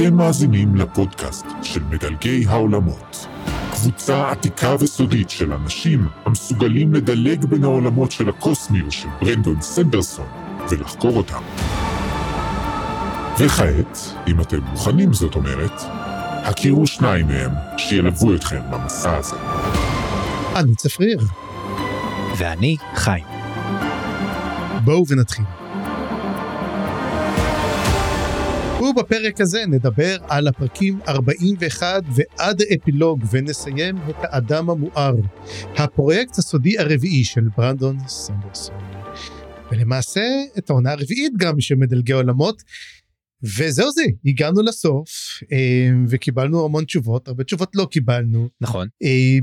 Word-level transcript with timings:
אתם 0.00 0.16
מאזינים 0.16 0.76
לפודקאסט 0.76 1.46
של 1.62 1.80
מדלגי 1.90 2.44
העולמות. 2.48 3.26
קבוצה 3.70 4.30
עתיקה 4.30 4.74
וסודית 4.80 5.30
של 5.30 5.52
אנשים 5.52 6.08
המסוגלים 6.24 6.94
לדלג 6.94 7.44
בין 7.44 7.64
העולמות 7.64 8.12
של 8.12 8.28
הקוסמיות 8.28 8.92
של 8.92 9.08
ברנדון 9.20 9.60
סנדרסון 9.60 10.26
ולחקור 10.70 11.16
אותם. 11.16 11.42
וכעת, 13.38 13.98
אם 14.28 14.40
אתם 14.40 14.58
מוכנים 14.60 15.12
זאת 15.12 15.34
אומרת, 15.34 15.82
הכירו 16.44 16.86
שניים 16.86 17.26
מהם 17.26 17.50
שילוו 17.76 18.34
אתכם 18.34 18.60
במסע 18.70 19.16
הזה. 19.16 19.36
אני 20.56 20.74
צפריר. 20.74 21.20
ואני 22.36 22.76
חיים. 22.94 23.24
בואו 24.84 25.04
ונתחיל. 25.08 25.44
ובפרק 28.80 29.40
הזה 29.40 29.66
נדבר 29.66 30.16
על 30.28 30.48
הפרקים 30.48 30.98
41 31.08 32.02
ועד 32.14 32.62
האפילוג 32.70 33.24
ונסיים 33.30 33.96
את 33.96 34.16
האדם 34.22 34.70
המואר, 34.70 35.14
הפרויקט 35.76 36.38
הסודי 36.38 36.78
הרביעי 36.78 37.24
של 37.24 37.48
ברנדון 37.56 37.98
סנדרסון. 38.08 38.74
ולמעשה 39.72 40.24
את 40.58 40.70
העונה 40.70 40.92
הרביעית 40.92 41.32
גם 41.36 41.60
של 41.60 41.74
מדלגי 41.74 42.12
עולמות. 42.12 42.62
וזהו 43.42 43.90
זה, 43.90 44.02
הגענו 44.24 44.62
לסוף 44.62 45.08
אה, 45.52 45.90
וקיבלנו 46.08 46.64
המון 46.64 46.84
תשובות, 46.84 47.28
הרבה 47.28 47.44
תשובות 47.44 47.76
לא 47.76 47.86
קיבלנו. 47.90 48.48
נכון. 48.60 48.88
אה, 49.02 49.38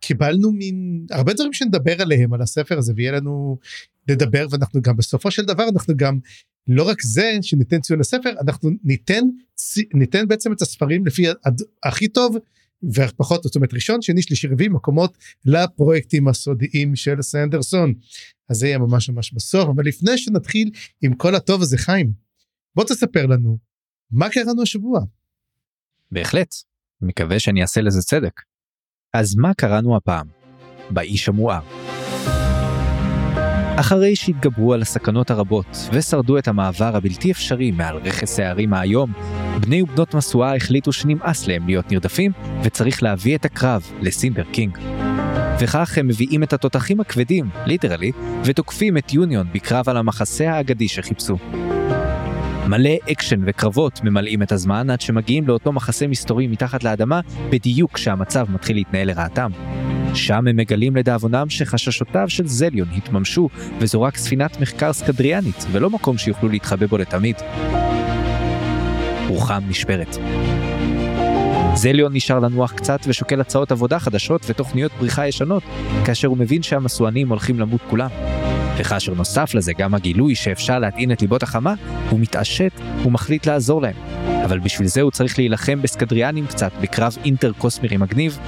קיבלנו 0.00 0.52
מין 0.52 1.06
הרבה 1.10 1.32
דברים 1.32 1.52
שנדבר 1.52 2.02
עליהם 2.02 2.32
על 2.32 2.42
הספר 2.42 2.78
הזה 2.78 2.92
ויהיה 2.96 3.12
לנו 3.12 3.58
לדבר 4.08 4.46
ואנחנו 4.50 4.82
גם 4.82 4.96
בסופו 4.96 5.30
של 5.30 5.44
דבר 5.44 5.68
אנחנו 5.68 5.94
גם 5.96 6.18
לא 6.72 6.88
רק 6.88 7.02
זה 7.02 7.38
שניתן 7.42 7.80
ציון 7.80 8.00
לספר 8.00 8.30
אנחנו 8.40 8.70
ניתן 8.84 9.24
ניתן 9.94 10.28
בעצם 10.28 10.52
את 10.52 10.62
הספרים 10.62 11.06
לפי 11.06 11.26
הכי 11.84 12.08
טוב 12.08 12.36
ופחות 12.94 13.42
זאת 13.42 13.56
אומרת 13.56 13.74
ראשון 13.74 14.02
שני 14.02 14.22
שלישי 14.22 14.48
רביעי 14.48 14.68
מקומות 14.68 15.18
לפרויקטים 15.44 16.28
הסודיים 16.28 16.96
של 16.96 17.22
סנדרסון. 17.22 17.94
אז 18.48 18.56
זה 18.56 18.66
יהיה 18.66 18.78
ממש 18.78 19.10
ממש 19.10 19.32
בסוף 19.32 19.68
אבל 19.68 19.84
לפני 19.86 20.18
שנתחיל 20.18 20.70
עם 21.02 21.14
כל 21.14 21.34
הטוב 21.34 21.62
הזה 21.62 21.78
חיים 21.78 22.12
בוא 22.76 22.84
תספר 22.84 23.26
לנו 23.26 23.58
מה 24.10 24.28
קראנו 24.28 24.62
השבוע. 24.62 25.00
בהחלט 26.10 26.54
מקווה 27.00 27.38
שאני 27.38 27.62
אעשה 27.62 27.80
לזה 27.80 28.02
צדק. 28.02 28.40
אז 29.14 29.34
מה 29.36 29.54
קראנו 29.54 29.96
הפעם? 29.96 30.26
באיש 30.90 31.28
המואר. 31.28 31.60
אחרי 33.80 34.16
שהתגברו 34.16 34.74
על 34.74 34.82
הסכנות 34.82 35.30
הרבות 35.30 35.88
ושרדו 35.92 36.38
את 36.38 36.48
המעבר 36.48 36.96
הבלתי 36.96 37.30
אפשרי 37.30 37.70
מעל 37.70 37.96
רכס 37.96 38.40
ההרים 38.40 38.74
האיום, 38.74 39.12
בני 39.60 39.82
ובנות 39.82 40.14
משואה 40.14 40.56
החליטו 40.56 40.92
שנמאס 40.92 41.46
להם 41.46 41.66
להיות 41.66 41.92
נרדפים 41.92 42.32
וצריך 42.62 43.02
להביא 43.02 43.36
את 43.36 43.44
הקרב 43.44 43.92
לסינדר 44.00 44.44
קינג. 44.52 44.78
וכך 45.60 45.98
הם 45.98 46.08
מביאים 46.08 46.42
את 46.42 46.52
התותחים 46.52 47.00
הכבדים, 47.00 47.48
literally, 47.66 48.12
ותוקפים 48.44 48.96
את 48.96 49.14
יוניון 49.14 49.46
בקרב 49.52 49.88
על 49.88 49.96
המחסה 49.96 50.52
האגדי 50.52 50.88
שחיפשו. 50.88 51.36
מלא 52.68 52.90
אקשן 53.12 53.40
וקרבות 53.46 54.00
ממלאים 54.04 54.42
את 54.42 54.52
הזמן 54.52 54.90
עד 54.90 55.00
שמגיעים 55.00 55.48
לאותו 55.48 55.72
מחסה 55.72 56.06
מסתורי 56.06 56.46
מתחת 56.46 56.84
לאדמה 56.84 57.20
בדיוק 57.50 57.92
כשהמצב 57.92 58.46
מתחיל 58.50 58.76
להתנהל 58.76 59.08
לרעתם. 59.08 59.50
שם 60.14 60.46
הם 60.46 60.56
מגלים 60.56 60.96
לדאבונם 60.96 61.50
שחששותיו 61.50 62.28
של 62.28 62.46
זליון 62.46 62.88
התממשו 62.96 63.48
וזו 63.78 64.02
רק 64.02 64.16
ספינת 64.16 64.60
מחקר 64.60 64.92
סקדריאנית 64.92 65.66
ולא 65.72 65.90
מקום 65.90 66.18
שיוכלו 66.18 66.48
להתחבא 66.48 66.86
בו 66.86 66.98
לתמיד. 66.98 67.36
רוחם 69.28 69.62
נשברת. 69.68 70.16
זליון 71.74 72.12
נשאר 72.14 72.38
לנוח 72.38 72.72
קצת 72.72 73.00
ושוקל 73.06 73.40
הצעות 73.40 73.72
עבודה 73.72 73.98
חדשות 73.98 74.42
ותוכניות 74.48 74.92
בריחה 74.98 75.26
ישנות, 75.26 75.62
כאשר 76.04 76.28
הוא 76.28 76.36
מבין 76.36 76.62
שהמסוענים 76.62 77.28
הולכים 77.28 77.60
למות 77.60 77.80
כולם. 77.90 78.08
וכאשר 78.78 79.14
נוסף 79.14 79.54
לזה 79.54 79.72
גם 79.72 79.94
הגילוי 79.94 80.34
שאפשר 80.34 80.78
להטעין 80.78 81.12
את 81.12 81.22
ליבות 81.22 81.42
החמה, 81.42 81.74
הוא 82.10 82.20
מתעשת 82.20 82.72
ומחליט 83.04 83.46
לעזור 83.46 83.82
להם. 83.82 83.94
אבל 84.44 84.58
בשביל 84.58 84.88
זה 84.88 85.00
הוא 85.00 85.10
צריך 85.10 85.38
להילחם 85.38 85.82
בסקדריאלים 85.82 86.46
קצת 86.46 86.72
בקרב 86.80 87.16
אינטר 87.24 87.52
קוסמירי 87.58 87.96
מגניב. 87.96 88.38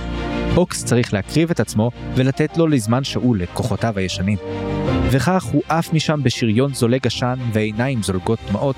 אוקס 0.54 0.84
צריך 0.84 1.14
להקריב 1.14 1.50
את 1.50 1.60
עצמו 1.60 1.90
ולתת 2.14 2.56
לו 2.56 2.66
לזמן 2.66 3.04
שאול 3.04 3.42
את 3.42 3.48
כוחותיו 3.54 3.98
הישנים. 3.98 4.38
וכך 5.10 5.44
הוא 5.44 5.62
עף 5.68 5.92
משם 5.92 6.20
בשריון 6.22 6.74
זולג 6.74 7.06
עשן 7.06 7.38
ועיניים 7.52 8.02
זולגות 8.02 8.38
דמעות. 8.48 8.76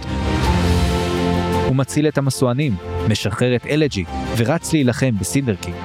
הוא 1.67 1.77
מציל 1.77 2.09
את 2.09 2.19
המשואנים, 2.19 2.75
משחרר 3.09 3.57
את 3.57 3.67
אלג'י 3.67 4.05
ורץ 4.37 4.73
להילחם 4.73 5.19
בסינדרקינג. 5.21 5.77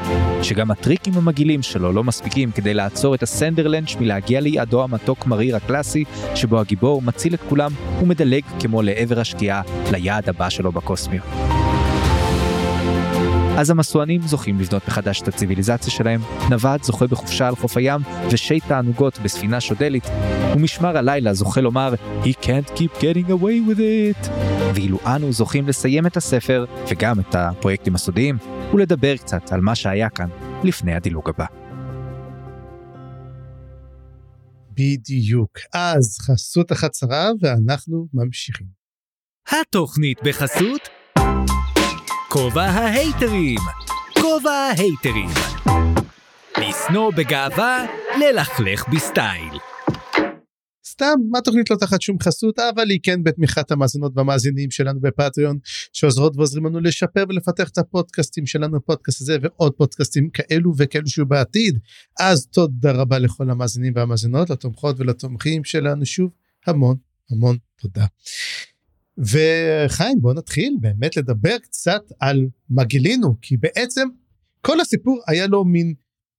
שגם 0.44 0.72
הטריקים 0.72 1.14
המגעילים 1.18 1.62
שלו 1.62 1.92
לא 1.92 2.04
מספיקים 2.04 2.52
כדי 2.52 2.74
לעצור 2.74 3.16
את 3.16 3.24
הסנדרלנץ' 3.24 3.96
מלהגיע 4.00 4.40
ליעדו 4.40 4.84
המתוק 4.84 5.26
מריר 5.26 5.56
הקלאסי, 5.56 6.04
שבו 6.36 6.60
הגיבור 6.60 7.02
מציל 7.02 7.34
את 7.34 7.42
כולם 7.50 7.72
ומדלג 8.02 8.44
כמו 8.60 8.82
לעבר 8.82 9.20
השקיעה 9.20 9.62
ליעד 9.92 10.30
הבא 10.30 10.50
שלו 10.50 10.72
בקוסמיות. 10.72 11.59
אז 13.60 13.70
המסוענים 13.70 14.22
זוכים 14.22 14.60
לבנות 14.60 14.88
מחדש 14.88 15.22
את 15.22 15.28
הציוויליזציה 15.28 15.92
שלהם, 15.92 16.22
נווד 16.50 16.84
זוכה 16.84 17.08
בחופשה 17.08 17.48
על 17.48 17.56
חוף 17.56 17.78
הים, 17.78 18.02
ושי 18.32 18.60
תענוגות 18.60 19.20
בספינה 19.20 19.62
שודלית, 19.62 20.04
ומשמר 20.56 20.98
הלילה 20.98 21.34
זוכה 21.34 21.62
לומר 21.62 21.94
He 22.24 22.34
can't 22.42 22.78
keep 22.78 23.02
getting 23.02 23.30
away 23.30 23.70
with 23.70 23.80
it. 23.80 24.30
ואילו 24.76 25.00
אנו 25.06 25.32
זוכים 25.32 25.68
לסיים 25.68 26.06
את 26.06 26.18
הספר, 26.18 26.66
וגם 26.92 27.20
את 27.20 27.36
הפרויקטים 27.36 27.96
הסודיים, 27.96 28.38
ולדבר 28.74 29.18
קצת 29.18 29.52
על 29.52 29.62
מה 29.62 29.76
שהיה 29.76 30.10
כאן 30.10 30.30
לפני 30.64 30.94
הדילוג 30.94 31.30
הבא. 31.30 31.46
בדיוק. 34.72 35.58
אז 35.74 36.18
חסות 36.20 36.72
החצרה 36.72 37.30
ואנחנו 37.42 38.08
ממשיכים. 38.14 38.68
התוכנית 39.62 40.20
בחסות 40.24 40.90
כובע 42.32 42.64
ההייטרים. 42.64 43.60
כובע 44.14 44.52
ההייטרים. 44.52 45.30
לשנוא 46.58 47.12
בגאווה, 47.18 47.86
ללכלך 48.20 48.90
בסטייל. 48.94 49.54
סתם, 50.88 51.16
התוכנית 51.38 51.70
לא 51.70 51.76
תחת 51.76 52.02
שום 52.02 52.18
חסות, 52.24 52.60
אבל 52.60 52.90
היא 52.90 53.00
כן 53.04 53.24
בתמיכת 53.24 53.72
המאזינות 53.72 54.12
והמאזינים 54.16 54.72
שלנו 54.72 55.02
בפטריון, 55.02 55.58
שעוזרות 55.94 56.36
ועוזרים 56.36 56.66
לנו 56.66 56.80
לשפר 56.80 57.24
ולפתח 57.30 57.70
את 57.70 57.78
הפודקאסטים 57.78 58.46
שלנו, 58.46 58.78
הפודקאסט 58.78 59.22
הזה 59.22 59.38
ועוד 59.42 59.74
פודקאסטים 59.74 60.30
כאלו 60.30 60.72
וכאלו 60.78 61.08
שיהיו 61.08 61.26
בעתיד. 61.26 61.80
אז 62.20 62.48
תודה 62.48 62.92
רבה 62.92 63.20
לכל 63.20 63.50
המאזינים 63.50 63.94
והמאזינות, 63.96 64.50
לתומכות 64.50 64.96
ולתומכים 65.00 65.64
שלנו 65.64 66.06
שוב, 66.06 66.32
המון 66.68 66.96
המון 67.32 67.58
תודה. 67.82 68.06
וחיים 69.20 70.22
בוא 70.22 70.34
נתחיל 70.34 70.78
באמת 70.80 71.18
לדבר 71.18 71.58
קצת 71.58 72.02
על 72.20 72.48
מה 72.70 72.84
גילינו 72.84 73.36
כי 73.42 73.58
בעצם 73.58 74.08
כל 74.62 74.82
הסיפור 74.82 75.22
היה 75.28 75.48
לו 75.48 75.66
מין 75.66 75.94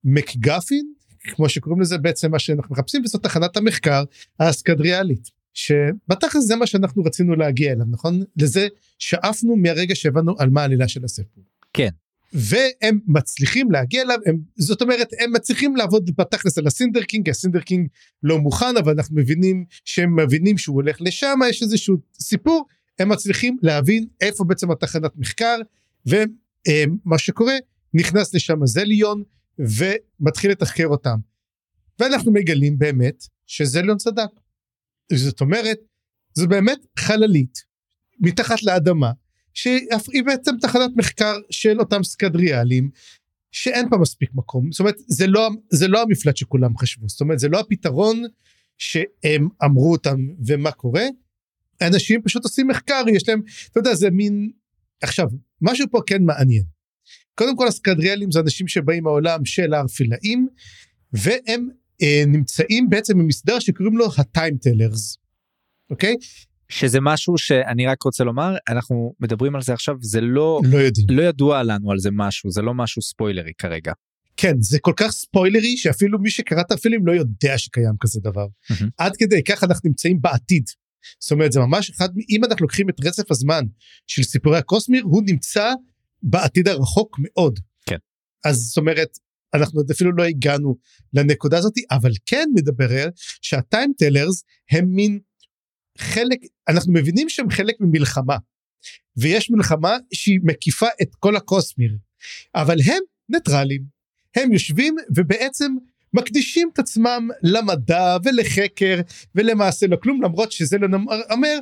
מקגפין 0.04 0.92
כמו 1.22 1.48
שקוראים 1.48 1.80
לזה 1.80 1.98
בעצם 1.98 2.30
מה 2.30 2.38
שאנחנו 2.38 2.74
מחפשים 2.74 3.02
וזאת 3.04 3.22
תחנת 3.22 3.56
המחקר 3.56 4.04
האסקדריאלית 4.38 5.30
שבתכלס 5.54 6.44
זה 6.44 6.56
מה 6.56 6.66
שאנחנו 6.66 7.02
רצינו 7.02 7.36
להגיע 7.36 7.72
אליו 7.72 7.86
נכון 7.90 8.22
לזה 8.36 8.68
שאפנו 8.98 9.56
מהרגע 9.56 9.94
שהבנו 9.94 10.34
על 10.38 10.50
מה 10.50 10.60
העלילה 10.60 10.88
של 10.88 11.04
הסיפור. 11.04 11.44
כן. 11.72 11.88
והם 12.32 12.98
מצליחים 13.06 13.70
להגיע 13.70 14.02
אליו 14.02 14.18
הם 14.26 14.38
זאת 14.56 14.82
אומרת 14.82 15.08
הם 15.20 15.32
מצליחים 15.32 15.76
לעבוד 15.76 16.10
בתכלס 16.18 16.58
על 16.58 16.66
הסינדר 16.66 17.02
קינג 17.02 17.30
הסינדר 17.30 17.60
קינג 17.60 17.88
לא 18.22 18.38
מוכן 18.38 18.76
אבל 18.76 18.92
אנחנו 18.92 19.16
מבינים 19.16 19.64
שהם 19.84 20.20
מבינים 20.20 20.58
שהוא 20.58 20.76
הולך 20.76 20.96
לשם 21.00 21.38
יש 21.50 21.62
איזשהו 21.62 21.96
סיפור 22.20 22.66
הם 22.98 23.08
מצליחים 23.08 23.56
להבין 23.62 24.06
איפה 24.20 24.44
בעצם 24.44 24.70
התחנת 24.70 25.16
מחקר 25.16 25.56
ומה 26.06 27.18
שקורה 27.18 27.54
נכנס 27.94 28.34
לשם 28.34 28.66
זליון 28.66 29.22
ומתחיל 29.58 30.50
לתחקר 30.50 30.86
אותם. 30.86 31.16
ואנחנו 31.98 32.32
מגלים 32.32 32.78
באמת 32.78 33.24
שזליון 33.46 33.96
צדק. 33.96 34.30
זאת 35.12 35.40
אומרת 35.40 35.78
זו 36.34 36.48
באמת 36.48 36.78
חללית 36.98 37.58
מתחת 38.20 38.62
לאדמה 38.62 39.12
שהיא 39.54 40.22
בעצם 40.26 40.52
תחנת 40.60 40.90
מחקר 40.96 41.36
של 41.50 41.80
אותם 41.80 42.02
סקדריאלים 42.02 42.90
שאין 43.52 43.88
פה 43.90 43.96
מספיק 43.96 44.30
מקום. 44.34 44.72
זאת 44.72 44.80
אומרת 44.80 44.94
זה 44.98 45.26
לא 45.26 45.50
זה 45.70 45.88
לא 45.88 46.02
המפלט 46.02 46.36
שכולם 46.36 46.76
חשבו. 46.76 47.08
זאת 47.08 47.20
אומרת 47.20 47.38
זה 47.38 47.48
לא 47.48 47.60
הפתרון 47.60 48.22
שהם 48.78 49.48
אמרו 49.64 49.92
אותם 49.92 50.16
ומה 50.46 50.70
קורה. 50.70 51.04
אנשים 51.82 52.22
פשוט 52.22 52.44
עושים 52.44 52.68
מחקר 52.68 53.04
יש 53.12 53.28
להם 53.28 53.42
אתה 53.70 53.80
יודע 53.80 53.94
זה 53.94 54.10
מין 54.10 54.50
עכשיו 55.02 55.26
משהו 55.62 55.86
פה 55.90 56.00
כן 56.06 56.22
מעניין. 56.22 56.64
קודם 57.34 57.56
כל 57.56 57.68
הסקדריאלים 57.68 58.30
זה 58.30 58.40
אנשים 58.40 58.68
שבאים 58.68 59.04
מהעולם 59.04 59.44
של 59.44 59.74
הארפילאים 59.74 60.48
והם 61.12 61.68
אה, 62.02 62.22
נמצאים 62.26 62.90
בעצם 62.90 63.18
במסדר 63.18 63.58
שקוראים 63.58 63.96
לו 63.96 64.06
הטיימטלרס 64.18 65.18
אוקיי 65.90 66.16
שזה 66.70 66.98
משהו 67.00 67.38
שאני 67.38 67.86
רק 67.86 68.02
רוצה 68.02 68.24
לומר 68.24 68.56
אנחנו 68.68 69.14
מדברים 69.20 69.54
על 69.54 69.62
זה 69.62 69.72
עכשיו 69.72 69.96
זה 70.00 70.20
לא 70.20 70.60
לא 70.64 70.78
יודעים. 70.78 71.06
לא 71.10 71.22
ידוע 71.22 71.62
לנו 71.62 71.90
על 71.90 71.98
זה 71.98 72.10
משהו 72.12 72.50
זה 72.50 72.62
לא 72.62 72.74
משהו 72.74 73.02
ספוילרי 73.02 73.52
כרגע. 73.58 73.92
כן 74.36 74.54
זה 74.60 74.78
כל 74.80 74.92
כך 74.96 75.10
ספוילרי 75.10 75.76
שאפילו 75.76 76.18
מי 76.18 76.30
שקרא 76.30 76.60
את 76.60 76.72
הפילים 76.72 77.06
לא 77.06 77.12
יודע 77.12 77.58
שקיים 77.58 77.94
כזה 78.00 78.20
דבר. 78.22 78.46
מהמם. 78.70 78.90
עד 78.98 79.16
כדי 79.16 79.42
כך 79.44 79.64
אנחנו 79.64 79.88
נמצאים 79.88 80.20
בעתיד. 80.20 80.64
זאת 81.20 81.32
אומרת 81.32 81.52
זה 81.52 81.60
ממש 81.60 81.90
אחד 81.90 82.08
אם 82.30 82.44
אנחנו 82.44 82.62
לוקחים 82.62 82.88
את 82.88 82.94
רצף 83.04 83.30
הזמן 83.30 83.64
של 84.06 84.22
סיפורי 84.22 84.58
הקוסמיר 84.58 85.04
הוא 85.04 85.22
נמצא 85.26 85.72
בעתיד 86.22 86.68
הרחוק 86.68 87.16
מאוד. 87.20 87.60
כן. 87.86 87.96
אז 88.44 88.56
זאת 88.56 88.76
אומרת 88.76 89.08
אנחנו 89.54 89.80
עוד 89.80 89.90
אפילו 89.90 90.12
לא 90.12 90.24
הגענו 90.24 90.76
לנקודה 91.14 91.58
הזאת 91.58 91.74
אבל 91.90 92.10
כן 92.26 92.48
מדבר 92.54 93.08
שהטיים 93.42 93.92
טלרס 93.98 94.44
הם 94.70 94.84
מין 94.88 95.18
חלק 96.00 96.38
אנחנו 96.68 96.92
מבינים 96.92 97.28
שהם 97.28 97.50
חלק 97.50 97.74
ממלחמה 97.80 98.36
ויש 99.16 99.50
מלחמה 99.50 99.96
שהיא 100.12 100.40
מקיפה 100.42 100.86
את 101.02 101.14
כל 101.14 101.36
הקוסמיר 101.36 101.96
אבל 102.54 102.76
הם 102.84 103.02
ניטרלים 103.28 103.82
הם 104.36 104.52
יושבים 104.52 104.96
ובעצם 105.16 105.74
מקדישים 106.12 106.70
את 106.72 106.78
עצמם 106.78 107.28
למדע 107.42 108.16
ולחקר 108.24 109.00
ולמעשה 109.34 109.86
לא 109.86 109.96
כלום 109.96 110.22
למרות 110.22 110.52
שזה 110.52 110.78
לא 110.78 110.98
אומר 111.30 111.58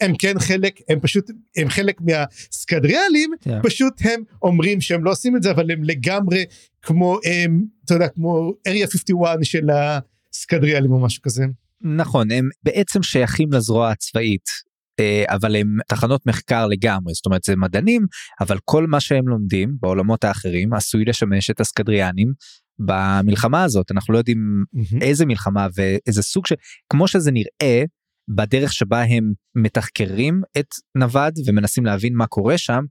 הם 0.00 0.16
כן 0.18 0.38
חלק 0.38 0.80
הם 0.88 1.00
פשוט 1.00 1.30
הם 1.56 1.68
חלק 1.68 2.00
מהסקדריאלים 2.00 3.30
כן. 3.40 3.58
פשוט 3.62 3.94
הם 4.00 4.22
אומרים 4.42 4.80
שהם 4.80 5.04
לא 5.04 5.10
עושים 5.10 5.36
את 5.36 5.42
זה 5.42 5.50
אבל 5.50 5.70
הם 5.70 5.84
לגמרי 5.84 6.44
כמו 6.82 7.18
הם 7.24 7.64
אתה 7.84 7.94
יודע 7.94 8.08
כמו 8.08 8.52
אריה 8.66 8.86
51 8.86 9.38
של 9.42 9.68
הסקדריאלים 9.70 10.92
או 10.92 11.00
משהו 11.00 11.22
כזה. 11.22 11.44
נכון 11.82 12.30
הם 12.30 12.48
בעצם 12.62 13.02
שייכים 13.02 13.52
לזרוע 13.52 13.90
הצבאית 13.90 14.44
אה, 15.00 15.24
אבל 15.28 15.56
הם 15.56 15.76
תחנות 15.88 16.26
מחקר 16.26 16.66
לגמרי 16.66 17.14
זאת 17.14 17.26
אומרת 17.26 17.44
זה 17.44 17.56
מדענים 17.56 18.06
אבל 18.40 18.58
כל 18.64 18.86
מה 18.86 19.00
שהם 19.00 19.28
לומדים 19.28 19.76
בעולמות 19.80 20.24
האחרים 20.24 20.74
עשוי 20.74 21.04
לשמש 21.04 21.50
את 21.50 21.60
הסקדריאנים 21.60 22.32
במלחמה 22.78 23.64
הזאת 23.64 23.90
אנחנו 23.90 24.12
לא 24.12 24.18
יודעים 24.18 24.64
איזה 25.00 25.26
מלחמה 25.26 25.66
ואיזה 25.74 26.22
סוג 26.22 26.46
של 26.46 26.54
כמו 26.88 27.08
שזה 27.08 27.30
נראה 27.30 27.84
בדרך 28.28 28.72
שבה 28.72 29.02
הם 29.02 29.32
מתחקרים 29.54 30.42
את 30.58 30.66
נווד 30.98 31.34
ומנסים 31.46 31.86
להבין 31.86 32.14
מה 32.14 32.26
קורה 32.26 32.58
שם. 32.58 32.84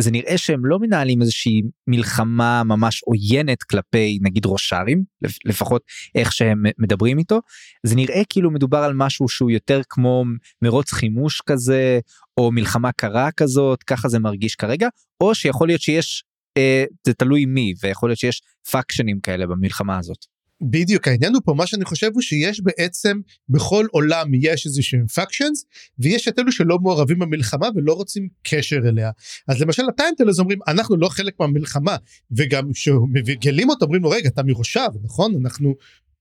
זה 0.00 0.10
נראה 0.10 0.38
שהם 0.38 0.66
לא 0.66 0.78
מנהלים 0.78 1.22
איזושהי 1.22 1.62
מלחמה 1.86 2.62
ממש 2.64 3.02
עוינת 3.02 3.62
כלפי 3.62 4.18
נגיד 4.22 4.44
רושרים 4.44 5.04
לפ- 5.22 5.46
לפחות 5.46 5.82
איך 6.14 6.32
שהם 6.32 6.62
מדברים 6.78 7.18
איתו 7.18 7.40
זה 7.86 7.94
נראה 7.96 8.22
כאילו 8.28 8.50
מדובר 8.50 8.78
על 8.78 8.92
משהו 8.94 9.28
שהוא 9.28 9.50
יותר 9.50 9.80
כמו 9.88 10.24
מרוץ 10.62 10.92
חימוש 10.92 11.40
כזה 11.46 12.00
או 12.40 12.52
מלחמה 12.52 12.92
קרה 12.92 13.30
כזאת 13.36 13.82
ככה 13.82 14.08
זה 14.08 14.18
מרגיש 14.18 14.54
כרגע 14.54 14.88
או 15.20 15.34
שיכול 15.34 15.68
להיות 15.68 15.80
שיש 15.80 16.24
אה, 16.56 16.84
זה 17.06 17.14
תלוי 17.14 17.44
מי 17.44 17.74
ויכול 17.82 18.08
להיות 18.08 18.18
שיש 18.18 18.42
faction 18.70 19.09
ים 19.09 19.20
כאלה 19.20 19.46
במלחמה 19.46 19.98
הזאת. 19.98 20.31
בדיוק 20.70 21.08
העניין 21.08 21.34
הוא 21.34 21.42
פה 21.44 21.54
מה 21.54 21.66
שאני 21.66 21.84
חושב 21.84 22.10
הוא 22.14 22.22
שיש 22.22 22.60
בעצם 22.60 23.20
בכל 23.48 23.86
עולם 23.90 24.26
יש 24.34 24.66
איזה 24.66 24.82
שהם 24.82 25.06
factions 25.06 25.64
ויש 25.98 26.28
את 26.28 26.38
אלו 26.38 26.52
שלא 26.52 26.78
מעורבים 26.78 27.18
במלחמה 27.18 27.68
ולא 27.74 27.92
רוצים 27.92 28.28
קשר 28.42 28.78
אליה. 28.88 29.10
אז 29.48 29.60
למשל 29.60 29.82
הטיינטלס 29.88 30.38
אומרים 30.38 30.58
אנחנו 30.68 30.96
לא 30.96 31.08
חלק 31.08 31.34
מהמלחמה. 31.40 31.96
וגם 32.36 32.72
כשמגלים 32.72 33.68
אותו 33.68 33.84
אומרים 33.84 34.02
לו 34.02 34.10
רגע 34.10 34.28
אתה 34.28 34.42
מראשיו 34.42 34.90
נכון? 35.02 35.34
אנחנו 35.40 35.74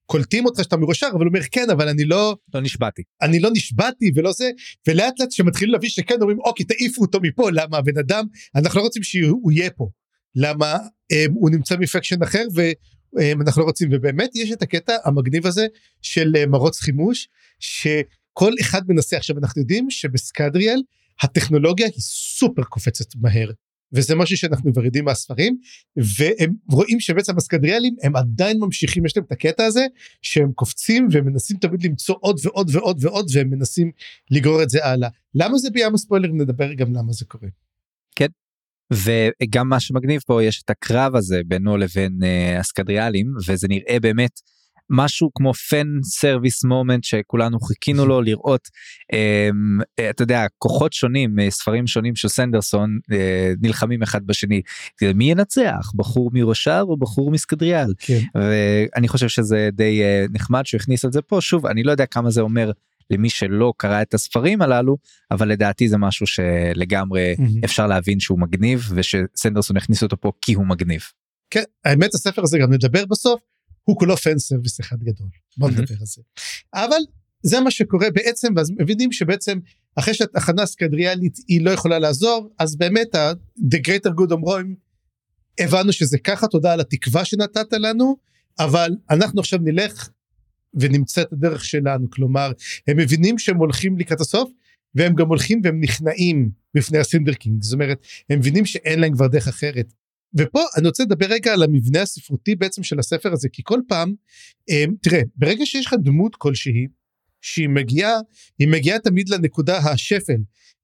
קולטים 0.05 0.45
אותך 0.45 0.63
שאתה 0.63 0.77
מראשיו 0.77 1.09
אבל 1.09 1.25
הוא 1.25 1.27
אומר 1.27 1.41
כן 1.51 1.69
אבל 1.71 1.89
אני 1.89 2.05
לא 2.05 2.35
לא 2.53 2.61
נשבעתי. 2.61 3.01
אני 3.21 3.39
לא 3.39 3.49
נשבעתי 3.53 4.11
ולא 4.15 4.31
זה. 4.31 4.49
ולאט 4.87 5.19
לאט 5.19 5.31
שמתחילים 5.31 5.73
להבין 5.73 5.89
שכן 5.89 6.15
אומרים 6.21 6.39
אוקיי 6.39 6.65
תעיפו 6.65 7.01
אותו 7.01 7.19
מפה. 7.21 7.49
למה? 7.51 7.77
הבן 7.77 7.97
אדם 7.99 8.25
אנחנו 8.55 8.79
לא 8.79 8.83
רוצים 8.83 9.03
שהוא 9.03 9.51
יהיה 9.51 9.69
פה. 9.69 9.89
למה 10.35 10.75
um, 10.75 11.31
הוא 11.33 11.49
נמצא 11.49 11.75
מפקשן 11.79 12.23
אחר 12.23 12.45
ואנחנו 13.13 13.61
לא 13.61 13.67
רוצים. 13.67 13.89
ובאמת 13.91 14.35
יש 14.35 14.51
את 14.51 14.61
הקטע 14.61 14.95
המגניב 15.05 15.47
הזה 15.47 15.67
של 16.01 16.33
uh, 16.35 16.47
מרוץ 16.47 16.79
חימוש 16.79 17.29
שכל 17.59 18.53
אחד 18.61 18.81
מנסה 18.87 19.17
עכשיו 19.17 19.37
אנחנו 19.37 19.61
יודעים 19.61 19.89
שבסקדריאל 19.89 20.81
הטכנולוגיה 21.21 21.87
היא 21.87 22.01
סופר 22.01 22.63
קופצת 22.63 23.15
מהר 23.15 23.51
וזה 23.93 24.15
משהו 24.15 24.37
שאנחנו 24.37 24.73
כבר 24.73 24.85
יודעים 24.85 25.05
מהספרים 25.05 25.57
והם 26.19 26.53
רואים 26.69 26.99
שבעצם 26.99 27.37
הסקדריאלים 27.37 27.95
הם 28.03 28.15
עדיין 28.15 28.59
ממשיכים 28.59 29.05
יש 29.05 29.17
להם 29.17 29.25
את 29.25 29.31
הקטע 29.31 29.65
הזה 29.65 29.85
שהם 30.21 30.51
קופצים 30.51 31.07
ומנסים 31.11 31.57
תמיד 31.57 31.85
למצוא 31.85 32.15
עוד 32.19 32.39
ועוד 32.43 32.69
ועוד 32.75 33.05
ועוד 33.05 33.27
והם 33.33 33.49
מנסים 33.49 33.91
לגרור 34.31 34.63
את 34.63 34.69
זה 34.69 34.85
הלאה. 34.85 35.09
למה 35.35 35.57
זה 35.57 35.69
בים 35.69 35.95
הספוילר? 35.95 36.29
נדבר 36.31 36.73
גם 36.73 36.93
למה 36.93 37.13
זה 37.13 37.25
קורה. 37.25 37.47
וגם 38.93 39.69
מה 39.69 39.79
שמגניב 39.79 40.21
פה 40.27 40.43
יש 40.43 40.61
את 40.65 40.69
הקרב 40.69 41.15
הזה 41.15 41.41
בינו 41.45 41.77
לבין 41.77 42.11
uh, 42.21 42.59
הסקדריאלים 42.59 43.33
וזה 43.47 43.67
נראה 43.67 43.99
באמת 43.99 44.31
משהו 44.89 45.29
כמו 45.33 45.53
fan 45.53 45.87
service 46.03 46.63
moment 46.63 47.03
שכולנו 47.03 47.59
חיכינו 47.59 48.05
לו 48.05 48.21
לראות. 48.21 48.67
um, 49.13 49.81
uh, 49.81 50.09
אתה 50.09 50.23
יודע 50.23 50.45
כוחות 50.57 50.93
שונים 50.93 51.39
uh, 51.39 51.49
ספרים 51.49 51.87
שונים 51.87 52.15
של 52.15 52.27
סנדרסון 52.27 52.99
uh, 53.11 53.15
נלחמים 53.61 54.03
אחד 54.03 54.25
בשני. 54.25 54.61
מי 55.15 55.31
ינצח? 55.31 55.91
בחור 55.95 56.29
מרושאר 56.33 56.83
או 56.87 56.97
בחור 56.97 57.31
מסקדריאל? 57.31 57.93
כן. 57.97 58.19
ואני 58.35 59.07
חושב 59.07 59.27
שזה 59.27 59.69
די 59.73 60.01
נחמד 60.33 60.65
שהוא 60.65 60.79
הכניס 60.81 61.05
את 61.05 61.13
זה 61.13 61.21
פה. 61.21 61.41
שוב 61.41 61.65
אני 61.65 61.83
לא 61.83 61.91
יודע 61.91 62.05
כמה 62.05 62.29
זה 62.29 62.41
אומר 62.41 62.71
למי 63.11 63.29
שלא 63.29 63.73
קרא 63.77 64.01
את 64.01 64.13
הספרים 64.13 64.61
הללו 64.61 64.97
אבל 65.31 65.47
לדעתי 65.47 65.89
זה 65.89 65.97
משהו 65.97 66.27
שלגמרי 66.27 67.35
מהמם. 67.39 67.63
אפשר 67.65 67.87
להבין 67.87 68.19
שהוא 68.19 68.39
מגניב 68.39 68.89
ושסנדרסון 68.95 69.77
הכניס 69.77 70.03
אותו 70.03 70.21
פה 70.21 70.31
כי 70.41 70.53
הוא 70.53 70.65
מגניב. 70.67 71.01
כן 71.49 71.63
האמת 71.85 72.13
הספר 72.13 72.41
הזה 72.43 72.57
גם 72.57 72.73
נדבר 72.73 73.05
בסוף 73.05 73.41
הוא 73.83 73.97
כולו 73.97 74.17
fan 74.17 74.39
service 74.39 74.79
אחד 74.79 74.97
גדול 74.99 75.27
והוא 75.57 75.69
מהמם. 75.69 75.81
נדבר 75.81 75.95
על 75.99 76.05
זה 76.05 76.21
אבל 76.73 76.99
זה 77.43 77.59
מה 77.59 77.71
שקורה 77.71 78.07
בעצם 78.11 78.53
ואז 78.55 78.71
מבינים 78.79 79.11
שבעצם 79.11 79.59
אחרי 79.95 80.13
שהתחנה 80.13 80.61
הסקדריאלית 80.61 81.37
היא 81.47 81.65
לא 81.65 81.71
יכולה 81.71 81.99
לעזור 81.99 82.53
אז 82.59 82.75
באמת 82.77 83.15
ה- 83.15 83.31
the 83.59 83.77
greater 83.87 84.09
good 84.09 84.31
אומרים 84.31 84.75
הבנו 85.59 85.91
שזה 85.93 86.17
ככה 86.17 86.47
תודה 86.47 86.73
על 86.73 86.79
התקווה 86.79 87.25
שנתת 87.25 87.73
לנו 87.73 88.17
אבל 88.59 88.89
אנחנו 89.09 89.39
עכשיו 89.39 89.59
נלך 89.63 90.09
ונמצא 90.73 91.21
את 91.21 91.33
הדרך 91.33 91.65
שלנו 91.65 92.09
כלומר 92.09 92.51
הם 92.87 92.97
מבינים 92.97 93.37
שהם 93.37 93.57
הולכים 93.57 93.97
לקראת 93.97 94.19
הסוף 94.19 94.51
והם 94.95 95.15
גם 95.15 95.27
הולכים 95.27 95.61
והם 95.63 95.79
נכנעים 95.81 96.49
בפני 96.73 96.97
הסינדר 96.97 97.33
קינג 97.33 97.63
זאת 97.63 97.73
אומרת 97.73 98.05
הם 98.29 98.39
מבינים 98.39 98.65
שאין 98.65 98.99
להם 98.99 99.13
כבר 99.13 99.27
דרך 99.27 99.47
אחרת. 99.47 99.93
ופה 100.37 100.61
אני 100.77 100.87
רוצה 100.87 101.03
לדבר 101.03 101.25
רגע 101.25 101.53
על 101.53 101.63
המבנה 101.63 102.01
הספרותי 102.01 102.55
בעצם 102.55 102.83
של 102.83 102.99
הספר 102.99 103.33
הזה 103.33 103.49
כי 103.49 103.61
כל 103.65 103.79
פעם 103.87 104.13
הם, 104.69 104.95
תראה 105.01 105.21
ברגע 105.35 105.65
שיש 105.65 105.85
לך 105.85 105.95
דמות 106.03 106.35
כלשהי 106.35 106.87
שהיא 107.41 107.69
מגיעה 107.69 108.13
היא 108.59 108.67
מגיעה 108.67 108.99
תמיד 108.99 109.29
לנקודה 109.29 109.77
השפל 109.77 110.37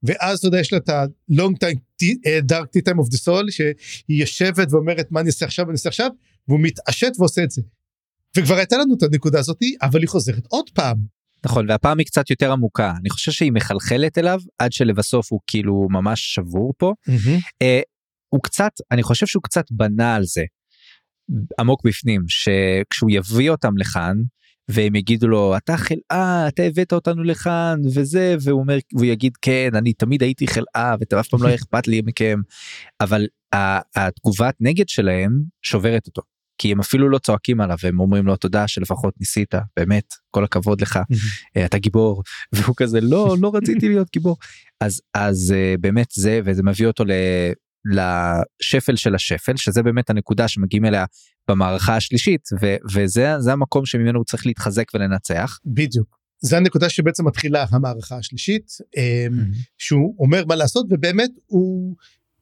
ואז 0.03 0.39
אתה 0.39 0.47
יודע 0.47 0.59
יש 0.59 0.73
לה 0.73 0.79
את 0.79 0.89
ה-long 0.89 1.53
time 1.63 1.79
tea- 2.03 2.41
dark 2.51 2.81
time 2.89 2.97
of 2.97 3.07
the 3.13 3.19
soul 3.25 3.51
שהיא 3.51 3.75
יושבת 4.09 4.67
ואומרת 4.73 5.11
מה 5.11 5.19
אני 5.19 5.27
אעשה 5.27 5.45
עכשיו 5.45 5.65
אני 5.65 5.73
אעשה 5.73 5.89
עכשיו 5.89 6.09
והוא 6.47 6.59
מתעשת 6.59 7.11
ועושה 7.19 7.43
את 7.43 7.51
זה. 7.51 7.61
וכבר 8.37 8.55
הייתה 8.55 8.77
לנו 8.77 8.95
את 8.97 9.03
הנקודה 9.03 9.39
הזאתי 9.39 9.75
אבל 9.81 9.99
היא 9.99 10.07
חוזרת 10.07 10.45
עוד 10.49 10.69
פעם. 10.69 10.97
נכון 11.45 11.69
והפעם 11.69 11.99
היא 11.99 12.05
קצת 12.05 12.29
יותר 12.29 12.51
עמוקה. 12.51 12.93
אני 13.01 13.09
חושב 13.09 13.31
שהיא 13.31 13.51
מחלחלת 13.51 14.17
אליו 14.17 14.39
עד 14.59 14.71
שלבסוף 14.71 15.31
הוא 15.31 15.39
כאילו 15.47 15.87
ממש 15.89 16.35
שבור 16.35 16.73
פה. 16.77 16.93
אה, 17.61 17.79
הוא 18.29 18.43
קצת 18.43 18.71
אני 18.91 19.03
חושב 19.03 19.25
שהוא 19.25 19.43
קצת 19.43 19.65
בנה 19.71 20.15
על 20.15 20.23
זה 20.23 20.43
עמוק 21.59 21.81
בפנים 21.85 22.21
שכשהוא 22.27 23.11
יביא 23.11 23.49
אותם 23.49 23.77
לכאן 23.77 24.17
והם 24.69 24.95
יגידו 24.95 25.27
לו 25.27 25.57
אתה 25.57 25.77
חלאה 25.77 26.47
אתה 26.47 26.63
הבאת 26.63 26.93
אותנו 26.93 27.23
לכאן 27.23 27.79
וזה 27.95 28.35
והוא 28.41 28.59
אומר 28.59 28.77
והוא 28.93 29.05
יגיד 29.05 29.33
כן 29.41 29.69
אני 29.73 29.93
תמיד 29.93 30.23
הייתי 30.23 30.47
חלאה 30.47 30.95
ואף 31.11 31.27
פעם 31.27 31.43
לא 31.43 31.53
אכפת 31.55 31.87
לי 31.87 32.01
מכם 32.05 32.39
אבל 33.01 33.27
התגובת 33.95 34.55
נגד 34.59 34.89
שלהם 34.89 35.41
שוברת 35.61 36.07
אותו 36.07 36.21
כי 36.57 36.71
הם 36.71 36.79
אפילו 36.79 37.09
לא 37.09 37.17
צועקים 37.17 37.61
עליו 37.61 37.77
הם 37.83 37.99
אומרים 37.99 38.25
לו 38.25 38.35
תודה 38.35 38.67
שלפחות 38.67 39.13
ניסית 39.19 39.53
באמת 39.77 40.13
כל 40.31 40.43
הכבוד 40.43 40.81
לך 40.81 40.99
אה, 41.57 41.65
אתה 41.65 41.77
גיבור 41.77 42.23
והוא 42.55 42.75
כזה 42.77 43.01
לא 43.01 43.35
לא 43.41 43.51
רציתי 43.55 43.89
להיות 43.89 44.07
גיבור 44.13 44.37
אז 44.81 45.01
אז 45.13 45.53
אה, 45.57 45.75
באמת 45.79 46.07
זה 46.13 46.39
וזה 46.45 46.63
מביא 46.63 46.87
אותו 46.87 47.03
ל, 47.05 47.11
לשפל 47.85 48.95
של 48.95 49.15
השפל 49.15 49.55
שזה 49.55 49.83
באמת 49.83 50.09
הנקודה 50.09 50.47
שמגיעים 50.47 50.85
אליה 50.85 51.05
במערכה 51.49 51.95
השלישית 51.95 52.49
ו, 52.61 52.75
וזה 52.93 53.35
זה 53.39 53.53
המקום 53.53 53.85
שממנו 53.85 54.17
הוא 54.17 54.25
צריך 54.25 54.45
להתחזק 54.45 54.85
ולנצח. 54.93 55.59
בדיוק. 55.65 56.17
זה 56.39 56.57
הנקודה 56.57 56.89
שבעצם 56.89 57.27
מתחילה 57.27 57.65
המערכה 57.69 58.17
השלישית 58.17 58.71
אמ, 58.97 59.45
שהוא 59.77 60.15
אומר 60.19 60.45
מה 60.45 60.55
לעשות 60.55 60.85
ובאמת 60.89 61.29
הוא 61.45 61.95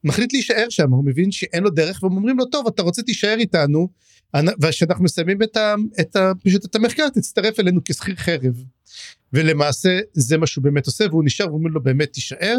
מחליט 0.06 0.32
להישאר 0.32 0.66
שם 0.68 0.92
הוא 0.92 1.04
מבין 1.04 1.30
שאין 1.30 1.62
לו 1.62 1.70
דרך 1.70 2.02
והם 2.02 2.16
אומרים 2.16 2.38
לו 2.38 2.44
טוב 2.44 2.66
אתה 2.66 2.82
רוצה 2.82 3.02
תישאר 3.02 3.36
איתנו 3.38 3.88
אנ- 4.36 4.54
ושאנחנו 4.62 5.04
מסיימים 5.04 5.42
את, 5.42 5.56
ה, 5.56 5.74
את 6.00 6.16
ה, 6.16 6.32
פשוט 6.44 6.64
את 6.64 6.74
המחקר 6.74 7.08
תצטרף 7.08 7.60
אלינו 7.60 7.80
כשכיר 7.84 8.16
חרב. 8.16 8.64
ולמעשה 9.32 10.00
זה 10.12 10.38
מה 10.38 10.46
שהוא 10.46 10.64
באמת 10.64 10.86
עושה 10.86 11.04
והוא 11.10 11.24
נשאר 11.24 11.48
ואומרים 11.48 11.74
לו 11.74 11.82
באמת 11.82 12.12
תישאר 12.12 12.56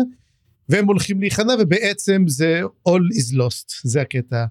והם 0.69 0.87
הולכים 0.87 1.19
להיכנע 1.19 1.53
ובעצם 1.59 2.23
זה 2.27 2.61
all 2.89 3.17
is 3.19 3.35
lost 3.35 3.73
זה 3.83 4.01
הקטע 4.01 4.45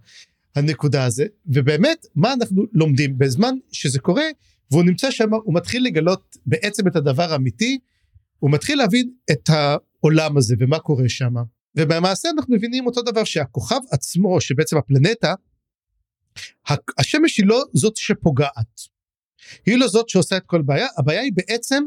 הנקודה 0.56 1.04
הזה. 1.04 1.26
ובאמת 1.46 2.06
מה 2.14 2.32
אנחנו 2.32 2.64
לומדים? 2.72 3.18
בזמן 3.18 3.54
שזה 3.72 3.98
קורה 3.98 4.24
והוא 4.70 4.84
נמצא 4.84 5.10
שם 5.10 5.34
הוא 5.44 5.54
מתחיל 5.54 5.84
לגלות 5.84 6.36
בעצם 6.46 6.88
את 6.88 6.96
הדבר 6.96 7.32
האמיתי 7.32 7.78
הוא 8.38 8.50
מתחיל 8.50 8.78
להבין 8.78 9.10
את 9.30 9.48
העולם 9.48 10.36
הזה 10.36 10.54
ומה 10.58 10.78
קורה 10.78 11.08
שם 11.08 11.34
ובמעשה 11.78 12.28
אנחנו 12.36 12.54
מבינים 12.54 12.86
אותו 12.86 13.02
דבר 13.02 13.24
שהכוכב 13.24 13.80
עצמו 13.90 14.40
שבעצם 14.40 14.76
הפלנטה 14.76 15.34
השמש 16.98 17.38
היא 17.38 17.46
לא 17.46 17.64
זאת 17.74 17.96
שפוגעת. 17.96 18.80
היא 19.66 19.78
לא 19.78 19.88
זאת 19.88 20.08
שעושה 20.08 20.36
את 20.36 20.42
כל 20.46 20.62
בעיה 20.62 20.86
הבעיה 20.98 21.20
היא 21.20 21.32
בעצם 21.34 21.84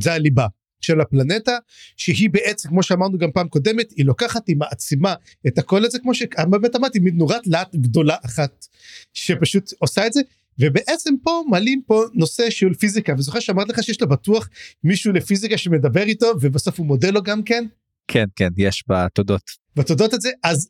זה 0.00 0.12
הליבה 0.12 0.46
של 0.80 1.00
הפלנטה 1.00 1.58
שהיא 1.96 2.30
בעצם 2.30 2.68
כמו 2.68 2.82
שאמרנו 2.82 3.18
גם 3.18 3.32
פעם 3.32 3.48
קודמת 3.48 3.90
היא 3.90 4.04
לוקחת 4.04 4.48
היא 4.48 4.56
מעצימה 4.56 5.14
את 5.46 5.58
הכל 5.58 5.84
הזה 5.84 5.98
כמו 5.98 6.14
שבאמת 6.14 6.76
אמרתי 6.76 6.98
מין 6.98 7.16
נורת 7.16 7.46
לאט 7.46 7.74
גדולה 7.74 8.16
אחת 8.26 8.66
שפשוט 9.12 9.72
עושה 9.78 10.06
את 10.06 10.12
זה. 10.12 10.20
ובעצם 10.58 11.14
פה 11.22 11.42
מעלים 11.50 11.82
פה 11.86 12.04
נושא 12.14 12.50
של 12.50 12.74
פיזיקה. 12.74 13.14
וזוכר 13.18 13.40
שאמרתי 13.40 13.72
לך 13.72 13.82
שיש 13.82 14.00
לו 14.00 14.08
בטוח 14.08 14.48
מישהו 14.84 15.12
לפיזיקה 15.12 15.58
שמדבר 15.58 16.02
איתו 16.02 16.26
ובסוף 16.40 16.78
הוא 16.78 16.86
מודה 16.86 17.10
לו 17.10 17.22
גם 17.22 17.42
כן. 17.42 17.64
כן 18.08 18.24
כן 18.36 18.48
יש 18.56 18.84
בתודות. 18.88 19.42
בתודות 19.76 20.14
את 20.14 20.20
זה 20.20 20.30
אז 20.42 20.68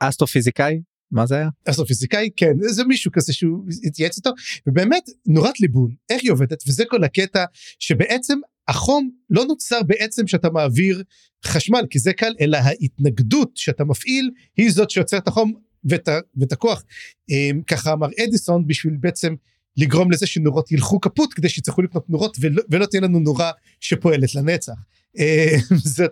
אסטרופיזיקאי 0.00 0.80
מה 1.10 1.26
זה 1.26 1.34
היה? 1.34 1.48
אסטרופיזיקאי 1.68 2.30
כן 2.36 2.52
זה 2.60 2.84
מישהו 2.84 3.12
כזה 3.12 3.32
שהוא 3.32 3.64
התייעץ 3.86 4.16
איתו 4.16 4.30
ובאמת 4.66 5.02
נורת 5.26 5.60
ליבון 5.60 5.94
איך 6.10 6.22
היא 6.22 6.32
עובדת 6.32 6.62
וזה 6.68 6.84
כל 6.88 7.04
הקטע 7.04 7.44
שבעצם 7.78 8.38
החום 8.68 9.10
לא 9.30 9.44
נוצר 9.44 9.82
בעצם 9.82 10.26
שאתה 10.26 10.50
מעביר 10.50 11.02
חשמל 11.44 11.82
כי 11.90 11.98
זה 11.98 12.12
קל 12.12 12.32
אלא 12.40 12.56
ההתנגדות 12.56 13.50
שאתה 13.54 13.84
מפעיל 13.84 14.30
היא 14.56 14.70
זאת 14.70 14.90
שיוצרת 14.90 15.22
את 15.22 15.28
החום 15.28 15.52
ואת, 15.84 16.08
ואת 16.36 16.52
הכוח 16.52 16.84
אמ, 17.30 17.60
ככה 17.66 17.92
אמר 17.92 18.08
אדיסון 18.24 18.66
בשביל 18.66 18.96
בעצם 19.00 19.34
לגרום 19.76 20.10
לזה 20.10 20.26
שנורות 20.26 20.72
ילכו 20.72 21.00
כפות 21.00 21.34
כדי 21.34 21.48
שיצטרכו 21.48 21.82
לקנות 21.82 22.10
נורות 22.10 22.36
ולא, 22.40 22.62
ולא 22.70 22.86
תהיה 22.86 23.00
לנו 23.00 23.18
נורה 23.20 23.50
שפועלת 23.80 24.34
לנצח. 24.34 24.72
אמ, 25.16 25.76
זה 25.96 26.06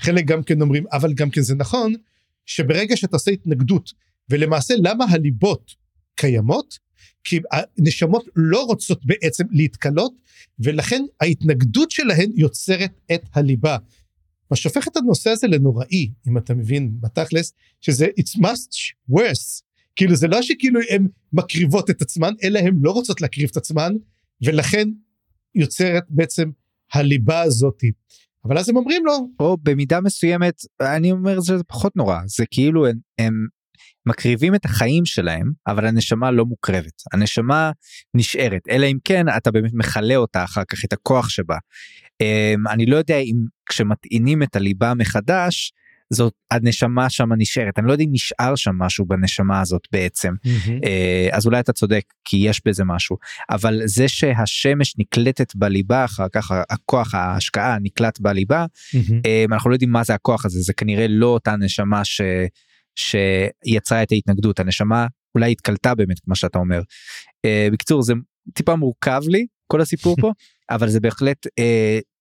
חלק 0.00 0.24
גם 0.24 0.42
כן 0.42 0.60
אומרים 0.60 0.84
אבל 0.92 1.12
גם 1.14 1.30
כן 1.30 1.40
זה 1.40 1.54
נכון 1.54 1.94
שברגע 2.46 2.96
שאתה 2.96 3.16
עושה 3.16 3.30
התנגדות 3.30 3.92
ולמעשה 4.30 4.74
למה 4.78 5.04
הליבות 5.08 5.74
קיימות 6.14 6.78
כי 7.24 7.40
הנשמות 7.78 8.24
לא 8.36 8.64
רוצות 8.64 9.06
בעצם 9.06 9.44
להתקלות 9.50 10.12
ולכן 10.58 11.02
ההתנגדות 11.20 11.90
שלהן 11.90 12.30
יוצרת 12.34 13.00
את 13.14 13.22
הליבה. 13.32 13.76
מה 14.50 14.56
שהופך 14.56 14.88
את 14.88 14.96
הנושא 14.96 15.30
הזה 15.30 15.46
לנוראי 15.46 16.10
אם 16.28 16.38
אתה 16.38 16.54
מבין 16.54 17.00
בתכלס 17.00 17.52
שזה 17.80 18.06
it's 18.20 18.38
much 18.38 18.94
worse 19.12 19.62
כאילו 19.96 20.16
זה 20.16 20.28
לא 20.28 20.42
שכאילו 20.42 20.80
הן 20.90 21.08
מקריבות 21.32 21.90
את 21.90 22.02
עצמן 22.02 22.34
אלא 22.42 22.58
הן 22.58 22.78
לא 22.82 22.90
רוצות 22.90 23.20
להקריב 23.20 23.48
את 23.52 23.56
עצמן 23.56 23.92
ולכן 24.42 24.88
יוצרת 25.54 26.04
בעצם 26.08 26.50
הליבה 26.92 27.42
הזאתי. 27.42 27.92
אבל 28.46 28.58
אז 28.58 28.68
הם 28.68 28.76
אומרים 28.76 29.06
לו 29.06 29.28
או 29.40 29.56
במידה 29.62 30.00
מסוימת 30.00 30.54
אני 30.80 31.12
אומר 31.12 31.40
שזה 31.40 31.64
פחות 31.64 31.96
נורא 31.96 32.18
זה 32.26 32.44
כאילו 32.50 32.86
הם, 32.86 32.96
הם 33.18 33.46
מקריבים 34.06 34.54
את 34.54 34.64
החיים 34.64 35.04
שלהם 35.04 35.52
אבל 35.66 35.86
הנשמה 35.86 36.30
לא 36.30 36.44
מוקרבת 36.44 37.02
הנשמה 37.12 37.70
נשארת 38.14 38.62
אלא 38.70 38.86
אם 38.86 38.96
כן 39.04 39.26
אתה 39.36 39.50
באמת 39.50 39.70
מכלה 39.74 40.16
אותה 40.16 40.44
אחר 40.44 40.62
כך 40.68 40.84
את 40.84 40.92
הכוח 40.92 41.28
שבה. 41.28 41.56
אמ, 42.20 42.68
אני 42.68 42.86
לא 42.86 42.96
יודע 42.96 43.18
אם 43.18 43.36
כשמטעינים 43.68 44.42
את 44.42 44.56
הליבה 44.56 44.94
מחדש 44.94 45.72
זאת 46.12 46.32
הנשמה 46.50 47.10
שם 47.10 47.32
נשארת 47.38 47.78
אני 47.78 47.86
לא 47.86 47.92
יודע 47.92 48.04
אם 48.04 48.10
נשאר 48.12 48.56
שם 48.56 48.78
משהו 48.78 49.06
בנשמה 49.06 49.60
הזאת 49.60 49.82
בעצם 49.92 50.32
mm-hmm. 50.46 50.86
אז 51.32 51.46
אולי 51.46 51.60
אתה 51.60 51.72
צודק 51.72 52.02
כי 52.24 52.36
יש 52.36 52.60
בזה 52.66 52.84
משהו 52.84 53.16
אבל 53.50 53.80
זה 53.84 54.08
שהשמש 54.08 54.94
נקלטת 54.98 55.54
בליבה 55.54 56.04
אחר 56.04 56.26
כך 56.32 56.50
הכוח 56.70 57.14
ההשקעה 57.14 57.76
נקלט 57.82 58.20
בליבה 58.20 58.64
mm-hmm. 58.64 59.52
אנחנו 59.52 59.70
לא 59.70 59.74
יודעים 59.74 59.92
מה 59.92 60.04
זה 60.04 60.14
הכוח 60.14 60.44
הזה 60.44 60.60
זה 60.60 60.72
כנראה 60.72 61.06
לא 61.08 61.26
אותה 61.26 61.56
נשמה 61.56 62.04
ש... 62.04 62.20
שיצרה 62.96 64.02
את 64.02 64.12
ההתנגדות 64.12 64.60
הנשמה 64.60 65.06
אולי 65.34 65.52
התקלטה 65.52 65.94
באמת 65.94 66.20
כמו 66.20 66.36
שאתה 66.36 66.58
אומר. 66.58 66.80
Uh, 67.46 67.72
בקיצור 67.72 68.02
זה 68.02 68.14
טיפה 68.54 68.76
מורכב 68.76 69.22
לי 69.26 69.46
כל 69.66 69.80
הסיפור 69.80 70.16
פה 70.20 70.32
אבל 70.74 70.88
זה 70.88 71.00
בהחלט 71.00 71.46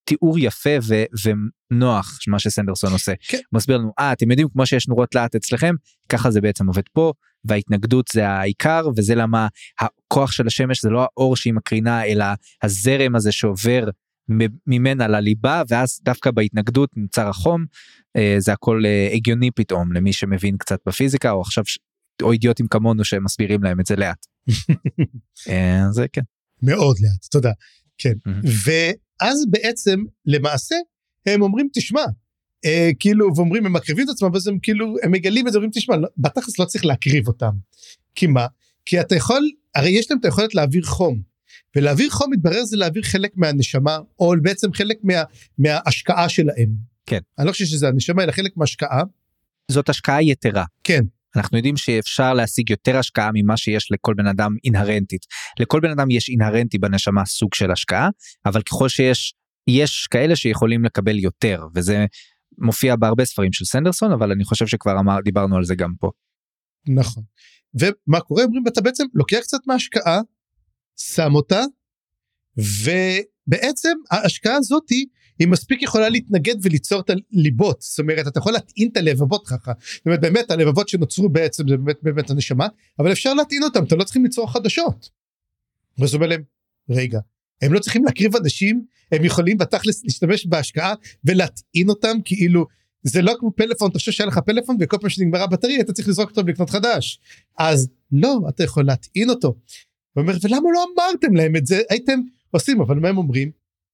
תיאור 0.06 0.40
יפה 0.40 0.70
ו, 0.88 1.04
ונוח 1.24 2.20
מה 2.28 2.40
שסנדרסון 2.40 2.92
עושה. 2.92 3.14
כן. 3.28 3.40
מסביר 3.54 3.78
לנו 3.78 3.92
אה 4.00 4.14
אתם 4.14 4.32
יודעים 4.32 4.48
כמו 4.54 4.66
שיש 4.66 4.88
נורות 4.88 5.16
לאט 5.16 5.36
אצלכם 5.36 5.76
ככה 6.10 6.32
זה 6.32 6.42
בעצם 6.42 6.68
עובד 6.68 6.84
פה 6.94 7.14
וההתנגדות 7.46 8.08
זה 8.14 8.28
העיקר 8.28 8.88
וזה 8.98 9.16
למה 9.16 9.48
הכוח 9.80 10.32
של 10.32 10.48
השמש 10.48 10.82
זה 10.82 10.90
לא 10.90 11.02
האור 11.02 11.36
שהיא 11.36 11.54
מקרינה 11.54 12.06
אלא 12.06 12.26
הזרם 12.64 13.16
הזה 13.16 13.32
שעובר 13.32 13.90
ממנה 14.68 15.08
לליבה 15.08 15.64
ואז 15.70 16.00
דווקא 16.04 16.32
בהתנגדות 16.32 16.90
נוצר 16.96 17.28
החום 17.28 17.66
אה, 18.18 18.36
זה 18.38 18.54
הכל 18.54 18.82
אה, 18.86 19.10
הגיוני 19.14 19.52
פתאום 19.52 19.94
למי 19.94 20.14
שמבין 20.14 20.58
קצת 20.58 20.80
בפיזיקה 20.88 21.32
או 21.32 21.42
עכשיו 21.42 21.64
או 22.22 22.32
אידיוטים 22.32 22.68
כמונו 22.68 23.06
שמסבירים 23.06 23.64
להם 23.64 23.80
את 23.80 23.86
זה 23.86 23.96
לאט. 23.96 24.26
אה, 25.50 25.82
זה 25.92 26.06
כן. 26.14 26.22
מאוד 26.62 26.96
לאט 27.02 27.26
תודה. 27.32 27.52
כן 27.98 28.14
ואז 28.66 29.46
בעצם 29.50 30.04
למעשה 30.25 30.75
הם 31.25 31.42
אומרים 31.42 31.68
תשמע 31.74 32.04
אה, 32.66 32.90
כאילו 33.00 33.36
ואומרים 33.36 33.66
הם 33.66 33.74
מקריבים 33.74 34.06
את 34.06 34.10
עצמם 34.10 34.30
ואז 34.34 34.48
הם 34.48 34.60
כאילו 34.60 34.96
הם 35.04 35.12
מגלים 35.12 35.48
את 35.48 35.52
זה 35.52 35.58
אומרים 35.58 35.72
תשמע 35.74 35.98
לא, 35.98 36.08
בתכלס 36.18 36.60
לא 36.60 36.66
צריך 36.66 36.86
להקריב 36.86 37.28
אותם. 37.28 37.52
כי 38.16 38.28
מה? 38.28 38.48
כי 38.86 39.02
אתה 39.02 39.16
יכול 39.16 39.50
הרי 39.75 39.90
יש 39.90 40.12
להם 40.12 40.20
את 40.20 40.25
היכולת 40.25 40.56
להעביר 40.56 40.84
חום 40.84 41.22
ולהעביר 41.75 42.10
חום 42.10 42.32
מתברר 42.32 42.64
זה 42.66 42.78
להעביר 42.78 43.04
חלק 43.04 43.32
מהנשמה 43.36 43.98
או 44.20 44.34
בעצם 44.42 44.74
חלק 44.74 44.98
מה, 45.04 45.14
מההשקעה 45.58 46.30
שלהם. 46.30 46.70
כן. 47.06 47.20
אני 47.40 47.48
לא 47.48 47.52
חושב 47.52 47.66
שזה 47.66 47.88
הנשמה 47.88 48.24
אלא 48.24 48.32
חלק 48.32 48.58
מהשקעה. 48.58 49.04
זאת 49.72 49.90
השקעה 49.90 50.24
יתרה. 50.24 50.66
כן. 50.84 51.04
אנחנו 51.38 51.58
יודעים 51.58 51.77
שאפשר 51.77 52.34
להשיג 52.34 52.70
יותר 52.70 52.98
השקעה 52.98 53.30
ממה 53.34 53.58
שיש 53.58 53.92
לכל 53.92 54.13
בן 54.13 54.27
אדם 54.27 54.51
אינהרנטית. 54.63 55.25
לכל 55.60 55.80
בן 55.80 55.92
אדם 55.92 56.12
יש 56.12 56.30
אינהרנטי 56.30 56.77
בנשמה 56.77 57.25
סוג 57.25 57.54
של 57.54 57.72
השקעה, 57.72 58.10
אבל 58.46 58.62
ככל 58.62 58.89
שיש, 58.89 59.34
יש 59.68 60.08
כאלה 60.12 60.36
שיכולים 60.36 60.86
לקבל 60.86 61.20
יותר, 61.20 61.63
וזה 61.75 62.06
מופיע 62.58 62.96
בהרבה 62.96 63.25
ספרים 63.25 63.54
של 63.54 63.65
סנדרסון, 63.65 64.12
אבל 64.12 64.32
אני 64.32 64.44
חושב 64.44 64.68
שכבר 64.68 65.00
אמר, 65.00 65.22
דיברנו 65.24 65.58
על 65.58 65.63
זה 65.63 65.75
גם 65.75 65.94
פה. 66.00 66.12
נכון. 66.88 67.24
ומה 67.80 68.20
קורה? 68.20 68.44
אומרים, 68.44 68.63
אתה 68.68 68.82
בעצם 68.82 69.04
לוקח 69.13 69.39
קצת 69.39 69.58
מההשקעה, 69.68 70.22
שם 70.98 71.36
אותה, 71.36 71.62
ובעצם 72.58 73.98
ההשקעה 74.12 74.56
הזאתי 74.56 74.96
היא 74.96 75.08
מספיק 75.39 75.82
יכולה 75.82 76.10
להתנגד 76.10 76.56
וליצור 76.62 77.00
את 77.00 77.10
הליבות. 77.10 77.82
זאת 77.82 78.00
אומרת 78.00 78.27
אתה 78.27 78.39
יכול 78.39 78.54
להטעין 78.54 78.89
את 78.92 78.98
הלבבות 78.98 79.48
ככה. 79.48 79.72
זאת 79.96 80.06
אומרת 80.06 80.22
באמת 80.22 80.51
הלבבות 80.51 80.89
שנוצרו 80.89 81.30
בעצם 81.30 81.68
זה 81.68 81.77
באמת 81.77 81.98
באמת 82.04 82.30
הנשמה 82.30 82.68
אבל 83.00 83.12
אפשר 83.12 83.34
להטעין 83.34 83.63
אותם 83.63 83.84
אתם 83.84 83.98
לא 83.98 84.04
צריכים 84.04 84.24
ליצור 84.24 84.51
חדשות. 84.51 85.10
ואז 85.98 86.15
אומר 86.15 86.27
להם 86.27 86.44
רגע 86.89 87.20
הם 87.62 87.74
לא 87.74 87.80
צריכים 87.80 88.06
להקריב 88.06 88.36
אנשים 88.36 88.86
הם 89.12 89.24
יכולים 89.24 89.58
בתכלס 89.58 90.04
להשתמש 90.04 90.46
בהשקעה 90.46 90.94
ולהטעין 91.24 91.89
אותם 91.89 92.18
כאילו 92.25 92.65
זה 93.04 93.22
לא 93.22 93.34
כמו 93.39 93.51
פלאפון 93.56 93.89
אתה 93.89 94.00
חושב 94.00 94.12
שהיה 94.12 94.27
לך 94.27 94.38
פלאפון 94.38 94.77
וכל 94.80 94.98
פעם 95.01 95.10
שנגמרה 95.10 95.44
הבטריה 95.44 95.82
אתה 95.82 95.94
צריך 95.94 96.08
לזרוק 96.08 96.30
אותו 96.30 96.46
ולקנות 96.46 96.70
חדש. 96.70 97.20
אז 97.58 97.89
לא 98.12 98.39
אתה 98.50 98.63
יכול 98.63 98.86
להטעין 98.86 99.30
אותו. 99.30 99.48
הוא 99.48 100.22
אומר 100.22 100.34
ולמה 100.42 100.70
לא 100.74 100.86
אמרתם 100.94 101.36
להם 101.36 101.56
את 101.56 101.65
זה? 101.65 101.82
הייתם 101.89 102.20
עושים 102.51 102.82
אבל 102.82 103.00
מה 103.00 103.10
הם 103.10 103.18
אומרים 103.18 103.51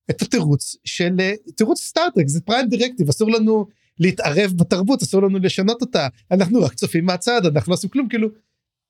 את 0.10 0.22
התירוץ 0.22 0.76
של 0.86 1.16
אה, 1.20 1.34
תירוץ 1.56 1.82
סטארטרק 1.82 2.28
זה 2.28 2.42
פריים 2.42 2.70
דירקטיב 2.70 3.10
אסור 3.10 3.32
לנו 3.32 3.66
להתערב 4.00 4.54
בתרבות 4.56 5.02
אסור 5.02 5.22
לנו 5.22 5.40
לשנות 5.40 5.82
אותה 5.82 6.08
אנחנו 6.32 6.62
רק 6.62 6.74
צופים 6.74 7.06
מהצד 7.06 7.46
אנחנו 7.46 7.70
לא 7.72 7.74
עושים 7.74 7.90
כלום 7.90 8.10
כאילו 8.10 8.30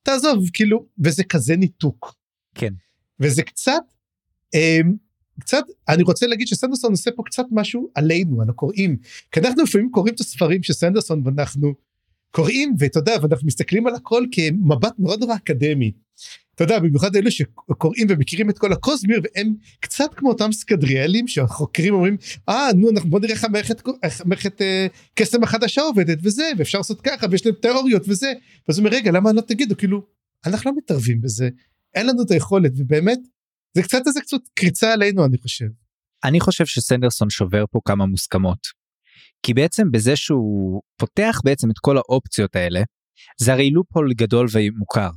תעזוב 0.03 0.49
כאילו 0.53 0.85
וזה 1.03 1.23
כזה 1.23 1.55
ניתוק. 1.55 2.15
כן. 2.55 2.73
וזה 3.19 3.43
קצת 3.43 3.83
אה, 4.55 4.79
קצת 5.39 5.63
אני 5.89 6.03
רוצה 6.03 6.27
להגיד 6.27 6.47
שסנדרסון 6.47 6.91
עושה 6.91 7.11
פה 7.15 7.23
קצת 7.25 7.45
משהו 7.51 7.89
עלינו 7.95 8.41
על 8.41 8.49
הקוראים 8.49 8.97
כי 9.31 9.39
אנחנו 9.39 9.63
לפעמים 9.63 9.91
קוראים 9.91 10.13
את 10.13 10.19
הספרים 10.19 10.63
של 10.63 10.73
סנדרסון 10.73 11.21
ואנחנו 11.25 11.73
קוראים 12.31 12.75
ואתה 12.79 12.99
יודע 12.99 13.15
ואנחנו 13.21 13.47
מסתכלים 13.47 13.87
על 13.87 13.95
הכל 13.95 14.25
כמבט 14.31 14.93
נורא 14.99 15.15
נורא 15.15 15.35
אקדמי. 15.35 15.91
אתה 16.55 16.63
יודע 16.63 16.79
במיוחד 16.79 17.15
אלה 17.15 17.31
שקוראים 17.31 18.07
ומכירים 18.09 18.49
את 18.49 18.59
כל 18.59 18.73
הקוסמיר 18.73 19.21
והם 19.23 19.53
קצת 19.79 20.13
כמו 20.15 20.29
אותם 20.29 20.51
סקדריאלים 20.51 21.27
שהחוקרים 21.27 21.93
אומרים 21.93 22.17
אה 22.49 22.67
נו 22.75 22.89
אנחנו 22.89 23.09
בוא 23.09 23.19
נראה 23.19 23.33
איך 23.33 23.43
המערכת 23.43 23.81
איך 24.03 24.21
המערכת 24.21 24.61
אה, 24.61 24.87
קסם 25.15 25.43
החדשה 25.43 25.81
עובדת 25.81 26.17
וזה 26.23 26.51
ואפשר 26.57 26.77
לעשות 26.77 27.01
ככה 27.01 27.27
ויש 27.31 27.45
להם 27.45 27.55
תיאוריות 27.61 28.03
וזה 28.07 28.33
ואז 28.67 28.79
הוא 28.79 28.85
אומר 28.85 28.97
רגע 28.97 29.11
למה 29.11 29.33
לא 29.33 29.41
תגידו 29.41 29.77
כאילו 29.77 30.01
אנחנו 30.45 30.71
לא 30.71 30.77
מתערבים 30.77 31.21
בזה 31.21 31.49
אין 31.95 32.07
לנו 32.07 32.23
את 32.23 32.31
היכולת 32.31 32.71
ובאמת 32.77 33.19
זה 33.77 33.83
קצת 33.83 34.01
איזה 34.07 34.21
קצת 34.21 34.37
קריצה 34.55 34.93
עלינו 34.93 35.25
אני 35.25 35.37
חושב. 35.37 35.65
אני 36.23 36.39
חושב 36.39 36.65
שסנדרסון 36.65 37.29
שובר 37.29 37.65
פה 37.71 37.79
כמה 37.85 38.05
מוסכמות. 38.05 38.67
כי 39.43 39.53
בעצם 39.53 39.91
בזה 39.91 40.15
שהוא 40.15 40.81
פותח 40.97 41.41
בעצם 41.43 41.71
את 41.71 41.79
כל 41.81 41.97
האופציות 41.97 42.55
האלה, 42.55 42.81
זה 43.41 43.53
הרי 43.53 43.69
לופול 43.69 44.13
גדול 44.13 44.47
ומוכר. 44.51 45.09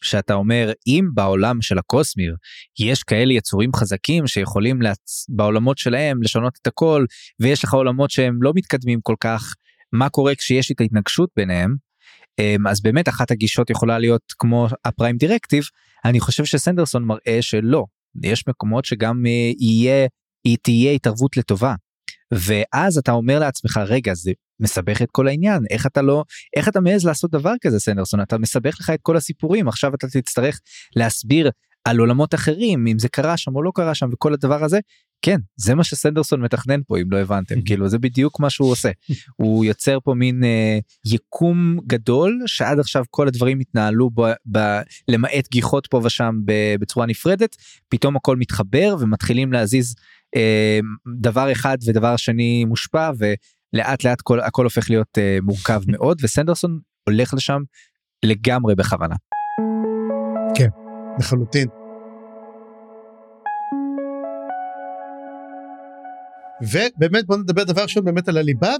שאתה 0.00 0.34
אומר 0.34 0.72
אם 0.86 1.04
בעולם 1.14 1.62
של 1.62 1.78
הקוסמיר 1.78 2.36
יש 2.80 3.02
כאלה 3.02 3.32
יצורים 3.32 3.70
חזקים 3.76 4.26
שיכולים 4.26 4.82
להצ... 4.82 5.26
בעולמות 5.28 5.78
שלהם 5.78 6.22
לשנות 6.22 6.58
את 6.62 6.66
הכל 6.66 7.04
ויש 7.40 7.64
לך 7.64 7.74
עולמות 7.74 8.10
שהם 8.10 8.42
לא 8.42 8.52
מתקדמים 8.54 9.00
כל 9.02 9.14
כך 9.20 9.54
מה 9.92 10.08
קורה 10.08 10.34
כשיש 10.34 10.72
את 10.72 10.80
ההתנגשות 10.80 11.30
ביניהם? 11.36 11.76
אמ, 12.38 12.66
אז 12.66 12.82
באמת 12.82 13.08
אחת 13.08 13.30
הגישות 13.30 13.70
יכולה 13.70 13.98
להיות 13.98 14.22
כמו 14.38 14.68
הפריים 14.84 15.16
דירקטיב 15.16 15.64
אני 16.04 16.20
חושב 16.20 16.44
שסנדרסון 16.44 17.04
מראה 17.04 17.38
שלא. 17.40 17.84
יש 18.22 18.44
מקומות 18.48 18.84
שגם 18.84 19.26
אה, 19.26 19.52
יהיה 19.60 20.06
היא 20.44 20.56
תהיה 20.62 20.92
התערבות 20.92 21.36
לטובה 21.36 21.74
ואז 22.32 22.98
אתה 22.98 23.12
אומר 23.12 23.38
לעצמך 23.38 23.80
רגע 23.86 24.14
זה 24.14 24.32
מסבך 24.60 25.02
את 25.02 25.08
כל 25.10 25.28
העניין 25.28 25.62
איך 25.70 25.86
אתה 25.86 26.02
לא 26.02 26.24
איך 26.56 26.68
אתה 26.68 26.80
מעז 26.80 27.06
לעשות 27.06 27.30
דבר 27.30 27.52
כזה 27.60 27.80
סנדרסון? 27.80 28.20
אתה 28.20 28.38
מסבך 28.38 28.76
לך 28.80 28.90
את 28.90 28.98
כל 29.02 29.16
הסיפורים 29.16 29.68
עכשיו 29.68 29.94
אתה 29.94 30.06
תצטרך 30.08 30.60
להסביר 30.96 31.50
על 31.84 31.98
עולמות 31.98 32.34
אחרים 32.34 32.86
אם 32.86 32.98
זה 32.98 33.08
קרה 33.08 33.36
שם 33.36 33.56
או 33.56 33.62
לא 33.62 33.72
קרה 33.74 33.94
שם 33.94 34.08
וכל 34.12 34.32
הדבר 34.32 34.64
הזה. 34.64 34.78
כן 35.22 35.36
זה 35.56 35.74
מה 35.74 35.84
שסנדרסון 35.84 36.40
מתכנן 36.40 36.80
פה 36.86 36.98
אם 36.98 37.10
לא 37.10 37.18
הבנתם. 37.18 37.62
כאילו 37.66 37.88
זה 37.88 37.98
בדיוק 37.98 38.40
מה 38.40 38.50
שהוא 38.50 38.70
עושה. 38.70 38.90
הוא 39.36 39.64
יוצר 39.64 39.98
פה 40.04 40.14
מין 40.14 40.44
אה, 40.44 40.78
יקום 41.06 41.78
גדול 41.86 42.42
שעד 42.46 42.78
עכשיו 42.78 43.04
כל 43.10 43.28
הדברים 43.28 43.60
התנהלו 43.60 44.10
ב, 44.14 44.20
ב, 44.52 44.58
למעט 45.08 45.48
גיחות 45.50 45.86
פה 45.86 46.00
ושם 46.04 46.34
בצורה 46.80 47.06
נפרדת 47.06 47.56
פתאום 47.88 48.16
הכל 48.16 48.36
מתחבר 48.36 48.96
ומתחילים 49.00 49.52
להזיז 49.52 49.94
דבר 51.20 51.52
אחד 51.52 51.78
ודבר 51.86 52.16
שני 52.16 52.64
מושפע 52.64 53.10
ולאט 53.18 54.04
לאט 54.04 54.20
כל 54.20 54.40
הכל 54.40 54.64
הופך 54.64 54.90
להיות 54.90 55.18
אה, 55.18 55.38
מורכב 55.42 55.80
מאוד 55.92 56.18
וסנדרסון 56.22 56.78
הולך 57.08 57.34
לשם 57.34 57.60
לגמרי 58.24 58.74
בכוונה. 58.74 59.14
כן 60.54 60.68
לחלוטין. 61.18 61.68
ובאמת 66.62 67.26
בוא 67.26 67.36
נדבר 67.36 67.64
דבר 67.64 67.82
ראשון 67.82 68.04
באמת 68.04 68.28
על 68.28 68.36
הליבה 68.36 68.74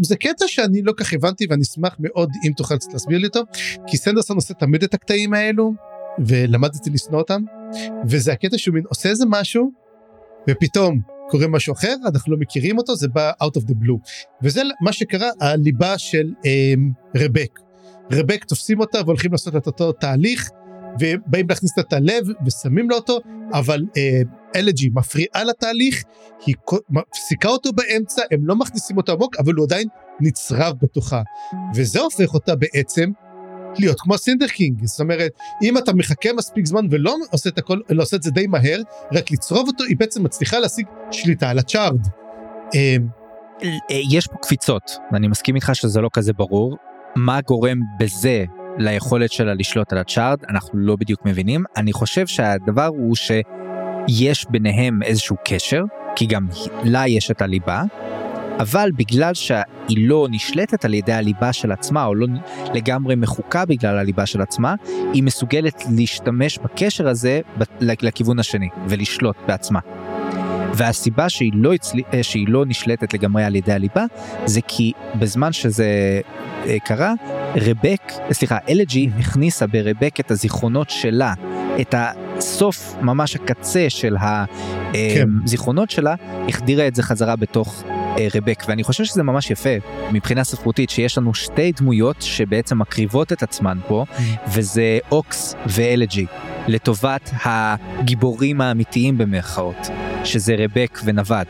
וזה 0.00 0.16
קטע 0.16 0.44
שאני 0.48 0.82
לא 0.82 0.92
כך 0.96 1.12
הבנתי 1.12 1.46
ואני 1.50 1.62
אשמח 1.62 1.96
מאוד 1.98 2.30
אם 2.46 2.52
תוכל 2.56 2.74
להסביר 2.92 3.18
לי 3.18 3.26
אותו 3.26 3.40
כי 3.86 3.96
סנדרסון 3.96 4.36
עושה 4.36 4.54
תמיד 4.54 4.82
את 4.82 4.94
הקטעים 4.94 5.34
האלו 5.34 5.72
ולמדתי 6.26 6.90
לשנוא 6.90 7.18
אותם 7.18 7.42
וזה 8.08 8.32
הקטע 8.32 8.58
שהוא 8.58 8.74
מין 8.74 8.84
עושה 8.88 9.08
איזה 9.08 9.24
משהו 9.28 9.83
ופתאום 10.50 11.00
קורה 11.30 11.48
משהו 11.48 11.74
אחר 11.74 11.94
אנחנו 12.06 12.32
לא 12.32 12.38
מכירים 12.40 12.78
אותו 12.78 12.96
זה 12.96 13.08
בא 13.08 13.32
out 13.42 13.60
of 13.60 13.62
the 13.62 13.74
blue 13.74 14.10
וזה 14.42 14.62
מה 14.80 14.92
שקרה 14.92 15.30
הליבה 15.40 15.98
של 15.98 16.32
um, 16.38 17.16
רבק. 17.16 17.58
רבק 18.12 18.44
תופסים 18.44 18.80
אותה 18.80 18.98
והולכים 19.04 19.32
לעשות 19.32 19.56
את 19.56 19.66
אותו 19.66 19.92
תהליך 19.92 20.50
ובאים 21.00 21.48
להכניס 21.48 21.78
את 21.78 21.92
הלב 21.92 22.26
ושמים 22.46 22.90
לו 22.90 22.96
אותו 22.96 23.18
אבל 23.52 23.82
אלג'י 24.56 24.86
uh, 24.86 24.90
מפריעה 24.94 25.44
לתהליך 25.44 26.02
היא 26.46 26.54
מפסיקה 26.90 27.48
אותו 27.48 27.72
באמצע 27.72 28.22
הם 28.30 28.46
לא 28.46 28.56
מכניסים 28.56 28.96
אותו 28.96 29.12
עמוק 29.12 29.36
אבל 29.36 29.54
הוא 29.54 29.66
עדיין 29.66 29.88
נצרב 30.20 30.76
בתוכה 30.82 31.22
וזה 31.76 32.00
הופך 32.00 32.34
אותה 32.34 32.56
בעצם 32.56 33.10
להיות 33.78 34.00
כמו 34.00 34.18
סינדר 34.18 34.48
קינג. 34.48 34.84
זאת 34.84 35.00
אומרת 35.00 35.32
אם 35.62 35.78
אתה 35.78 35.92
מחכה 35.92 36.28
מספיק 36.36 36.66
זמן 36.66 36.86
ולא 36.90 37.16
עושה 37.30 37.50
את 37.50 37.58
הכל 37.58 37.78
לא 37.90 38.02
עושה 38.02 38.16
את 38.16 38.22
זה 38.22 38.30
די 38.30 38.46
מהר 38.46 38.80
רק 39.12 39.30
לצרוב 39.30 39.68
אותו 39.68 39.84
היא 39.84 39.96
בעצם 39.96 40.22
מצליחה 40.22 40.58
להשיג 40.58 40.86
שליטה 41.10 41.50
על 41.50 41.58
ה 41.58 41.63
Charred. 41.63 42.00
אמ, 42.74 43.08
יש 43.90 44.26
פה 44.26 44.36
קפיצות 44.42 44.90
ואני 45.12 45.28
מסכים 45.28 45.54
איתך 45.56 45.70
שזה 45.74 46.00
לא 46.00 46.10
כזה 46.12 46.32
ברור. 46.32 46.76
מה 47.16 47.40
גורם 47.40 47.80
בזה 48.00 48.44
ליכולת 48.78 49.32
שלה 49.32 49.54
לשלוט 49.54 49.92
על 49.92 49.98
הצ'ארד? 49.98 50.38
אנחנו 50.48 50.78
לא 50.78 50.96
בדיוק 50.96 51.20
מבינים. 51.24 51.64
אני 51.76 51.92
חושב 51.92 52.26
שהדבר 52.26 52.86
הוא 52.86 53.16
שיש 53.16 54.46
ביניהם 54.50 55.02
איזשהו 55.02 55.36
קשר 55.44 55.82
כי 56.16 56.26
גם 56.26 56.46
לה 56.84 57.08
יש 57.08 57.30
את 57.30 57.42
הליבה 57.42 57.82
אבל 58.58 58.90
בגלל 58.96 59.34
שהיא 59.34 60.08
לא 60.08 60.26
נשלטת 60.30 60.84
על 60.84 60.94
ידי 60.94 61.12
הליבה 61.12 61.52
של 61.52 61.72
עצמה, 61.72 62.04
או 62.04 62.14
לא 62.14 62.26
לגמרי 62.74 63.14
מחוקה 63.14 63.64
בגלל 63.64 63.98
הליבה 63.98 64.26
של 64.26 64.40
עצמה, 64.40 64.74
היא 65.12 65.22
מסוגלת 65.22 65.82
להשתמש 65.96 66.58
בקשר 66.58 67.08
הזה 67.08 67.40
לכיוון 67.80 68.38
השני, 68.38 68.68
ולשלוט 68.88 69.36
בעצמה. 69.46 69.80
והסיבה 70.74 71.28
שהיא 71.28 71.52
לא, 71.54 71.74
הצל... 71.74 71.98
אה, 72.14 72.22
שהיא 72.22 72.48
לא 72.48 72.64
נשלטת 72.66 73.14
לגמרי 73.14 73.44
על 73.44 73.54
ידי 73.54 73.72
הליבה, 73.72 74.04
זה 74.44 74.60
כי 74.68 74.92
בזמן 75.18 75.52
שזה 75.52 76.20
אה, 76.66 76.76
קרה, 76.84 77.12
רבק, 77.56 78.12
סליחה, 78.32 78.58
אלג'י 78.68 79.10
הכניסה 79.18 79.66
ברבק 79.66 80.20
את 80.20 80.30
הזיכרונות 80.30 80.90
שלה, 80.90 81.34
את 81.80 81.94
הסוף, 81.98 82.94
ממש 83.00 83.36
הקצה 83.36 83.86
של 83.88 84.16
הזיכרונות 85.44 85.88
כן. 85.88 85.96
שלה, 85.96 86.14
החדירה 86.48 86.86
את 86.86 86.94
זה 86.94 87.02
חזרה 87.02 87.36
בתוך 87.36 87.84
אה, 87.86 88.03
רבק 88.34 88.64
ואני 88.68 88.82
חושב 88.82 89.04
שזה 89.04 89.22
ממש 89.22 89.50
יפה 89.50 89.70
מבחינה 90.12 90.44
ספרותית 90.44 90.90
שיש 90.90 91.18
לנו 91.18 91.34
שתי 91.34 91.72
דמויות 91.72 92.16
שבעצם 92.22 92.78
מקריבות 92.78 93.32
את 93.32 93.42
עצמן 93.42 93.78
פה 93.88 94.04
mm. 94.08 94.20
וזה 94.48 94.98
אוקס 95.12 95.54
ואלג'י 95.66 96.26
לטובת 96.68 97.30
הגיבורים 97.44 98.60
האמיתיים 98.60 99.18
במרכאות 99.18 99.88
שזה 100.24 100.54
רבק 100.58 101.00
ונווד. 101.04 101.46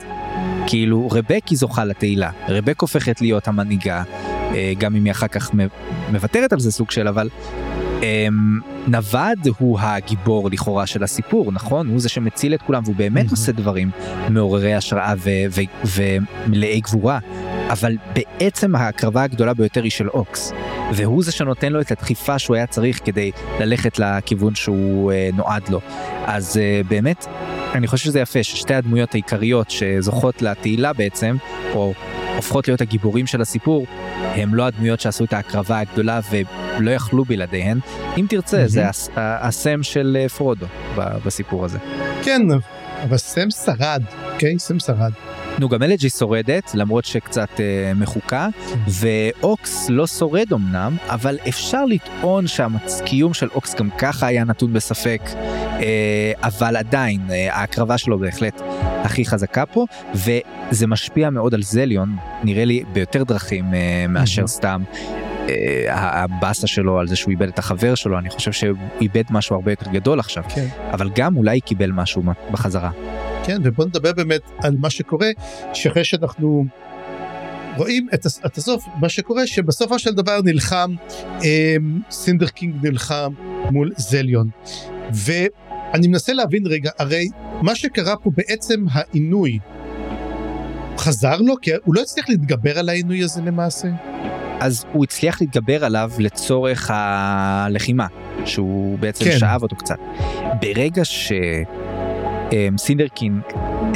כאילו 0.67 1.09
רבק 1.13 1.49
היא 1.49 1.59
זוכה 1.59 1.85
לתהילה 1.85 2.31
רבק 2.49 2.81
הופכת 2.81 3.21
להיות 3.21 3.49
המנהיגה 3.49 4.03
אה, 4.55 4.73
גם 4.79 4.97
אם 4.97 5.05
היא 5.05 5.13
אחר 5.13 5.29
כך 5.29 5.51
מוותרת 6.11 6.53
על 6.53 6.61
זה 6.61 6.73
סוג 6.73 6.91
של 6.91 7.09
אבל 7.09 7.29
נווד 8.87 9.39
הוא 9.59 9.79
הגיבור 9.81 10.51
לכאורה 10.51 10.87
של 10.87 11.03
הסיפור 11.03 11.53
נכון? 11.53 11.89
הוא 11.89 12.01
זה 12.01 12.09
שמציל 12.09 12.55
את 12.55 12.63
כולם 12.63 12.83
והוא 12.85 12.97
באמת 12.97 13.31
עושה 13.31 13.53
דברים 13.53 13.91
מעוררי 14.31 14.75
השראה 14.75 15.15
ומלאי 15.85 16.81
גבורה. 16.81 17.19
אבל 17.69 17.97
בעצם 18.15 18.75
ההקרבה 18.75 19.23
הגדולה 19.23 19.55
ביותר 19.55 19.83
היא 19.83 19.91
של 19.91 20.09
אוקס 20.09 20.53
והוא 20.95 21.23
זה 21.23 21.33
שנותן 21.33 21.73
לו 21.73 21.81
את 21.81 21.93
הדחיפה 21.93 22.39
שהוא 22.39 22.57
היה 22.57 22.67
צריך 22.67 23.01
כדי 23.05 23.31
ללכת 23.61 23.99
לכיוון 23.99 24.55
שהוא 24.55 25.13
אה, 25.13 25.31
נועד 25.35 25.69
לו. 25.69 25.81
אז 26.25 26.57
אה, 26.57 26.81
באמת 26.89 27.27
אני 27.75 27.87
חושב 27.87 28.05
שזה 28.05 28.21
יפה 28.21 28.43
ששתי 28.43 28.75
הדמויות 28.75 29.15
העיקריות 29.15 29.71
שזוכות 29.71 30.43
לתהילה 30.43 30.93
בעצם 30.93 31.37
או 31.75 31.95
הופכות 32.37 32.69
להיות 32.69 32.81
הגיבורים 32.81 33.27
של 33.27 33.41
הסיפור 33.41 33.87
הם 34.21 34.55
לא 34.55 34.67
הדמויות 34.67 35.01
שעשו 35.01 35.25
את 35.25 35.33
ההקרבה 35.33 35.79
הגדולה 35.79 36.21
ולא 36.31 36.91
יכלו 36.91 37.25
בלעדיהן. 37.25 37.79
אם 38.17 38.27
תרצה, 38.29 38.65
mm-hmm. 38.65 38.69
זה 38.69 38.85
הסם 39.17 39.83
של 39.83 40.17
אה, 40.21 40.29
פרודו 40.29 40.67
בסיפור 40.97 41.65
הזה. 41.65 41.79
כן, 42.23 42.43
אבל 43.03 43.17
סם 43.17 43.51
שרד, 43.51 44.03
אוקיי? 44.33 44.59
סם 44.59 44.79
שרד. 44.79 45.13
נו 45.59 45.69
גם 45.69 45.83
אלג'י 45.83 46.11
שורדת 46.11 46.71
למרות 46.75 47.05
שקצת 47.05 47.61
אה, 47.61 47.93
מחוקה. 47.95 48.49
ואוקס 48.89 49.91
לא 49.91 50.07
שורד 50.07 50.53
אמנם 50.53 50.97
אבל 51.09 51.39
אפשר 51.49 51.85
לטעון 51.85 52.47
שהקיום 52.47 53.35
של 53.35 53.49
אוקס 53.55 53.75
גם 53.75 53.91
ככה 53.99 54.27
היה 54.27 54.45
נתון 54.45 54.73
בספק 54.73 55.21
אה, 55.81 56.33
אבל 56.43 56.77
עדיין 56.77 57.21
אה, 57.31 57.57
ההקרבה 57.57 57.99
שלו 57.99 58.19
בהחלט 58.19 58.63
הכי 59.05 59.25
חזקה 59.25 59.67
פה 59.67 59.87
וזה 60.15 60.87
משפיע 60.87 61.31
מאוד 61.31 61.55
על 61.55 61.63
זליון 61.63 62.17
נראה 62.45 62.65
לי 62.65 62.85
ביותר 62.93 63.25
דרכים 63.25 63.75
אה, 63.75 64.07
מאשר 64.09 64.47
סתם 64.47 64.83
אה, 65.49 65.85
הבאסה 65.91 66.67
שלו 66.67 66.99
על 66.99 67.07
זה 67.07 67.17
שהוא 67.17 67.31
איבד 67.31 67.49
את 67.49 67.59
החבר 67.59 67.95
שלו 67.95 68.19
אני 68.19 68.31
חושב 68.31 68.53
שהוא 68.53 68.79
איבד 69.01 69.25
משהו 69.31 69.57
הרבה 69.57 69.73
יותר 69.73 69.91
גדול 69.91 70.21
עכשיו 70.21 70.45
כן. 70.49 70.67
אבל 70.93 71.11
גם 71.15 71.37
אולי 71.37 71.61
קיבל 71.61 71.91
משהו 71.93 72.23
בחזרה. 72.51 72.91
כן 73.47 73.61
ובוא 73.65 73.85
נדבר 73.85 74.13
באמת 74.13 74.41
על 74.59 74.77
מה 74.79 74.91
שקורה 74.91 75.31
שאחרי 75.73 76.05
שאנחנו 76.05 76.65
רואים 77.77 78.09
את, 78.15 78.27
את 78.47 78.57
הסוף 78.57 78.85
מה 79.01 79.09
שקורה 79.09 79.47
שבסופו 79.47 79.99
של 79.99 80.15
דבר 80.15 80.41
נלחם 80.45 80.95
אה, 81.45 81.77
סינדר 82.11 82.49
קינג 82.49 82.87
נלחם 82.87 83.33
מול 83.71 83.93
זליון 83.97 84.49
ואני 85.13 86.09
מנסה 86.09 86.33
להבין 86.33 86.67
רגע 86.67 86.91
הרי 86.99 87.29
מה 87.63 87.75
שקרה 87.75 88.17
פה 88.17 88.31
בעצם 88.37 88.85
העינוי 88.91 89.59
חזר 90.99 91.37
לו 91.41 91.55
כי 91.63 91.71
הוא 91.85 91.95
לא 91.95 92.01
הצליח 92.01 92.29
להתגבר 92.29 92.79
על 92.79 92.89
העינוי 92.89 93.25
הזה 93.25 93.43
למעשה. 93.43 93.89
אז 94.61 94.85
הוא 94.93 95.05
הצליח 95.05 95.41
להתגבר 95.41 95.85
עליו 95.85 96.11
לצורך 96.19 96.91
הלחימה 96.95 98.07
שהוא 98.45 98.99
בעצם 98.99 99.25
כן. 99.25 99.39
שאב 99.39 99.63
אותו 99.63 99.77
קצת. 99.77 99.97
ברגע 100.61 101.05
ש... 101.05 101.33
אמ, 102.55 102.79
סינדרקין 102.79 103.41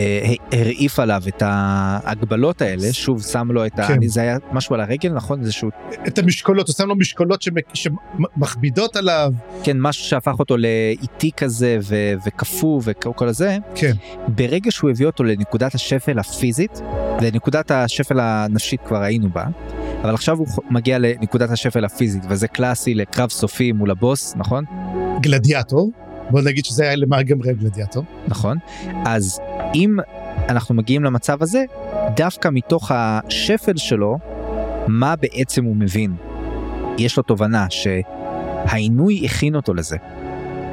אה, 0.00 0.34
הרעיף 0.52 0.98
עליו 0.98 1.22
את 1.28 1.42
ההגבלות 1.46 2.62
האלה, 2.62 2.92
שוב 2.92 3.22
שם 3.22 3.48
לו 3.50 3.66
את 3.66 3.78
ה... 3.78 3.88
כן. 3.88 4.08
זה 4.08 4.20
היה 4.20 4.38
משהו 4.52 4.74
על 4.74 4.80
הרגל, 4.80 5.12
נכון? 5.12 5.40
איזשהו, 5.40 5.70
את 6.06 6.18
המשקולות, 6.18 6.68
הוא 6.68 6.74
שם 6.74 6.88
לו 6.88 6.96
משקולות 6.96 7.44
שמכבידות 7.74 8.96
עליו. 8.96 9.32
כן, 9.62 9.76
משהו 9.80 10.04
שהפך 10.04 10.38
אותו 10.38 10.56
לאיטי 10.56 11.30
כזה 11.36 11.78
ו- 11.82 12.14
וקפוא 12.26 12.80
וכל 12.84 13.28
הזה. 13.28 13.56
כן. 13.74 13.92
ברגע 14.28 14.70
שהוא 14.70 14.90
הביא 14.90 15.06
אותו 15.06 15.24
לנקודת 15.24 15.74
השפל 15.74 16.18
הפיזית, 16.18 16.80
לנקודת 17.20 17.70
השפל 17.70 18.20
הנפשית 18.20 18.80
כבר 18.86 19.02
היינו 19.02 19.28
בה, 19.30 19.44
אבל 20.02 20.14
עכשיו 20.14 20.38
הוא 20.38 20.46
מגיע 20.70 20.98
לנקודת 20.98 21.50
השפל 21.50 21.84
הפיזית, 21.84 22.22
וזה 22.28 22.48
קלאסי 22.48 22.94
לקרב 22.94 23.30
סופי 23.30 23.72
מול 23.72 23.90
הבוס, 23.90 24.34
נכון? 24.36 24.64
גלדיאטור, 25.20 25.92
בוא 26.30 26.40
נגיד 26.40 26.64
שזה 26.64 26.82
היה 26.84 26.96
למען 26.96 27.22
גמרי 27.22 27.54
גלדיאטור. 27.54 28.04
נכון? 28.28 28.58
אז 29.04 29.40
אם 29.74 29.96
אנחנו 30.48 30.74
מגיעים 30.74 31.04
למצב 31.04 31.42
הזה, 31.42 31.64
דווקא 32.16 32.48
מתוך 32.52 32.92
השפל 32.94 33.76
שלו, 33.76 34.18
מה 34.88 35.16
בעצם 35.16 35.64
הוא 35.64 35.76
מבין? 35.76 36.16
יש 36.98 37.16
לו 37.16 37.22
תובנה 37.22 37.66
שהעינוי 37.70 39.26
הכין 39.26 39.54
אותו 39.54 39.74
לזה. 39.74 39.96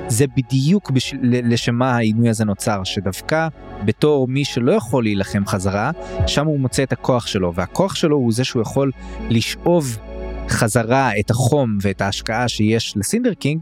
זה 0.07 0.25
בדיוק 0.37 0.91
בשביל, 0.91 1.53
לשם 1.53 1.75
מה 1.75 1.95
העינוי 1.95 2.29
הזה 2.29 2.45
נוצר, 2.45 2.83
שדווקא 2.83 3.47
בתור 3.85 4.27
מי 4.27 4.45
שלא 4.45 4.71
יכול 4.71 5.03
להילחם 5.03 5.45
חזרה, 5.45 5.91
שם 6.27 6.45
הוא 6.45 6.59
מוצא 6.59 6.83
את 6.83 6.93
הכוח 6.93 7.27
שלו, 7.27 7.53
והכוח 7.53 7.95
שלו 7.95 8.17
הוא 8.17 8.33
זה 8.33 8.43
שהוא 8.43 8.61
יכול 8.61 8.91
לשאוב 9.29 9.97
חזרה 10.49 11.19
את 11.19 11.29
החום 11.29 11.77
ואת 11.81 12.01
ההשקעה 12.01 12.47
שיש 12.47 12.93
לסינדר 12.97 13.33
קינג, 13.33 13.61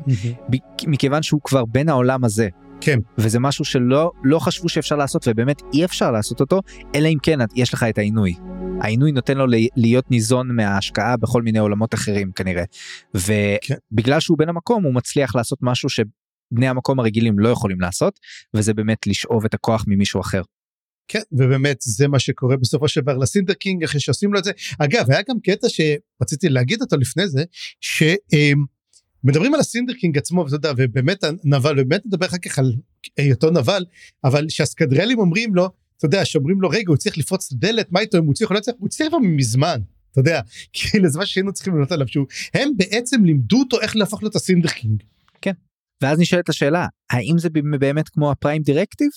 ב- 0.50 0.88
מכיוון 0.88 1.24
שהוא 1.24 1.41
כבר 1.43 1.65
בין 1.65 1.89
העולם 1.89 2.24
הזה. 2.24 2.50
כן. 2.82 3.00
וזה 3.17 3.39
משהו 3.39 3.65
שלא 3.65 4.12
לא 4.24 4.39
חשבו 4.39 4.69
שאפשר 4.69 4.96
לעשות, 4.96 5.28
ובאמת 5.28 5.62
אי 5.74 5.86
אפשר 5.86 6.12
לעשות 6.12 6.39
אותו, 6.39 6.62
אלא 6.96 7.08
אם 7.08 7.17
כן 7.24 7.39
יש 7.56 7.74
לך 7.74 7.84
את 7.84 7.98
העינוי. 7.98 8.34
העינוי 8.82 9.12
נותן 9.12 9.38
לו 9.38 9.46
להיות 9.76 10.12
ניזון 10.12 10.56
מההשקעה 10.56 11.17
בכל 11.17 11.41
מיני 11.41 11.60
עולמות 11.60 11.93
אחרים 11.93 12.32
כנראה. 12.32 12.63
כן. 13.62 13.76
ובגלל 13.91 14.19
שהוא 14.19 14.38
בן 14.38 14.50
המקום 14.50 14.84
הוא 14.84 14.93
מצליח 14.93 15.36
לעשות 15.36 15.60
משהו 15.62 15.89
שבני 15.89 16.67
המקום 16.67 17.00
הרגילים 17.00 17.39
לא 17.39 17.50
יכולים 17.50 17.82
לעשות, 17.82 18.19
וזה 18.54 18.74
באמת 18.74 19.08
לשאוב 19.08 19.46
את 19.46 19.54
הכוח 19.54 19.86
ממישהו 19.88 20.22
אחר. 20.22 20.41
כן, 21.08 21.22
ובאמת 21.32 21.78
זה 21.82 22.08
מה 22.08 22.20
שקורה 22.20 22.58
בסופו 22.58 22.88
של 22.88 23.02
דבר 23.02 23.18
לסינדר 23.18 23.54
קינג 23.54 23.84
אחרי 23.84 24.00
שעושים 24.00 24.34
לו 24.34 24.39
את 24.39 24.44
זה. 24.44 24.52
אגב, 24.80 25.12
היה 25.12 25.22
גם 25.30 25.39
קטע 25.39 25.68
שרציתי 25.70 26.50
להגיד 26.50 26.82
אותו 26.82 26.98
לפני 26.98 27.28
זה, 27.28 27.44
שמדברים 27.82 29.54
על 29.54 29.60
הסינדר 29.60 29.94
קינג 29.94 30.18
עצמו, 30.18 30.42
ואתה 30.42 30.56
יודע, 30.56 30.72
ובאמת 30.78 31.24
הנבל, 31.24 31.80
ובאמת 31.80 32.06
נדבר 32.06 32.26
אחר 32.26 32.38
כך 32.38 32.60
על 32.60 32.74
היותו 33.18 33.52
נבל, 33.52 33.86
אבל 34.24 34.50
שהסקדריאלים 34.50 35.19
אומרים 35.20 35.56
לו, 35.56 35.70
אתה 35.98 36.06
יודע, 36.06 36.26
שאומרים 36.26 36.62
לו, 36.62 36.70
רגע, 36.70 36.88
הוא 36.88 36.98
צריך 36.98 37.18
לפרוץ 37.18 37.48
את 37.48 37.58
הדלת, 37.58 37.92
מה 37.92 38.00
איתו, 38.00 38.18
אם 38.18 38.26
הוא 38.26 38.34
צריך 38.34 38.50
או 38.50 38.56
לא 38.56 38.60
צריך, 38.60 38.78
הוא 38.80 38.89
צריך 38.89 39.10
כבר 39.10 39.20
מזמן. 39.20 39.82
אתה 40.12 40.20
יודע, 40.20 40.42
כאילו 40.74 41.10
זה 41.10 41.20
מה 41.20 41.26
שהיינו 41.26 41.54
צריכים 41.54 41.76
לנות 41.76 41.92
עליו, 41.92 42.08
שהוא, 42.08 42.26
הם 42.54 42.70
בעצם 42.78 43.26
לימדו 43.26 43.60
אותו 43.60 43.82
איך 43.82 43.96
להפוך 43.96 44.24
להיות 44.24 44.36
הסינדר 44.36 44.70
קינג. 44.70 45.04
ואז 46.04 46.20
נשאלת 46.20 46.50
השאלה, 46.50 46.88
האם 47.10 47.38
זה 47.38 47.50
באמת 47.80 48.10
כמו 48.10 48.32
ה 48.32 48.37
Prime 48.37 48.62
Directive? 48.62 49.10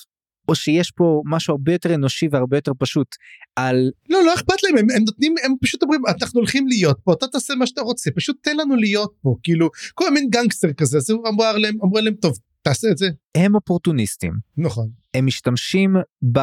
או 0.47 0.55
שיש 0.55 0.91
פה 0.91 1.21
משהו 1.25 1.51
הרבה 1.51 1.71
יותר 1.71 1.95
אנושי 1.95 2.27
והרבה 2.31 2.57
יותר 2.57 2.71
פשוט 2.79 3.15
על... 3.55 3.91
לא, 4.09 4.25
לא 4.25 4.33
אכפת 4.33 4.63
להם, 4.63 4.77
הם, 4.77 4.85
הם 4.95 5.03
נותנים, 5.03 5.35
הם 5.43 5.53
פשוט 5.61 5.83
אומרים, 5.83 6.01
אנחנו 6.07 6.39
הולכים 6.39 6.67
להיות 6.67 6.97
פה, 7.03 7.13
אתה 7.13 7.27
תעשה 7.27 7.55
מה 7.55 7.67
שאתה 7.67 7.81
רוצה, 7.81 8.11
פשוט 8.11 8.37
תן 8.41 8.57
לנו 8.57 8.75
להיות 8.75 9.13
פה, 9.21 9.35
כאילו, 9.43 9.69
כל 9.93 10.13
מין 10.13 10.29
גנגסטר 10.29 10.73
כזה, 10.73 10.97
אז 10.97 11.09
הוא 11.09 11.27
אמרו 11.27 11.45
להם, 11.57 11.77
אמרו 11.83 11.99
להם, 11.99 12.13
טוב, 12.13 12.37
תעשה 12.61 12.87
את 12.91 12.97
זה. 12.97 13.07
הם 13.35 13.55
אופורטוניסטים. 13.55 14.33
נכון. 14.57 14.89
הם 15.13 15.25
משתמשים 15.25 15.95
ב... 16.31 16.39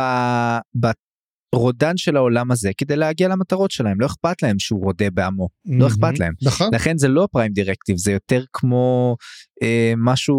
ברודן 1.54 1.96
של 1.96 2.16
העולם 2.16 2.50
הזה 2.50 2.70
כדי 2.76 2.96
להגיע 2.96 3.28
למטרות 3.28 3.70
שלהם, 3.70 4.00
לא 4.00 4.06
אכפת 4.06 4.42
להם 4.42 4.58
שהוא 4.58 4.84
רודה 4.84 5.10
בעמו, 5.10 5.48
לא 5.66 5.86
אכפת 5.86 6.18
להם. 6.18 6.34
נכון. 6.42 6.74
לכן 6.74 6.98
זה 6.98 7.08
לא 7.08 7.28
פריים 7.32 7.52
דירקטיב, 7.52 7.96
זה 7.96 8.12
יותר 8.12 8.44
כמו 8.52 9.16
אה, 9.62 9.92
משהו, 9.96 10.36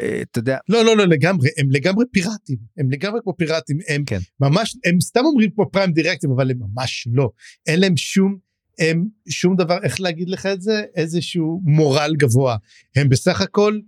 אה, 0.00 0.22
אתה 0.22 0.38
יודע, 0.38 0.58
לא, 0.68 0.84
לא, 0.84 0.96
לא, 0.96 1.06
לגמרי, 1.06 1.48
הם 1.58 1.70
לגמרי 1.70 2.04
פיראטים, 2.12 2.56
הם 2.78 2.90
לגמרי 2.90 3.20
כמו 3.22 3.36
פיראטים, 3.36 3.78
הם 3.88 4.04
כן. 4.04 4.18
ממש, 4.40 4.76
הם 4.84 5.00
סתם 5.00 5.20
אומרים 5.24 5.50
פה 5.50 5.64
פריים 5.72 5.92
דירקטיב, 5.92 6.30
אבל 6.30 6.50
הם 6.50 6.56
ממש 6.58 7.08
לא. 7.12 7.30
אין 7.66 7.80
להם 7.80 7.96
שום, 7.96 8.38
הם 8.78 9.04
שום 9.28 9.56
דבר, 9.56 9.78
איך 9.82 10.00
להגיד 10.00 10.28
לך 10.28 10.46
את 10.46 10.62
זה? 10.62 10.82
איזשהו 10.96 11.60
מורל 11.64 12.14
גבוה. 12.16 12.56
הם 12.96 13.08
בסך 13.08 13.40
הכל, 13.40 13.78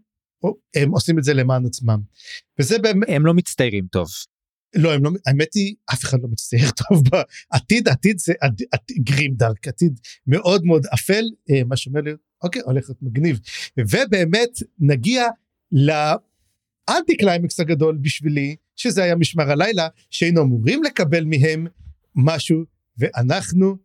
הם 0.77 0.91
עושים 0.91 1.19
את 1.19 1.25
זה 1.25 1.35
למען 1.35 1.67
עצמם. 1.67 2.01
וזה 2.61 2.79
באמת, 2.79 3.09
הם 3.09 3.27
לא 3.27 3.35
מצטיירים 3.35 3.87
טוב. 3.93 4.09
לא, 4.75 4.97
לא, 4.97 5.11
האמת 5.27 5.55
היא, 5.55 5.75
אף 5.93 6.05
אחד 6.05 6.23
לא 6.23 6.29
מצטייר 6.29 6.71
טוב 6.89 7.03
בעתיד, 7.11 7.89
עתיד 7.89 8.19
זה 8.19 8.33
עד, 8.41 8.63
עד, 8.73 8.81
grimdark, 8.99 9.69
עתיד 9.69 10.01
מאוד 10.27 10.65
מאוד 10.65 10.87
אפל, 10.95 11.25
אה, 11.51 11.65
מה 11.65 11.77
שאומר 11.77 12.01
לי, 12.01 12.11
אוקיי, 12.43 12.63
הולך 12.65 12.85
להיות 12.89 13.03
מגניב. 13.03 13.41
ובאמת 13.79 14.51
נגיע 14.79 15.27
לאנטי 15.73 17.17
קליימקס 17.17 17.61
הגדול 17.61 17.99
בשבילי, 18.01 18.57
שזה 18.77 19.03
היה 19.03 19.17
משמר 19.17 19.51
הלילה, 19.51 19.89
שהיינו 20.11 20.43
אמורים 20.43 20.83
לקבל 20.83 21.25
מהם 21.25 21.67
משהו, 22.15 22.65
ואנחנו 22.99 23.77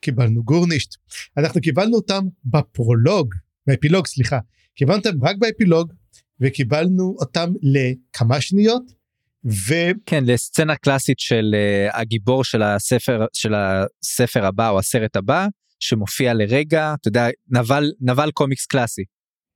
קיבלנו 0.00 0.44
גורנישט. 0.44 0.94
אנחנו 1.36 1.60
קיבלנו 1.60 1.96
אותם 1.96 2.24
בפרולוג, 2.44 3.34
באפילוג, 3.66 4.06
סליחה. 4.06 4.38
קיבלנו 4.74 4.98
אותם 4.98 5.24
רק 5.24 5.36
באפילוג, 5.36 5.92
וקיבלנו 6.40 7.16
אותם 7.18 7.52
לכמה 7.62 8.40
שניות, 8.40 8.82
ו... 9.50 9.74
כן, 10.06 10.24
לסצנה 10.26 10.76
קלאסית 10.76 11.18
של 11.18 11.54
uh, 11.54 11.96
הגיבור 11.96 12.44
של 12.44 12.62
הספר, 12.62 13.26
של 13.32 13.54
הספר 13.54 14.46
הבא 14.46 14.68
או 14.68 14.78
הסרט 14.78 15.16
הבא, 15.16 15.46
שמופיע 15.80 16.34
לרגע, 16.34 16.94
אתה 17.00 17.08
יודע, 17.08 17.28
נבל, 17.48 17.92
נבל 18.00 18.30
קומיקס 18.30 18.66
קלאסי. 18.66 19.02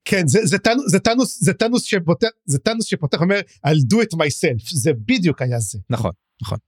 כן, 0.05 0.27
זה, 0.27 0.39
זה, 0.45 0.59
טאנוס, 0.59 0.91
זה, 0.91 0.99
טאנוס, 0.99 1.45
זה, 1.45 1.53
טאנוס 1.53 1.83
שפותח, 1.83 2.29
זה 2.45 2.59
טאנוס 2.59 2.87
שפותח 2.87 3.21
אומר, 3.21 3.41
I'll 3.67 3.95
do 3.95 3.97
it 3.97 4.17
myself, 4.17 4.75
זה 4.75 4.93
בדיוק 5.07 5.43
היה 5.43 5.61
זה. 5.61 5.79
נכון, 5.91 6.13
נכון. 6.43 6.59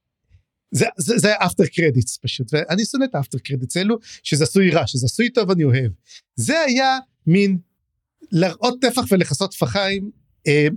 זה, 0.71 0.87
זה, 0.97 1.19
זה 1.19 1.29
היה 1.29 1.37
after 1.47 1.65
credits 1.67 2.19
פשוט, 2.23 2.47
ואני 2.53 2.85
שונא 2.85 3.05
את 3.05 3.15
ה 3.15 3.19
after 3.19 3.39
credits 3.39 3.77
האלו, 3.77 3.99
שזה 4.23 4.45
עשוי 4.45 4.71
רע, 4.71 4.87
שזה 4.87 5.07
עשוי 5.07 5.31
טוב 5.31 5.51
אני 5.51 5.65
אוהב. 5.65 5.93
זה 6.37 6.61
היה 6.61 6.99
מין 7.27 7.59
להראות 8.33 8.75
טפח 8.81 9.03
ולכסות 9.11 9.51
טפחיים 9.51 10.11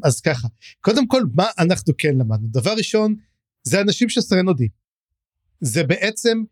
אז 0.03 0.21
ככה, 0.21 0.47
קודם 0.81 1.07
כל 1.07 1.23
מה 1.35 1.45
אנחנו 1.59 1.93
כן 1.97 2.17
למדנו? 2.17 2.47
דבר 2.47 2.73
ראשון, 2.73 3.15
זה 3.63 3.81
אנשים 3.81 4.09
של 4.09 4.27
סרנודי. 4.27 4.67
זה 5.61 5.83
בעצם 5.83 6.43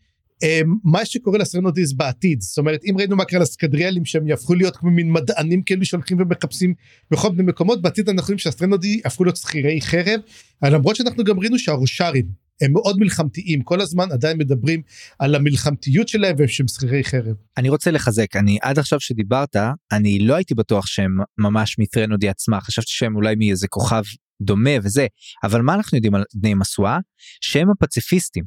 מה 0.84 1.06
שקורה 1.06 1.38
לסרנודיז 1.38 1.94
בעתיד, 1.94 2.42
זאת 2.42 2.58
אומרת 2.58 2.82
אם 2.86 2.96
ראינו 2.98 3.16
מה 3.16 3.26
קרה 3.26 3.40
לסקדריאלים 3.40 4.06
שהם 4.06 4.28
יהפכו 4.28 4.56
להיות 4.56 4.78
כמו 4.78 4.92
מין 4.92 5.12
מדענים 5.12 5.62
כאלו 5.62 5.86
שהולכים 5.86 6.18
ומחפשים 6.20 6.74
בכל 7.12 7.30
מיני 7.30 7.44
מקומות, 7.44 7.82
בעתיד 7.82 8.10
אנחנו 8.10 8.28
רואים 8.28 8.38
שהסרנודי 8.38 9.02
הפכו 9.06 9.24
להיות 9.24 9.38
שכירי 9.38 9.82
חרב, 9.82 10.20
למרות 10.64 10.96
שאנחנו 10.96 11.24
גם 11.24 11.40
ראינו 11.40 11.60
שהרושרים 11.60 12.45
הם 12.62 12.74
מאוד 12.74 13.00
מלחמתיים 13.00 13.62
כל 13.62 13.82
הזמן 13.82 14.12
עדיין 14.12 14.38
מדברים 14.38 14.82
על 15.20 15.36
המלחמתיות 15.36 16.08
שלהם 16.08 16.36
והם 16.38 16.48
שהם 16.48 16.68
שכירי 16.68 17.04
חרב. 17.04 17.36
אני 17.58 17.70
רוצה 17.70 17.92
לחזק 17.92 18.36
אני 18.36 18.58
עד 18.62 18.80
עכשיו 18.80 19.00
שדיברת 19.00 19.56
אני 19.92 20.20
לא 20.20 20.36
הייתי 20.36 20.56
בטוח 20.56 20.88
שהם 20.88 21.18
ממש 21.38 21.80
מטרנודי 21.80 22.30
עצמה 22.30 22.62
חשבתי 22.62 22.92
שהם 22.92 23.16
אולי 23.16 23.36
מאיזה 23.36 23.68
כוכב 23.68 24.04
דומה 24.42 24.72
וזה 24.84 25.08
אבל 25.44 25.62
מה 25.62 25.74
אנחנו 25.74 25.98
יודעים 25.98 26.16
על 26.16 26.24
בני 26.34 26.54
משואה 26.54 26.98
שהם 27.42 27.70
הפציפיסטים. 27.70 28.44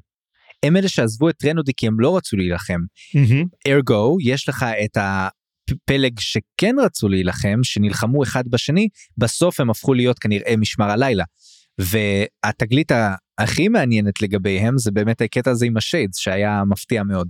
הם 0.62 0.76
אלה 0.76 0.88
שעזבו 0.88 1.28
את 1.28 1.34
טרנודי 1.38 1.72
כי 1.76 1.86
הם 1.86 2.00
לא 2.00 2.16
רצו 2.16 2.36
להילחם. 2.36 2.80
ארגו 3.66 4.16
mm-hmm. 4.16 4.30
יש 4.30 4.48
לך 4.48 4.66
את 4.84 4.96
הפלג 4.96 6.20
שכן 6.20 6.76
רצו 6.84 7.08
להילחם 7.08 7.58
שנלחמו 7.62 8.22
אחד 8.22 8.44
בשני 8.48 8.88
בסוף 9.18 9.60
הם 9.60 9.70
הפכו 9.70 9.94
להיות 9.94 10.18
כנראה 10.18 10.56
משמר 10.56 10.90
הלילה. 10.90 11.24
והתגלית 11.78 12.92
הכי 13.38 13.68
מעניינת 13.68 14.22
לגביהם 14.22 14.78
זה 14.78 14.90
באמת 14.90 15.20
הקטע 15.20 15.50
הזה 15.50 15.66
עם 15.66 15.76
השיידס 15.76 16.16
שהיה 16.16 16.62
מפתיע 16.68 17.02
מאוד. 17.02 17.28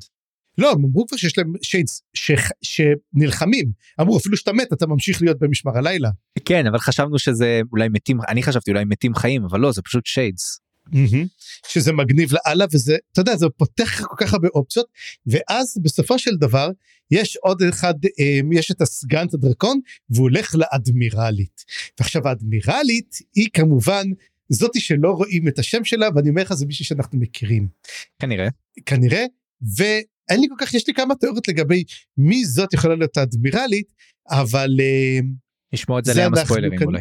לא, 0.59 0.73
הם 0.73 0.85
אמרו 0.85 1.07
כבר 1.07 1.17
שיש 1.17 1.39
להם 1.39 1.53
שיידס 1.63 2.03
ש... 2.15 2.31
שנלחמים. 2.63 3.73
אמרו 4.01 4.19
אפילו 4.19 4.37
שאתה 4.37 4.53
מת 4.53 4.73
אתה 4.73 4.87
ממשיך 4.87 5.23
להיות 5.23 5.39
במשמר 5.39 5.79
הלילה. 5.79 6.11
כן 6.45 6.67
אבל 6.67 6.79
חשבנו 6.79 7.19
שזה 7.19 7.61
אולי 7.73 7.89
מתים 7.89 8.19
אני 8.29 8.43
חשבתי 8.43 8.71
אולי 8.71 8.85
מתים 8.85 9.15
חיים 9.15 9.45
אבל 9.45 9.61
לא 9.61 9.73
זה 9.73 9.83
פשוט 9.83 10.07
שיידס. 10.07 10.61
Mm-hmm. 10.93 11.69
שזה 11.69 11.93
מגניב 11.93 12.31
לאללה 12.33 12.65
וזה 12.73 12.97
אתה 13.13 13.21
יודע 13.21 13.37
זה 13.37 13.47
פותח 13.57 14.01
כל 14.07 14.17
כך 14.19 14.33
הרבה 14.33 14.49
אופציות 14.55 14.87
ואז 15.27 15.79
בסופו 15.83 16.19
של 16.19 16.37
דבר 16.37 16.71
יש 17.11 17.37
עוד 17.37 17.63
אחד 17.63 17.95
אה, 18.21 18.41
יש 18.53 18.71
את 18.71 18.81
הסגנט 18.81 19.35
הדרקון 19.35 19.81
והוא 20.11 20.23
הולך 20.23 20.55
לאדמירלית 20.55 21.65
ועכשיו 21.99 22.29
האדמירלית 22.29 23.19
היא 23.35 23.49
כמובן 23.53 24.07
זאתי 24.49 24.81
שלא 24.81 25.11
רואים 25.11 25.49
את 25.49 25.59
השם 25.59 25.85
שלה 25.85 26.09
ואני 26.15 26.29
אומר 26.29 26.43
לך 26.43 26.55
זה 26.55 26.67
מישהי 26.67 26.85
שאנחנו 26.85 27.19
מכירים. 27.19 27.69
כנראה. 28.19 28.49
כנראה 28.87 29.25
ואין 29.77 30.41
לי 30.41 30.47
כל 30.49 30.55
כך 30.59 30.75
יש 30.75 30.87
לי 30.87 30.95
כמה 30.95 31.15
תיאוריות 31.15 31.49
לגבי 31.49 31.85
מי 32.17 32.45
זאת 32.45 32.75
יכולה 32.75 32.95
להיות 32.95 33.17
האדמירלית 33.17 33.93
אבל 34.31 34.71
נשמור 35.73 35.99
את 35.99 36.05
זה 36.05 36.15
לים 36.15 36.35
הספוילרים 36.35 36.79
כאן... 36.79 36.87
אולי. 36.87 37.01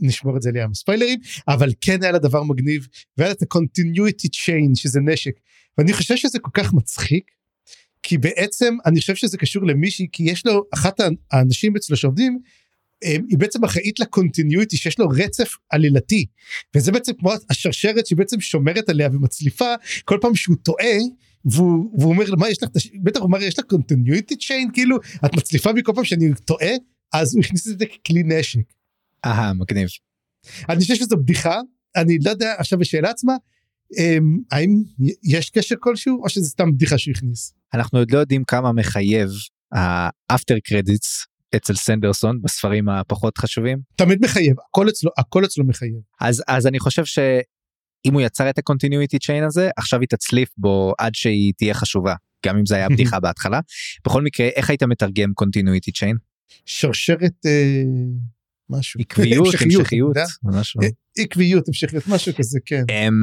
נשמור 0.00 0.36
את 0.36 0.42
זה 0.42 0.50
לים 0.52 0.74
ספוילרים 0.74 1.18
אבל 1.48 1.70
כן 1.80 2.02
היה 2.02 2.12
לה 2.12 2.18
דבר 2.18 2.42
מגניב 2.42 2.86
והיה 3.18 3.28
לה 3.28 3.34
את 3.34 3.42
ה-continuity 3.42 4.28
chain 4.32 4.74
שזה 4.74 5.00
נשק 5.00 5.32
ואני 5.78 5.92
חושב 5.92 6.16
שזה 6.16 6.38
כל 6.38 6.50
כך 6.54 6.74
מצחיק 6.74 7.30
כי 8.02 8.18
בעצם 8.18 8.76
אני 8.86 9.00
חושב 9.00 9.14
שזה 9.14 9.38
קשור 9.38 9.66
למישהי 9.66 10.06
כי 10.12 10.22
יש 10.22 10.46
לו 10.46 10.64
אחת 10.74 11.00
האנשים 11.30 11.76
אצלו 11.76 11.96
שעובדים 11.96 12.32
אה, 12.32 12.40
היא 13.04 13.38
בעצם 13.38 13.64
אחראית 13.64 14.00
ל 14.00 14.07
continuity 14.07 14.76
שיש 14.76 14.98
לו 14.98 15.08
רצף 15.08 15.48
עלילתי 15.70 16.26
וזה 16.76 16.92
בעצם 16.92 17.12
כמו 17.18 17.32
השרשרת 17.50 18.06
שהיא 18.06 18.16
בעצם 18.16 18.40
שומרת 18.40 18.88
עליה 18.88 19.08
ומצליפה 19.12 19.74
כל 20.04 20.18
פעם 20.20 20.34
שהוא 20.34 20.56
טועה 20.62 20.96
והוא, 21.44 21.90
והוא 21.98 22.12
אומר 22.12 22.24
מה 22.38 22.48
יש 22.48 22.62
לך 22.62 22.68
בטח 23.02 23.20
הוא 23.20 23.26
אומר 23.26 23.42
יש 23.42 23.58
לך 23.58 23.64
continuity 23.64 24.36
chain 24.36 24.70
כאילו 24.72 24.96
את 25.24 25.34
מצליפה 25.34 25.72
בי 25.72 25.80
כל 25.84 25.92
פעם 25.94 26.04
שאני 26.04 26.26
טועה 26.44 26.72
אז 27.12 27.34
הוא 27.34 27.44
הכניס 27.44 27.68
את 27.68 27.78
זה 27.78 27.84
ככלי 27.86 28.22
נשק. 28.22 28.60
אהה 29.24 29.52
מגניב. 29.52 29.88
אני 30.68 30.80
חושב 30.80 30.94
שזו 30.94 31.16
בדיחה 31.16 31.60
אני 31.96 32.18
לא 32.24 32.30
יודע 32.30 32.54
עכשיו 32.58 32.78
בשאלה 32.78 33.10
עצמה 33.10 33.32
אמ, 33.98 34.38
האם 34.50 34.82
יש 35.24 35.50
קשר 35.50 35.74
כלשהו 35.80 36.22
או 36.24 36.28
שזה 36.28 36.48
סתם 36.48 36.72
בדיחה 36.72 36.98
שהוא 36.98 37.12
הכניס. 37.16 37.54
אנחנו 37.74 37.98
עוד 37.98 38.10
לא 38.10 38.18
יודעים 38.18 38.44
כמה 38.44 38.72
מחייב 38.72 39.28
ה 39.72 39.86
after 39.86 40.58
credits 40.64 41.26
אצל 41.56 41.74
סנדרסון 41.74 42.42
בספרים 42.42 42.88
הפחות 42.88 43.38
חשובים. 43.38 43.78
תמיד 43.96 44.18
מחייב 44.22 44.56
הכל 44.68 44.88
אצלו 44.88 45.10
הכל 45.18 45.44
אצלו 45.44 45.66
מחייב. 45.66 45.94
אז 46.20 46.42
אז 46.48 46.66
אני 46.66 46.78
חושב 46.78 47.04
שאם 47.04 48.12
הוא 48.12 48.20
יצר 48.20 48.50
את 48.50 48.58
ה 48.58 48.63
continuity 48.63 49.18
chain 49.18 49.44
הזה 49.44 49.70
עכשיו 49.76 50.00
היא 50.00 50.08
תצליף 50.08 50.48
בו 50.56 50.92
עד 50.98 51.14
שהיא 51.14 51.52
תהיה 51.56 51.74
חשובה 51.74 52.14
גם 52.46 52.56
אם 52.56 52.66
זה 52.66 52.76
היה 52.76 52.88
בדיחה 52.88 53.20
בהתחלה. 53.24 53.60
בכל 54.06 54.22
מקרה 54.22 54.48
איך 54.56 54.70
היית 54.70 54.82
מתרגם 54.82 55.32
continuity 55.34 55.92
chain? 55.92 56.16
שרשרת 56.66 57.46
אה, 57.46 57.82
משהו 58.70 59.00
עקביות 59.00 59.54
המשכיות 59.62 60.16
משהו. 60.44 60.80
עקביות 61.18 61.68
המשכיות 61.68 62.04
משהו 62.08 62.32
כזה 62.34 62.58
כן. 62.66 62.84
אמ, 62.90 63.22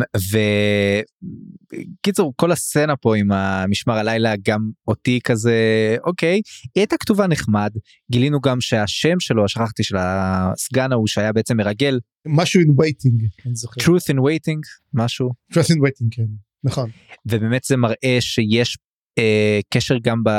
וקיצור 1.73 2.33
כל 2.35 2.51
הסצנה 2.51 2.95
פה 2.95 3.17
עם 3.17 3.31
המשמר 3.31 3.97
הלילה 3.97 4.33
גם 4.47 4.69
אותי 4.87 5.19
כזה 5.23 5.57
אוקיי 6.03 6.33
היא 6.33 6.41
הייתה 6.75 6.97
כתובה 6.97 7.27
נחמד. 7.27 7.71
גילינו 8.11 8.41
גם 8.41 8.61
שהשם 8.61 9.19
שלו 9.19 9.49
שכחתי 9.49 9.83
של 9.83 9.95
הסגן 9.99 10.91
ההוא 10.91 11.07
שהיה 11.07 11.33
בעצם 11.33 11.57
מרגל. 11.57 11.99
משהו 12.27 12.61
in 12.61 12.65
waiting 12.65 13.41
truth 13.81 14.13
in 14.13 14.17
waiting 14.17 14.59
משהו. 14.93 15.29
Truth 15.53 15.71
in 15.71 15.77
waiting 15.77 16.07
כן 16.11 16.25
נכון. 16.63 16.89
ובאמת 17.25 17.63
זה 17.63 17.77
מראה 17.77 18.17
שיש 18.19 18.77
אה, 19.19 19.59
קשר 19.73 19.95
גם 20.03 20.23
ב... 20.23 20.29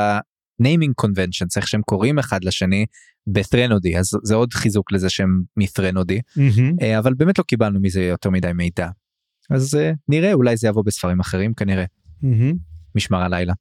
naming 0.61 0.95
conventions 0.95 1.57
איך 1.57 1.69
שהם 1.69 1.83
קוראים 1.83 2.19
אחד 2.19 2.45
לשני 2.45 2.87
ב 3.27 3.35
Threnody 3.35 3.99
אז 3.99 4.11
זה 4.23 4.35
עוד 4.35 4.53
חיזוק 4.53 4.93
לזה 4.93 5.11
שהם 5.11 5.43
מ 5.57 5.63
Threnody 5.63 6.19
mm-hmm. 6.19 6.99
אבל 6.99 7.15
באמת 7.15 7.39
לא 7.39 7.45
קיבלנו 7.45 7.81
מזה 7.81 8.03
יותר 8.03 8.31
מדי 8.31 8.53
מידע. 8.53 8.89
אז 9.51 9.75
אה, 9.75 9.97
נראה 10.09 10.33
אולי 10.33 10.57
זה 10.57 10.69
יבוא 10.69 10.83
בספרים 10.87 11.21
אחרים 11.21 11.55
כנראה. 11.55 11.85
Mm-hmm. 11.85 12.57
משמר 12.95 13.23
הלילה. 13.23 13.53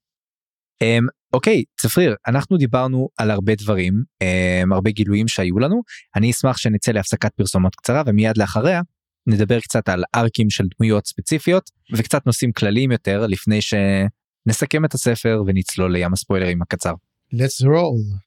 אמ, 0.84 1.06
אוקיי 1.34 1.64
צפריר 1.82 2.16
אנחנו 2.28 2.58
דיברנו 2.58 3.10
על 3.18 3.32
הרבה 3.32 3.56
דברים 3.56 4.04
um, 4.24 4.74
הרבה 4.74 4.92
גילויים 4.92 5.28
שהיו 5.28 5.60
לנו 5.60 5.82
אני 6.16 6.32
אשמח 6.32 6.58
שנצא 6.58 6.92
להפסקת 6.92 7.34
פרסומות 7.36 7.76
קצרה 7.76 8.04
ומיד 8.06 8.38
לאחריה 8.38 8.82
נדבר 9.28 9.60
קצת 9.60 9.90
על 9.90 10.04
ארקים 10.16 10.50
של 10.50 10.64
דמויות 10.78 11.08
ספציפיות 11.08 11.70
וקצת 11.98 12.26
נושאים 12.26 12.52
כלליים 12.52 12.92
יותר 12.92 13.28
לפני 13.28 13.60
שנסכם 13.62 14.86
את 14.86 14.94
הספר 14.94 15.44
ונצלול 15.48 15.94
לים 15.94 16.14
הספוילרים 16.14 16.62
הקצר. 16.62 16.94
let's 17.34 17.66
roll. 17.66 18.20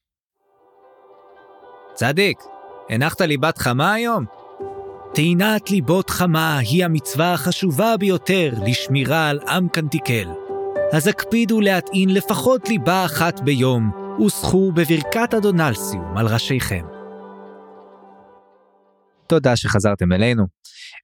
צדיק, 1.96 2.38
הנחת 2.90 3.20
לי 3.20 3.36
בת 3.36 3.58
חמה 3.58 3.94
היום? 3.94 4.24
טעינת 5.14 5.70
ליבות 5.70 6.10
חמה 6.10 6.58
היא 6.58 6.84
המצווה 6.84 7.32
החשובה 7.32 7.96
ביותר 7.96 8.52
לשמירה 8.66 9.28
על 9.28 9.40
עם 9.48 9.68
קנטיקל. 9.68 10.28
אז 10.92 11.06
הקפידו 11.06 11.60
להטעין 11.60 12.14
לפחות 12.14 12.68
ליבה 12.68 13.04
אחת 13.04 13.40
ביום, 13.40 13.90
וסחו 14.26 14.72
בברכת 14.72 15.34
אדונלסיום 15.36 16.16
על 16.16 16.26
ראשיכם. 16.26 16.84
תודה 19.26 19.56
שחזרתם 19.56 20.12
אלינו. 20.12 20.46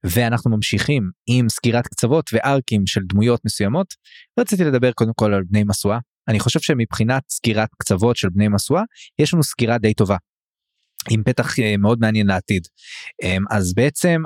ואנחנו 0.03 0.51
ממשיכים 0.51 1.09
עם 1.27 1.49
סגירת 1.49 1.87
קצוות 1.87 2.29
וארקים 2.33 2.87
של 2.87 3.01
דמויות 3.09 3.39
מסוימות. 3.45 3.87
רציתי 4.39 4.63
לדבר 4.63 4.91
קודם 4.91 5.11
כל 5.15 5.33
על 5.33 5.43
בני 5.49 5.63
משואה. 5.67 5.99
אני 6.27 6.39
חושב 6.39 6.59
שמבחינת 6.59 7.23
סגירת 7.29 7.69
קצוות 7.79 8.15
של 8.15 8.29
בני 8.29 8.47
משואה, 8.47 8.81
יש 9.19 9.33
לנו 9.33 9.43
סגירה 9.43 9.77
די 9.77 9.93
טובה. 9.93 10.17
עם 11.09 11.23
פתח 11.23 11.59
אה, 11.59 11.77
מאוד 11.77 11.99
מעניין 11.99 12.27
לעתיד. 12.27 12.67
אמ, 13.23 13.43
אז 13.51 13.73
בעצם 13.73 14.21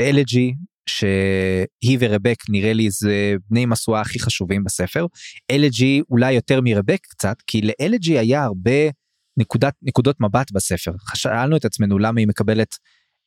אלג'י 0.00 0.54
שהיא 0.88 1.98
ורבק 2.00 2.36
נראה 2.48 2.72
לי 2.72 2.90
זה 2.90 3.34
בני 3.50 3.66
משואה 3.66 4.00
הכי 4.00 4.18
חשובים 4.18 4.64
בספר. 4.64 5.06
אלג'י 5.50 6.02
אולי 6.10 6.32
יותר 6.32 6.60
מרבק 6.60 6.98
קצת 7.02 7.36
כי 7.46 7.60
לאלג'י 7.62 8.18
היה 8.18 8.44
הרבה 8.44 8.90
נקודת 9.36 9.74
נקודות 9.82 10.16
מבט 10.20 10.52
בספר. 10.52 10.92
שאלנו 11.14 11.56
את 11.56 11.64
עצמנו 11.64 11.98
למה 11.98 12.20
היא 12.20 12.28
מקבלת 12.28 12.74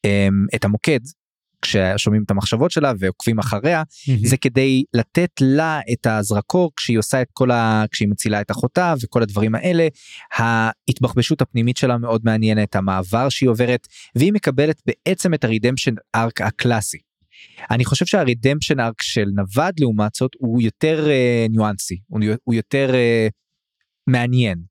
um, 0.07 0.55
את 0.55 0.65
המוקד 0.65 0.99
כששומעים 1.61 2.23
את 2.23 2.31
המחשבות 2.31 2.71
שלה 2.71 2.93
ועוקבים 2.99 3.39
אחריה 3.39 3.81
mm-hmm. 3.81 4.27
זה 4.27 4.37
כדי 4.37 4.83
לתת 4.93 5.31
לה 5.41 5.79
את 5.93 6.07
הזרקור 6.07 6.71
כשהיא 6.75 6.99
עושה 6.99 7.21
את 7.21 7.27
כל 7.33 7.51
ה... 7.51 7.85
כשהיא 7.91 8.09
מצילה 8.09 8.41
את 8.41 8.51
אחותה 8.51 8.93
וכל 9.03 9.21
הדברים 9.21 9.55
האלה 9.55 9.87
ההתבחבשות 10.33 11.41
הפנימית 11.41 11.77
שלה 11.77 11.97
מאוד 11.97 12.21
מעניינת 12.23 12.75
המעבר 12.75 13.29
שהיא 13.29 13.49
עוברת 13.49 13.87
והיא 14.15 14.33
מקבלת 14.33 14.81
בעצם 14.85 15.33
את 15.33 15.43
הרידמפשן 15.43 15.93
ארק 16.15 16.41
הקלאסי. 16.41 16.97
אני 17.71 17.85
חושב 17.85 18.05
שהרידמפשן 18.05 18.79
ארק 18.79 19.01
של 19.01 19.25
נווד 19.35 19.73
לעומת 19.79 20.15
זאת 20.15 20.31
הוא 20.37 20.61
יותר 20.61 21.05
uh, 21.07 21.51
ניואנסי 21.51 21.99
הוא, 22.07 22.19
הוא 22.43 22.55
יותר 22.55 22.91
uh, 22.91 23.31
מעניין. 24.07 24.61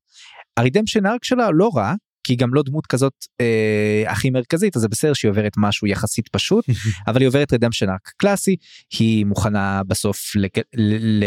הרידמפשן 0.57 1.05
ארק 1.05 1.23
שלה 1.23 1.49
לא 1.53 1.69
רע 1.75 1.93
כי 2.23 2.33
היא 2.33 2.39
גם 2.39 2.53
לא 2.53 2.63
דמות 2.65 2.87
כזאת 2.87 3.13
אה, 3.41 4.03
הכי 4.07 4.29
מרכזית 4.29 4.75
אז 4.75 4.81
זה 4.81 4.87
בסדר 4.87 5.13
שהיא 5.13 5.29
עוברת 5.29 5.53
משהו 5.57 5.87
יחסית 5.87 6.27
פשוט 6.27 6.65
אבל 7.07 7.21
היא 7.21 7.27
עוברת 7.27 7.53
רדמפשן 7.53 7.89
ארק 7.89 8.11
קלאסי 8.17 8.55
היא 8.99 9.25
מוכנה 9.25 9.81
בסוף 9.83 10.35
לג... 10.35 10.49
ל... 10.77 11.23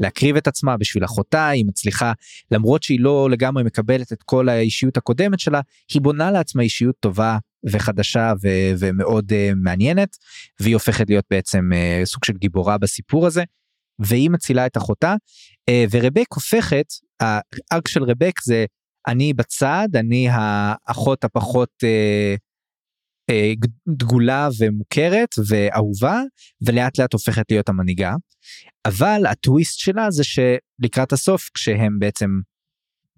להקריב 0.00 0.36
את 0.36 0.46
עצמה 0.46 0.76
בשביל 0.76 1.04
אחותה 1.04 1.48
היא 1.48 1.64
מצליחה 1.66 2.12
למרות 2.50 2.82
שהיא 2.82 3.00
לא 3.00 3.30
לגמרי 3.30 3.62
מקבלת 3.64 4.12
את 4.12 4.22
כל 4.22 4.48
האישיות 4.48 4.96
הקודמת 4.96 5.40
שלה 5.40 5.60
היא 5.94 6.02
בונה 6.02 6.30
לעצמה 6.30 6.62
אישיות 6.62 6.94
טובה 7.00 7.38
וחדשה 7.72 8.32
ו- 8.42 8.72
ומאוד 8.78 9.32
uh, 9.32 9.54
מעניינת 9.56 10.16
והיא 10.60 10.74
הופכת 10.74 11.08
להיות 11.08 11.24
בעצם 11.30 11.70
uh, 11.72 12.04
סוג 12.04 12.24
של 12.24 12.32
גיבורה 12.32 12.78
בסיפור 12.78 13.26
הזה 13.26 13.44
והיא 13.98 14.30
מצילה 14.30 14.66
את 14.66 14.76
אחותה 14.76 15.14
uh, 15.70 15.72
ורבק 15.90 16.26
הופכת 16.34 16.86
הארק 17.20 17.88
של 17.88 18.02
רבק 18.02 18.40
זה 18.44 18.64
אני 19.08 19.32
בצד, 19.32 19.88
אני 19.94 20.28
האחות 20.30 21.24
הפחות 21.24 21.70
אה, 21.84 22.34
אה, 23.30 23.52
דגולה 23.88 24.48
ומוכרת 24.58 25.28
ואהובה, 25.48 26.22
ולאט 26.62 26.98
לאט 26.98 27.12
הופכת 27.12 27.44
להיות 27.50 27.68
המנהיגה. 27.68 28.14
אבל 28.84 29.26
הטוויסט 29.26 29.78
שלה 29.78 30.10
זה 30.10 30.22
שלקראת 30.24 31.12
הסוף, 31.12 31.50
כשהם 31.54 31.98
בעצם 31.98 32.28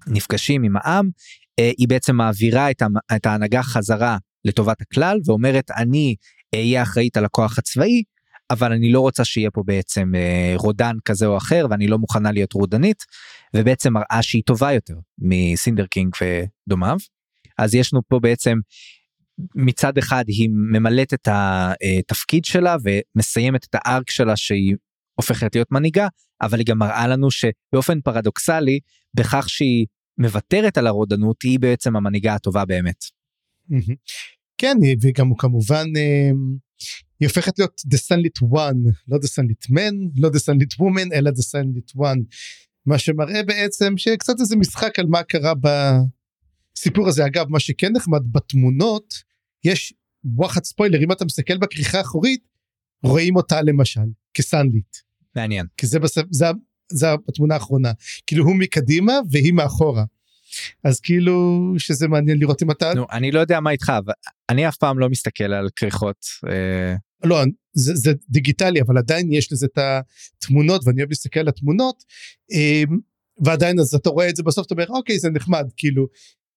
נפגשים 0.06 0.62
עם 0.62 0.76
העם, 0.76 1.10
אה, 1.58 1.70
היא 1.78 1.88
בעצם 1.88 2.16
מעבירה 2.16 2.70
את, 2.70 2.82
את 3.16 3.26
ההנהגה 3.26 3.62
חזרה 3.62 4.18
לטובת 4.44 4.80
הכלל 4.80 5.18
ואומרת 5.24 5.70
אני 5.70 6.14
אהיה 6.54 6.82
אחראית 6.82 7.16
על 7.16 7.24
הכוח 7.24 7.58
הצבאי 7.58 8.02
אבל 8.52 8.72
אני 8.72 8.92
לא 8.92 9.00
רוצה 9.00 9.24
שיהיה 9.24 9.50
פה 9.50 9.62
בעצם 9.66 10.12
אה, 10.14 10.54
רודן 10.56 10.96
כזה 11.04 11.26
או 11.26 11.36
אחר 11.36 11.66
ואני 11.70 11.86
לא 11.86 11.98
מוכנה 11.98 12.32
להיות 12.32 12.52
רודנית 12.52 13.04
ובעצם 13.56 13.92
מראה 13.92 14.18
שהיא 14.22 14.42
טובה 14.46 14.72
יותר 14.72 14.94
מסינדר 15.18 15.86
קינג 15.86 16.14
ודומיו. 16.22 16.96
אז 17.58 17.74
יש 17.74 17.92
לנו 17.92 18.02
פה 18.08 18.18
בעצם 18.20 18.58
מצד 19.54 19.98
אחד 19.98 20.24
היא 20.26 20.48
ממלאת 20.52 21.14
את 21.14 21.28
התפקיד 21.30 22.44
שלה 22.44 22.76
ומסיימת 22.84 23.64
את 23.64 23.74
הארק 23.74 24.10
שלה 24.10 24.36
שהיא 24.36 24.74
הופכת 25.14 25.54
להיות 25.54 25.72
מנהיגה 25.72 26.08
אבל 26.42 26.58
היא 26.58 26.66
גם 26.66 26.78
מראה 26.78 27.08
לנו 27.08 27.28
שבאופן 27.30 28.00
פרדוקסלי 28.00 28.80
בכך 29.14 29.48
שהיא 29.48 29.86
מוותרת 30.18 30.78
על 30.78 30.86
הרודנות 30.86 31.42
היא 31.42 31.60
בעצם 31.60 31.96
המנהיגה 31.96 32.34
הטובה 32.34 32.64
באמת. 32.64 33.04
כן 34.58 34.76
וגם 35.02 35.34
כמובן 35.38 35.86
אה, 35.96 36.30
היא 37.22 37.28
הופכת 37.28 37.58
להיות 37.58 37.82
The 37.94 37.98
Sunlit 37.98 38.48
One, 38.48 38.92
לא 39.08 39.16
The 39.16 39.28
Sunlit 39.28 39.70
Man, 39.70 40.20
לא 40.20 40.28
The 40.28 40.38
Sunlit 40.38 40.80
Woman, 40.80 41.14
אלא 41.14 41.30
The 41.30 41.42
Sunlit 41.42 42.00
One. 42.00 42.20
מה 42.86 42.98
שמראה 42.98 43.42
בעצם 43.42 43.96
שקצת 43.96 44.34
איזה 44.40 44.56
משחק 44.56 44.98
על 44.98 45.06
מה 45.06 45.22
קרה 45.22 45.52
בסיפור 46.74 47.08
הזה. 47.08 47.26
אגב, 47.26 47.48
מה 47.48 47.60
שכן 47.60 47.92
נחמד 47.92 48.22
בתמונות, 48.32 49.14
יש 49.64 49.94
וואחד 50.24 50.64
ספוילר, 50.64 51.02
אם 51.02 51.12
אתה 51.12 51.24
מסתכל 51.24 51.58
בכריכה 51.58 51.98
האחורית, 51.98 52.40
רואים 53.02 53.36
אותה 53.36 53.62
למשל, 53.62 54.00
כסנליט. 54.34 54.96
מעניין. 55.36 55.66
כי 55.76 55.86
זה, 55.86 55.98
בספ... 55.98 56.22
זה, 56.30 56.46
זה 56.92 57.06
התמונה 57.28 57.54
האחרונה. 57.54 57.92
כאילו 58.26 58.44
הוא 58.44 58.56
מקדימה 58.56 59.12
והיא 59.30 59.52
מאחורה. 59.52 60.04
אז 60.84 61.00
כאילו 61.00 61.68
שזה 61.78 62.08
מעניין 62.08 62.38
לראות 62.38 62.62
אם 62.62 62.70
אתה 62.70 62.94
נו, 62.94 63.06
אני 63.12 63.30
לא 63.30 63.40
יודע 63.40 63.60
מה 63.60 63.70
איתך, 63.70 63.92
אבל 63.98 64.12
אני 64.48 64.68
אף 64.68 64.76
פעם 64.76 64.98
לא 64.98 65.08
מסתכל 65.08 65.52
על 65.52 65.68
כריכות. 65.76 66.26
אה, 66.48 66.96
לא 67.24 67.42
זה, 67.72 67.94
זה 67.94 68.12
דיגיטלי 68.28 68.80
אבל 68.80 68.98
עדיין 68.98 69.32
יש 69.32 69.52
לזה 69.52 69.66
את 69.66 69.78
התמונות 69.78 70.86
ואני 70.86 71.00
אוהב 71.00 71.10
להסתכל 71.10 71.40
על 71.40 71.48
התמונות 71.48 72.04
אמ, 72.52 72.98
ועדיין 73.44 73.78
אז 73.78 73.94
אתה 73.94 74.10
רואה 74.10 74.28
את 74.28 74.36
זה 74.36 74.42
בסוף 74.42 74.66
אתה 74.66 74.74
אומר 74.74 74.86
אוקיי 74.88 75.18
זה 75.18 75.30
נחמד 75.30 75.64
כאילו 75.76 76.06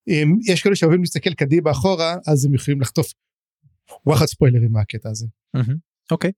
אמ, 0.07 0.35
יש 0.45 0.61
כאלה 0.61 0.75
שאוהבים 0.75 1.01
להסתכל 1.01 1.33
קדימה 1.33 1.71
אחורה 1.71 2.15
אז 2.27 2.45
הם 2.45 2.53
יכולים 2.53 2.81
לחטוף 2.81 3.11
וואחד 4.05 4.25
ספוילרים 4.25 4.71
מהקטע 4.71 5.09
הזה. 5.09 5.25
אוקיי. 6.11 6.31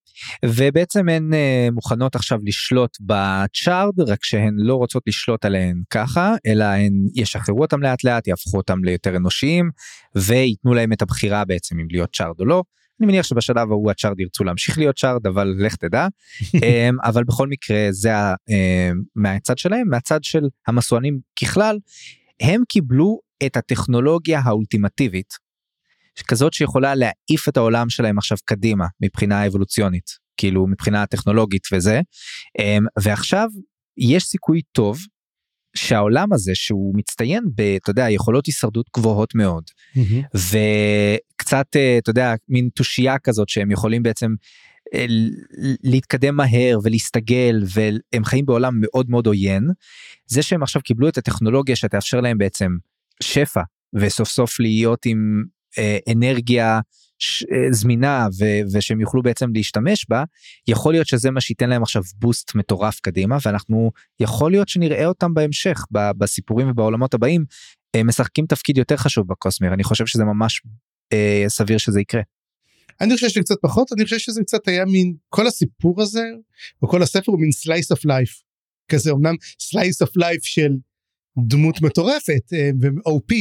ובעצם 0.45 1.09
הן 1.09 1.33
אה, 1.33 1.67
מוכנות 1.71 2.15
עכשיו 2.15 2.39
לשלוט 2.43 2.97
בצ'ארד, 3.01 3.99
רק 3.99 4.25
שהן 4.25 4.55
לא 4.57 4.75
רוצות 4.75 5.03
לשלוט 5.07 5.45
עליהן 5.45 5.81
ככה, 5.89 6.35
אלא 6.45 6.63
הן 6.63 6.93
ישחררו 7.15 7.61
אותם 7.61 7.81
לאט 7.81 8.03
לאט, 8.03 8.27
יהפכו 8.27 8.57
אותם 8.57 8.83
ליותר 8.83 9.17
אנושיים, 9.17 9.71
וייתנו 10.15 10.73
להם 10.73 10.93
את 10.93 11.01
הבחירה 11.01 11.45
בעצם 11.45 11.79
אם 11.79 11.87
להיות 11.91 12.15
צ'ארד 12.15 12.39
או 12.39 12.45
לא. 12.45 12.63
אני 12.99 13.07
מניח 13.07 13.25
שבשלב 13.25 13.71
ההוא 13.71 13.91
הצ'ארד 13.91 14.19
ירצו 14.19 14.43
להמשיך 14.43 14.77
להיות 14.77 14.97
צ'ארד 14.97 15.27
אבל 15.27 15.55
לך 15.59 15.75
תדע. 15.75 16.07
אמ, 16.63 16.97
אבל 17.03 17.23
בכל 17.23 17.47
מקרה 17.47 17.87
זה 17.91 18.11
אמ, 18.49 19.01
מהצד 19.15 19.57
שלהם 19.57 19.89
מהצד 19.89 20.23
של 20.23 20.43
המסוענים 20.67 21.19
ככלל 21.41 21.77
הם 22.41 22.63
קיבלו 22.69 23.19
את 23.45 23.57
הטכנולוגיה 23.57 24.39
האולטימטיבית 24.39 25.33
כזאת 26.27 26.53
שיכולה 26.53 26.95
להעיף 26.95 27.49
את 27.49 27.57
העולם 27.57 27.89
שלהם 27.89 28.17
עכשיו 28.17 28.37
קדימה 28.45 28.85
מבחינה 29.01 29.47
אבולוציונית 29.47 30.09
כאילו 30.37 30.67
מבחינה 30.67 31.05
טכנולוגית 31.05 31.67
וזה. 31.73 32.01
אמ, 32.59 32.85
ועכשיו 33.03 33.47
יש 33.97 34.23
סיכוי 34.23 34.61
טוב 34.71 34.99
שהעולם 35.77 36.33
הזה 36.33 36.55
שהוא 36.55 36.93
מצטיין 36.97 37.43
ב, 37.55 37.61
אתה 37.61 37.89
יודע, 37.89 38.09
יכולות 38.09 38.45
הישרדות 38.45 38.89
גבוהות 38.97 39.35
מאוד, 39.35 39.63
וקצת, 40.35 41.75
אה, 41.75 41.97
אתה 41.97 42.09
יודע, 42.09 42.33
מין 42.49 42.69
תושייה 42.75 43.19
כזאת 43.19 43.49
שהם 43.49 43.71
יכולים 43.71 44.03
בעצם 44.03 44.35
אה, 44.93 45.05
להתקדם 45.83 46.35
מהר 46.35 46.79
ולהסתגל, 46.83 47.63
והם 47.73 48.25
חיים 48.25 48.45
בעולם 48.45 48.73
מאוד 48.81 49.09
מאוד 49.09 49.27
עוין. 49.27 49.63
זה 50.27 50.41
שהם 50.41 50.63
עכשיו 50.63 50.81
קיבלו 50.81 51.09
את 51.09 51.17
הטכנולוגיה 51.17 51.75
שתאפשר 51.75 52.21
להם 52.21 52.37
בעצם 52.37 52.71
שפע, 53.23 53.61
וסוף 53.93 54.29
סוף 54.29 54.59
להיות 54.59 55.05
עם 55.05 55.43
אה, 55.77 55.97
אנרגיה 56.11 56.79
זמינה 57.71 58.27
ו- 58.39 58.77
ושהם 58.77 59.01
יוכלו 59.01 59.23
בעצם 59.23 59.49
להשתמש 59.53 60.05
בה, 60.09 60.23
יכול 60.67 60.93
להיות 60.93 61.07
שזה 61.07 61.31
מה 61.31 61.41
שייתן 61.41 61.69
להם 61.69 61.83
עכשיו 61.83 62.01
בוסט 62.15 62.55
מטורף 62.55 62.99
קדימה, 62.99 63.37
ואנחנו, 63.45 63.91
יכול 64.19 64.51
להיות 64.51 64.69
שנראה 64.69 65.05
אותם 65.05 65.33
בהמשך, 65.33 65.85
ב- 65.91 66.11
בסיפורים 66.17 66.69
ובעולמות 66.69 67.13
הבאים, 67.13 67.45
אה, 67.95 68.03
משחקים 68.03 68.45
תפקיד 68.45 68.77
יותר 68.77 68.97
חשוב 68.97 69.27
בקוסמר, 69.27 69.73
אני 69.73 69.83
חושב 69.83 70.05
שזה 70.05 70.23
ממש 70.23 70.61
אה, 71.13 71.45
סביר 71.47 71.77
שזה 71.77 72.01
יקרה. 72.01 72.21
אני 73.01 73.13
חושב 73.13 73.29
שזה 73.29 73.39
קצת 73.39 73.55
פחות 73.61 73.93
אני 73.93 74.03
חושב 74.03 74.17
שזה 74.17 74.41
קצת 74.41 74.67
היה 74.67 74.85
מין 74.85 75.15
כל 75.29 75.47
הסיפור 75.47 76.01
הזה 76.01 76.23
וכל 76.83 77.03
הספר 77.03 77.31
הוא 77.31 77.39
מין 77.41 77.49
slice 77.49 77.97
of 77.97 78.09
life 78.09 78.43
כזה 78.91 79.11
אמנם 79.11 79.35
slice 79.61 80.07
of 80.07 80.21
life 80.21 80.43
של 80.43 80.69
דמות 81.37 81.81
מטורפת 81.81 82.53
אה, 82.53 82.69
ו-OP 82.81 83.35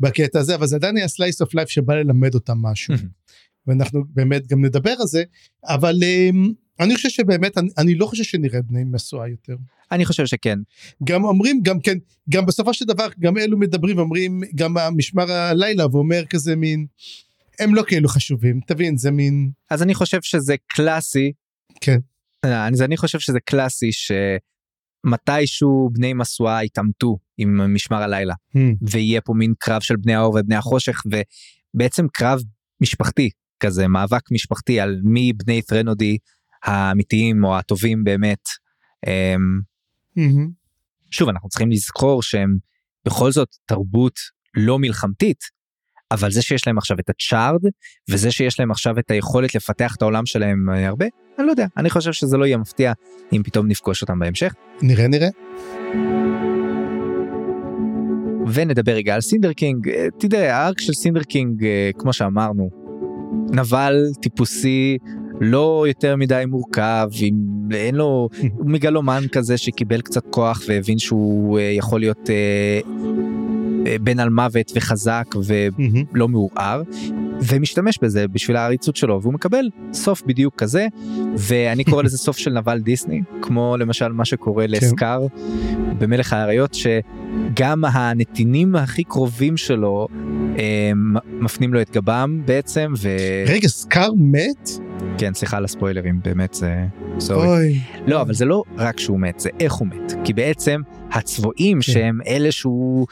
בקטע 0.00 0.38
הזה 0.38 0.54
אבל 0.54 0.66
זה 0.66 0.76
עדיין 0.76 0.96
היה 0.96 1.06
slice 1.06 1.46
of 1.46 1.50
life 1.50 1.66
שבא 1.66 1.94
ללמד 1.94 2.34
אותם 2.34 2.58
משהו. 2.58 2.94
ואנחנו 3.66 4.04
באמת 4.08 4.46
גם 4.46 4.64
נדבר 4.64 4.94
על 5.00 5.06
זה 5.06 5.22
אבל 5.64 5.98
אה, 6.02 6.30
אני 6.80 6.94
חושב 6.96 7.08
שבאמת 7.08 7.58
אני, 7.58 7.68
אני 7.78 7.94
לא 7.94 8.06
חושב 8.06 8.24
שנראה 8.24 8.62
בני 8.62 8.84
משואה 8.84 9.28
יותר. 9.28 9.56
אני 9.92 10.04
חושב 10.04 10.26
שכן, 10.26 10.58
גם 11.04 11.24
אומרים 11.24 11.60
גם 11.62 11.80
כן 11.80 11.98
גם 12.30 12.46
בסופו 12.46 12.74
של 12.74 12.84
דבר 12.84 13.08
גם 13.20 13.38
אלו 13.38 13.58
מדברים 13.58 13.98
אומרים 13.98 14.40
גם 14.54 14.78
המשמר 14.78 15.32
הלילה 15.32 15.86
ואומר 15.86 16.24
כזה 16.30 16.56
מין 16.56 16.86
הם 17.58 17.74
לא 17.74 17.82
כאלו 17.86 18.08
חשובים 18.08 18.60
תבין 18.66 18.96
זה 18.96 19.10
מין 19.10 19.50
אז 19.70 19.82
אני 19.82 19.94
חושב 19.94 20.22
שזה 20.22 20.54
קלאסי, 20.66 21.32
כן. 21.80 21.98
אה, 22.44 22.68
אז 22.68 22.82
אני 22.82 22.96
חושב 22.96 23.18
שזה 23.18 23.40
קלאסי 23.40 23.90
שמתישהו 25.06 25.90
בני 25.92 26.14
משואה 26.14 26.64
יתעמתו 26.64 27.18
עם 27.38 27.74
משמר 27.74 28.02
הלילה, 28.02 28.34
Hmm. 28.34 28.58
ויהיה 28.90 29.20
פה 29.20 29.32
מין 29.32 29.52
קרב 29.58 29.80
של 29.80 29.96
בני 29.96 30.14
האור 30.14 30.36
ובני 30.40 30.56
החושך, 30.56 31.02
ובעצם 31.06 32.06
קרב 32.12 32.40
משפחתי 32.80 33.30
כזה, 33.60 33.88
מאבק 33.88 34.32
משפחתי 34.32 34.80
על 34.80 35.00
מי 35.04 35.32
בני 35.32 35.62
ת'רנודי 35.62 36.18
האמיתיים 36.64 37.44
או 37.44 37.58
הטובים 37.58 38.04
באמת. 38.04 38.42
אמ, 39.06 39.60
מהמם. 40.16 40.50
שוב 41.10 41.28
אנחנו 41.28 41.48
צריכים 41.48 41.70
לזכור 41.70 42.22
שהם 42.22 42.56
בכל 43.04 43.32
זאת 43.32 43.48
תרבות 43.66 44.18
לא 44.56 44.78
מלחמתית 44.78 45.38
אבל 46.10 46.30
זה 46.30 46.42
שיש 46.42 46.66
להם 46.66 46.78
עכשיו 46.78 46.96
את 47.00 47.10
הצ'ארד 47.10 47.60
וזה 48.10 48.30
שיש 48.30 48.60
להם 48.60 48.70
עכשיו 48.70 48.98
את 48.98 49.10
היכולת 49.10 49.54
לפתח 49.54 49.94
את 49.96 50.02
העולם 50.02 50.26
שלהם 50.26 50.70
אה, 50.70 50.88
הרבה 50.88 51.06
אני 51.38 51.46
לא 51.46 51.52
יודע 51.52 51.66
אני 51.76 51.90
חושב 51.90 52.12
שזה 52.12 52.36
לא 52.36 52.44
יהיה 52.44 52.56
מפתיע 52.56 52.92
אם 53.32 53.42
פתאום 53.42 53.68
נפגוש 53.68 54.02
אותם 54.02 54.18
בהמשך. 54.18 54.54
נראה 54.82 55.08
נראה. 55.08 55.28
ונדבר 58.52 58.92
רגע 58.92 59.14
על 59.14 59.20
Cinder 59.20 59.52
King. 59.52 59.88
אה, 59.88 60.06
תראה 60.18 60.56
הארק 60.56 60.80
של 60.80 60.92
Cinder 60.92 61.22
King 61.22 61.64
אה, 61.64 61.90
כמו 61.98 62.12
שאמרנו 62.12 62.70
נבל 63.52 64.06
טיפוסי 64.22 64.98
לא 65.40 65.84
יותר 65.88 66.16
מדי 66.16 66.44
מורכב 66.48 67.08
אין 67.20 67.94
לו 67.94 68.28
מגלומן 68.72 69.22
כזה 69.32 69.58
שקיבל 69.58 70.00
קצת 70.00 70.22
כוח 70.30 70.62
והבין 70.68 70.98
שהוא 70.98 71.58
אה, 71.58 71.62
יכול 71.64 72.00
להיות 72.00 72.30
בן 74.00 74.20
אלמוות 74.20 74.72
וחזק. 74.74 75.26
ולא 75.44 76.28
מעורר 76.28 76.82
ומשתמש 77.42 77.98
בזה 78.02 78.28
בשביל 78.28 78.56
העריצות 78.56 78.96
שלו 78.96 79.22
והוא 79.22 79.34
מקבל 79.34 79.68
סוף 79.92 80.22
בדיוק 80.26 80.54
כזה 80.56 80.86
ואני 81.36 81.84
קורא 81.84 82.02
לזה 82.02 82.18
סוף 82.18 82.38
של 82.38 82.52
נבל 82.52 82.78
דיסני 82.78 83.22
כמו 83.42 83.76
למשל 83.76 84.08
מה 84.08 84.24
שקורה 84.24 84.66
לסקאר 84.66 85.26
במלך 85.98 86.32
האריות 86.32 86.74
שגם 86.74 87.84
הנתינים 87.84 88.76
הכי 88.76 89.04
קרובים 89.04 89.56
שלו 89.56 90.08
אה, 90.58 90.92
מפנים 91.40 91.74
לו 91.74 91.80
את 91.80 91.90
גבם 91.90 92.42
בעצם 92.44 92.92
רגע 93.46 93.68
סקאר 93.68 94.10
מת? 94.16 94.70
וכן 95.16 95.34
סליחה 95.34 95.56
על 95.56 95.64
הספוילרים 95.64 96.20
באמת 96.24 96.54
זה 96.54 96.84
סורי. 97.18 97.46
אוי. 97.46 97.80
לא 98.06 98.20
אבל 98.20 98.34
זה 98.34 98.44
לא 98.44 98.62
רק 98.76 99.00
שהוא 99.00 99.20
מת 99.20 99.40
זה 99.40 99.50
איך 99.60 99.72
הוא 99.72 99.88
מת 99.88 100.12
כי 100.24 100.32
בעצם 100.32 100.80
הצבועים 101.12 101.76
כן. 101.76 101.82
שהם 101.82 102.18
אלה 102.26 102.52
שהוא 102.52 103.06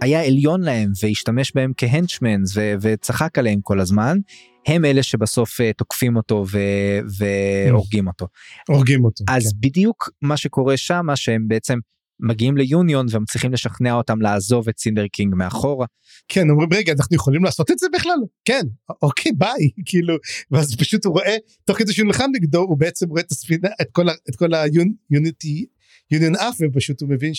היה 0.00 0.24
עליון 0.26 0.60
להם 0.60 0.90
והשתמש 1.02 1.52
בהם 1.54 1.72
כהנצ'מנס 1.76 2.56
וצחק 2.80 3.38
עליהם 3.38 3.60
כל 3.62 3.80
הזמן 3.80 4.18
הם 4.66 4.84
אלה 4.84 5.02
שבסוף 5.02 5.60
אה, 5.60 5.72
תוקפים 5.72 6.16
אותו 6.16 6.44
ו- 6.52 7.18
והורגים 7.18 8.06
אותו 8.06 8.26
הורגים 8.68 9.04
אותו. 9.04 9.24
אז 9.28 9.52
בדיוק 9.60 10.10
מה 10.22 10.36
שקורה 10.36 10.76
שם 10.76 11.06
שהם 11.14 11.48
בעצם 11.48 11.78
מגיעים 12.22 12.56
ליוניון 12.56 13.06
והם 13.10 13.24
צריכים 13.24 13.52
לשכנע 13.52 13.92
אותם 13.94 14.20
לעזוב 14.20 14.68
את 14.68 14.78
Cinder 14.78 15.06
King 15.06 15.34
מאחורה 15.34 15.86
כן. 16.28 16.40
כן 16.40 16.50
אומרים 16.50 16.68
רגע 16.72 16.92
אנחנו 16.92 17.16
יכולים 17.16 17.44
לעשות 17.44 17.70
את 17.70 17.78
זה 17.78 17.86
בכלל? 17.94 18.18
כן 18.44 18.62
אוקיי 19.02 19.32
ביי 19.32 19.70
כאילו 19.86 20.14
ואז 20.50 20.76
פשוט 20.76 21.04
הוא 21.04 21.12
רואה 21.14 21.36
תוך 21.64 21.78
כדי 21.78 21.92
שהוא 21.92 22.06
נלחם 22.06 22.30
נגדו 22.34 22.58
הוא 22.60 22.78
בעצם 22.78 23.08
רואה 23.08 23.22
את 23.22 23.30
הספינה 23.30 23.68
את 23.82 23.86
כל 23.92 24.08
ה- 24.08 24.14
את 24.30 24.36
כל 24.36 24.48
ה 24.54 24.73
Unity 24.73 25.66
Union 26.10 26.36
אף 26.36 26.56
ופשוט 26.60 27.00
הוא 27.00 27.08
מבין 27.10 27.34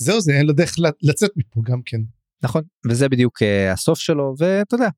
שזהו 0.00 0.20
זה 0.20 0.32
אין 0.32 0.46
לו 0.46 0.52
דרך 0.52 0.74
לצאת 1.02 1.30
מפה 1.36 1.60
גם 1.64 1.80
כן. 1.86 2.00
נכון 2.42 2.62
וזה 2.88 3.08
בדיוק 3.08 3.42
אה, 3.42 3.72
הסוף 3.72 3.98
שלו 3.98 4.34
ואתה 4.38 4.74
יודע 4.74 4.88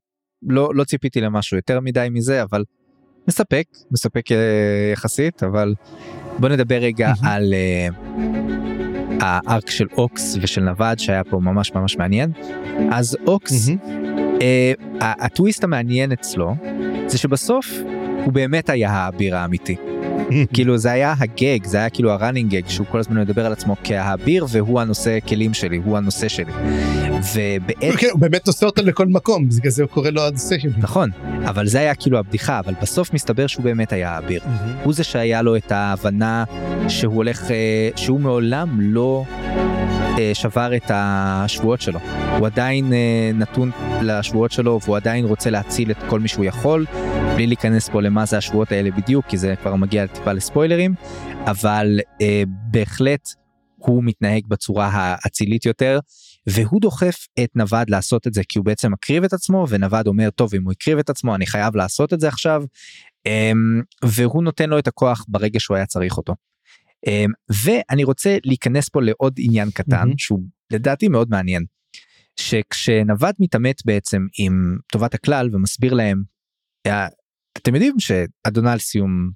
לא 0.49 0.71
לא 0.75 0.85
ציפיתי 0.85 1.21
למשהו 1.21 1.57
יותר 1.57 1.81
מדי 1.81 2.09
מזה 2.11 2.43
אבל 2.43 2.65
מספק 3.29 3.65
מספק 3.91 4.33
אה, 4.33 4.37
יחסית 4.93 5.43
אבל 5.43 5.75
בוא 6.39 6.49
נדבר 6.49 6.79
רגע. 6.83 7.13
על 7.23 7.55
אה, 7.55 7.89
הארק 9.21 9.71
של 9.71 9.87
אוקס 9.97 10.37
ושל 10.43 10.61
נווד 10.61 10.99
שהיה 10.99 11.25
פה 11.25 11.39
ממש 11.39 11.73
ממש 11.75 11.97
מעניין 11.97 12.33
אז 12.93 13.17
אוקס 13.27 13.69
ה- 15.01 15.25
הטוויסט 15.27 15.65
המעניין 15.65 16.13
אצלו 16.13 16.55
זה 17.07 17.19
שבסוף 17.19 17.67
הוא 18.25 18.33
באמת 18.33 18.71
היה 18.71 18.91
האביר 18.91 19.37
האמיתי 19.37 19.77
כאילו 20.53 20.79
זה 20.79 20.91
היה 20.91 21.15
הגג 21.19 21.65
זה 21.65 21.79
היה 21.79 21.91
כאילו 21.91 22.11
הראנינג 22.11 22.51
גג 22.51 22.69
שהוא 22.69 22.87
כל 22.91 22.99
הזמן 22.99 23.21
מדבר 23.21 23.47
על 23.47 23.53
עצמו 23.53 23.77
כהאביר 23.85 24.47
והוא 24.49 24.81
הנושא 24.81 25.19
כלים 25.29 25.55
שלי 25.55 25.81
הוא 25.85 25.97
הנושא 25.97 26.29
שלי. 26.29 26.53
ובעצם 27.35 27.97
כן, 27.97 28.09
הוא 28.13 28.21
באמת 28.21 28.47
נושא 28.47 28.67
אותו 28.67 28.83
לכל 28.83 29.07
מקום 29.07 29.49
בגלל 29.49 29.71
זה 29.71 29.83
הוא 29.83 29.91
קורא 29.91 30.11
לו 30.11 30.23
הדסשן. 30.23 30.69
נכון 30.79 31.11
אבל 31.45 31.67
זה 31.67 31.79
היה 31.79 31.95
כאילו 31.95 32.19
הבדיחה 32.19 32.59
אבל 32.59 32.75
בסוף 32.83 33.13
מסתבר 33.13 33.47
שהוא 33.47 33.65
באמת 33.65 33.93
היה 33.93 34.11
האביר. 34.11 34.41
הוא 34.85 34.93
זה 34.93 35.05
שהיה 35.05 35.43
לו 35.43 35.57
את 35.57 35.73
ההבנה 35.73 36.45
שהוא 36.89 37.15
הולך 37.15 37.51
אה, 37.51 37.89
שהוא 37.97 38.21
מעולם 38.21 38.81
לא 38.81 39.25
אה, 40.19 40.31
שבר 40.35 40.77
את 40.77 40.91
השבועות 40.95 41.81
שלו 41.81 42.01
הוא 42.39 42.47
עדיין 42.47 42.93
אה, 42.93 43.31
נתון 43.35 43.71
לשבועות 44.03 44.53
שלו 44.53 44.81
והוא 44.85 44.97
עדיין 44.97 45.25
רוצה 45.25 45.51
להציל 45.51 45.91
את 45.91 45.97
כל 46.09 46.21
מי 46.21 46.29
שהוא 46.29 46.45
יכול 46.45 46.87
בלי 47.35 47.47
להיכנס 47.47 47.89
פה 47.89 48.03
למה 48.03 48.27
זה 48.27 48.39
השבועות 48.39 48.73
האלה 48.73 48.91
בדיוק 48.91 49.27
כי 49.27 49.39
זה 49.39 49.55
כבר 49.63 49.77
מגיע 49.77 50.07
טיפה 50.07 50.33
לספוילרים 50.33 50.95
אבל 51.47 52.01
אה, 52.21 52.43
בהחלט 52.71 53.29
הוא 53.77 54.05
מתנהג 54.05 54.47
בצורה 54.47 54.91
האצילית 54.93 55.67
יותר 55.67 55.99
והוא 56.47 56.81
דוחף 56.81 57.27
את 57.45 57.51
נווד 57.55 57.91
לעשות 57.91 58.27
את 58.27 58.35
זה 58.35 58.43
כי 58.49 58.59
הוא 58.59 58.67
בעצם 58.67 58.93
מקריב 58.93 59.25
את 59.25 59.33
עצמו 59.33 59.67
ונווד 59.69 60.07
אומר 60.07 60.31
טוב 60.31 60.55
אם 60.55 60.65
הוא 60.65 60.73
הקריב 60.73 60.99
את 60.99 61.11
עצמו 61.11 61.35
אני 61.35 61.47
חייב 61.47 61.77
לעשות 61.77 62.13
את 62.13 62.21
זה 62.21 62.29
עכשיו 62.29 62.65
אמ, 63.27 63.83
והוא 64.05 64.43
נותן 64.43 64.71
לו 64.71 64.79
את 64.79 64.89
הכוח 64.89 65.25
ברגע 65.29 65.61
שהוא 65.61 65.77
היה 65.77 65.87
צריך 65.87 66.17
אותו. 66.17 66.35
אמ, 67.07 67.31
ואני 67.65 68.05
רוצה 68.05 68.37
להיכנס 68.45 68.89
פה 68.89 69.03
לעוד 69.03 69.35
עניין 69.39 69.71
קטן 69.71 70.11
mm-hmm. 70.11 70.19
שהוא 70.19 70.41
לדעתי 70.73 71.09
מאוד 71.09 71.31
מעניין. 71.31 71.65
שכשנווד 72.37 73.35
מתעמת 73.41 73.83
בעצם 73.85 74.27
עם 74.39 74.79
טובת 74.93 75.15
הכלל 75.15 75.51
ומסביר 75.53 75.95
להם 75.95 76.23
אה, 76.87 77.07
אתם 77.59 77.75
יודעים 77.75 77.95
שאדוני 77.99 78.79
סיום 78.79 79.31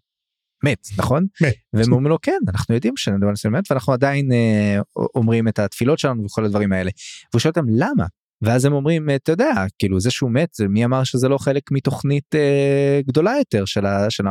מת 0.64 0.88
נכון? 0.98 1.26
מת. 1.42 1.54
והם 1.72 1.92
אומרים 1.92 2.06
לו 2.06 2.18
כן 2.22 2.38
אנחנו 2.48 2.74
יודעים 2.74 2.96
שאדוני 2.96 3.36
סיום 3.36 3.54
מת 3.54 3.70
ואנחנו 3.70 3.92
עדיין 3.92 4.32
אה, 4.32 4.80
אומרים 5.14 5.48
את 5.48 5.58
התפילות 5.58 5.98
שלנו 5.98 6.24
וכל 6.24 6.44
הדברים 6.44 6.72
האלה. 6.72 6.90
והוא 7.32 7.40
שואל 7.40 7.52
אותם 7.56 7.66
למה? 7.68 8.06
ואז 8.42 8.64
הם 8.64 8.72
אומרים 8.72 9.10
אתה 9.10 9.32
יודע 9.32 9.52
כאילו 9.78 10.00
זה 10.00 10.10
שהוא 10.10 10.30
מת 10.30 10.48
מי 10.68 10.84
אמר 10.84 11.04
שזה 11.04 11.28
לא 11.28 11.38
חלק 11.38 11.62
מתוכנית 11.70 12.34
אה, 12.34 13.00
גדולה 13.06 13.32
יותר 13.38 13.64
של, 13.64 13.86
ה, 13.86 14.10
של 14.10 14.24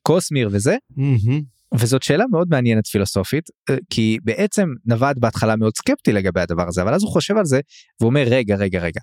הקוסמיר 0.00 0.48
וזה. 0.52 0.76
מהמם. 0.96 1.54
וזאת 1.78 2.02
שאלה 2.02 2.24
מאוד 2.30 2.48
מעניינת 2.50 2.86
פילוסופית 2.86 3.44
אה, 3.70 3.76
כי 3.90 4.18
בעצם 4.22 4.68
נווד 4.86 5.18
בהתחלה 5.20 5.56
מאוד 5.56 5.76
סקפטי 5.76 6.12
לגבי 6.12 6.40
הדבר 6.40 6.68
הזה 6.68 6.82
אבל 6.82 6.94
אז 6.94 7.02
הוא 7.02 7.10
חושב 7.10 7.36
על 7.36 7.44
זה 7.44 7.60
והוא 8.00 8.08
אומר 8.08 8.24
רגע 8.26 8.56
רגע 8.56 8.80
רגע 8.80 9.00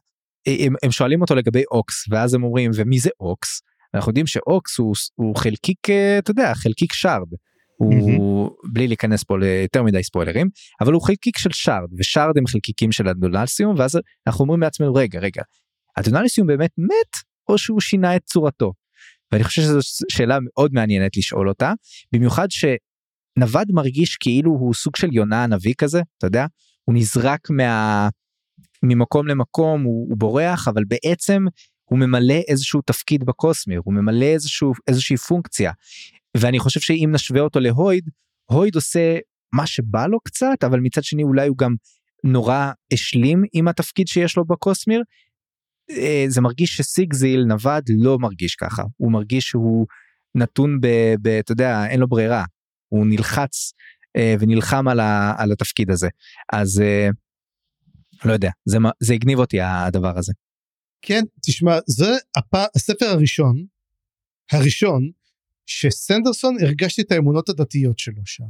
אה, 0.47 0.55
הם, 0.59 0.73
הם 0.83 0.91
שואלים 0.91 1.21
אותו 1.21 1.35
לגבי 1.35 1.63
אוקס 1.71 2.05
ואז 2.09 2.33
הם 2.33 2.43
אומרים 2.43 2.71
ומי 2.75 2.99
זה 2.99 3.09
אוקס 3.19 3.61
אנחנו 3.93 4.09
יודעים 4.09 4.27
שאוקס 4.27 4.77
הוא, 4.77 4.93
הוא 5.15 5.35
חלקיק 5.35 5.89
אה, 5.89 6.17
אתה 6.19 6.31
יודע 6.31 6.53
חלקיק 6.53 6.93
שרד. 6.93 7.27
הוא 7.77 8.49
בלי 8.73 8.87
להיכנס 8.87 9.23
פה 9.23 9.37
ליותר 9.39 9.83
מדי 9.83 10.03
ספוילרים 10.03 10.47
אבל 10.81 10.93
הוא 10.93 11.01
חלקיק 11.01 11.37
של 11.37 11.49
שרד 11.53 11.89
ושרד 11.97 12.37
הם 12.37 12.47
חלקיקים 12.47 12.91
של 12.91 13.07
הדונלסיום 13.07 13.75
ואז 13.77 13.99
אנחנו 14.27 14.43
אומרים 14.43 14.61
לעצמנו 14.61 14.93
רגע 14.93 15.19
רגע 15.19 15.41
הדונלסיום 15.97 16.47
באמת 16.47 16.71
מת 16.77 17.23
או 17.49 17.57
שהוא 17.57 17.81
שינה 17.81 18.15
את 18.15 18.21
צורתו. 18.25 18.73
ואני 19.31 19.43
חושב 19.43 19.61
שזו 19.61 19.79
שאלה 20.11 20.37
מאוד 20.43 20.73
מעניינת 20.73 21.17
לשאול 21.17 21.49
אותה 21.49 21.73
במיוחד 22.13 22.47
שנווד 22.49 23.67
מרגיש 23.71 24.15
כאילו 24.15 24.51
הוא 24.51 24.73
סוג 24.73 24.95
של 24.95 25.13
יונה 25.13 25.43
הנביא 25.43 25.73
כזה 25.77 26.01
אתה 26.17 26.27
יודע 26.27 26.45
הוא 26.83 26.95
נזרק 26.95 27.49
מה 27.49 28.09
ממקום 28.83 29.27
למקום 29.27 29.83
הוא, 29.83 30.07
הוא 30.09 30.17
בורח 30.17 30.67
אבל 30.67 30.83
בעצם 30.87 31.45
הוא 31.91 31.99
ממלא 31.99 32.39
איזשהו 32.47 32.81
תפקיד 32.81 33.23
בקוסמיר 33.23 33.81
הוא 33.85 33.93
ממלא 33.93 34.25
איזשהו 34.25 34.73
איזושהי 34.87 35.17
פונקציה 35.17 35.71
ואני 36.37 36.59
חושב 36.59 36.79
שאם 36.79 37.09
נשווה 37.11 37.41
אותו 37.41 37.59
להויד 37.59 38.09
הויד 38.45 38.75
עושה 38.75 39.17
מה 39.53 39.67
שבא 39.67 40.07
לו 40.07 40.19
קצת 40.19 40.63
אבל 40.63 40.79
מצד 40.79 41.03
שני 41.03 41.23
אולי 41.23 41.47
הוא 41.47 41.57
גם 41.57 41.75
נורא 42.23 42.71
השלים 42.93 43.43
עם 43.53 43.67
התפקיד 43.67 44.07
שיש 44.07 44.37
לו 44.37 44.45
בקוסמיר. 44.45 45.03
אה, 45.89 46.25
זה 46.27 46.41
מרגיש 46.41 46.77
שסיגזיל 46.77 47.43
נווד 47.43 47.83
לא 47.89 48.19
מרגיש 48.19 48.55
ככה 48.55 48.83
הוא 48.97 49.11
מרגיש 49.11 49.47
שהוא 49.47 49.87
נתון 50.35 50.79
ב... 50.81 50.87
ב 51.21 51.27
אתה 51.27 51.51
יודע 51.51 51.85
אין 51.85 51.99
לו 51.99 52.07
ברירה 52.07 52.45
הוא 52.87 53.05
נלחץ 53.07 53.73
אה, 54.15 54.35
ונלחם 54.39 54.87
על, 54.87 54.99
ה, 54.99 55.33
על 55.37 55.51
התפקיד 55.51 55.89
הזה 55.89 56.09
אז 56.53 56.81
אה, 56.81 57.09
לא 58.25 58.33
יודע 58.33 58.49
זה 58.65 58.77
זה 58.99 59.13
הגניב 59.13 59.39
אותי 59.39 59.61
הדבר 59.61 60.17
הזה. 60.17 60.33
כן 61.01 61.23
תשמע 61.41 61.79
זה 61.87 62.11
הפ... 62.35 62.55
הספר 62.75 63.05
הראשון 63.05 63.65
הראשון 64.51 65.11
שסנדרסון 65.65 66.55
הרגשתי 66.61 67.01
את 67.01 67.11
האמונות 67.11 67.49
הדתיות 67.49 67.99
שלו 67.99 68.21
שם. 68.25 68.43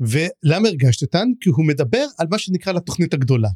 ולמה 0.00 0.68
הרגשתי 0.68 1.04
אותן? 1.04 1.28
כי 1.40 1.50
הוא 1.50 1.66
מדבר 1.66 2.04
על 2.18 2.26
מה 2.30 2.38
שנקרא 2.38 2.72
לתוכנית 2.72 3.14
הגדולה. 3.14 3.48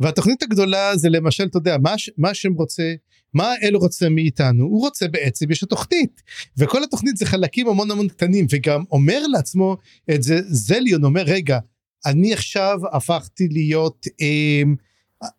והתוכנית 0.00 0.42
הגדולה 0.42 0.96
זה 0.96 1.08
למשל 1.08 1.44
אתה 1.44 1.58
יודע 1.58 1.76
מה, 1.82 1.94
מה 2.16 2.30
השם 2.30 2.52
רוצה 2.52 2.94
מה 3.34 3.52
האל 3.52 3.74
רוצה 3.74 4.08
מאיתנו 4.08 4.64
הוא 4.64 4.80
רוצה 4.80 5.08
בעצם 5.08 5.50
יש 5.50 5.62
לו 5.62 5.68
תוכנית 5.68 6.22
וכל 6.56 6.84
התוכנית 6.84 7.16
זה 7.16 7.26
חלקים 7.26 7.68
המון 7.68 7.90
המון 7.90 8.08
קטנים 8.08 8.46
וגם 8.50 8.84
אומר 8.90 9.26
לעצמו 9.26 9.76
את 10.14 10.22
זה 10.22 10.40
זליון 10.48 11.04
אומר 11.04 11.22
רגע 11.22 11.58
אני 12.06 12.32
עכשיו 12.32 12.78
הפכתי 12.92 13.48
להיות 13.48 14.06
אה, 14.20 14.62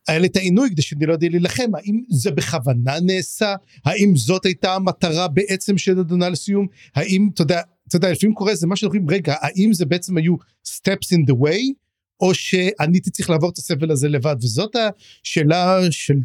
היה 0.07 0.19
לי 0.19 0.27
את 0.27 0.35
העינוי 0.35 0.69
כדי 0.69 0.81
שאני 0.81 1.05
לא 1.05 1.13
יודע 1.13 1.27
להילחם. 1.29 1.75
האם 1.75 2.03
זה 2.09 2.31
בכוונה 2.31 2.99
נעשה? 2.99 3.55
האם 3.85 4.15
זאת 4.15 4.45
הייתה 4.45 4.75
המטרה 4.75 5.27
בעצם 5.27 5.77
של 5.77 5.99
אדוני 5.99 6.25
לסיום? 6.31 6.67
האם 6.95 7.29
אתה 7.33 7.41
יודע 7.41 7.61
אתה 7.87 7.95
יודע 7.95 8.11
לפעמים 8.11 8.35
קורה 8.35 8.55
זה 8.55 8.67
מה 8.67 8.75
שאנחנו 8.75 8.99
אומרים 8.99 9.17
רגע 9.17 9.35
האם 9.41 9.73
זה 9.73 9.85
בעצם 9.85 10.17
היו 10.17 10.35
steps 10.67 11.15
in 11.15 11.31
the 11.31 11.33
way 11.33 11.73
או 12.19 12.33
שאני 12.33 12.97
הייתי 12.97 13.11
צריך 13.11 13.29
לעבור 13.29 13.49
את 13.49 13.57
הסבל 13.57 13.91
הזה 13.91 14.09
לבד? 14.09 14.35
וזאת 14.41 14.75
השאלה 15.23 15.79
של 15.91 16.15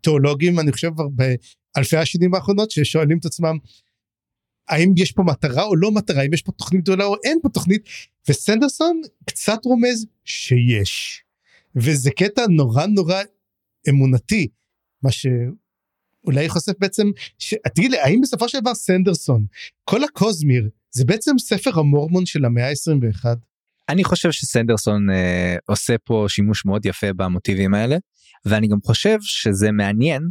תיאולוגים 0.00 0.60
אני 0.60 0.72
חושב 0.72 0.90
באלפי 1.76 1.96
השנים 1.96 2.34
האחרונות 2.34 2.70
ששואלים 2.70 3.18
את 3.18 3.24
עצמם 3.24 3.58
האם 4.68 4.94
יש 4.96 5.12
פה 5.12 5.22
מטרה 5.22 5.62
או 5.62 5.76
לא 5.76 5.90
מטרה? 5.90 6.20
האם 6.20 6.34
יש 6.34 6.42
פה 6.42 6.52
תוכנית 6.52 6.82
גדולה 6.82 7.04
או 7.04 7.14
אין 7.24 7.38
פה 7.42 7.48
תוכנית? 7.48 7.82
וסנדרסון 8.28 9.00
קצת 9.24 9.64
רומז 9.64 10.06
שיש 10.24 11.22
וזה 11.76 12.10
קטע 12.10 12.42
נורא 12.48 12.86
נורא 12.86 13.22
אמונתי 13.88 14.48
מה 15.02 15.10
שאולי 15.10 16.48
חושף 16.48 16.72
בעצם 16.78 17.10
ש... 17.38 17.54
תגיד 17.74 17.90
לי 17.90 17.98
האם 18.00 18.20
בסופו 18.20 18.48
של 18.48 18.60
דבר 18.60 18.74
סנדרסון 18.74 19.46
כל 19.84 20.04
הקוזמיר 20.04 20.68
זה 20.90 21.04
בעצם 21.04 21.38
ספר 21.38 21.78
המורמון 21.78 22.26
של 22.26 22.44
המאה 22.44 22.68
ה-21? 22.68 23.24
אני 23.88 24.04
חושב 24.04 24.32
שסנדרסון 24.32 25.10
אה, 25.10 25.56
עושה 25.66 25.98
פה 26.04 26.26
שימוש 26.28 26.64
מאוד 26.64 26.86
יפה 26.86 27.12
במוטיבים 27.12 27.74
האלה 27.74 27.96
ואני 28.44 28.68
גם 28.68 28.78
חושב 28.84 29.18
שזה 29.20 29.72
מעניין 29.72 30.22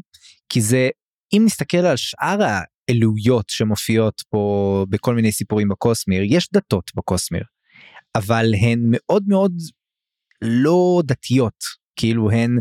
כי 0.50 0.62
זה 0.62 0.90
אם 1.34 1.44
נסתכל 1.46 1.78
על 1.78 1.98
שאר 1.98 2.40
האלוהיות 2.42 3.50
שמופיעות 3.50 4.22
פה 4.30 4.86
בכל 4.90 5.16
מיני 5.16 5.32
סיפורים 5.32 5.70
בקוסמיר 5.70 6.22
יש 6.26 6.50
דתות 6.54 6.92
בקוסמיר 6.96 7.44
אבל 8.16 8.54
הן 8.62 8.80
מאוד 8.92 9.24
מאוד 9.28 9.54
לא 10.42 11.02
דתיות 11.06 11.64
כאילו 11.96 12.32
הן 12.32 12.58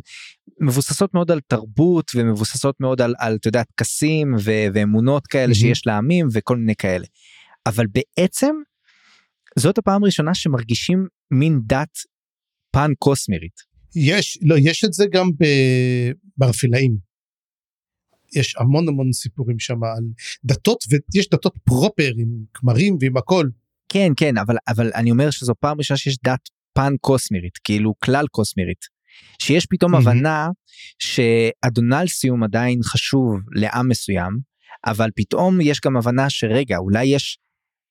מבוססות 0.60 1.14
מאוד 1.14 1.30
על 1.30 1.40
תרבות 1.40 2.10
ומבוססות 2.14 2.80
מאוד 2.80 3.00
על, 3.00 3.14
על 3.18 3.36
אתה 3.36 3.48
יודע 3.48 3.62
טקסים 3.62 4.34
ואמונות 4.72 5.26
כאלה 5.26 5.52
mm-hmm. 5.52 5.56
שיש 5.56 5.86
לעמים 5.86 6.28
וכל 6.32 6.56
מיני 6.56 6.76
כאלה 6.76 7.06
אבל 7.66 7.86
בעצם 7.86 8.54
זאת 9.58 9.78
הפעם 9.78 10.02
הראשונה 10.02 10.34
שמרגישים 10.34 11.06
מין 11.30 11.60
דת 11.66 11.98
פן 12.72 12.90
קוסמרית. 12.98 13.60
יש 13.96 14.38
לא 14.42 14.56
יש 14.58 14.84
את 14.84 14.92
זה 14.92 15.04
גם 15.12 15.30
ברפילאים. 16.36 16.96
יש 18.36 18.56
המון 18.56 18.88
המון 18.88 19.12
סיפורים 19.12 19.58
שם 19.58 19.84
על 19.84 20.04
דתות 20.44 20.84
ויש 20.90 21.30
דתות 21.30 21.58
פרופר 21.64 22.12
עם 22.16 22.28
כמרים 22.54 22.96
ועם 23.00 23.16
הכל. 23.16 23.48
כן 23.88 24.12
כן 24.16 24.38
אבל 24.38 24.56
אבל 24.68 24.90
אני 24.94 25.10
אומר 25.10 25.30
שזו 25.30 25.54
פעם 25.60 25.78
ראשונה 25.78 25.98
שיש 25.98 26.18
דת 26.24 26.48
פן 26.72 26.92
קוסמרית 27.00 27.58
כאילו 27.64 27.94
כלל 28.04 28.26
קוסמרית. 28.30 29.00
שיש 29.38 29.66
פתאום 29.66 29.94
mm-hmm. 29.94 29.98
הבנה 29.98 30.48
שאדונלסיום 30.98 32.42
עדיין 32.42 32.78
חשוב 32.82 33.40
לעם 33.54 33.88
מסוים 33.88 34.38
אבל 34.86 35.10
פתאום 35.16 35.60
יש 35.60 35.80
גם 35.84 35.96
הבנה 35.96 36.30
שרגע 36.30 36.76
אולי 36.76 37.04
יש 37.04 37.38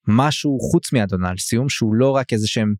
משהו 0.08 0.58
חוץ 0.60 0.92
מהדונלדסיום 0.92 1.68
שהוא 1.68 1.94
לא 1.94 2.10
רק 2.10 2.32
איזה 2.32 2.48
שהם 2.48 2.74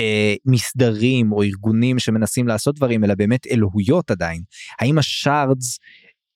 אה, 0.00 0.34
מסדרים 0.46 1.32
או 1.32 1.42
ארגונים 1.42 1.98
שמנסים 1.98 2.48
לעשות 2.48 2.76
דברים 2.76 3.04
אלא 3.04 3.14
באמת 3.14 3.46
אלוהויות 3.46 4.10
עדיין 4.10 4.42
האם 4.80 4.98
השארדס 4.98 5.78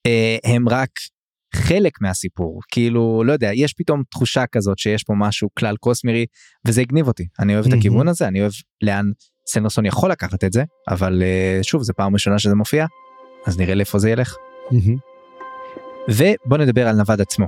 אה, 0.05 0.37
הם 0.43 0.69
רק 0.69 0.89
חלק 1.55 2.01
מהסיפור 2.01 2.59
כאילו 2.71 3.23
לא 3.25 3.33
יודע 3.33 3.49
יש 3.53 3.73
פתאום 3.73 4.03
תחושה 4.11 4.45
כזאת 4.51 4.77
שיש 4.77 5.03
פה 5.03 5.13
משהו 5.17 5.49
כלל 5.59 5.75
קוסמירי 5.77 6.25
וזה 6.67 6.81
הגניב 6.81 7.07
אותי 7.07 7.27
אני 7.39 7.53
אוהב. 7.53 7.67
את 7.67 7.73
הכיוון 7.73 8.07
הזה 8.07 8.27
אני 8.27 8.41
אוהב 8.41 8.51
לאן 8.81 9.05
סנדרסון 9.47 9.85
יכול 9.85 10.11
לקחת 10.11 10.43
את 10.43 10.53
זה 10.53 10.63
אבל 10.89 11.23
אה, 11.23 11.59
שוב 11.63 11.83
זה 11.83 11.93
פעם 11.93 12.13
ראשונה 12.13 12.39
שזה 12.39 12.55
מופיע 12.55 12.85
אז 13.45 13.59
נראה 13.59 13.75
לאיפה 13.75 13.99
זה 13.99 14.09
ילך. 14.09 14.35
ובוא 16.09 16.57
נדבר 16.57 16.87
על 16.87 16.95
נווד 16.95 17.21
עצמו 17.21 17.45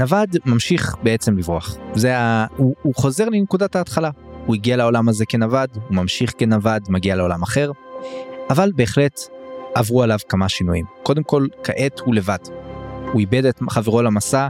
נווד 0.00 0.36
ממשיך 0.46 0.94
בעצם 1.02 1.38
לברוח. 1.38 1.76
זה 1.94 2.18
ה... 2.18 2.46
הוא, 2.56 2.74
הוא 2.82 2.94
חוזר 2.94 3.28
לנקודת 3.28 3.76
ההתחלה. 3.76 4.10
הוא 4.46 4.54
הגיע 4.54 4.76
לעולם 4.76 5.08
הזה 5.08 5.26
כנווד, 5.26 5.68
הוא 5.74 5.96
ממשיך 5.96 6.32
כנווד, 6.38 6.82
מגיע 6.88 7.16
לעולם 7.16 7.42
אחר, 7.42 7.70
אבל 8.50 8.72
בהחלט 8.74 9.20
עברו 9.74 10.02
עליו 10.02 10.18
כמה 10.28 10.48
שינויים. 10.48 10.84
קודם 11.02 11.22
כל, 11.22 11.46
כעת 11.64 12.00
הוא 12.00 12.14
לבד. 12.14 12.38
הוא 13.12 13.20
איבד 13.20 13.44
את 13.44 13.60
חברו 13.70 14.02
למסע, 14.02 14.48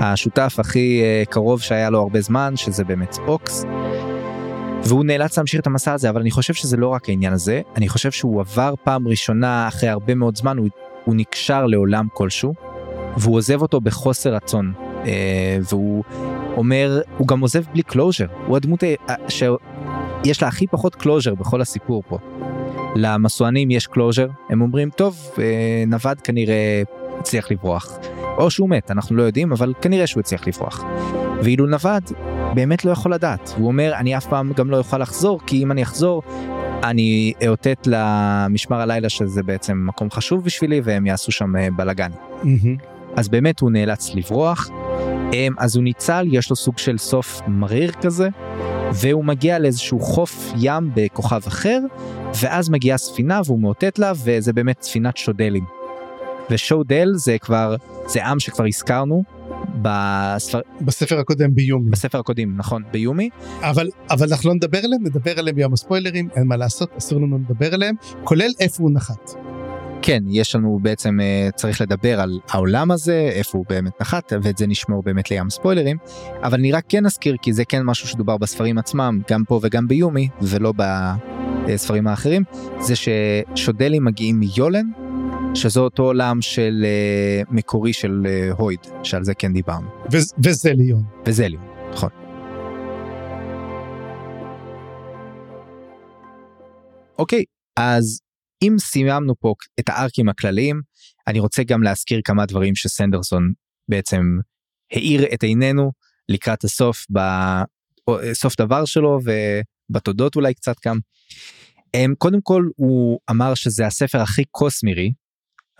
השותף 0.00 0.56
הכי 0.58 1.02
uh, 1.02 1.30
קרוב 1.30 1.60
שהיה 1.60 1.90
לו 1.90 2.00
הרבה 2.00 2.20
זמן, 2.20 2.56
שזה 2.56 2.84
באמת 2.84 3.16
אוקס. 3.26 3.64
והוא 4.84 5.04
נאלץ 5.04 5.38
להמשיך 5.38 5.60
את 5.60 5.66
המסע 5.66 5.92
הזה, 5.92 6.10
אבל 6.10 6.20
אני 6.20 6.30
חושב 6.30 6.54
שזה 6.54 6.76
לא 6.76 6.88
רק 6.88 7.08
העניין 7.08 7.32
הזה, 7.32 7.60
אני 7.76 7.88
חושב 7.88 8.10
שהוא 8.10 8.40
עבר 8.40 8.74
פעם 8.84 9.08
ראשונה 9.08 9.68
אחרי 9.68 9.88
הרבה 9.88 10.14
מאוד 10.14 10.36
זמן, 10.36 10.58
הוא, 10.58 10.68
הוא 11.04 11.14
נקשר 11.14 11.66
לעולם 11.66 12.06
כלשהו, 12.12 12.54
והוא 13.16 13.36
עוזב 13.36 13.62
אותו 13.62 13.80
בחוסר 13.80 14.34
רצון. 14.34 14.72
אה, 15.06 15.58
והוא 15.70 16.04
אומר, 16.58 17.00
הוא 17.18 17.28
גם 17.28 17.40
עוזב 17.40 17.62
בלי 17.72 17.82
closure, 17.82 18.26
הוא 18.46 18.56
הדמות 18.56 18.82
ה- 19.08 19.12
שיש 19.30 20.42
לה 20.42 20.48
הכי 20.48 20.66
פחות 20.66 20.94
closure 20.94 21.34
בכל 21.34 21.60
הסיפור 21.60 22.02
פה. 22.08 22.18
למסוענים 22.96 23.70
יש 23.70 23.86
closure, 23.86 24.26
הם 24.50 24.60
אומרים, 24.60 24.90
טוב, 24.90 25.16
אה, 25.38 25.44
נווד 25.86 26.20
כנראה 26.20 26.82
הצליח 27.20 27.50
לברוח. 27.50 27.98
או 28.38 28.50
שהוא 28.50 28.68
מת, 28.70 28.90
אנחנו 28.90 29.16
לא 29.16 29.22
יודעים, 29.22 29.52
אבל 29.52 29.74
כנראה 29.82 30.06
שהוא 30.06 30.20
הצליח 30.20 30.46
לברוח. 30.48 30.84
ואילו 31.42 31.66
נווד 31.66 32.02
באמת 32.54 32.84
לא 32.84 32.90
יכול 32.90 33.14
לדעת. 33.14 33.54
הוא 33.58 33.66
אומר, 33.66 33.92
אני 33.94 34.16
אף 34.16 34.26
פעם 34.26 34.52
גם 34.56 34.70
לא 34.70 34.78
אוכל 34.78 34.98
לחזור, 34.98 35.40
כי 35.46 35.62
אם 35.62 35.72
אני 35.72 35.82
אחזור, 35.82 36.22
אני 36.84 37.32
אאותת 37.46 37.86
למשמר 37.86 38.80
הלילה 38.80 39.08
שזה 39.08 39.42
בעצם 39.42 39.84
מקום 39.86 40.10
חשוב 40.10 40.44
בשבילי, 40.44 40.80
והם 40.84 41.06
יעשו 41.06 41.32
שם 41.32 41.56
אה, 41.56 41.68
בלאגן. 41.76 42.10
מהמם. 42.42 42.76
אז 43.16 43.28
באמת 43.28 43.60
הוא 43.60 43.70
נאלץ 43.70 44.14
לברוח. 44.14 44.70
אמ, 45.32 45.54
אז 45.58 45.76
הוא 45.76 45.84
ניצל, 45.84 46.26
יש 46.30 46.50
לו 46.50 46.56
סוג 46.56 46.78
של 46.78 46.98
סוף 46.98 47.40
מריר 47.46 47.92
כזה, 47.92 48.28
והוא 48.92 49.24
מגיע 49.24 49.58
לאיזשהו 49.58 50.00
חוף 50.00 50.52
ים 50.56 50.90
בכוכב 50.94 51.40
אחר, 51.46 51.80
ואז 52.40 52.68
מגיעה 52.68 52.98
ספינה 52.98 53.40
והוא 53.44 53.60
מאותת 53.60 53.98
לה, 53.98 54.12
וזה 54.24 54.52
באמת 54.52 54.82
ספינת 54.82 55.16
שודלים. 55.16 55.64
ושודל 56.50 57.12
זה 57.14 57.36
כבר, 57.38 57.76
זה 58.06 58.26
עם 58.26 58.40
שכבר 58.40 58.64
הזכרנו 58.66 59.22
בספר, 59.82 60.60
בספר 60.80 61.18
הקודם 61.18 61.54
ביומי. 61.54 61.90
בספר 61.90 62.18
הקודם, 62.18 62.56
נכון, 62.56 62.82
ביומי. 62.92 63.30
אבל 63.60 63.88
אבל 64.10 64.26
אנחנו 64.30 64.48
לא 64.48 64.54
נדבר 64.54 64.78
עליהם 64.78 65.06
נדבר 65.06 65.38
עליהם 65.38 65.56
ביום 65.56 65.72
הספוילרים 65.72 66.28
אין 66.36 66.46
מה 66.46 66.56
לעשות 66.56 66.90
אסור 66.98 67.20
לנו 67.20 67.38
לדבר 67.38 67.74
עליהם 67.74 67.94
כולל 68.24 68.50
איפה 68.60 68.82
הוא 68.82 68.90
נחת. 68.94 69.30
כן, 70.02 70.22
יש 70.28 70.54
לנו 70.54 70.78
בעצם, 70.82 71.20
אה, 71.20 71.48
צריך 71.54 71.80
לדבר 71.80 72.20
על 72.20 72.38
העולם 72.48 72.90
הזה, 72.90 73.30
איפה 73.32 73.58
הוא 73.58 73.66
באמת 73.68 74.00
נחת, 74.00 74.32
ואת 74.42 74.58
זה 74.58 74.66
נשמור 74.66 75.02
באמת 75.02 75.30
לים 75.30 75.50
ספוילרים. 75.50 75.96
אבל 76.42 76.58
אני 76.58 76.72
רק 76.72 76.84
כן 76.88 77.06
אזכיר, 77.06 77.36
כי 77.42 77.52
זה 77.52 77.64
כן 77.64 77.82
משהו 77.82 78.08
שדובר 78.08 78.36
בספרים 78.36 78.78
עצמם, 78.78 79.20
גם 79.30 79.44
פה 79.44 79.60
וגם 79.62 79.88
ביומי, 79.88 80.28
ולא 80.42 80.72
בספרים 81.66 82.06
האחרים, 82.06 82.42
זה 82.80 82.94
ששודלים 82.96 84.04
מגיעים 84.04 84.40
מיולן, 84.40 84.86
שזה 85.54 85.80
אותו 85.80 86.02
עולם 86.02 86.42
של 86.42 86.84
אה, 86.84 87.42
מקורי 87.50 87.92
של 87.92 88.26
אה, 88.26 88.50
הויד, 88.58 88.80
שעל 89.02 89.24
זה 89.24 89.34
כן 89.34 89.52
דיברנו. 89.52 89.88
ו- 90.12 90.44
וזה 90.44 90.72
ליון. 90.72 91.02
נכון. 91.92 92.10
אוקיי, 97.18 97.44
אז 97.76 98.20
אם 98.62 98.76
סיימנו 98.78 99.34
פה 99.40 99.54
את 99.80 99.88
הארקים 99.88 100.28
הכלליים, 100.28 100.80
אני 101.26 101.40
רוצה 101.40 101.62
גם 101.62 101.82
להזכיר 101.82 102.20
כמה 102.24 102.46
דברים 102.46 102.74
שסנדרסון 102.74 103.52
בעצם 103.88 104.22
האיר 104.92 105.34
את 105.34 105.42
עינינו 105.42 105.92
לקראת 106.28 106.64
הסוף, 106.64 107.06
בסוף 107.10 108.60
דבר 108.60 108.84
שלו 108.84 109.18
ובתודות 109.90 110.36
אולי 110.36 110.54
קצת 110.54 110.76
גם. 110.86 110.98
אמ, 111.94 112.14
קודם 112.18 112.40
כל 112.42 112.62
הוא 112.76 113.18
אמר 113.30 113.54
שזה 113.54 113.86
הספר 113.86 114.20
הכי 114.20 114.42
קוסמירי 114.50 115.12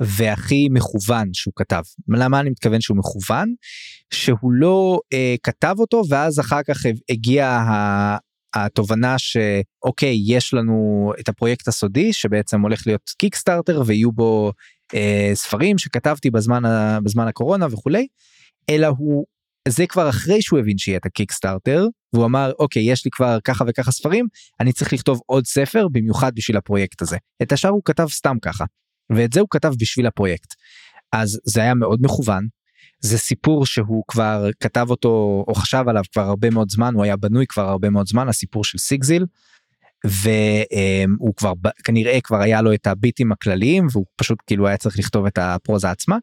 והכי 0.00 0.68
מכוון 0.70 1.28
שהוא 1.32 1.52
כתב. 1.56 1.82
למה 2.08 2.40
אני 2.40 2.50
מתכוון 2.50 2.80
שהוא 2.80 2.96
מכוון? 2.96 3.54
שהוא 4.14 4.52
לא 4.52 5.00
אה, 5.12 5.34
כתב 5.42 5.74
אותו 5.78 6.02
ואז 6.08 6.40
אחר 6.40 6.62
כך 6.62 6.76
הגיעה 7.10 7.58
ה- 7.58 8.18
התובנה 8.54 9.16
שאוקיי 9.18 10.18
יש 10.26 10.54
לנו 10.54 11.12
את 11.20 11.28
הפרויקט 11.28 11.68
הסודי 11.68 12.12
שבעצם 12.12 12.60
הולך 12.60 12.86
להיות 12.86 13.10
קיקסטארטר 13.18 13.82
ויהיו 13.86 14.12
בו 14.12 14.52
אה, 14.94 15.30
ספרים 15.34 15.78
שכתבתי 15.78 16.30
בזמן, 16.30 16.64
ה- 16.64 16.98
בזמן 17.04 17.28
הקורונה 17.28 17.66
וכולי, 17.70 18.06
אלא 18.70 18.86
הוא 18.86 19.26
זה 19.68 19.86
כבר 19.86 20.08
אחרי 20.08 20.42
שהוא 20.42 20.58
הבין 20.58 20.78
שיהיה 20.78 20.98
את 20.98 21.06
הקיקסטארטר 21.06 21.86
והוא 22.12 22.24
אמר 22.24 22.52
אוקיי 22.58 22.82
יש 22.82 23.04
לי 23.04 23.10
כבר 23.10 23.38
ככה 23.44 23.64
וככה 23.68 23.92
ספרים 23.92 24.26
אני 24.60 24.72
צריך 24.72 24.92
לכתוב 24.92 25.20
עוד 25.26 25.46
ספר 25.46 25.88
במיוחד 25.92 26.32
בשביל 26.34 26.56
הפרויקט 26.56 27.02
הזה 27.02 27.16
את 27.42 27.52
השאר 27.52 27.70
הוא 27.70 27.82
כתב 27.84 28.06
סתם 28.10 28.36
ככה 28.42 28.64
ואת 29.16 29.32
זה 29.32 29.40
הוא 29.40 29.48
כתב 29.50 29.72
בשביל 29.80 30.06
הפרויקט. 30.06 30.54
אז 31.12 31.40
זה 31.44 31.60
היה 31.60 31.74
מאוד 31.74 31.98
מכוון. 32.02 32.46
זה 33.00 33.18
סיפור 33.18 33.66
שהוא 33.66 34.04
כבר 34.08 34.48
כתב 34.60 34.86
אותו 34.90 35.44
או 35.48 35.54
חשב 35.54 35.84
עליו 35.88 36.02
כבר 36.12 36.22
הרבה 36.22 36.50
מאוד 36.50 36.70
זמן 36.70 36.94
הוא 36.94 37.04
היה 37.04 37.16
בנוי 37.16 37.46
כבר 37.46 37.68
הרבה 37.68 37.90
מאוד 37.90 38.08
זמן 38.08 38.28
הסיפור 38.28 38.64
של 38.64 38.78
סיגזיל. 38.78 39.26
והוא 40.04 41.34
כבר 41.36 41.52
כנראה 41.84 42.20
כבר 42.20 42.40
היה 42.40 42.62
לו 42.62 42.74
את 42.74 42.86
הביטים 42.86 43.32
הכלליים 43.32 43.86
והוא 43.92 44.04
פשוט 44.16 44.38
כאילו 44.46 44.66
היה 44.66 44.76
צריך 44.76 44.98
לכתוב 44.98 45.26
את 45.26 45.38
הפרוזה 45.38 45.90
עצמה. 45.90 46.16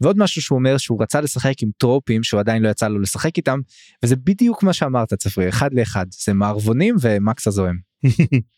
ועוד 0.00 0.18
משהו 0.18 0.42
שהוא 0.42 0.58
אומר 0.58 0.76
שהוא 0.76 1.02
רצה 1.02 1.20
לשחק 1.20 1.62
עם 1.62 1.70
טרופים 1.78 2.22
שהוא 2.22 2.40
עדיין 2.40 2.62
לא 2.62 2.68
יצא 2.68 2.88
לו 2.88 2.98
לשחק 2.98 3.36
איתם 3.36 3.58
וזה 4.04 4.16
בדיוק 4.16 4.62
מה 4.62 4.72
שאמרת 4.72 5.14
צפרי 5.14 5.48
אחד 5.48 5.74
לאחד 5.74 6.06
זה 6.10 6.32
מערבונים 6.32 6.96
ומקס 7.00 7.46
הזוהם 7.46 7.89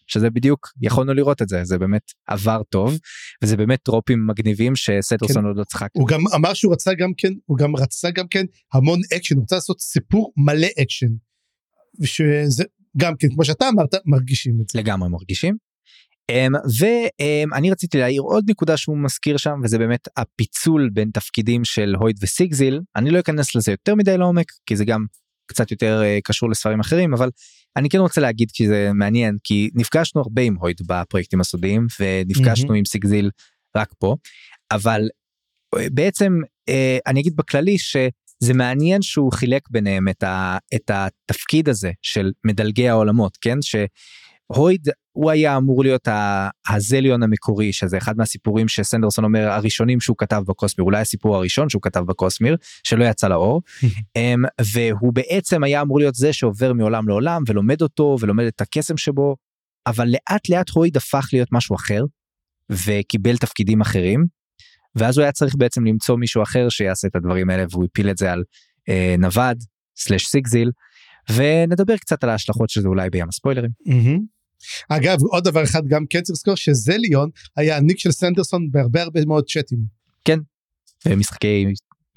שזה 0.06 0.30
בדיוק 0.30 0.68
יכולנו 0.82 1.14
לראות 1.14 1.42
את 1.42 1.48
זה 1.48 1.64
זה 1.64 1.78
באמת 1.78 2.02
עבר 2.26 2.62
טוב 2.68 2.98
וזה 3.42 3.56
באמת 3.56 3.78
טרופים 3.82 4.26
מגניבים 4.26 4.76
שסנדרסון 4.76 5.42
כן. 5.42 5.48
עוד 5.48 5.56
לא 5.56 5.64
צחק 5.64 5.88
הוא 5.92 6.08
גם 6.08 6.20
אמר 6.34 6.54
שהוא 6.54 6.72
רצה 6.72 6.94
גם 6.94 7.10
כן 7.16 7.32
הוא 7.46 7.58
גם 7.58 7.76
רצה 7.76 8.10
גם 8.10 8.28
כן 8.28 8.44
המון 8.72 9.00
אקשן 9.16 9.36
הוא 9.36 9.42
רצה 9.42 9.54
לעשות 9.54 9.80
סיפור 9.80 10.32
מלא 10.36 10.68
אקשן. 10.82 11.06
ושזה 12.00 12.64
גם 12.96 13.14
כן 13.18 13.28
כמו 13.28 13.44
שאתה 13.44 13.68
אמרת 13.68 13.94
מרגישים 14.06 14.60
את 14.60 14.68
זה. 14.68 14.78
לגמרי 14.78 15.08
מרגישים. 15.08 15.56
Um, 16.32 16.80
ואני 16.80 17.70
רציתי 17.70 17.98
להעיר 17.98 18.22
עוד 18.22 18.44
נקודה 18.50 18.76
שהוא 18.76 18.98
מזכיר 18.98 19.36
שם 19.36 19.60
וזה 19.64 19.78
באמת 19.78 20.08
הפיצול 20.16 20.90
בין 20.92 21.10
תפקידים 21.14 21.64
של 21.64 21.94
הויד 21.98 22.16
וסיגזיל 22.22 22.80
אני 22.96 23.10
לא 23.10 23.20
אכנס 23.20 23.54
לזה 23.54 23.72
יותר 23.72 23.94
מדי 23.94 24.18
לעומק 24.18 24.46
כי 24.66 24.76
זה 24.76 24.84
גם 24.84 25.04
קצת 25.46 25.70
יותר 25.70 26.02
uh, 26.02 26.20
קשור 26.24 26.50
לספרים 26.50 26.80
אחרים 26.80 27.14
אבל 27.14 27.30
אני 27.76 27.88
כן 27.88 27.98
רוצה 27.98 28.20
להגיד 28.20 28.50
כי 28.50 28.68
זה 28.68 28.90
מעניין 28.94 29.36
כי 29.44 29.70
נפגשנו 29.74 30.20
הרבה 30.20 30.42
עם 30.42 30.56
הויד 30.56 30.76
בפרויקטים 30.86 31.40
הסודיים 31.40 31.86
ונפגשנו 32.00 32.66
מהמם. 32.66 32.78
עם 32.78 32.84
סיגזיל 32.84 33.30
רק 33.76 33.92
פה 33.98 34.16
אבל 34.72 35.08
אה, 35.76 35.86
בעצם 35.92 36.32
אה, 36.68 36.98
אני 37.06 37.20
אגיד 37.20 37.36
בכללי 37.36 37.78
שזה 37.78 38.54
מעניין 38.54 39.02
שהוא 39.02 39.32
חילק 39.32 39.62
ביניהם 39.70 40.08
את, 40.08 40.22
ה, 40.22 40.58
את 40.74 40.90
התפקיד 40.90 41.68
הזה 41.68 41.90
של 42.02 42.32
מדלגי 42.46 42.88
העולמות 42.88 43.36
כן 43.40 43.62
שהויד 44.54 44.88
הוא 45.12 45.30
היה 45.30 45.56
אמור 45.56 45.82
להיות 45.82 46.08
הזליון 46.68 47.22
המקורי 47.22 47.72
שזה 47.72 47.98
אחד 47.98 48.16
מהסיפורים 48.16 48.68
שסנדרסון 48.68 49.24
אומר 49.24 49.48
הראשונים 49.48 50.00
שהוא 50.00 50.16
כתב 50.18 50.42
בקוסמיר 50.46 50.84
אולי 50.84 51.00
הסיפור 51.00 51.36
הראשון 51.36 51.68
שהוא 51.68 51.82
כתב 51.82 52.00
בקוסמיר 52.00 52.56
שלא 52.84 53.04
יצא 53.04 53.28
לאור 53.28 53.62
אמ, 54.16 54.42
והוא 54.60 55.12
בעצם 55.12 55.64
היה 55.64 55.82
אמור 55.82 55.98
להיות 55.98 56.14
זה 56.14 56.32
שעובר 56.32 56.72
מעולם 56.72 57.08
לעולם 57.08 57.42
ולומד 57.46 57.82
אותו 57.82 58.16
ולומד 58.20 58.44
את 58.44 58.60
הקסם 58.60 58.96
שבו 58.96 59.36
אבל 59.86 60.08
לאט 60.08 60.48
לאט 60.48 60.70
הויד 60.70 60.96
הפך 60.96 61.28
להיות 61.32 61.48
משהו 61.52 61.76
אחר 61.76 62.04
וקיבל 62.70 63.36
תפקידים 63.36 63.80
אחרים 63.80 64.26
ואז 64.94 65.18
הוא 65.18 65.22
היה 65.22 65.32
צריך 65.32 65.54
בעצם 65.58 65.84
למצוא 65.84 66.16
מישהו 66.16 66.42
אחר 66.42 66.68
שיעשה 66.68 67.08
את 67.08 67.16
הדברים 67.16 67.50
האלה 67.50 67.64
והוא 67.70 67.84
הפיל 67.84 68.10
את 68.10 68.18
זה 68.18 68.32
על 68.32 68.44
אה, 68.88 69.14
נווד 69.18 69.58
סלש 69.96 70.26
סיגזיל 70.26 70.70
ונדבר 71.30 71.96
קצת 71.96 72.24
על 72.24 72.30
ההשלכות 72.30 72.70
של 72.70 72.80
זה 72.80 72.88
אולי 72.88 73.10
בים 73.10 73.28
הספוילרים. 73.28 73.70
מהמם. 73.86 74.18
אגב 74.88 75.18
עוד 75.30 75.44
דבר 75.44 75.64
אחד 75.64 75.82
גם 75.88 76.04
כן 76.10 76.22
צריך 76.22 76.36
לזכור 76.36 76.56
שזליון 76.56 77.30
היה 77.56 77.76
הניק 77.76 77.98
של 77.98 78.12
סנדרסון 78.12 78.70
בהרבה 78.70 79.02
הרבה 79.02 79.20
מאוד 79.26 79.44
צ'אטים. 79.48 79.78
ומשחקי 81.06 81.64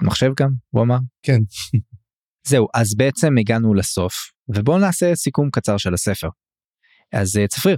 מחשב 0.02 0.30
גם 0.40 0.50
הוא 0.70 0.82
אמר. 0.82 0.98
כן. 1.22 1.40
זהו 2.48 2.66
אז 2.74 2.94
בעצם 2.94 3.38
הגענו 3.40 3.74
לסוף 3.74 4.14
ובואו 4.48 4.78
נעשה 4.78 5.14
סיכום 5.14 5.50
קצר 5.50 5.76
של 5.76 5.94
הספר. 5.94 6.28
אז 7.12 7.36
אה, 7.36 7.48
צפריר 7.48 7.76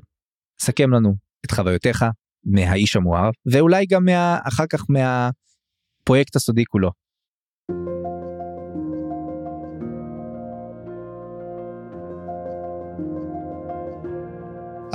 סכם 0.60 0.90
לנו 0.90 1.14
את 1.44 1.50
חוויותיך 1.50 2.04
מהאיש 2.44 2.96
המואר 2.96 3.30
ואולי 3.52 3.86
גם 3.86 4.04
מה, 4.04 4.38
אחר 4.48 4.64
כך 4.72 4.84
מהפרויקט 4.88 6.36
הסודי 6.36 6.64
כולו. 6.64 6.90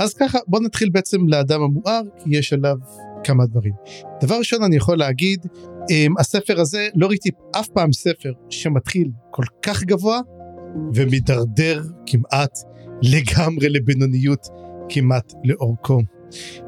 אז 0.04 0.14
ככה 0.14 0.38
בוא 0.46 0.60
נתחיל 0.60 0.90
בעצם 0.90 1.28
לאדם 1.28 1.62
המואר 1.62 2.02
כי 2.18 2.36
יש 2.36 2.52
עליו 2.52 2.76
כמה 3.24 3.46
דברים. 3.46 3.72
דבר 4.22 4.38
ראשון 4.38 4.62
אני 4.62 4.76
יכול 4.76 4.98
להגיד 4.98 5.46
um, 5.46 6.20
הספר 6.20 6.60
הזה 6.60 6.88
לא 6.94 7.06
ראיתי 7.06 7.30
אף 7.56 7.68
פעם 7.68 7.92
ספר 7.92 8.32
שמתחיל 8.50 9.10
כל 9.30 9.44
כך 9.62 9.82
גבוה 9.82 10.20
ומידרדר 10.94 11.82
כמעט 12.06 12.58
לגמרי 13.02 13.68
לבינוניות 13.68 14.46
כמעט 14.88 15.32
לאורכו. 15.44 16.00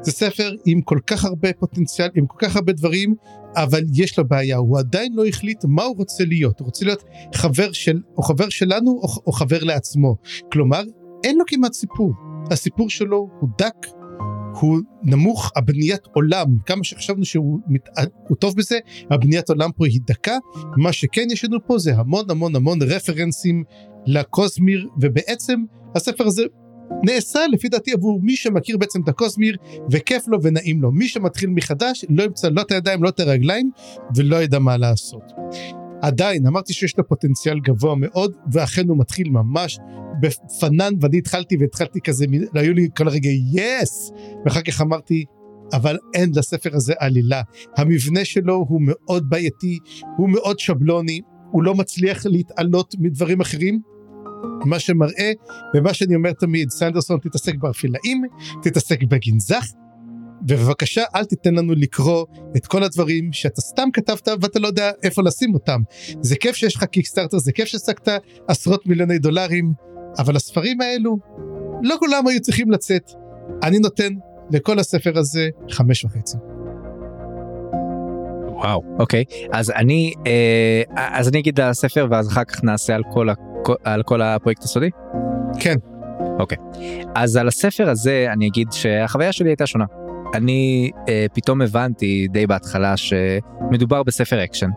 זה 0.01 0.11
ספר 0.11 0.51
עם 0.65 0.81
כל 0.81 0.99
כך 1.07 1.25
הרבה 1.25 1.53
פוטנציאל 1.53 2.09
עם 2.15 2.25
כל 2.27 2.37
כך 2.39 2.55
הרבה 2.55 2.73
דברים 2.73 3.15
אבל 3.55 3.81
יש 3.93 4.19
לו 4.19 4.27
בעיה 4.27 4.57
הוא 4.57 4.79
עדיין 4.79 5.13
לא 5.15 5.25
החליט 5.25 5.65
מה 5.65 5.83
הוא 5.83 5.97
רוצה 5.97 6.25
להיות 6.25 6.59
הוא 6.59 6.65
רוצה 6.65 6.85
להיות 6.85 7.03
חבר 7.35 7.71
של 7.71 8.01
או 8.17 8.23
חבר 8.23 8.49
שלנו 8.49 8.91
או, 8.91 9.07
או 9.27 9.31
חבר 9.31 9.63
לעצמו 9.63 10.15
כלומר 10.51 10.83
אין 11.23 11.37
לו 11.37 11.43
כמעט 11.47 11.73
סיפור 11.73 12.13
הסיפור 12.51 12.89
שלו 12.89 13.29
הוא 13.39 13.49
דק, 13.57 13.87
הוא 14.59 14.79
נמוך, 15.03 15.51
הבניית 15.55 16.01
עולם, 16.13 16.45
כמה 16.65 16.83
שחשבנו 16.83 17.25
שהוא 17.25 17.59
מת... 17.67 17.89
הוא 18.27 18.37
טוב 18.37 18.55
בזה, 18.55 18.79
הבניית 19.11 19.49
עולם 19.49 19.71
פה 19.71 19.85
היא 19.85 19.99
דקה, 20.05 20.37
מה 20.77 20.93
שכן 20.93 21.27
יש 21.31 21.45
לנו 21.45 21.57
פה 21.67 21.79
זה 21.79 21.95
המון 21.95 22.25
המון 22.29 22.55
המון 22.55 22.81
רפרנסים 22.81 23.63
לקוסמיר, 24.05 24.87
ובעצם 25.01 25.63
הספר 25.95 26.27
הזה 26.27 26.43
נעשה 27.03 27.39
לפי 27.51 27.69
דעתי 27.69 27.93
עבור 27.93 28.19
מי 28.23 28.35
שמכיר 28.35 28.77
בעצם 28.77 29.01
את 29.01 29.09
הקוסמיר 29.09 29.57
וכיף 29.91 30.27
לו 30.27 30.43
ונעים 30.43 30.81
לו. 30.81 30.91
מי 30.91 31.07
שמתחיל 31.07 31.49
מחדש 31.49 32.05
לא 32.09 32.23
ימצא 32.23 32.49
לא 32.49 32.61
את 32.61 32.71
הידיים 32.71 33.03
לא 33.03 33.09
את 33.09 33.19
הרגליים 33.19 33.71
ולא 34.15 34.43
ידע 34.43 34.59
מה 34.59 34.77
לעשות. 34.77 35.23
עדיין 36.01 36.47
אמרתי 36.47 36.73
שיש 36.73 36.97
לו 36.97 37.07
פוטנציאל 37.07 37.59
גבוה 37.59 37.95
מאוד 37.95 38.35
ואכן 38.51 38.89
הוא 38.89 38.97
מתחיל 38.97 39.29
ממש 39.29 39.79
בפנן 40.21 40.93
ואני 41.01 41.17
התחלתי 41.17 41.57
והתחלתי 41.59 42.01
כזה 42.01 42.25
היו 42.53 42.73
לי 42.73 42.87
כל 42.97 43.07
הרגע 43.07 43.29
יס 43.29 44.11
ואחר 44.45 44.61
כך 44.61 44.81
אמרתי 44.81 45.25
אבל 45.73 45.97
אין 46.13 46.31
לספר 46.35 46.75
הזה 46.75 46.93
עלילה. 46.99 47.41
המבנה 47.77 48.25
שלו 48.25 48.65
הוא 48.69 48.81
מאוד 48.83 49.29
בעייתי 49.29 49.79
הוא 50.17 50.29
מאוד 50.29 50.59
שבלוני 50.59 51.21
הוא 51.51 51.63
לא 51.63 51.75
מצליח 51.75 52.25
להתעלות 52.25 52.95
מדברים 52.99 53.41
אחרים. 53.41 53.81
מה 54.65 54.79
שמראה 54.79 55.31
ומה 55.75 55.93
שאני 55.93 56.15
אומר 56.15 56.31
תמיד 56.31 56.69
סנדרסון 56.69 57.19
תתעסק 57.19 57.55
באפילאים 57.55 58.21
תתעסק 58.63 59.03
בגנזך 59.03 59.65
ובבקשה 60.47 61.03
אל 61.15 61.25
תיתן 61.25 61.55
לנו 61.55 61.73
לקרוא 61.73 62.25
את 62.57 62.67
כל 62.67 62.83
הדברים 62.83 63.33
שאתה 63.33 63.61
סתם 63.61 63.89
כתבת 63.93 64.27
ואתה 64.41 64.59
לא 64.59 64.67
יודע 64.67 64.91
איפה 65.03 65.21
לשים 65.23 65.53
אותם. 65.53 65.81
זה 66.21 66.35
כיף 66.35 66.55
שיש 66.55 66.75
לך 66.75 66.83
Kickstarter, 66.83 67.37
זה 67.37 67.51
כיף 67.51 67.67
שהשגת 67.67 68.09
עשרות 68.47 68.87
מיליוני 68.87 69.19
דולרים, 69.19 69.73
אבל 70.19 70.35
הספרים 70.35 70.81
האלו, 70.81 71.17
לא 71.83 71.95
כולם 71.99 72.27
היו 72.27 72.41
צריכים 72.41 72.71
לצאת. 72.71 73.11
אני 73.63 73.79
נותן 73.79 74.13
לכל 74.51 74.79
הספר 74.79 75.17
הזה 75.17 75.49
חמש 75.71 76.05
וחצי. 76.05 76.37
וואו 78.57 78.83
אוקיי 78.99 79.23
אז 79.51 79.71
אני 79.71 80.13
אה, 80.27 80.81
אז 80.95 81.29
אני 81.29 81.39
אגיד 81.39 81.59
על 81.59 81.69
הספר 81.69 82.07
ואז 82.11 82.27
אחר 82.27 82.43
כך 82.43 82.63
נעשה 82.63 82.95
על 82.95 83.03
כל, 83.13 83.27
על 83.83 84.03
כל 84.03 84.21
הפרויקט 84.21 84.63
הסודי. 84.63 84.89
כן. 85.59 85.75
אוקיי 86.39 86.57
אז 87.15 87.35
על 87.35 87.47
הספר 87.47 87.89
הזה 87.89 88.27
אני 88.33 88.47
אגיד 88.47 88.67
שהחוויה 88.71 89.31
שלי 89.31 89.49
הייתה 89.49 89.67
שונה. 89.67 89.85
אני 90.33 90.91
אה, 91.09 91.25
פתאום 91.33 91.61
הבנתי 91.61 92.27
די 92.31 92.47
בהתחלה 92.47 92.97
שמדובר 92.97 94.03
בספר 94.03 94.43
אקשן. 94.43 94.69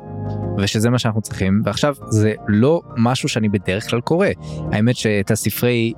ושזה 0.63 0.91
מה 0.91 0.99
שאנחנו 0.99 1.21
צריכים 1.21 1.63
ועכשיו 1.65 1.95
זה 2.09 2.33
לא 2.49 2.81
משהו 2.97 3.29
שאני 3.29 3.49
בדרך 3.49 3.91
כלל 3.91 4.01
קורא. 4.01 4.27
האמת 4.73 4.97
שאת 4.97 5.31
הספרי 5.31 5.93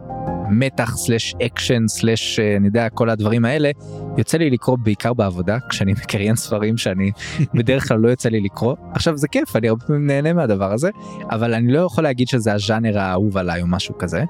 מתח 0.50 0.96
slash 0.96 1.34
אקשן 1.46 1.88
slash 1.88 2.40
אני 2.40 2.66
יודע 2.66 2.88
כל 2.88 3.10
הדברים 3.10 3.44
האלה 3.44 3.70
יוצא 4.18 4.38
לי 4.38 4.50
לקרוא 4.50 4.78
בעיקר 4.82 5.14
בעבודה 5.14 5.58
כשאני 5.68 5.92
מקריין 6.02 6.36
ספרים 6.36 6.76
שאני 6.76 7.10
בדרך 7.54 7.88
כלל 7.88 7.98
לא 7.98 8.08
יוצא 8.08 8.28
לי 8.28 8.40
לקרוא. 8.40 8.74
עכשיו 8.94 9.16
זה 9.16 9.28
כיף 9.28 9.56
אני 9.56 9.68
הרבה 9.68 9.84
פעמים 9.84 10.06
נהנה 10.06 10.32
מהדבר 10.32 10.72
הזה 10.72 10.90
אבל 11.30 11.54
אני 11.54 11.72
לא 11.72 11.78
יכול 11.78 12.04
להגיד 12.04 12.28
שזה 12.28 12.52
הז'אנר 12.52 12.98
האהוב 12.98 13.36
עליי 13.36 13.62
או 13.62 13.66
משהו 13.66 13.98
כזה 13.98 14.24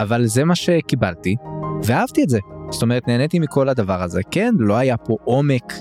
אבל 0.00 0.26
זה 0.26 0.44
מה 0.44 0.54
שקיבלתי 0.54 1.36
ואהבתי 1.82 2.22
את 2.22 2.28
זה. 2.28 2.38
זאת 2.70 2.82
אומרת 2.82 3.08
נהניתי 3.08 3.38
מכל 3.38 3.68
הדבר 3.68 4.02
הזה. 4.02 4.20
כן 4.30 4.54
לא 4.58 4.76
היה 4.76 4.96
פה 4.96 5.16
עומק. 5.24 5.72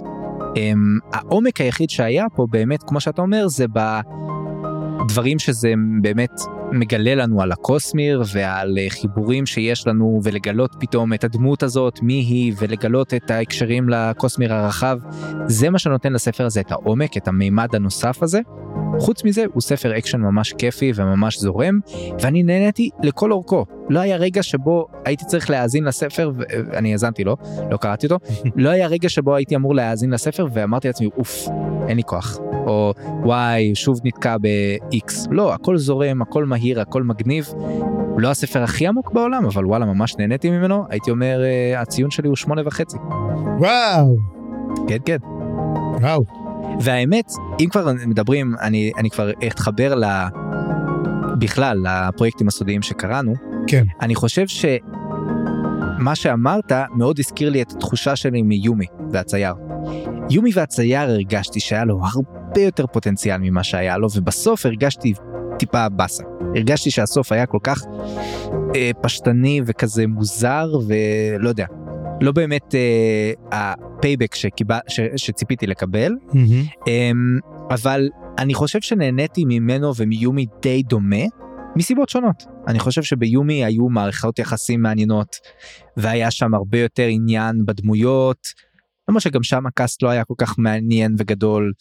Um, 0.53 1.13
העומק 1.13 1.61
היחיד 1.61 1.89
שהיה 1.89 2.25
פה 2.35 2.47
באמת 2.49 2.83
כמו 2.83 2.99
שאתה 2.99 3.21
אומר 3.21 3.47
זה 3.47 3.65
בדברים 5.05 5.39
שזה 5.39 5.73
באמת 6.01 6.31
מגלה 6.71 7.15
לנו 7.15 7.41
על 7.41 7.51
הקוסמיר 7.51 8.23
ועל 8.33 8.77
אה, 8.77 8.89
חיבורים 8.89 9.45
שיש 9.45 9.87
לנו 9.87 10.19
ולגלות 10.23 10.75
פתאום 10.79 11.13
את 11.13 11.23
הדמות 11.23 11.63
הזאת 11.63 11.99
מי 12.01 12.13
היא 12.13 12.53
ולגלות 12.57 13.13
את 13.13 13.31
ההקשרים 13.31 13.89
לקוסמיר 13.89 14.53
הרחב. 14.53 14.99
זה 15.47 15.69
מה 15.69 15.79
שנותן 15.79 16.13
לספר 16.13 16.45
הזה 16.45 16.59
את 16.59 16.71
העומק 16.71 17.17
את 17.17 17.27
המימד 17.27 17.75
הנוסף 17.75 18.23
הזה. 18.23 18.39
חוץ 18.99 19.23
מזה 19.23 19.45
הוא 19.53 19.61
ספר 19.61 19.97
אקשן 19.97 20.21
ממש 20.21 20.53
כיפי 20.53 20.91
וממש 20.95 21.39
זורם 21.39 21.79
ואני 22.19 22.43
נהניתי 22.43 22.89
לכל 23.03 23.31
אורכו. 23.31 23.65
לא 23.89 23.99
היה 23.99 24.17
רגע 24.17 24.43
שבו 24.43 24.87
הייתי 25.05 25.25
צריך 25.25 25.49
להאזין 25.49 25.83
לספר 25.83 26.31
ואני 26.35 26.91
האזנתי 26.91 27.23
לו 27.23 27.37
לא 27.71 27.77
קראתי 27.77 28.05
אותו. 28.05 28.19
לא 28.55 28.69
היה 28.69 28.87
רגע 28.87 29.09
שבו 29.09 29.35
הייתי 29.35 29.55
אמור 29.55 29.75
להאזין 29.75 30.09
לספר 30.09 30.47
ואמרתי 30.53 30.87
לעצמי 30.87 31.09
אוף 31.17 31.47
אין 31.87 31.97
לי 31.97 32.03
כוח. 32.03 32.39
או 32.67 32.93
וואי 33.23 33.75
שוב 33.75 33.99
נתקע 34.03 34.37
ב-X. 34.41 35.13
לא 35.31 35.53
הכל 35.53 35.77
זורם 35.77 36.21
הכל 36.21 36.45
מהיר 36.45 36.62
הכל 36.71 37.03
מגניב. 37.03 37.53
לא 38.17 38.31
הספר 38.31 38.63
הכי 38.63 38.87
עמוק 38.87 39.11
בעולם 39.13 39.45
אבל 39.45 39.65
וואלה 39.65 39.85
ממש 39.85 40.15
נהניתי 40.19 40.49
ממנו 40.49 40.85
הייתי 40.89 41.11
אומר 41.11 41.41
uh, 41.41 41.79
הציון 41.79 42.11
שלי 42.11 42.27
הוא 42.27 42.35
שמונה 42.35 42.61
וחצי. 42.65 42.97
וואו. 43.59 44.15
כן 44.87 44.97
כן. 45.05 45.17
וואו. 46.01 46.23
והאמת 46.81 47.31
אם 47.59 47.69
כבר 47.69 47.93
מדברים 48.07 48.55
אני 48.61 48.91
אני 48.97 49.09
כבר 49.09 49.31
אתחבר 49.47 49.95
ל... 49.95 50.03
בכלל 51.39 51.85
לפרויקטים 51.85 52.47
הסודיים 52.47 52.81
שקראנו 52.81 53.33
כן 53.67 53.83
אני 54.01 54.15
חושב 54.15 54.47
שמה 54.47 56.15
שאמרת 56.15 56.71
מאוד 56.95 57.19
הזכיר 57.19 57.49
לי 57.49 57.61
את 57.61 57.71
התחושה 57.71 58.15
שלי 58.15 58.41
מיומי 58.41 58.85
והצייר. 59.11 59.53
יומי 60.29 60.51
והצייר 60.53 61.09
הרגשתי 61.09 61.59
שהיה 61.59 61.85
לו 61.85 61.99
הרבה 62.13 62.61
יותר 62.61 62.87
פוטנציאל 62.87 63.37
ממה 63.41 63.63
שהיה 63.63 63.97
לו 63.97 64.07
ובסוף 64.15 64.65
הרגשתי 64.65 65.13
טיפה 65.59 65.89
באסה. 65.89 66.23
הרגשתי 66.55 66.91
שהסוף 66.91 67.31
היה 67.31 67.45
כל 67.45 67.57
כך 67.63 67.83
אה, 68.75 68.91
פשטני 69.01 69.61
וכזה 69.65 70.07
מוזר 70.07 70.67
ולא 70.87 71.49
יודע. 71.49 71.65
לא 72.21 72.31
באמת 72.31 72.75
אה, 72.75 73.31
ה 73.51 73.62
payback 73.62 74.35
שקיבל, 74.35 74.77
ש, 74.87 74.99
שציפיתי 75.15 75.67
לקבל 75.67 76.11
Mm-hmm. 76.29 76.87
אה, 76.87 77.11
אבל 77.69 78.09
אני 78.37 78.53
חושב 78.53 78.81
שנהניתי 78.81 79.43
ממנו 79.45 79.91
ומיומי 79.97 80.45
די 80.61 80.83
דומה 80.83 81.25
מסיבות 81.75 82.09
שונות. 82.09 82.43
אני 82.67 82.79
חושב 82.79 83.03
שביומי 83.03 83.65
היו 83.65 83.89
מערכות 83.89 84.39
יחסים 84.39 84.81
מעניינות 84.81 85.35
והיה 85.97 86.31
שם 86.31 86.53
הרבה 86.53 86.79
יותר 86.79 87.03
עניין 87.03 87.65
בדמויות. 87.65 88.37
למרות 89.09 89.23
שגם 89.23 89.43
שם 89.43 89.65
הקאסט 89.65 90.03
לא 90.03 90.09
היה 90.09 90.23
כל 90.23 90.33
כך 90.37 90.59
מעניין 90.59 91.15
וגדול 91.17 91.71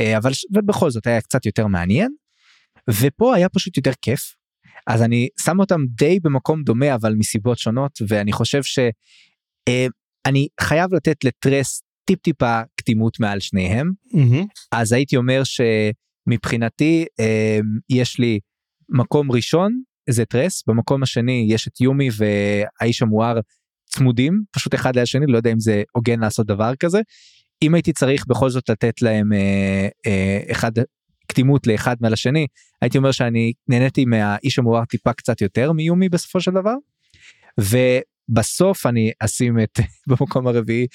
אה, 0.00 0.16
אבל 0.16 0.30
ובכל 0.54 0.90
זאת 0.90 1.06
היה 1.06 1.20
קצת 1.20 1.46
יותר 1.46 1.66
מעניין. 1.66 2.12
ופה 2.90 3.34
היה 3.34 3.48
פשוט 3.48 3.76
יותר 3.76 3.92
כיף. 4.02 4.34
אז 4.86 5.02
אני 5.02 5.28
שם 5.40 5.60
אותם 5.60 5.80
די 5.88 6.20
במקום 6.22 6.62
דומה 6.62 6.94
אבל 6.94 7.14
מסיבות 7.14 7.58
שונות 7.58 7.98
ואני 8.08 8.32
חושב 8.32 8.62
שאני 8.62 10.48
חייב 10.60 10.94
לתת 10.94 11.24
לטרס 11.24 11.82
טיפ 12.04 12.20
טיפה 12.20 12.60
קדימות 12.80 13.20
מעל 13.20 13.40
שניהם 13.40 13.92
Mm-hmm. 14.14 14.46
אז 14.72 14.92
הייתי 14.92 15.16
אומר 15.16 15.42
שמבחינתי 15.44 17.04
אה, 17.20 17.58
יש 17.90 18.18
לי 18.18 18.38
מקום 18.88 19.32
ראשון 19.32 19.82
זה 20.10 20.24
טרס 20.24 20.62
במקום 20.66 21.02
השני 21.02 21.46
יש 21.48 21.68
את 21.68 21.80
יומי 21.80 22.08
והאיש 22.16 23.02
המואר 23.02 23.40
צמודים 23.86 24.42
פשוט 24.50 24.74
אחד 24.74 24.94
ליד 24.94 25.02
השני 25.02 25.26
לא 25.26 25.36
יודע 25.36 25.52
אם 25.52 25.60
זה 25.60 25.82
הוגן 25.92 26.20
לעשות 26.20 26.46
דבר 26.46 26.72
כזה. 26.76 27.00
אם 27.62 27.74
הייתי 27.74 27.92
צריך 27.92 28.26
בכל 28.26 28.50
זאת 28.50 28.68
לתת 28.68 29.02
להם 29.02 29.32
אה, 29.32 29.88
אה, 30.06 30.40
אחד 30.52 30.72
קדימות 31.32 31.66
לאחד 31.66 31.96
מעל 32.00 32.12
השני 32.12 32.46
הייתי 32.82 32.98
אומר 32.98 33.12
שאני 33.12 33.52
נהניתי 33.68 34.04
מהאיש 34.04 34.58
המואר 34.58 34.84
טיפה 34.84 35.12
קצת 35.12 35.40
יותר 35.40 35.72
מיומי 35.72 36.08
בסופו 36.08 36.40
של 36.40 36.50
דבר. 36.50 36.74
ובסוף 37.58 38.86
אני 38.86 39.10
אשים 39.20 39.60
את 39.60 39.78
במקום 40.08 40.46
הרביעי 40.46 40.86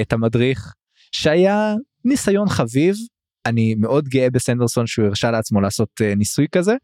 את 0.00 0.12
המדריך 0.12 0.74
שהיה 1.12 1.74
ניסיון 2.04 2.48
חביב 2.48 2.94
אני 3.46 3.74
מאוד 3.74 4.08
גאה 4.08 4.30
בסנדרסון 4.30 4.86
שהוא 4.86 5.06
הרשה 5.06 5.30
לעצמו 5.30 5.60
לעשות 5.60 5.88
אה, 6.02 6.14
ניסוי 6.14 6.46
כזה 6.52 6.74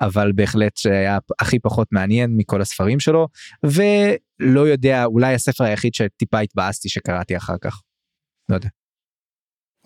אבל 0.00 0.32
בהחלט 0.32 0.76
שהיה 0.76 1.18
הכי 1.40 1.58
פחות 1.58 1.88
מעניין 1.92 2.36
מכל 2.36 2.60
הספרים 2.60 3.00
שלו 3.00 3.28
ולא 3.62 4.60
יודע 4.68 5.04
אולי 5.04 5.34
הספר 5.34 5.64
היחיד 5.64 5.94
שטיפה 5.94 6.40
התבאסתי 6.40 6.88
שקראתי 6.88 7.36
אחר 7.36 7.56
כך. 7.60 7.80
לא 8.48 8.54
יודע. 8.54 8.68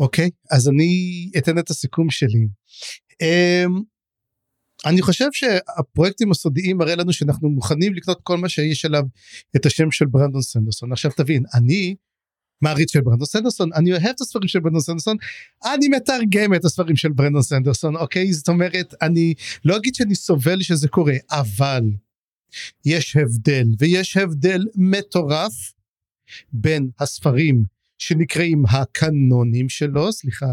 אוקיי? 0.00 0.30
אז 0.50 0.68
אני 0.68 0.92
אתן 1.38 1.58
את 1.58 1.70
הסיכום 1.70 2.10
שלי. 2.10 2.46
Um, 3.22 3.82
אני 4.86 5.02
חושב 5.02 5.28
שהפרויקטים 5.32 6.30
הסודיים 6.30 6.76
מראה 6.76 6.96
לנו 6.96 7.12
שאנחנו 7.12 7.48
מוכנים 7.48 7.94
לקנות 7.94 8.20
כל 8.22 8.36
מה 8.36 8.48
שיש 8.48 8.84
עליו 8.84 9.02
את 9.56 9.66
השם 9.66 9.90
של 9.90 10.06
ברנדון 10.06 10.42
סנדרסון. 10.42 10.92
עכשיו 10.92 11.10
תבין 11.16 11.42
אני 11.54 11.94
מעריץ 12.62 12.92
של 12.92 13.00
ברנדון 13.00 13.26
סנדרסון 13.26 13.72
אני 13.72 13.92
אוהב 13.92 14.06
את 14.06 14.20
הספרים 14.20 14.48
של 14.48 14.60
ברנדון 14.60 14.80
סנדרסון 14.80 15.16
אני 15.74 15.88
מתרגם 15.88 16.54
את 16.54 16.64
הספרים 16.64 16.96
של 16.96 17.08
ברנדון 17.08 17.42
סנדרסון 17.42 17.96
אוקיי? 17.96 18.32
זאת 18.32 18.48
אומרת 18.48 18.94
אני 19.02 19.34
לא 19.64 19.76
אגיד 19.76 19.94
שאני 19.94 20.14
סובל 20.14 20.62
שזה 20.62 20.88
קורה 20.88 21.14
אבל 21.30 21.82
יש 22.84 23.16
הבדל 23.16 23.66
ויש 23.78 24.16
הבדל 24.16 24.64
מטורף 24.74 25.72
בין 26.52 26.90
הספרים 26.98 27.64
שנקראים 28.00 28.64
הקנונים 28.66 29.68
שלו 29.68 30.12
סליחה 30.12 30.46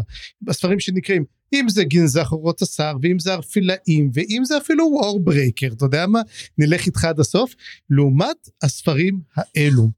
הספרים 0.48 0.80
שנקראים 0.80 1.24
אם 1.52 1.68
זה 1.68 1.84
גנזך 1.84 2.28
אורות 2.32 2.62
השר 2.62 2.92
ואם 3.02 3.18
זה 3.18 3.34
ערפילאים 3.34 4.10
ואם 4.14 4.42
זה 4.44 4.58
אפילו 4.58 4.84
וורברייקר 4.84 5.66
אתה 5.66 5.84
יודע 5.84 6.06
מה 6.06 6.20
נלך 6.58 6.86
איתך 6.86 7.04
עד 7.04 7.20
הסוף 7.20 7.54
לעומת 7.90 8.36
הספרים 8.62 9.20
האלו 9.36 9.90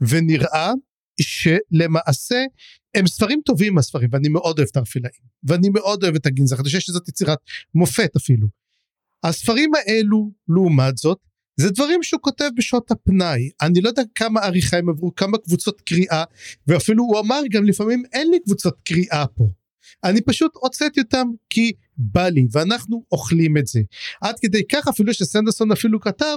ונראה 0.00 0.72
שלמעשה 1.20 2.44
הם 2.94 3.06
ספרים 3.06 3.40
טובים 3.44 3.78
הספרים 3.78 4.08
ואני 4.12 4.28
מאוד 4.28 4.58
אוהב 4.58 4.68
את 4.70 4.76
הארפילאים 4.76 5.22
ואני 5.44 5.68
מאוד 5.68 6.04
אוהב 6.04 6.14
את 6.14 6.26
הגנזך 6.26 6.56
אני 6.56 6.64
חושב 6.64 6.80
שזאת 6.80 7.08
יצירת 7.08 7.38
מופת 7.74 8.16
אפילו. 8.16 8.48
הספרים 9.24 9.70
האלו 9.74 10.30
לעומת 10.48 10.96
זאת 10.96 11.18
זה 11.60 11.70
דברים 11.70 12.02
שהוא 12.02 12.20
כותב 12.20 12.48
בשעות 12.56 12.90
הפנאי. 12.90 13.50
אני 13.62 13.80
לא 13.80 13.88
יודע 13.88 14.02
כמה 14.14 14.40
עריכה 14.40 14.76
הם 14.76 14.88
עברו 14.88 15.14
כמה 15.14 15.38
קבוצות 15.38 15.80
קריאה 15.80 16.24
ואפילו 16.66 17.04
הוא 17.04 17.18
אמר 17.20 17.40
גם 17.50 17.64
לפעמים 17.64 18.02
אין 18.12 18.30
לי 18.30 18.40
קבוצות 18.44 18.74
קריאה 18.84 19.26
פה. 19.26 19.48
אני 20.04 20.20
פשוט 20.20 20.52
הוצאתי 20.54 21.00
אותם 21.00 21.26
כי 21.50 21.72
בא 21.96 22.28
לי 22.28 22.46
ואנחנו 22.52 23.04
אוכלים 23.12 23.56
את 23.56 23.66
זה. 23.66 23.80
עד 24.20 24.34
כדי 24.40 24.62
כך 24.72 24.88
אפילו 24.88 25.14
שסנדרסון 25.14 25.72
אפילו 25.72 26.00
כתב 26.00 26.36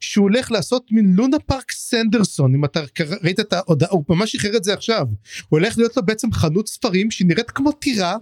שהוא 0.00 0.22
הולך 0.22 0.50
לעשות 0.50 0.86
מין 0.90 1.14
לונה 1.16 1.38
פארק 1.38 1.72
סנדרסון 1.72 2.54
אם 2.54 2.64
אתה 2.64 2.80
ראית 3.22 3.40
את 3.40 3.52
ההודעה 3.52 3.90
הוא 3.90 4.04
ממש 4.08 4.32
שחרר 4.32 4.56
את 4.56 4.64
זה 4.64 4.74
עכשיו. 4.74 5.06
הוא 5.48 5.58
הולך 5.58 5.78
להיות 5.78 5.96
לו 5.96 6.02
בעצם 6.06 6.32
חנות 6.32 6.68
ספרים 6.68 7.10
שנראית 7.10 7.50
כמו 7.50 7.72
טירה 7.72 8.16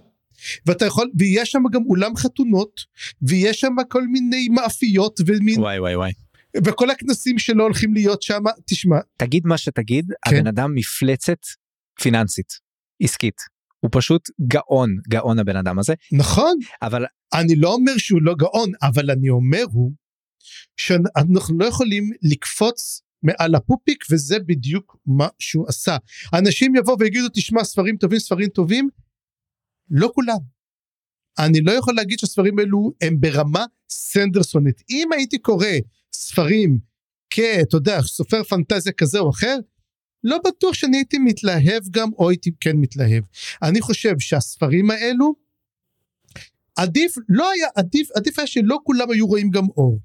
ואתה 0.65 0.85
יכול 0.85 1.09
ויש 1.17 1.51
שם 1.51 1.63
גם 1.71 1.81
אולם 1.85 2.15
חתונות 2.15 2.81
ויש 3.21 3.59
שם 3.59 3.75
כל 3.89 4.07
מיני 4.07 4.49
מאפיות 4.49 5.19
ומין 5.25 5.59
וואי 5.59 5.79
וואי 5.79 5.95
וואי 5.95 6.28
וכל 6.57 6.89
הכנסים 6.89 7.39
שלו 7.39 7.63
הולכים 7.63 7.93
להיות 7.93 8.21
שם. 8.21 8.43
תשמע 8.65 8.95
תגיד 9.17 9.45
מה 9.45 9.57
שתגיד 9.57 10.05
כן. 10.25 10.35
הבן 10.35 10.47
אדם 10.47 10.75
מפלצת 10.75 11.39
פיננסית 12.01 12.53
עסקית. 13.03 13.41
הוא 13.79 13.89
פשוט 13.93 14.29
גאון 14.47 14.95
גאון 15.09 15.39
הבן 15.39 15.55
אדם 15.55 15.79
הזה. 15.79 15.93
נכון. 16.11 16.57
אבל 16.81 17.05
אני 17.33 17.55
לא 17.55 17.73
אומר 17.73 17.97
שהוא 17.97 18.21
לא 18.21 18.35
גאון 18.35 18.71
אבל 18.81 19.11
אני 19.11 19.29
אומר 19.29 19.63
הוא 19.71 19.91
שאנחנו 20.77 21.57
לא 21.59 21.65
יכולים 21.65 22.11
לקפוץ 22.21 23.01
מעל 23.23 23.55
הפופיק 23.55 24.03
וזה 24.11 24.39
בדיוק 24.39 24.97
מה 25.05 25.27
שהוא 25.39 25.65
עשה. 25.67 25.97
אנשים 26.33 26.75
יבואו 26.75 26.99
ויגידו 26.99 27.27
תשמע 27.33 27.63
ספרים 27.63 27.97
טובים 27.97 28.19
ספרים 28.19 28.49
טובים. 28.49 28.89
לא 29.89 30.11
כולם. 30.15 30.37
אני 31.39 31.61
לא 31.61 31.71
יכול 31.71 31.95
להגיד 31.95 32.19
שהספרים 32.19 32.59
האלו 32.59 32.91
הם 33.01 33.19
ברמה 33.19 33.65
סנדרסונית. 33.89 34.81
אם 34.89 35.09
הייתי 35.11 35.37
קורא 35.37 35.67
ספרים 36.19 36.79
כאתה 37.29 37.77
יודע 37.77 38.01
סופר 38.01 38.43
פנטזיה 38.43 38.93
כזה 38.93 39.19
או 39.19 39.29
אחר 39.29 39.57
לא 40.23 40.37
בטוח 40.45 40.73
שאני 40.73 40.97
הייתי 40.97 41.17
מתלהב 41.17 41.83
גם 41.91 42.09
או 42.13 42.29
הייתי 42.29 42.51
כן 42.59 42.77
מתלהב. 42.77 43.23
אני 43.61 43.81
חושב 43.81 44.19
שהספרים 44.19 44.91
האלו 44.91 45.33
עדיף 46.75 47.15
לא 47.29 47.51
היה 47.51 47.67
עדיף 47.75 48.09
עדיף 48.15 48.39
היה 48.39 48.47
שלא 48.47 48.79
כולם 48.83 49.11
היו 49.11 49.27
רואים 49.27 49.49
גם 49.49 49.63
אור. 49.77 49.99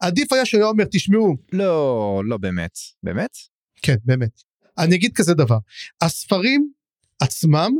עדיף 0.00 0.32
היה 0.32 0.46
שהוא 0.46 0.60
היה 0.60 0.68
אומר 0.68 0.84
תשמעו. 0.90 1.36
לא 1.52 2.22
לא 2.24 2.36
באמת. 2.36 2.78
באמת? 3.02 3.36
כן 3.82 3.96
באמת. 4.04 4.42
אני 4.78 4.96
אגיד 4.96 5.12
כזה 5.14 5.34
דבר 5.34 5.58
הספרים 6.00 6.72
עצמם 7.20 7.70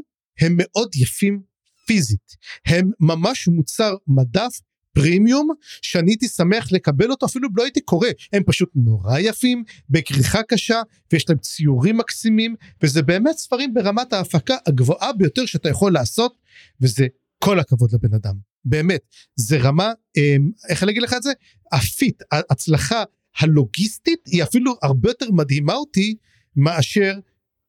הם 0.41 0.55
מאוד 0.57 0.97
יפים 0.97 1.43
פיזית. 1.87 2.37
הם 2.67 2.91
ממש 3.01 3.49
מוצר 3.49 3.95
מדף 4.07 4.61
פרימיום 4.93 5.49
שאני 5.83 6.11
הייתי 6.11 6.29
שמח 6.29 6.73
לקבל 6.73 7.11
אותו 7.11 7.27
אפילו 7.27 7.49
לא 7.57 7.63
הייתי 7.63 7.81
קורא. 7.81 8.09
הם 8.33 8.43
פשוט 8.47 8.71
נורא 8.75 9.19
יפים 9.19 9.65
בכריכה 9.91 10.43
קשה 10.43 10.83
ויש 11.13 11.29
להם 11.29 11.39
ציורים 11.39 11.97
מקסימים 11.97 12.55
וזה 12.83 13.03
באמת 13.03 13.37
ספרים 13.37 13.75
ברמת 13.75 14.13
ההפקה 14.13 14.57
הגבוהה 14.67 15.13
ביותר 15.13 15.47
שאתה 15.47 15.69
יכול 15.69 15.93
לעשות 15.93 16.35
וזה 16.81 17.07
כל 17.39 17.61
הכבוד 17.61 17.91
לבן 17.93 18.15
אדם. 18.15 18.35
באמת 18.65 19.01
זה 19.37 19.59
רמה 19.59 19.93
אמ, 20.17 20.51
איך 20.69 20.83
אני 20.83 20.93
אגיד 20.93 21.03
לך 21.03 21.15
את 21.15 21.23
זה? 21.23 21.33
הפיט 21.73 22.23
ההצלחה 22.33 23.03
הלוגיסטית 23.39 24.21
היא 24.27 24.43
אפילו 24.43 24.77
הרבה 24.83 25.11
יותר 25.11 25.31
מדהימה 25.31 25.75
אותי 25.75 26.17
מאשר 26.57 27.19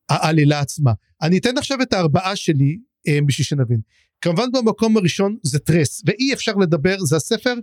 העלילה 0.09 0.59
עצמה. 0.59 0.91
אני 1.21 1.37
אתן 1.37 1.57
עכשיו 1.57 1.81
את 1.81 1.93
הארבעה 1.93 2.35
שלי 2.35 2.77
אמ, 3.07 3.25
בשביל 3.25 3.45
שנבין 3.45 3.79
כמובן 4.21 4.51
במקום 4.51 4.97
הראשון 4.97 5.37
זה 5.43 5.59
טרס 5.59 6.03
ואי 6.05 6.33
אפשר 6.33 6.55
לדבר 6.55 6.99
זה 6.99 7.15
הספר 7.15 7.53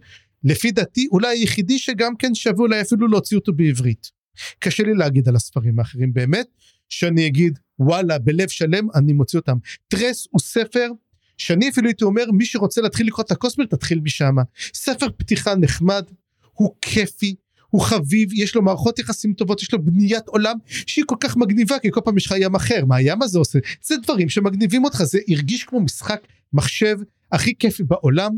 לפי 0.44 0.70
דעתי 0.70 1.08
אולי 1.12 1.28
היחידי 1.38 1.78
שגם 1.78 2.16
כן 2.16 2.34
שווה 2.34 2.58
אולי 2.58 2.80
אפילו 2.80 3.08
להוציא 3.08 3.36
אותו 3.36 3.52
בעברית. 3.52 4.10
קשה 4.58 4.82
לי 4.82 4.94
להגיד 4.94 5.28
על 5.28 5.36
הספרים 5.36 5.78
האחרים 5.78 6.12
באמת 6.12 6.46
שאני 6.88 7.26
אגיד 7.26 7.58
וואלה 7.78 8.18
בלב 8.18 8.48
שלם 8.48 8.88
אני 8.94 9.12
מוציא 9.12 9.38
אותם. 9.38 9.56
טרס 9.88 10.26
הוא 10.30 10.40
ספר 10.40 10.90
שאני 11.38 11.68
אפילו 11.68 11.88
הייתי 11.88 12.04
אומר 12.04 12.30
מי 12.30 12.44
שרוצה 12.44 12.80
להתחיל 12.80 13.06
לקרוא 13.06 13.24
את 13.24 13.30
הקוסמר 13.30 13.64
תתחיל 13.64 14.00
משם. 14.00 14.36
ספר 14.74 15.06
פתיחה 15.16 15.54
נחמד 15.54 16.04
הוא 16.52 16.74
כיפי 16.82 17.34
הוא 17.70 17.82
חביב 17.82 18.28
יש 18.32 18.54
לו 18.54 18.62
מערכות 18.62 18.98
יחסים 18.98 19.32
טובות 19.32 19.62
יש 19.62 19.72
לו 19.72 19.84
בניית 19.84 20.28
עולם 20.28 20.56
שהיא 20.66 21.04
כל 21.06 21.16
כך 21.20 21.36
מגניבה 21.36 21.78
כי 21.78 21.88
כל 21.90 22.00
פעם 22.04 22.16
יש 22.16 22.26
לך 22.26 22.34
ים 22.40 22.54
אחר 22.54 22.84
מה 22.84 22.96
הים 22.96 23.22
הזה 23.22 23.38
עושה 23.38 23.58
זה 23.82 23.94
דברים 24.02 24.28
שמגניבים 24.28 24.84
אותך 24.84 25.02
זה 25.02 25.18
הרגיש 25.28 25.64
כמו 25.64 25.80
משחק 25.80 26.20
מחשב 26.52 26.96
הכי 27.32 27.54
כיפי 27.58 27.82
בעולם. 27.82 28.30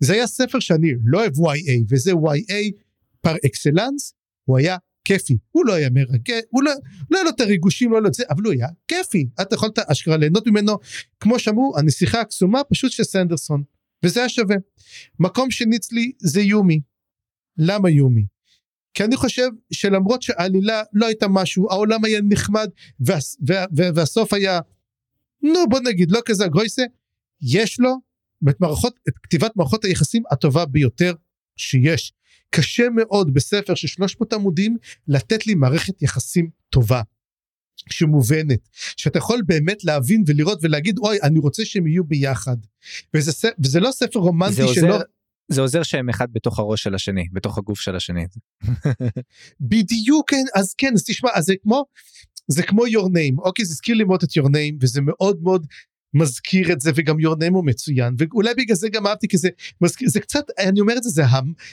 זה 0.00 0.12
היה 0.12 0.26
ספר 0.26 0.58
שאני 0.60 0.94
לא 1.04 1.20
אוהב 1.20 1.32
YA 1.34 1.84
וזה 1.88 2.12
YA 2.12 2.54
פר 3.20 3.36
אקסלנס 3.46 4.14
הוא 4.44 4.58
היה 4.58 4.76
כיפי. 5.04 5.38
הוא 5.50 5.66
לא 5.66 5.72
היה 5.72 5.90
מרגש 5.90 6.42
הוא 6.50 6.62
לא, 6.62 6.72
לא 7.10 7.16
היה 7.18 7.24
לו 7.24 7.30
את 7.30 7.40
הריגושים 7.40 7.90
לא 7.90 7.96
היה 7.96 8.00
לו 8.00 8.08
את 8.08 8.14
זה 8.14 8.24
אבל 8.30 8.42
הוא 8.42 8.52
היה 8.52 8.68
כיפי. 8.88 9.26
אתה 9.42 9.54
יכולת 9.54 9.78
אשכרה 9.78 10.16
ליהנות 10.16 10.46
ממנו. 10.46 10.76
כמו 11.20 11.38
שאמרו 11.38 11.72
הנסיכה 11.78 12.20
הקסומה 12.20 12.64
פשוט 12.64 12.92
של 12.92 13.04
סנדרסון 13.04 13.62
וזה 14.04 14.20
היה 14.20 14.28
שווה. 14.28 14.56
מקום 15.20 15.50
שני 15.50 15.76
אצלי 15.76 16.12
זה 16.18 16.40
יומי. 16.40 16.80
למה 17.58 17.90
יומי? 17.90 18.24
כי 18.94 19.04
אני 19.04 19.16
חושב 19.16 19.48
שלמרות 19.72 20.22
שהעלילה 20.22 20.82
לא 20.92 21.06
הייתה 21.06 21.28
משהו 21.28 21.70
העולם 21.70 22.04
היה 22.04 22.20
נחמד 22.28 22.68
וה, 23.00 23.18
וה, 23.46 23.64
וה, 23.76 23.90
והסוף 23.94 24.32
היה 24.32 24.60
נו 25.42 25.68
בוא 25.68 25.80
נגיד 25.80 26.10
לא 26.10 26.20
כזה 26.24 26.46
גרויסה 26.46 26.82
יש 27.42 27.80
לו 27.80 27.96
את 28.50 28.60
מערכות 28.60 28.94
את 29.08 29.18
כתיבת 29.22 29.56
מערכות 29.56 29.84
היחסים 29.84 30.22
הטובה 30.30 30.66
ביותר 30.66 31.14
שיש. 31.56 32.12
קשה 32.50 32.88
מאוד 32.96 33.34
בספר 33.34 33.74
של 33.74 33.88
300 33.88 34.32
עמודים 34.32 34.76
לתת 35.08 35.46
לי 35.46 35.54
מערכת 35.54 36.02
יחסים 36.02 36.50
טובה 36.70 37.02
שמובנת 37.90 38.68
שאתה 38.72 39.18
יכול 39.18 39.42
באמת 39.46 39.84
להבין 39.84 40.24
ולראות 40.26 40.58
ולהגיד 40.62 40.98
אוי 40.98 41.18
אני 41.22 41.38
רוצה 41.38 41.64
שהם 41.64 41.86
יהיו 41.86 42.04
ביחד. 42.04 42.56
וזה, 43.14 43.48
וזה 43.64 43.80
לא 43.80 43.90
ספר 43.92 44.18
רומנטי 44.18 44.54
זה 44.54 44.62
עוזר, 44.62 44.80
שלא 44.80 44.98
זה 45.48 45.60
עוזר 45.60 45.82
שהם 45.82 46.08
אחד 46.08 46.32
בתוך 46.32 46.58
הראש 46.58 46.82
של 46.82 46.94
השני 46.94 47.28
בתוך 47.32 47.58
הגוף 47.58 47.80
של 47.80 47.96
השני. 47.96 48.24
בדיוק 49.70 50.30
כן 50.30 50.44
אז 50.54 50.74
כן 50.78 50.92
אז 50.94 51.04
תשמע 51.04 51.30
אז 51.34 51.44
זה 51.44 51.54
כמו 51.62 51.84
זה 52.48 52.62
כמו 52.62 52.86
your 52.86 53.06
name 53.06 53.38
אוקיי? 53.38 53.64
זה 53.64 53.72
הזכיר 53.72 53.96
לי 53.96 54.04
מאוד 54.04 54.22
את 54.22 54.30
your 54.30 54.48
name 54.48 54.76
וזה 54.80 55.00
מאוד 55.00 55.42
מאוד 55.42 55.66
מזכיר 56.14 56.72
את 56.72 56.80
זה 56.80 56.90
וגם 56.94 57.20
name 57.34 57.54
הוא 57.54 57.64
מצוין 57.64 58.14
ואולי 58.18 58.54
בגלל 58.54 58.76
זה 58.76 58.88
גם 58.88 59.06
אהבתי 59.06 59.28
כי 59.28 59.38
זה 59.38 59.48
מזכיר 59.80 60.08
זה 60.08 60.20
קצת 60.20 60.44
אני 60.58 60.80
אומר 60.80 60.96
את 60.96 61.02
זה 61.02 61.10
זה, 61.10 61.24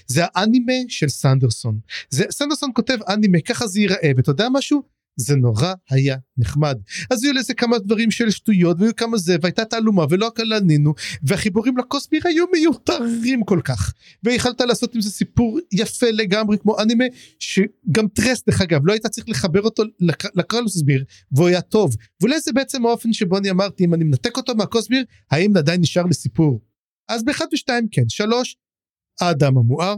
זה 0.08 0.24
האנימה 0.36 0.74
של 0.88 1.10
סנדרסון. 1.10 1.80
זה 2.10 2.26
סנדרסון 2.30 2.72
כותב 2.74 2.98
אנימה 3.10 3.42
ככה 3.42 3.68
זה 3.68 3.80
ייראה 3.80 4.12
ואתה 4.18 4.32
יודע 4.32 4.48
משהו 4.54 4.97
זה 5.18 5.36
נורא 5.36 5.74
היה 5.90 6.18
נחמד. 6.38 6.78
אז 7.10 7.24
היו 7.24 7.34
לזה 7.34 7.54
כמה 7.54 7.80
דברים 7.80 8.12
של 8.12 8.30
שטויות 8.30 8.78
והיו 8.80 8.96
כמה 8.96 9.18
זה 9.18 9.36
והייתה 9.42 9.66
תעלומה 9.66 10.06
ולא 10.10 10.28
הכל 10.28 10.54
ענינו 10.54 10.94
והחיבורים 11.24 11.78
לקוסמיר 11.78 12.22
היו 12.26 12.46
מיותרים 12.54 13.44
כל 13.44 13.62
כך. 13.64 13.94
ויכלת 14.24 14.62
לעשות 14.62 14.96
עם 14.96 15.02
זה 15.02 15.12
סיפור 15.12 15.60
יפה 15.72 16.12
לגמרי 16.12 16.58
כמו 16.58 16.80
אנימה 16.80 17.06
שגם 17.40 18.08
טרס 18.08 18.44
דרך 18.46 18.62
אגב 18.62 18.82
לא 18.84 18.94
היית 18.94 19.08
צריך 19.08 19.30
לחבר 19.30 19.62
אותו 19.62 19.84
לקוסמיר 20.36 21.04
והוא 21.32 21.48
היה 21.48 21.62
טוב. 21.62 21.96
ואולי 22.22 22.40
זה 22.40 22.52
בעצם 22.54 22.86
האופן 22.86 23.14
שבו 23.14 23.38
אני 23.38 23.50
אמרתי 23.50 23.86
אם 23.86 23.94
אני 23.94 24.04
מנתק 24.04 24.38
אותו 24.38 24.56
מהקוסמיר 24.56 25.04
האם 25.32 25.58
עדיין 25.58 25.82
נשאר 25.82 26.04
לי 26.04 26.14
סיפור 26.14 26.62
אז 27.10 27.24
באחד 27.24 27.46
ושתיים 27.54 27.88
כן. 27.92 28.10
שלוש 28.10 28.58
האדם 29.22 29.58
המואר. 29.58 29.96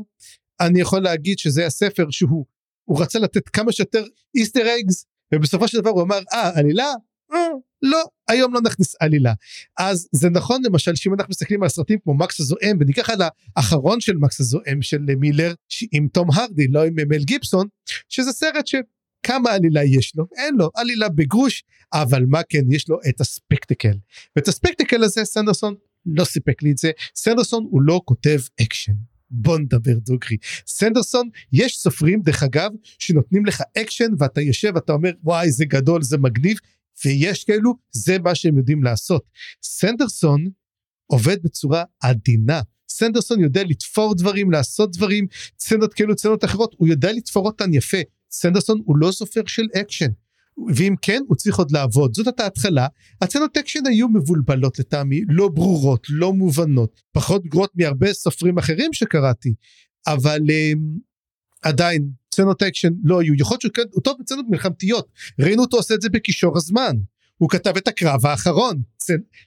אני 0.60 0.82
יכול 0.82 1.00
להגיד 1.00 1.40
שזה 1.40 1.66
הספר 1.66 2.10
שהוא 2.10 2.46
הוא 2.90 3.02
רצה 3.02 3.20
לתת 3.20 3.50
כמה 3.50 3.72
שיותר 3.72 4.04
איסטר 4.36 4.66
אגס 4.80 5.06
ובסופו 5.34 5.68
של 5.68 5.80
דבר 5.80 5.90
הוא 5.90 6.02
אמר 6.02 6.20
אה 6.34 6.60
עלילה? 6.60 6.94
אה, 7.34 7.38
לא 7.82 8.04
היום 8.28 8.54
לא 8.54 8.62
נכניס 8.62 8.96
עלילה. 9.00 9.34
אז 9.78 10.08
זה 10.12 10.30
נכון 10.30 10.62
למשל 10.66 10.96
שאם 10.96 11.14
אנחנו 11.14 11.30
מסתכלים 11.30 11.64
על 11.64 11.70
סרטים 11.70 12.00
כמו 12.04 12.14
מקס 12.14 12.40
הזועם 12.40 12.78
וניקח 12.80 13.10
על 13.10 13.20
האחרון 13.56 14.02
של 14.02 14.18
מקס 14.18 14.40
הזועם 14.40 14.82
של 14.82 15.00
מילר 15.00 15.54
עם 15.92 16.08
תום 16.08 16.28
הרדי 16.34 16.68
לא 16.68 16.86
עם 16.86 16.94
מל 16.96 17.24
גיבסון 17.24 17.68
שזה 18.10 18.32
סרט 18.32 18.68
שכמה 18.68 19.52
עלילה 19.52 19.84
יש 19.84 20.16
לו? 20.16 20.26
אין 20.38 20.56
לו. 20.56 20.70
עלילה 20.76 21.10
בגרוש 21.10 21.64
אבל 21.94 22.26
מה 22.26 22.42
כן 22.50 22.72
יש 22.72 22.90
לו 22.90 22.98
את 23.10 23.22
ה 23.22 23.29
spectacle. 23.29 23.98
ואת 24.36 24.48
ה 24.48 24.53
spectacle 24.53 25.04
הזה 25.04 25.26
סנדרסון 25.26 25.76
לא 26.06 26.26
סיפק 26.26 26.64
לי 26.64 26.72
את 26.72 26.78
זה. 26.78 26.92
סנדרסון 27.16 27.68
הוא 27.70 27.82
לא 27.82 28.02
כותב 28.06 28.40
אקשן 28.62 28.94
בוא 29.32 29.60
נדבר 29.60 29.94
דוגרי. 30.00 30.38
סנדרסון 30.68 31.30
יש 31.54 31.78
סופרים 31.78 32.22
דרך 32.22 32.44
אגב 32.44 32.72
שנותנים 33.00 33.46
לך 33.46 33.64
אקשן 33.78 34.12
ואתה 34.20 34.42
יושב 34.42 34.72
ואתה 34.76 34.94
אומר 34.94 35.12
וואי 35.24 35.52
זה 35.52 35.66
גדול 35.66 36.02
זה 36.02 36.18
מגניב 36.18 36.58
ויש 37.06 37.44
כאלו 37.44 37.74
זה 37.92 38.20
מה 38.20 38.36
שהם 38.36 38.58
יודעים 38.58 38.84
לעשות. 38.84 39.24
סנדרסון 39.64 40.50
עובד 41.06 41.44
בצורה 41.44 41.84
עדינה. 42.00 42.62
סנדרסון 42.90 43.40
יודע 43.40 43.64
לתפור 43.64 44.16
דברים 44.16 44.52
לעשות 44.52 44.96
דברים 44.96 45.28
סצנות 45.60 45.94
כאלו 45.94 46.18
סצנות 46.18 46.46
אחרות 46.46 46.76
הוא 46.78 46.88
יודע 46.88 47.12
לתפור 47.12 47.46
אותן 47.46 47.74
יפה. 47.74 47.98
סנדרסון 48.32 48.82
הוא 48.86 48.98
לא 48.98 49.12
סופר 49.12 49.42
של 49.48 49.66
אקשן 49.82 50.10
ואם 50.76 50.96
כן 51.02 51.22
הוא 51.28 51.36
צריך 51.36 51.58
עוד 51.58 51.72
לעבוד. 51.72 52.14
זאת 52.16 52.28
הייתה 52.28 52.44
ההתחלה. 52.44 52.88
סצנות 53.22 53.58
אקשן 53.58 53.88
היו 53.88 54.10
מבולבלות 54.10 54.80
לטעמי 54.80 55.22
לא 55.30 55.48
ברורות 55.48 56.08
לא 56.10 56.34
מובנות 56.34 57.02
פחות 57.12 57.46
גרועות 57.46 57.72
מהרבה 57.76 58.14
סופרים 58.14 58.58
אחרים 58.58 58.94
שקראתי 58.94 59.54
אבל 60.08 60.40
אממ, 60.40 61.00
עדיין 61.62 62.10
סצנות 62.34 62.64
אקשן 62.64 62.94
לא 63.04 63.22
היו. 63.22 63.34
יכול 63.34 63.58
להיות 63.62 63.76
שהוא 63.92 64.02
טוב 64.04 64.18
בסצנות 64.20 64.46
מלחמתיות. 64.50 65.08
ראינו 65.40 65.62
אותו 65.62 65.78
עושה 65.78 65.94
את 65.94 66.02
זה 66.02 66.10
בכישור 66.10 66.58
הזמן. 66.58 66.96
הוא 67.38 67.50
כתב 67.50 67.78
את 67.78 67.88
הקרב 67.88 68.26
האחרון. 68.26 68.82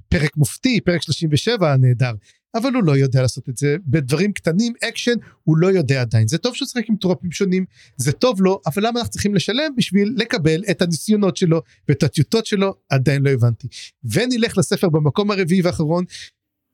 פרק 0.09 0.37
מופתי 0.37 0.81
פרק 0.81 1.03
37 1.03 1.73
הנהדר 1.73 2.13
אבל 2.55 2.75
הוא 2.75 2.85
לא 2.85 2.97
יודע 2.97 3.23
לעשות 3.23 3.49
את 3.49 3.57
זה. 3.57 3.77
בדברים 3.87 4.33
קטנים 4.33 4.73
אקשן 4.89 5.15
הוא 5.45 5.57
לא 5.57 5.67
יודע 5.67 6.01
עדיין. 6.01 6.29
זה 6.29 6.39
טוב 6.39 6.55
שהוא 6.55 6.69
שחק 6.69 6.89
עם 6.89 6.97
טרופים 6.97 7.33
שונים 7.33 7.65
זה 7.97 8.13
טוב 8.13 8.43
לו 8.43 8.61
אבל 8.67 8.87
למה 8.87 9.01
אנחנו 9.01 9.11
צריכים 9.11 9.35
לשלם 9.35 9.77
בשביל 9.77 10.15
לקבל 10.17 10.65
את 10.71 10.83
הניסיונות 10.83 11.37
שלו 11.37 11.63
ואת 11.89 12.03
הטיוטות 12.03 12.47
שלו? 12.47 12.75
עדיין 12.89 13.23
לא 13.23 13.31
הבנתי. 13.31 13.69
ונלך 14.05 14.59
לספר 14.59 14.89
במקום 14.89 15.31
הרביעי 15.31 15.63
והאחרון 15.63 16.05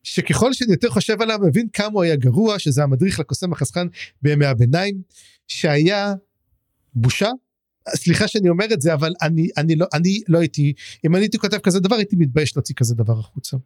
שככל 0.03 0.53
שאני 0.53 0.73
יותר 0.73 0.91
חושב 0.91 1.23
עליו 1.23 1.39
מבין 1.43 1.69
כמה 1.73 1.93
הוא 1.93 2.03
היה 2.03 2.17
גרוע 2.17 2.59
שזה 2.59 2.83
המדריך 2.83 3.21
לקוסם 3.21 3.53
החסכן 3.53 3.87
בימי 4.23 4.47
הביניים 4.47 5.03
שהיה 5.49 6.15
בושה. 6.95 7.31
סליחה 7.97 8.29
שאני 8.29 8.49
אומר 8.49 8.67
את 8.73 8.81
זה 8.81 8.95
אבל 8.95 9.13
אני 9.23 9.49
אני 9.57 9.77
לא 9.77 9.87
אני 9.95 10.21
לא 10.29 10.39
הייתי 10.39 10.73
אם 11.07 11.15
אני 11.15 11.25
הייתי 11.25 11.39
כותב 11.39 11.59
כזה 11.59 11.81
דבר 11.81 11.97
הייתי 11.97 12.17
מתבייש 12.17 12.57
להוציא 12.57 12.75
כזה 12.75 12.95
דבר 12.95 13.19
החוצה. 13.19 13.57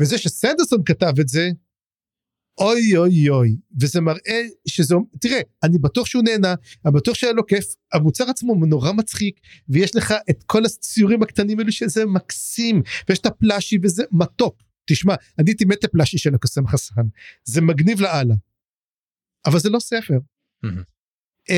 וזה 0.00 0.18
שסנדרסון 0.18 0.82
כתב 0.84 1.12
את 1.20 1.28
זה 1.28 1.50
אוי 2.60 2.96
אוי 2.96 3.28
אוי 3.28 3.56
וזה 3.80 4.00
מראה 4.00 4.42
שזה 4.68 4.94
תראה 5.20 5.40
אני 5.62 5.78
בטוח 5.78 6.06
שהוא 6.06 6.22
נהנה 6.22 6.54
אני 6.84 6.92
בטוח 6.94 7.14
שהיה 7.14 7.32
לו 7.32 7.46
כיף 7.46 7.74
המוצר 7.92 8.30
עצמו 8.30 8.54
נורא 8.54 8.92
מצחיק 8.92 9.40
ויש 9.68 9.96
לך 9.96 10.14
את 10.30 10.42
כל 10.42 10.64
הציורים 10.64 11.22
הקטנים 11.22 11.58
האלו 11.58 11.72
שזה 11.72 12.06
מקסים 12.06 12.82
ויש 13.08 13.18
את 13.18 13.26
הפלאשי 13.26 13.78
וזה 13.82 14.04
מתוק 14.12 14.62
תשמע 14.86 15.14
אני 15.38 15.50
הייתי 15.50 15.64
מת 15.64 15.84
הפלאשי 15.84 16.18
של 16.18 16.34
הקוסם 16.34 16.66
חסן 16.66 17.02
זה 17.44 17.60
מגניב 17.60 18.00
לאללה 18.00 18.34
אבל 19.46 19.58
זה 19.58 19.70
לא 19.70 19.78
ספר. 19.78 20.18
Mm-hmm. 20.64 21.52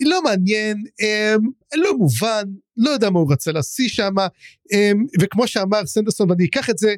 לא 0.00 0.22
מעניין, 0.22 0.84
um, 1.00 1.42
לא 1.74 1.98
מובן, 1.98 2.44
לא 2.76 2.90
יודע 2.90 3.10
מה 3.10 3.18
הוא 3.18 3.32
רצה 3.32 3.52
להשיא 3.52 3.88
שם, 3.88 4.14
um, 4.18 4.98
וכמו 5.20 5.48
שאמר 5.48 5.86
סנדרסון, 5.86 6.30
ואני 6.30 6.44
אקח 6.44 6.70
את 6.70 6.78
זה, 6.78 6.94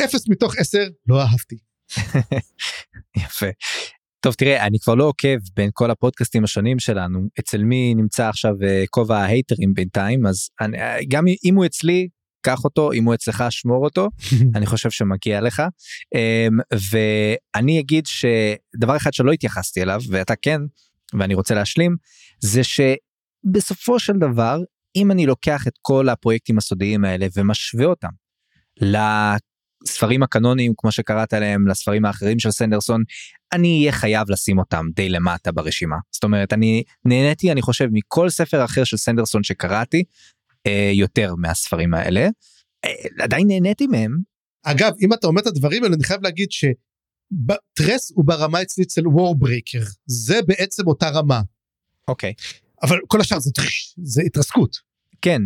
אפס 0.00 0.28
מתוך 0.28 0.56
עשר, 0.56 0.88
לא 1.08 1.22
אהבתי. 1.22 1.56
יפה. 3.24 3.46
טוב 4.20 4.34
תראה 4.34 4.66
אני 4.66 4.78
כבר 4.78 4.94
לא 4.94 5.04
עוקב 5.04 5.38
בין 5.56 5.70
כל 5.72 5.90
הפודקאסטים 5.90 6.44
השונים 6.44 6.78
שלנו 6.78 7.20
אצל 7.40 7.64
מי 7.64 7.94
נמצא 7.94 8.28
עכשיו 8.28 8.52
אה, 8.62 8.84
כובע 8.90 9.18
ההייטרים 9.18 9.74
בינתיים 9.74 10.26
אז 10.26 10.48
אני, 10.60 10.78
אה, 10.78 10.96
גם 11.08 11.24
אם 11.44 11.54
הוא 11.54 11.66
אצלי 11.66 12.08
קח 12.42 12.64
אותו 12.64 12.92
אם 12.92 13.04
הוא 13.04 13.14
אצלך 13.14 13.44
שמור 13.50 13.84
אותו 13.84 14.08
אני 14.56 14.66
חושב 14.66 14.90
שמגיע 14.90 15.40
לך 15.40 15.62
אמ, 16.14 16.58
ואני 16.90 17.80
אגיד 17.80 18.06
שדבר 18.06 18.96
אחד 18.96 19.12
שלא 19.12 19.32
התייחסתי 19.32 19.82
אליו 19.82 20.00
ואתה 20.10 20.34
כן 20.42 20.60
ואני 21.18 21.34
רוצה 21.34 21.54
להשלים 21.54 21.96
זה 22.40 22.60
שבסופו 22.64 23.98
של 23.98 24.12
דבר 24.12 24.58
אם 24.96 25.10
אני 25.10 25.26
לוקח 25.26 25.66
את 25.66 25.72
כל 25.82 26.08
הפרויקטים 26.08 26.58
הסודיים 26.58 27.04
האלה 27.04 27.26
ומשווה 27.36 27.86
אותם 27.86 28.08
לספרים 29.82 30.22
הקנוניים 30.22 30.72
כמו 30.76 30.92
שקראת 30.92 31.32
להם 31.32 31.68
לספרים 31.68 32.04
האחרים 32.04 32.38
של 32.38 32.50
סנדרסון 32.50 33.02
אני 33.52 33.80
אהיה 33.80 33.92
חייב 33.92 34.30
לשים 34.30 34.58
אותם 34.58 34.86
די 34.94 35.08
למטה 35.08 35.52
ברשימה 35.52 35.96
זאת 36.10 36.24
אומרת 36.24 36.52
אני 36.52 36.82
נהניתי 37.04 37.52
אני 37.52 37.62
חושב 37.62 37.88
מכל 37.92 38.30
ספר 38.30 38.64
אחר 38.64 38.84
של 38.84 38.96
סנדרסון 38.96 39.42
שקראתי 39.42 40.04
אה, 40.66 40.90
יותר 40.94 41.34
מהספרים 41.38 41.94
האלה 41.94 42.28
אה, 42.84 43.24
עדיין 43.24 43.46
נהניתי 43.48 43.86
מהם. 43.86 44.18
אגב 44.62 44.92
אם 45.02 45.12
אתה 45.12 45.26
אומר 45.26 45.40
את 45.42 45.46
הדברים 45.46 45.82
האלה 45.82 45.94
אני 45.94 46.04
חייב 46.04 46.22
להגיד 46.22 46.52
ש... 46.52 46.64
טרס 47.74 48.12
הוא 48.14 48.24
ברמה 48.24 48.62
אצלי 48.62 48.84
אצל 48.84 49.08
וורברייקר 49.08 49.82
זה 50.06 50.42
בעצם 50.46 50.86
אותה 50.86 51.08
רמה. 51.08 51.40
אוקיי. 52.08 52.32
אבל 52.82 52.98
כל 53.06 53.20
השאר 53.20 53.38
זה, 53.38 53.50
זה 54.02 54.22
התרסקות. 54.22 54.76
כן. 55.22 55.42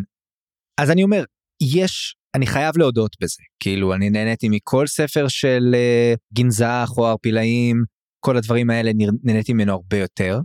אז 0.80 0.90
אני 0.90 1.02
אומר 1.02 1.24
יש 1.62 2.16
אני 2.34 2.46
חייב 2.46 2.78
להודות 2.78 3.16
בזה 3.20 3.42
כאילו 3.60 3.94
אני 3.94 4.10
נהניתי 4.10 4.48
מכל 4.48 4.86
ספר 4.86 5.28
של 5.28 5.74
אה, 5.74 6.18
גנזך 6.34 6.88
או 6.96 7.06
ערפילאים 7.06 7.84
כל 8.20 8.36
הדברים 8.36 8.70
האלה 8.70 8.90
נהניתי 9.24 9.52
ממנו 9.52 9.72
הרבה 9.72 9.98
יותר. 9.98 10.40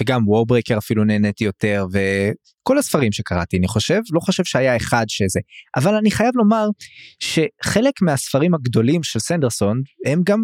וגם 0.00 0.28
וורברייקר 0.28 0.78
אפילו 0.78 1.04
נהניתי 1.04 1.44
יותר 1.44 1.86
וכל 1.92 2.78
הספרים 2.78 3.12
שקראתי 3.12 3.58
אני 3.58 3.68
חושב 3.68 4.00
לא 4.12 4.20
חושב 4.20 4.44
שהיה 4.44 4.76
אחד 4.76 5.04
שזה 5.08 5.40
אבל 5.76 5.94
אני 5.94 6.10
חייב 6.10 6.30
לומר 6.34 6.66
שחלק 7.18 8.02
מהספרים 8.02 8.54
הגדולים 8.54 9.02
של 9.02 9.18
סנדרסון 9.18 9.82
הם 10.06 10.20
גם 10.24 10.40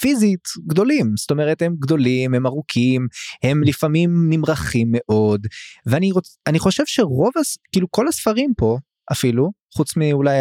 פיזית 0.00 0.48
גדולים 0.66 1.12
זאת 1.16 1.30
אומרת 1.30 1.62
הם 1.62 1.74
גדולים 1.78 2.34
הם 2.34 2.46
ארוכים 2.46 3.06
הם 3.42 3.62
לפעמים 3.64 4.26
נמרחים 4.28 4.88
מאוד 4.90 5.46
ואני 5.86 6.12
רוצ, 6.12 6.36
חושב 6.58 6.82
שרוב 6.86 7.30
הס, 7.40 7.58
כאילו 7.72 7.86
כל 7.90 8.08
הספרים 8.08 8.52
פה 8.56 8.78
אפילו 9.12 9.50
חוץ 9.74 9.96
מאולי 9.96 10.38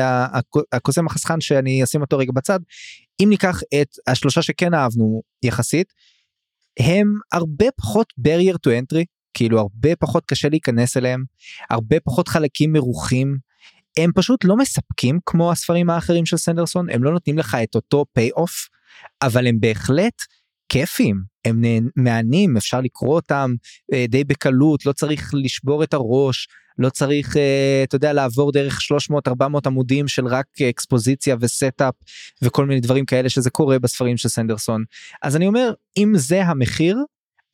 הקוסם 0.71 1.07
החסכן 1.07 1.41
שאני 1.41 1.83
אשים 1.83 2.01
אותו 2.01 2.17
רגע 2.17 2.31
בצד 2.35 2.59
אם 3.23 3.29
ניקח 3.29 3.61
את 3.81 3.87
השלושה 4.07 4.41
שכן 4.41 4.73
אהבנו 4.73 5.21
יחסית 5.43 5.93
הם 6.79 7.13
הרבה 7.31 7.65
פחות 7.77 8.13
barrier 8.27 8.55
to 8.67 8.69
entry 8.71 9.03
כאילו 9.33 9.59
הרבה 9.59 9.95
פחות 9.95 10.25
קשה 10.25 10.49
להיכנס 10.49 10.97
אליהם 10.97 11.23
הרבה 11.69 11.99
פחות 11.99 12.27
חלקים 12.27 12.73
מרוחים 12.73 13.37
הם 13.97 14.11
פשוט 14.15 14.45
לא 14.45 14.57
מספקים 14.57 15.19
כמו 15.25 15.51
הספרים 15.51 15.89
האחרים 15.89 16.25
של 16.25 16.37
סנדרסון 16.37 16.89
הם 16.89 17.03
לא 17.03 17.11
נותנים 17.11 17.37
לך 17.37 17.57
את 17.63 17.75
אותו 17.75 18.05
pay 18.19 18.39
off 18.39 18.69
אבל 19.21 19.47
הם 19.47 19.59
בהחלט 19.59 20.21
כיפים 20.69 21.30
הם 21.45 21.63
מהנים 21.95 22.57
אפשר 22.57 22.81
לקרוא 22.81 23.15
אותם 23.15 23.53
אה, 23.93 24.05
די 24.09 24.23
בקלות 24.23 24.85
לא 24.85 24.91
צריך 24.91 25.31
לשבור 25.33 25.83
את 25.83 25.93
הראש 25.93 26.47
לא 26.77 26.89
צריך 26.89 27.37
אה, 27.37 27.83
אתה 27.83 27.95
יודע 27.95 28.13
לעבור 28.13 28.51
דרך 28.51 28.81
300 28.81 29.27
400 29.27 29.67
עמודים 29.67 30.07
של 30.07 30.27
רק 30.27 30.45
אקספוזיציה 30.69 31.35
ו 31.39 31.48
setup 31.48 31.93
וכל 32.41 32.65
מיני 32.65 32.79
דברים 32.79 33.05
כאלה 33.05 33.29
שזה 33.29 33.49
קורה 33.49 33.79
בספרים 33.79 34.17
של 34.17 34.29
סנדרסון 34.29 34.83
אז 35.21 35.35
אני 35.35 35.47
אומר 35.47 35.73
אם 35.97 36.13
זה 36.15 36.43
המחיר 36.43 36.97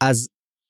אז 0.02 0.28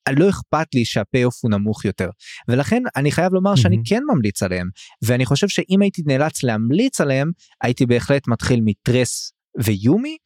לא 0.09 0.29
אכפת 0.29 0.67
לי 0.73 0.85
שהפי 0.85 1.23
אוף 1.23 1.39
הוא 1.43 1.51
נמוך 1.51 1.85
יותר 1.85 2.09
ולכן 2.47 2.83
אני 2.95 3.11
חייב 3.11 3.33
לומר 3.33 3.53
mm-hmm. 3.53 3.57
שאני 3.57 3.77
כן 3.85 4.01
ממליץ 4.13 4.43
עליהם 4.43 4.69
ואני 5.01 5.25
חושב 5.25 5.47
שאם 5.47 5.81
הייתי 5.81 6.01
נאלץ 6.05 6.43
להמליץ 6.43 7.01
עליהם 7.01 7.31
הייתי 7.63 7.85
בהחלט 7.85 8.27
מתחיל 8.27 8.59
מטרס 8.63 9.31
ויומי 9.63 10.17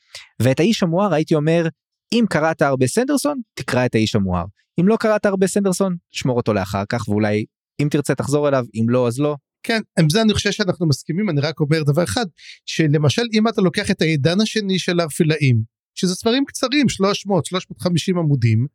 ואת 0.41 0.59
האיש 0.59 0.83
המואר 0.83 1.13
הייתי 1.13 1.35
אומר 1.35 1.67
אם 2.13 2.25
קראת 2.29 2.61
הרבה 2.61 2.87
סנדרסון 2.87 3.41
תקרא 3.53 3.85
את 3.85 3.95
האיש 3.95 4.15
המואר 4.15 4.45
אם 4.79 4.87
לא 4.87 4.97
קראת 4.99 5.25
הרבה 5.25 5.47
סנדרסון 5.47 5.95
שמור 6.11 6.37
אותו 6.37 6.53
לאחר 6.53 6.83
כך 6.89 7.07
ואולי 7.07 7.45
אם 7.81 7.87
תרצה 7.91 8.15
תחזור 8.15 8.47
אליו 8.47 8.65
אם 8.75 8.89
לא 8.89 9.07
אז 9.07 9.19
לא. 9.19 9.35
כן 9.63 9.81
עם 9.99 10.09
זה 10.09 10.21
אני 10.21 10.33
חושב 10.33 10.51
שאנחנו 10.51 10.87
מסכימים 10.87 11.29
אני 11.29 11.41
רק 11.41 11.59
אומר 11.59 11.83
דבר 11.83 12.03
אחד 12.03 12.25
שלמשל 12.65 13.21
אם 13.33 13.47
אתה 13.47 13.61
לוקח 13.61 13.91
את 13.91 14.01
העידן 14.01 14.41
השני 14.41 14.79
של 14.79 14.99
האפילאים 14.99 15.61
שזה 15.95 16.15
ספרים 16.15 16.45
קצרים 16.45 16.89
300 16.89 17.45
350 17.45 18.17
עמודים 18.17 18.67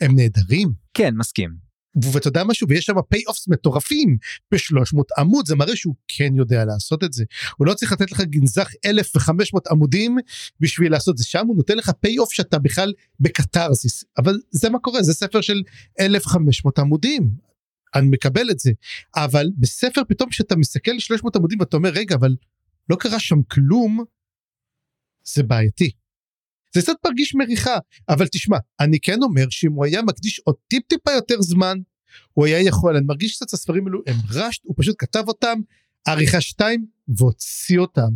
הם 0.00 0.16
נהדרים. 0.16 0.68
כן 0.94 1.14
מסכים. 1.16 1.63
ואתה 2.02 2.28
יודע 2.28 2.44
משהו? 2.44 2.68
ויש 2.68 2.84
שם 2.84 2.94
פיי 3.08 3.22
אופס 3.26 3.48
מטורפים 3.48 4.16
ב-300 4.52 5.00
עמוד 5.18 5.46
זה 5.46 5.56
מראה 5.56 5.76
שהוא 5.76 5.94
כן 6.08 6.34
יודע 6.34 6.64
לעשות 6.64 7.04
את 7.04 7.12
זה. 7.12 7.24
הוא 7.56 7.66
לא 7.66 7.74
צריך 7.74 7.92
לתת 7.92 8.12
לך 8.12 8.20
גנזך 8.20 8.68
1500 8.84 9.66
עמודים 9.66 10.16
בשביל 10.60 10.92
לעשות 10.92 11.18
זה. 11.18 11.24
שם 11.24 11.46
הוא 11.46 11.56
נותן 11.56 11.76
לך 11.76 11.90
פיי 12.00 12.18
אוף 12.18 12.32
שאתה 12.32 12.58
בכלל 12.58 12.92
בקתרזיס. 13.20 14.04
אבל 14.18 14.38
זה 14.50 14.70
מה 14.70 14.78
קורה 14.78 15.02
זה 15.02 15.14
ספר 15.14 15.40
של 15.40 15.62
1500 16.00 16.78
עמודים. 16.78 17.30
אני 17.94 18.08
מקבל 18.08 18.50
את 18.50 18.58
זה. 18.58 18.72
אבל 19.16 19.50
בספר 19.58 20.02
פתאום 20.08 20.30
כשאתה 20.30 20.56
מסתכל 20.56 20.98
300 20.98 21.36
עמודים 21.36 21.60
ואתה 21.60 21.76
אומר 21.76 21.90
רגע 21.90 22.14
אבל 22.14 22.36
לא 22.90 22.96
קרה 22.96 23.18
שם 23.18 23.42
כלום 23.42 24.04
זה 25.24 25.42
בעייתי. 25.42 25.90
זה 26.74 26.82
קצת 26.82 26.94
מרגיש 27.06 27.34
מריחה 27.34 27.78
אבל 28.08 28.26
תשמע 28.26 28.58
אני 28.80 29.00
כן 29.00 29.22
אומר 29.22 29.46
שאם 29.50 29.72
הוא 29.72 29.84
היה 29.84 30.02
מקדיש 30.02 30.40
עוד 30.44 30.54
טיפ 30.68 30.82
טיפה 30.86 31.12
יותר 31.12 31.42
זמן 31.42 31.78
הוא 32.32 32.46
היה 32.46 32.60
יכול 32.60 32.96
אני 32.96 33.06
מרגיש 33.06 33.36
קצת 33.36 33.52
הספרים 33.52 33.86
האלו 33.86 34.00
הם 34.06 34.16
רשט 34.30 34.62
הוא 34.64 34.74
פשוט 34.78 34.96
כתב 34.98 35.24
אותם 35.28 35.58
עריכה 36.06 36.40
2 36.40 36.86
והוציא 37.08 37.78
אותם. 37.78 38.10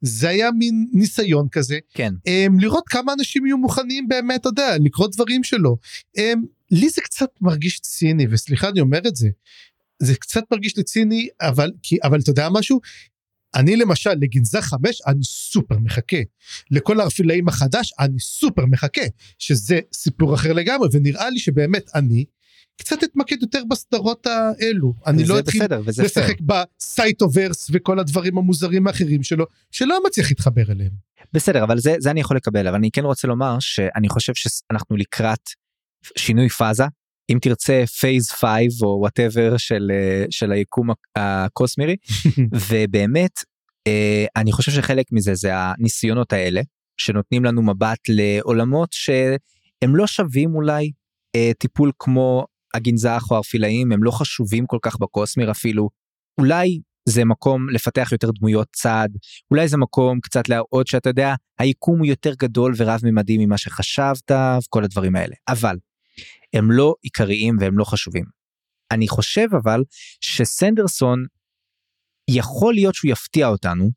זה 0.00 0.28
היה 0.28 0.50
מין 0.50 0.86
ניסיון 0.92 1.48
כזה. 1.52 1.78
כן. 1.94 2.14
הם, 2.26 2.60
לראות 2.60 2.88
כמה 2.88 3.12
אנשים 3.12 3.46
יהיו 3.46 3.58
מוכנים 3.58 4.08
באמת 4.08 4.40
אתה 4.40 4.48
יודע 4.48 4.76
לקרוא 4.84 5.08
דברים 5.08 5.44
שלו. 5.44 5.76
הם, 6.16 6.44
לי 6.70 6.88
זה 6.88 7.00
קצת 7.00 7.30
מרגיש 7.40 7.80
ציני 7.80 8.26
וסליחה 8.30 8.68
אני 8.68 8.80
אומר 8.80 9.00
את 9.08 9.16
זה. 9.16 9.28
זה 10.02 10.14
קצת 10.14 10.42
מרגיש 10.50 10.76
לי 10.76 10.82
ציני 10.82 11.28
אבל 11.40 11.70
כי 11.82 11.96
אבל 12.02 12.20
אתה 12.20 12.30
יודע 12.30 12.48
משהו 12.52 12.80
אני 13.54 13.76
למשל 13.76 14.10
לגנזך 14.10 14.62
חמש 14.62 15.02
אני 15.06 15.24
סופר 15.24 15.78
מחכה 15.78 16.16
לערפילאים 16.70 17.48
החדש 17.48 17.92
אני 17.98 18.20
סופר 18.20 18.66
מחכה 18.66 19.02
שזה 19.38 19.80
סיפור 19.92 20.34
אחר 20.34 20.52
לגמרי 20.52 20.88
ונראה 20.92 21.30
לי 21.30 21.38
שבאמת 21.38 21.90
אני 21.94 22.24
קצת 22.80 23.04
אתמקד 23.04 23.36
יותר 23.42 23.62
בסדרות 23.68 24.26
האלו. 24.26 24.94
אני 25.06 25.24
לא 25.24 25.38
אתחיל 25.38 25.62
בסדר. 25.62 25.82
לשחק 26.04 26.36
ב 26.40 26.53
Cytoverse 26.53 27.70
וכל 27.72 27.98
הדברים 27.98 28.38
המוזרים 28.38 28.86
האחרים 28.86 29.22
שלו, 29.22 29.46
שלא 29.70 29.98
מצליח 30.06 30.30
להתחבר 30.30 30.72
אליהם. 30.72 30.90
בסדר, 31.32 31.64
אבל 31.64 31.78
זה, 31.78 31.96
זה 31.98 32.10
אני 32.10 32.20
יכול 32.20 32.36
לקבל, 32.36 32.66
אבל 32.66 32.76
אני 32.76 32.90
כן 32.90 33.04
רוצה 33.04 33.28
לומר 33.28 33.56
שאני 33.60 34.08
חושב 34.08 34.32
שאנחנו 34.34 34.96
לקראת 34.96 35.50
שינוי 36.18 36.48
פאזה. 36.48 36.84
אם 37.32 37.38
תרצה 37.42 37.84
phase 38.00 38.30
5 38.30 38.48
או 38.82 38.98
whatever 39.00 39.56
של, 39.56 39.90
אה, 39.94 40.24
של 40.30 40.52
היקום 40.52 40.90
הקוסמירי, 41.16 41.96
ובאמת, 42.70 43.30
אה, 43.86 44.24
אני 44.36 44.52
חושב 44.52 44.72
שחלק 44.72 45.06
מזה 45.12 45.34
זה 45.34 45.50
הניסיונות 45.54 46.32
האלה, 46.32 46.60
שנותנים 46.96 47.44
לנו 47.44 47.62
מבט 47.62 47.98
לעולמות 48.08 48.88
שהם 48.92 49.96
לא 49.96 50.06
שווים 50.06 50.54
אולי 50.54 50.90
אה, 51.36 51.50
טיפול 51.58 51.92
כמו 51.98 52.44
הגנזך 52.74 53.22
או 53.30 53.34
הארפילאים, 53.34 53.92
הם 53.92 54.04
לא 54.04 54.10
חשובים 54.10 54.66
כל 54.66 54.78
כך 54.82 54.98
בקוסמיר 55.00 55.50
אפילו. 55.50 55.88
אולי 56.40 56.80
זה 57.08 57.24
מקום 57.24 57.68
לפתח 57.68 58.08
יותר 58.12 58.30
דמויות 58.30 58.68
צד, 58.72 59.08
אולי 59.50 59.68
זה 59.68 59.76
מקום 59.76 60.20
קצת 60.20 60.48
להראות 60.48 60.86
שאתה 60.86 61.10
יודע, 61.10 61.34
היקום 61.58 61.98
הוא 61.98 62.06
יותר 62.06 62.34
גדול 62.38 62.74
ורב 62.76 63.00
ממדי 63.04 63.46
ממה 63.46 63.58
שחשבת, 63.58 64.30
וכל 64.66 64.84
הדברים 64.84 65.16
האלה. 65.16 65.34
אבל, 65.48 65.76
הם 66.52 66.70
לא 66.70 66.94
עיקריים 67.02 67.56
והם 67.60 67.78
לא 67.78 67.84
חשובים. 67.84 68.24
אני 68.90 69.08
חושב 69.08 69.46
אבל 69.62 69.84
שסנדרסון, 70.20 71.24
יכול 72.30 72.74
להיות 72.74 72.94
שהוא 72.94 73.12
יפתיע 73.12 73.48
אותנו, 73.48 73.90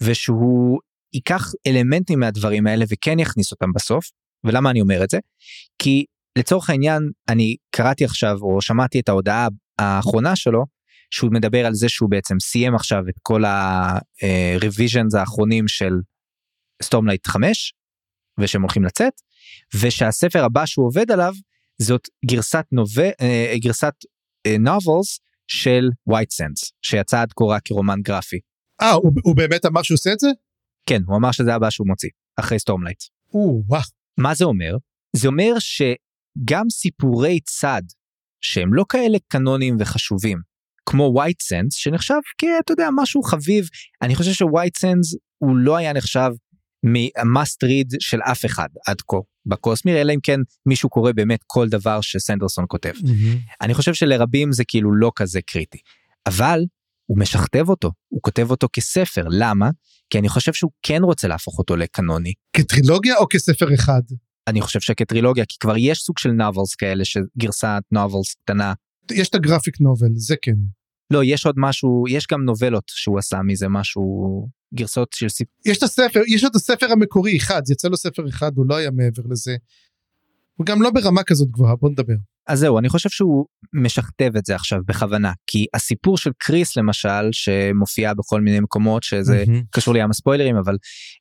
ושהוא 0.00 0.78
ייקח 1.14 1.52
אלמנטים 1.66 2.20
מהדברים 2.20 2.66
האלה 2.66 2.84
וכן 2.88 3.18
יכניס 3.18 3.52
אותם 3.52 3.72
בסוף. 3.74 4.10
ולמה 4.44 4.70
אני 4.70 4.80
אומר 4.80 5.04
את 5.04 5.10
זה? 5.10 5.18
כי 5.78 6.04
לצורך 6.38 6.70
העניין, 6.70 7.10
אני 7.28 7.56
קראתי 7.70 8.04
עכשיו, 8.04 8.36
או 8.42 8.62
שמעתי 8.62 9.00
את 9.00 9.08
ההודעה 9.08 9.48
האחרונה 9.78 10.36
שלו, 10.36 10.64
שהוא 11.10 11.32
מדבר 11.32 11.66
על 11.66 11.74
זה 11.74 11.88
שהוא 11.88 12.10
בעצם 12.10 12.40
סיים 12.40 12.74
עכשיו 12.74 13.02
את 13.08 13.14
כל 13.22 13.44
ה-revisions 13.44 15.18
האחרונים 15.18 15.68
של 15.68 15.92
Stormlight 16.82 17.26
5, 17.26 17.74
ושהם 18.40 18.62
הולכים 18.62 18.84
לצאת, 18.84 19.12
ושהספר 19.80 20.44
הבא 20.44 20.66
שהוא 20.66 20.86
עובד 20.86 21.10
עליו, 21.10 21.34
זאת 21.82 22.08
גרסת 22.26 22.64
novel, 22.72 23.10
אה, 23.20 23.54
גרסת 23.56 23.94
novels 24.58 25.20
של 25.46 25.88
White 26.10 26.34
Sand 26.42 26.70
שיצא 26.82 27.20
עד 27.20 27.32
כה 27.36 27.44
רק 27.44 27.62
כרומן 27.64 28.00
גרפי. 28.02 28.38
אה, 28.80 28.92
הוא, 28.92 29.12
הוא 29.24 29.36
באמת 29.36 29.66
אמר 29.66 29.82
שהוא 29.82 29.94
עושה 29.94 30.12
את 30.12 30.18
זה? 30.18 30.28
כן, 30.86 31.02
הוא 31.06 31.16
אמר 31.16 31.32
שזה 31.32 31.54
הבא 31.54 31.70
שהוא 31.70 31.86
מוציא, 31.86 32.08
אחרי 32.36 32.58
Stormlight. 32.58 33.02
מה 34.18 34.34
זה 34.34 34.44
אומר? 34.44 34.76
זה 35.16 35.28
אומר 35.28 35.52
שגם 35.58 36.70
סיפורי 36.70 37.40
צד, 37.40 37.82
שהם 38.40 38.74
לא 38.74 38.84
כאלה 38.88 39.18
קנונים 39.28 39.76
וחשובים, 39.80 40.38
כמו 40.86 41.14
white 41.20 41.42
sense, 41.52 41.70
שנחשב 41.70 42.20
כאתה 42.38 42.72
יודע 42.72 42.88
משהו 42.96 43.22
חביב, 43.22 43.68
אני 44.02 44.14
חושב 44.14 44.32
שווייט 44.32 44.76
סנס 44.76 45.14
הוא 45.38 45.56
לא 45.56 45.76
היה 45.76 45.92
נחשב 45.92 46.30
מ-must 46.86 47.58
read 47.64 47.96
של 48.00 48.20
אף 48.22 48.44
אחד 48.44 48.68
עד 48.86 49.00
כה 49.08 49.16
בקוסמיר, 49.46 50.00
אלא 50.00 50.12
אם 50.12 50.18
כן 50.22 50.40
מישהו 50.66 50.88
קורא 50.88 51.12
באמת 51.12 51.40
כל 51.46 51.68
דבר 51.68 52.00
שסנדרסון 52.00 52.64
כותב. 52.68 52.92
אני 53.60 53.74
חושב 53.74 53.94
שלרבים 53.94 54.52
זה 54.52 54.64
כאילו 54.64 54.94
לא 54.94 55.12
כזה 55.16 55.40
קריטי. 55.46 55.78
אבל 56.26 56.64
הוא 57.06 57.18
משכתב 57.18 57.68
אותו, 57.68 57.90
הוא 58.08 58.20
כותב 58.22 58.50
אותו 58.50 58.68
כספר, 58.72 59.24
למה? 59.30 59.70
כי 60.10 60.18
אני 60.18 60.28
חושב 60.28 60.52
שהוא 60.52 60.70
כן 60.82 61.02
רוצה 61.02 61.28
להפוך 61.28 61.58
אותו 61.58 61.76
לקנוני. 61.76 62.32
כטרילוגיה 62.56 63.16
או 63.16 63.26
כספר 63.30 63.74
אחד? 63.74 64.02
אני 64.48 64.60
חושב 64.60 64.80
שכטרילוגיה, 64.80 65.44
כי 65.48 65.56
כבר 65.60 65.74
יש 65.78 65.98
סוג 65.98 66.18
של 66.18 66.30
נובלס 66.30 66.74
כאלה, 66.74 67.04
שגרסת 67.04 67.82
נובלס 67.92 68.34
קטנה. 68.34 68.72
יש 69.10 69.28
את 69.28 69.34
הגרפיק 69.34 69.80
נובל, 69.80 70.10
זה 70.14 70.34
כן. 70.42 70.54
לא, 71.10 71.24
יש 71.24 71.46
עוד 71.46 71.54
משהו, 71.58 72.04
יש 72.08 72.26
גם 72.32 72.44
נובלות 72.44 72.84
שהוא 72.86 73.18
עשה 73.18 73.42
מזה 73.42 73.68
משהו, 73.68 74.48
גרסאות 74.74 75.12
של 75.12 75.28
סיפור. 75.28 75.54
יש 75.64 75.78
את 75.78 75.82
הספר, 75.82 76.20
יש 76.28 76.44
את 76.44 76.54
הספר 76.56 76.92
המקורי 76.92 77.36
אחד, 77.36 77.62
יצא 77.70 77.88
לו 77.88 77.96
ספר 77.96 78.28
אחד, 78.28 78.52
הוא 78.56 78.66
לא 78.68 78.76
היה 78.76 78.90
מעבר 78.90 79.22
לזה. 79.30 79.56
הוא 80.56 80.66
גם 80.66 80.82
לא 80.82 80.90
ברמה 80.90 81.22
כזאת 81.22 81.50
גבוהה, 81.50 81.76
בוא 81.76 81.90
נדבר. 81.90 82.14
אז 82.46 82.58
זהו, 82.58 82.78
אני 82.78 82.88
חושב 82.88 83.08
שהוא 83.08 83.46
משכתב 83.72 84.32
את 84.38 84.46
זה 84.46 84.54
עכשיו 84.54 84.80
בכוונה, 84.86 85.32
כי 85.46 85.66
הסיפור 85.74 86.18
של 86.18 86.30
קריס 86.38 86.76
למשל, 86.76 87.28
שמופיע 87.32 88.14
בכל 88.14 88.40
מיני 88.40 88.60
מקומות, 88.60 89.02
שזה 89.02 89.44
מהמם. 89.46 89.62
קשור 89.70 89.94
לים 89.94 90.10
הספוילרים, 90.10 90.56
אבל 90.56 90.76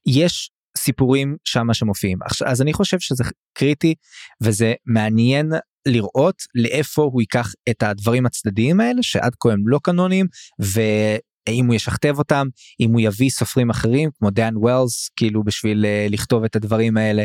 יש 0.06 0.52
סיפורים 0.78 1.36
שמה 1.44 1.74
שמופיעים. 1.74 2.20
אז 2.46 2.62
אני 2.62 2.74
חושב 2.74 3.00
שזה 3.00 3.24
קריטי, 3.54 3.96
וזה 4.44 4.74
מעניין 4.86 5.52
לראות 5.88 6.44
לאיפה 6.56 7.02
הוא 7.02 7.22
ייקח 7.22 7.54
את 7.70 7.84
הדברים 7.84 8.26
הצדדיים 8.26 8.80
האלה, 8.80 9.04
שעד 9.04 9.36
כה 9.40 9.52
הם 9.52 9.68
לא 9.68 9.80
קנונים, 9.84 10.28
ואם 11.50 11.66
הוא 11.66 11.76
ישכתב 11.76 12.16
אותם, 12.18 12.48
אם 12.80 12.92
הוא 12.92 13.02
יביא 13.02 13.30
סופרים 13.30 13.70
אחרים, 13.70 14.10
כמו 14.20 14.30
דן 14.30 14.58
ווילס, 14.58 15.10
כאילו 15.16 15.44
בשביל 15.44 15.86
אה, 15.86 16.08
לכתוב 16.10 16.44
את 16.44 16.56
הדברים 16.56 16.98
האלה. 16.98 17.24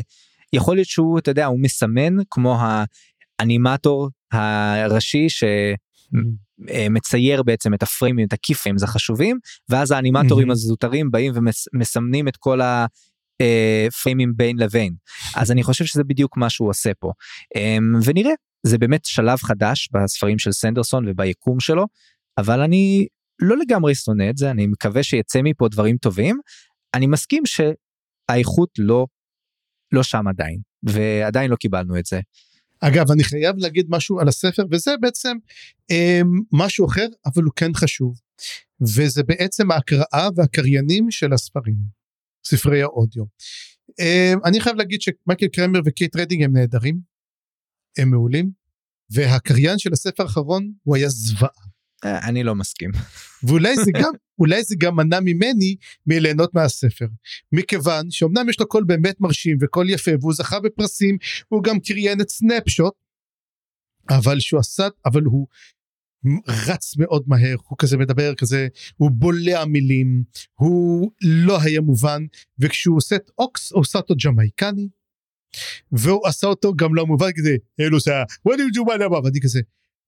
יכול 0.52 0.76
להיות 0.76 0.88
שהוא, 0.88 1.18
אתה 1.18 1.30
יודע, 1.30 1.46
הוא 1.46 1.60
מסמן 1.60 2.16
כמו 2.30 2.58
האנימטור 3.40 4.10
הראשי 4.32 5.28
ש... 5.28 5.44
אה, 6.70 6.86
מצייר 6.90 7.42
בעצם 7.42 7.74
את 7.74 7.82
הפריימים, 7.82 8.26
את 8.26 8.32
ה 8.32 8.37
key 8.37 8.52
frames 8.52 8.82
החשובים, 8.82 9.38
ואז 9.68 9.90
האנימטורים. 9.90 10.50
הזוטרים 10.50 11.10
באים 11.10 11.32
ומסמנים 11.74 12.28
את 12.28 12.36
כל 12.36 12.60
הפריימים 12.60 14.32
בין 14.36 14.58
לבין. 14.58 14.94
אז 15.36 15.50
אני 15.50 15.62
חושב 15.62 15.84
שזה 15.84 16.04
בדיוק 16.04 16.36
מה 16.36 16.50
שהוא 16.50 16.68
עושה 16.68 16.90
פה. 16.98 17.12
אמ, 17.56 18.00
ונראה, 18.04 18.32
זה 18.66 18.78
באמת 18.78 19.04
שלב 19.04 19.38
חדש 19.38 19.88
בספרים 19.92 20.38
של 20.38 20.52
סנדרסון 20.52 21.08
וביקום 21.08 21.60
שלו, 21.60 21.86
אבל 22.38 22.60
אני 22.60 23.06
לא 23.42 23.56
לגמרי 23.56 23.94
שונא 23.94 24.30
את 24.30 24.36
זה, 24.36 24.50
אני 24.50 24.66
מקווה 24.66 25.02
שיצא 25.02 25.40
מפה 25.44 25.68
דברים 25.68 25.96
טובים. 25.96 26.40
אני 26.94 27.06
מסכים 27.06 27.42
שהאיכות 27.46 28.70
לא, 28.78 29.06
לא 29.92 30.02
שם 30.02 30.28
עדיין, 30.28 30.60
ועדיין 30.82 31.50
לא 31.50 31.56
קיבלנו 31.56 31.98
את 31.98 32.06
זה. 32.06 32.20
אגב, 32.80 33.10
אני 33.10 33.24
חייב 33.24 33.56
להגיד 33.58 33.86
משהו 33.88 34.20
על 34.20 34.28
הספר, 34.28 34.62
וזה 34.70 34.94
בעצם 35.00 35.36
אה, 35.90 36.20
משהו 36.52 36.86
אחר, 36.86 37.06
אבל 37.26 37.42
הוא 37.42 37.52
כן 37.56 37.74
חשוב. 37.74 38.20
וזה 38.80 39.22
בעצם 39.22 39.70
ההקראה 39.70 40.28
והקריינים 40.36 41.10
של 41.10 41.32
הספרים, 41.32 41.76
ספרי 42.46 42.82
האודיו. 42.82 43.24
אה, 44.00 44.32
אני 44.44 44.60
חייב 44.60 44.76
להגיד 44.76 45.00
שמייקל 45.02 45.46
קרמר 45.46 45.80
וקייט 45.84 46.16
רדינג 46.16 46.42
הם 46.42 46.52
נהדרים, 46.52 47.00
הם 47.98 48.10
מעולים, 48.10 48.50
והקריין 49.10 49.78
של 49.78 49.92
הספר 49.92 50.22
האחרון 50.22 50.72
הוא 50.82 50.96
היה 50.96 51.08
זוועה. 51.08 51.75
אה, 52.04 52.28
אני 52.28 52.42
לא 52.42 52.54
מסכים. 52.54 52.90
ואולי 53.42 53.76
זה 53.76 53.90
גם 53.90 54.12
אולי 54.38 54.64
זה 54.64 54.74
גם 54.78 54.96
מנע 54.96 55.20
ממני 55.20 55.76
מליהנות 56.06 56.54
מהספר 56.54 57.06
מכיוון 57.52 58.10
שאומנם 58.10 58.48
יש 58.48 58.60
לו 58.60 58.68
קול 58.68 58.84
באמת 58.84 59.20
מרשים 59.20 59.58
וקול 59.60 59.90
יפה 59.90 60.10
והוא 60.20 60.34
זכה 60.34 60.60
בפרסים 60.60 61.18
הוא 61.48 61.62
גם 61.62 61.80
קריין 61.80 62.20
את 62.20 62.28
סנפשוט 62.28 62.94
אבל 64.10 64.40
שהוא 64.40 64.60
עשה 64.60 64.88
אבל 65.06 65.22
הוא 65.22 65.46
רץ 66.48 66.96
מאוד 66.96 67.24
מהר 67.26 67.56
הוא 67.68 67.78
כזה 67.78 67.96
מדבר 67.96 68.34
כזה 68.34 68.68
הוא 68.96 69.10
בולע 69.10 69.64
מילים 69.64 70.24
הוא 70.54 71.10
לא 71.22 71.58
היה 71.62 71.80
מובן 71.80 72.22
וכשהוא 72.58 72.96
עושה 72.96 73.16
את 73.16 73.30
אוקס 73.38 73.72
הוא 73.72 73.80
עושה 73.80 73.98
אותו 73.98 74.14
ג'מייקני 74.24 74.88
והוא 75.92 76.26
עשה 76.26 76.46
אותו 76.46 76.74
גם 76.74 76.94
לא 76.94 77.06
מובן 77.06 77.30
כזה 77.36 77.56
אלו 77.80 78.00
זה 78.00 78.22
what 78.22 78.52
do 78.52 78.58
you 78.58 78.74
do 78.74 78.84
my 78.84 79.00
love?" 79.00 79.24
ואני 79.24 79.40
כזה 79.40 79.60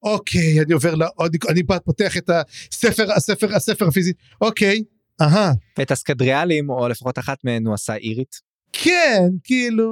אוקיי 0.03 0.61
אני 0.61 0.73
עובר 0.73 0.95
לעוד 0.95 1.37
אני 1.49 1.63
פותח 1.85 2.17
את 2.17 2.31
הספר 2.31 3.13
הספר 3.13 3.55
הספר 3.55 3.89
הפיזי. 3.89 4.13
אוקיי 4.41 4.83
אהה. 5.21 5.53
ואת 5.79 5.91
הסקדריאלים, 5.91 6.71
או 6.71 6.89
לפחות 6.89 7.19
אחת 7.19 7.39
מהן 7.45 7.67
הוא 7.67 7.75
עשה 7.75 7.95
אירית. 7.95 8.41
כן 8.73 9.23
כאילו. 9.45 9.89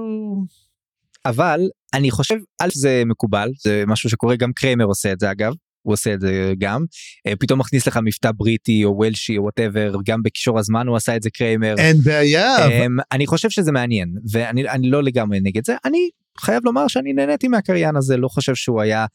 אבל 1.25 1.61
אני 1.95 2.11
חושב 2.11 2.37
א' 2.61 2.69
זה 2.73 3.03
מקובל 3.07 3.51
זה 3.65 3.85
משהו 3.87 4.11
שקורה 4.11 4.37
גם 4.37 4.53
קרמר 4.53 4.85
עושה 4.85 5.13
את 5.13 5.21
זה 5.21 5.31
אגב 5.31 5.53
הוא 5.83 5.93
עושה 5.93 6.15
את 6.15 6.21
זה 6.21 6.53
גם. 6.59 6.85
אה, 7.27 7.33
פתאום 7.41 7.61
מכניס 7.61 7.87
לך 7.87 7.99
מבטא 8.05 8.31
בריטי 8.37 8.85
או 8.85 8.91
וולשי 8.97 9.39
או 9.39 9.43
whatever 9.43 9.95
גם 10.07 10.23
בכישור 10.22 10.59
הזמן 10.59 10.87
הוא 10.87 10.97
עשה 10.97 11.17
את 11.17 11.23
זה 11.23 11.31
קרמר. 11.31 11.74
אין 11.79 11.97
בעיה 11.97 12.67
אמ, 12.67 12.97
אני 13.13 13.27
חושב 13.27 13.51
שזה 13.51 13.73
מעניין 13.73 14.15
ואני 14.33 14.69
אני 14.69 14.91
לא 14.91 15.03
לגמרי 15.03 15.39
נגד 15.43 15.67
זה. 15.67 15.77
אני 15.85 16.11
חייב 16.41 16.65
לומר 16.65 16.89
שאני 16.89 17.13
נהניתי 17.13 17.49
מהקריין 17.49 17.97
הזה 17.97 18.17
לא 18.17 18.29
חושב 18.29 18.55
שהוא 18.55 18.81
היה 18.81 19.07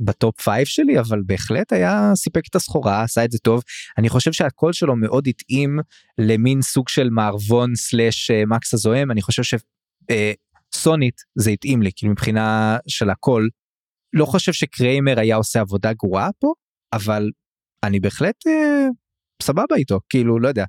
ב 0.00 0.10
top 0.10 0.40
five 0.40 0.66
שלי 0.66 1.00
אבל 1.00 1.22
בהחלט 1.26 1.72
היה 1.72 2.12
סיפק 2.14 2.42
את 2.50 2.56
הסחורה 2.56 3.02
עשה 3.02 3.24
את 3.24 3.30
זה 3.30 3.38
טוב 3.38 3.62
אני 3.98 4.08
חושב 4.08 4.32
שהקול 4.32 4.72
שלו 4.72 4.96
מאוד 4.96 5.26
התאים 5.26 5.78
למין 6.18 6.62
סוג 6.62 6.88
של 6.88 7.10
מערבון 7.10 7.74
סלאש 7.74 8.30
אה, 8.30 8.42
מקס 8.46 8.74
הזוהם 8.74 9.10
אני 9.10 9.22
חושב 9.22 9.42
שסונית 10.74 11.20
זה 11.34 11.50
התאים 11.50 11.82
לי 11.82 11.90
כאילו 11.96 12.12
מבחינה 12.12 12.78
של 12.86 13.10
הקול. 13.10 13.48
לא 14.12 14.26
חושב 14.26 14.52
שקריימר 14.52 15.20
היה 15.20 15.36
עושה 15.36 15.60
עבודה 15.60 15.92
גרועה 15.92 16.28
פה 16.38 16.52
אבל 16.92 17.30
אני 17.82 18.00
בהחלט 18.00 18.46
אה, 18.46 18.86
סבבה 19.42 19.76
איתו 19.76 20.00
כאילו 20.08 20.40
לא 20.40 20.48
יודע. 20.48 20.64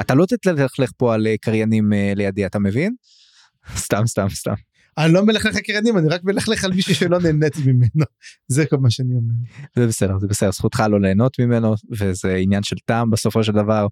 אתה 0.00 0.14
לא 0.14 0.26
תתלכלך 0.26 0.90
פה 0.96 1.14
על 1.14 1.26
אה, 1.26 1.34
קריינים 1.40 1.92
אה, 1.92 2.12
לידי 2.16 2.46
אתה 2.46 2.58
מבין? 2.58 2.94
סתם 3.84 4.06
סתם 4.06 4.28
סתם. 4.28 4.54
אני 4.98 5.12
לא 5.12 5.26
מלכלך 5.26 5.56
הקריינים 5.56 5.98
אני 5.98 6.08
רק 6.08 6.24
מלכלך 6.24 6.64
על 6.64 6.72
מישהו 6.72 6.94
שלא 6.94 7.20
נהניתי 7.20 7.60
ממנו 7.66 8.04
זה 8.48 8.66
כל 8.66 8.76
מה 8.76 8.90
שאני 8.90 9.14
אומר. 9.14 9.34
זה 9.76 9.86
בסדר 9.86 10.18
זה 10.18 10.26
בסדר 10.26 10.50
זכותך 10.50 10.82
לא 10.90 11.00
ליהנות 11.00 11.38
ממנו 11.38 11.74
וזה 11.98 12.34
עניין 12.34 12.62
של 12.62 12.76
טעם 12.84 13.10
בסופו 13.10 13.44
של 13.44 13.52
דבר. 13.52 13.86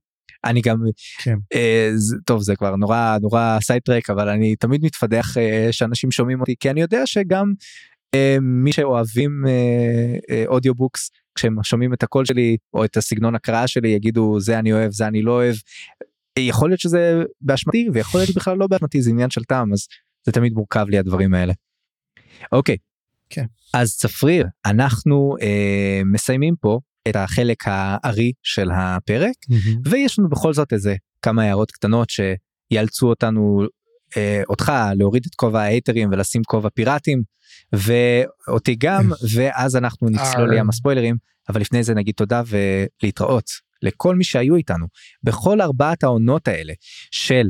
אני 0.44 0.61
גם 0.61 0.78
כן. 1.22 1.36
אה, 1.55 1.90
זה, 1.94 2.16
טוב 2.24 2.42
זה 2.42 2.57
כבר 2.57 2.76
נורא 2.76 3.16
נורא 3.20 3.59
sidetrack 3.61 4.11
אבל 4.11 4.28
אני 4.28 4.57
תמיד 4.57 4.84
מתפדח 4.84 5.36
אה, 5.36 5.68
שאנשים 5.70 6.11
שומעים 6.11 6.40
אותי 6.40 6.55
כי 6.61 6.70
אני 6.70 6.80
יודע 6.80 7.07
שגם 7.07 7.53
אה, 8.14 8.36
מי 8.40 8.72
שאוהבים 8.72 9.44
אה, 9.46 10.16
אה, 10.30 10.44
audiobooks 10.47 11.11
כשהם 11.34 11.62
שומעים 11.62 11.94
את 11.94 12.03
הקול 12.03 12.24
שלי 12.24 12.57
או 12.74 12.84
את 12.84 12.96
הסגנון 12.96 13.34
הקראה 13.34 13.66
שלי 13.66 13.88
יגידו 13.88 14.40
זה 14.40 14.59
אני 14.59 14.72
אוהב 14.72 14.90
זה 14.90 15.07
אני 15.07 15.22
לא 15.22 15.32
אוהב. 15.32 15.55
יכול 16.38 16.70
להיות 16.70 16.80
שזה 16.80 17.22
באשמתי 17.40 17.88
ויכול 17.92 18.20
להיות 18.20 18.36
בכלל 18.36 18.57
לא 18.57 18.66
באשמתי 18.66 19.03
זה 19.03 19.11
עניין 19.11 19.30
של 19.30 19.44
טעם 19.44 19.72
אז 19.72 19.86
זה 20.27 20.33
תמיד 20.33 20.53
מורכב 20.53 20.87
לי 20.89 20.99
הדברים 20.99 21.35
האלה. 21.35 21.53
אוקיי. 22.53 22.77
כן. 23.31 23.45
אז 23.75 23.97
צפריר 23.97 24.47
אנחנו 24.66 25.37
אה, 25.43 26.01
מסיימים 26.12 26.55
פה 26.61 26.81
את 27.09 27.16
החלק 27.16 27.62
הארי 27.66 28.33
של 28.43 28.71
הפרק 28.75 29.35
ויש 29.85 30.19
לנו 30.19 30.29
בכל 30.29 30.53
זאת 30.53 30.73
איזה 30.73 30.95
כמה 31.23 31.43
הערות 31.43 31.71
קטנות 31.71 32.09
שיאלצו 32.11 33.09
אותנו 33.09 33.62
אה, 34.16 34.43
אותך 34.49 34.73
להוריד 34.99 35.23
את 35.27 35.35
כובע 35.35 35.61
ההייטרים 35.61 36.09
ולשים 36.12 36.43
כובע 36.47 36.69
פיראטים 36.75 37.23
ואותי 37.73 38.77
גם 38.79 39.11
ואז 39.35 39.77
אנחנו 39.77 40.09
נצלול 40.09 40.51
לים 40.51 40.69
הספוילרים 40.69 41.16
אבל 41.49 41.61
לפני 41.61 41.83
זה 41.83 41.95
נגיד 41.95 42.14
תודה 42.14 42.43
ולהתראות 42.47 43.45
לכל 43.83 44.16
מי 44.16 44.25
שהיו 44.25 44.57
איתנו 44.57 44.87
בכל 45.23 45.61
ארבעת 45.61 46.05
העונות 46.05 46.49
האלה 46.49 46.73
של 47.11 47.49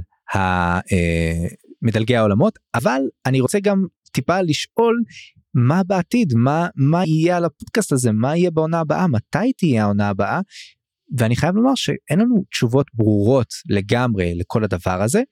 מדלגי 1.82 2.16
העולמות 2.16 2.58
אבל 2.74 3.00
אני 3.26 3.40
רוצה 3.40 3.60
גם 3.60 3.84
טיפה 4.12 4.40
לשאול 4.40 5.02
מה 5.54 5.82
בעתיד 5.82 6.34
מה 6.36 6.68
מה 6.76 7.06
יהיה 7.06 7.36
על 7.36 7.44
הפודקאסט 7.44 7.92
הזה 7.92 8.12
מה 8.12 8.36
יהיה 8.36 8.50
בעונה 8.50 8.80
הבאה 8.80 9.06
מתי 9.06 9.52
תהיה 9.56 9.82
העונה 9.82 10.08
הבאה. 10.08 10.40
ואני 11.18 11.36
חייב 11.36 11.54
לומר 11.56 11.74
שאין 11.74 12.20
לנו 12.20 12.44
תשובות 12.50 12.86
ברורות 12.94 13.54
לגמרי 13.68 14.34
לכל 14.34 14.64
הדבר 14.64 15.02
הזה 15.02 15.22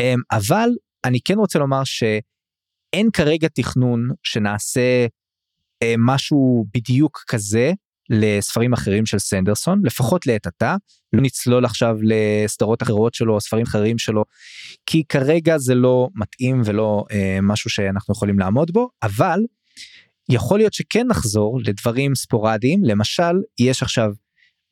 אמ, 0.00 0.20
אבל 0.32 0.70
אני 1.04 1.20
כן 1.24 1.38
רוצה 1.38 1.58
לומר 1.58 1.84
שאין 1.84 3.10
כרגע 3.12 3.48
תכנון 3.54 4.08
שנעשה 4.22 5.06
אה, 5.82 5.94
משהו 5.98 6.64
בדיוק 6.74 7.24
כזה 7.28 7.72
לספרים 8.10 8.72
אחרים 8.72 9.06
של 9.06 9.18
סנדרסון 9.18 9.82
לפחות 9.84 10.26
לעת 10.26 10.46
עתה. 10.46 10.76
לא 11.12 11.22
נצלול 11.22 11.64
עכשיו 11.64 11.96
לסדרות 12.02 12.82
אחרות 12.82 13.14
שלו 13.14 13.40
ספרים 13.40 13.66
אחרים 13.66 13.98
שלו 13.98 14.24
כי 14.86 15.04
כרגע 15.08 15.58
זה 15.58 15.74
לא 15.74 16.08
מתאים 16.14 16.62
ולא 16.64 17.04
אה, 17.12 17.38
משהו 17.42 17.70
שאנחנו 17.70 18.12
יכולים 18.12 18.38
לעמוד 18.38 18.70
בו 18.70 18.88
אבל 19.02 19.40
יכול 20.30 20.58
להיות 20.58 20.72
שכן 20.72 21.06
נחזור 21.06 21.60
לדברים 21.64 22.14
ספורדיים. 22.14 22.84
למשל 22.84 23.34
יש 23.60 23.82
עכשיו 23.82 24.12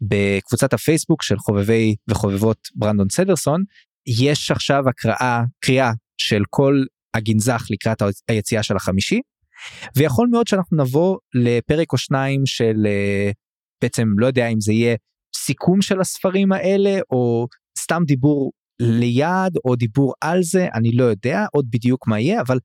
בקבוצת 0.01 0.73
הפייסבוק 0.73 1.23
של 1.23 1.39
חובבי 1.39 1.95
וחובבות 2.09 2.69
ברנדון 2.75 3.09
סדרסון 3.09 3.65
יש 4.07 4.51
עכשיו 4.51 4.89
הקראה 4.89 5.43
קריאה 5.61 5.93
של 6.19 6.43
כל 6.51 6.83
הגנזך 7.15 7.67
לקראת 7.71 8.03
היציאה 8.29 8.63
של 8.63 8.77
החמישי 8.77 9.21
ויכול 9.97 10.29
מאוד 10.31 10.47
שאנחנו 10.47 10.77
נבוא 10.77 11.17
לפרק 11.35 11.93
או 11.93 11.99
שניים 11.99 12.47
של 12.47 12.77
uh, 12.87 13.35
בעצם 13.83 14.09
לא 14.19 14.27
יודע 14.27 14.49
אם 14.49 14.61
זה 14.61 14.73
יהיה 14.73 14.97
סיכום 15.37 15.83
של 15.83 16.01
הספרים 16.01 16.53
האלה 16.53 16.99
או 17.11 17.47
סתם 17.79 18.03
דיבור 18.07 18.53
ליד 18.81 19.57
או 19.65 19.77
דיבור 19.77 20.15
על 20.21 20.43
זה 20.43 20.69
אני 20.75 20.93
לא 20.93 21.05
יודע 21.05 21.45
עוד 21.53 21.67
בדיוק 21.71 22.07
מה 22.07 22.21
יהיה 22.21 22.41
אבל 22.41 22.59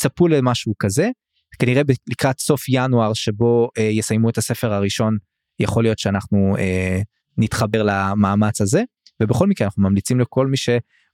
צפו 0.00 0.28
למשהו 0.28 0.74
כזה. 0.78 1.10
כנראה 1.58 1.82
לקראת 2.10 2.40
סוף 2.40 2.68
ינואר 2.68 3.12
שבו 3.14 3.68
uh, 3.78 3.82
יסיימו 3.82 4.30
את 4.30 4.38
הספר 4.38 4.72
הראשון 4.72 5.16
יכול 5.60 5.82
להיות 5.82 5.98
שאנחנו 5.98 6.56
uh, 6.56 7.02
נתחבר 7.38 7.82
למאמץ 7.82 8.60
הזה. 8.60 8.82
ובכל 9.22 9.46
מקרה 9.46 9.66
אנחנו 9.66 9.82
ממליצים 9.82 10.20
לכל 10.20 10.46
מי 10.46 10.56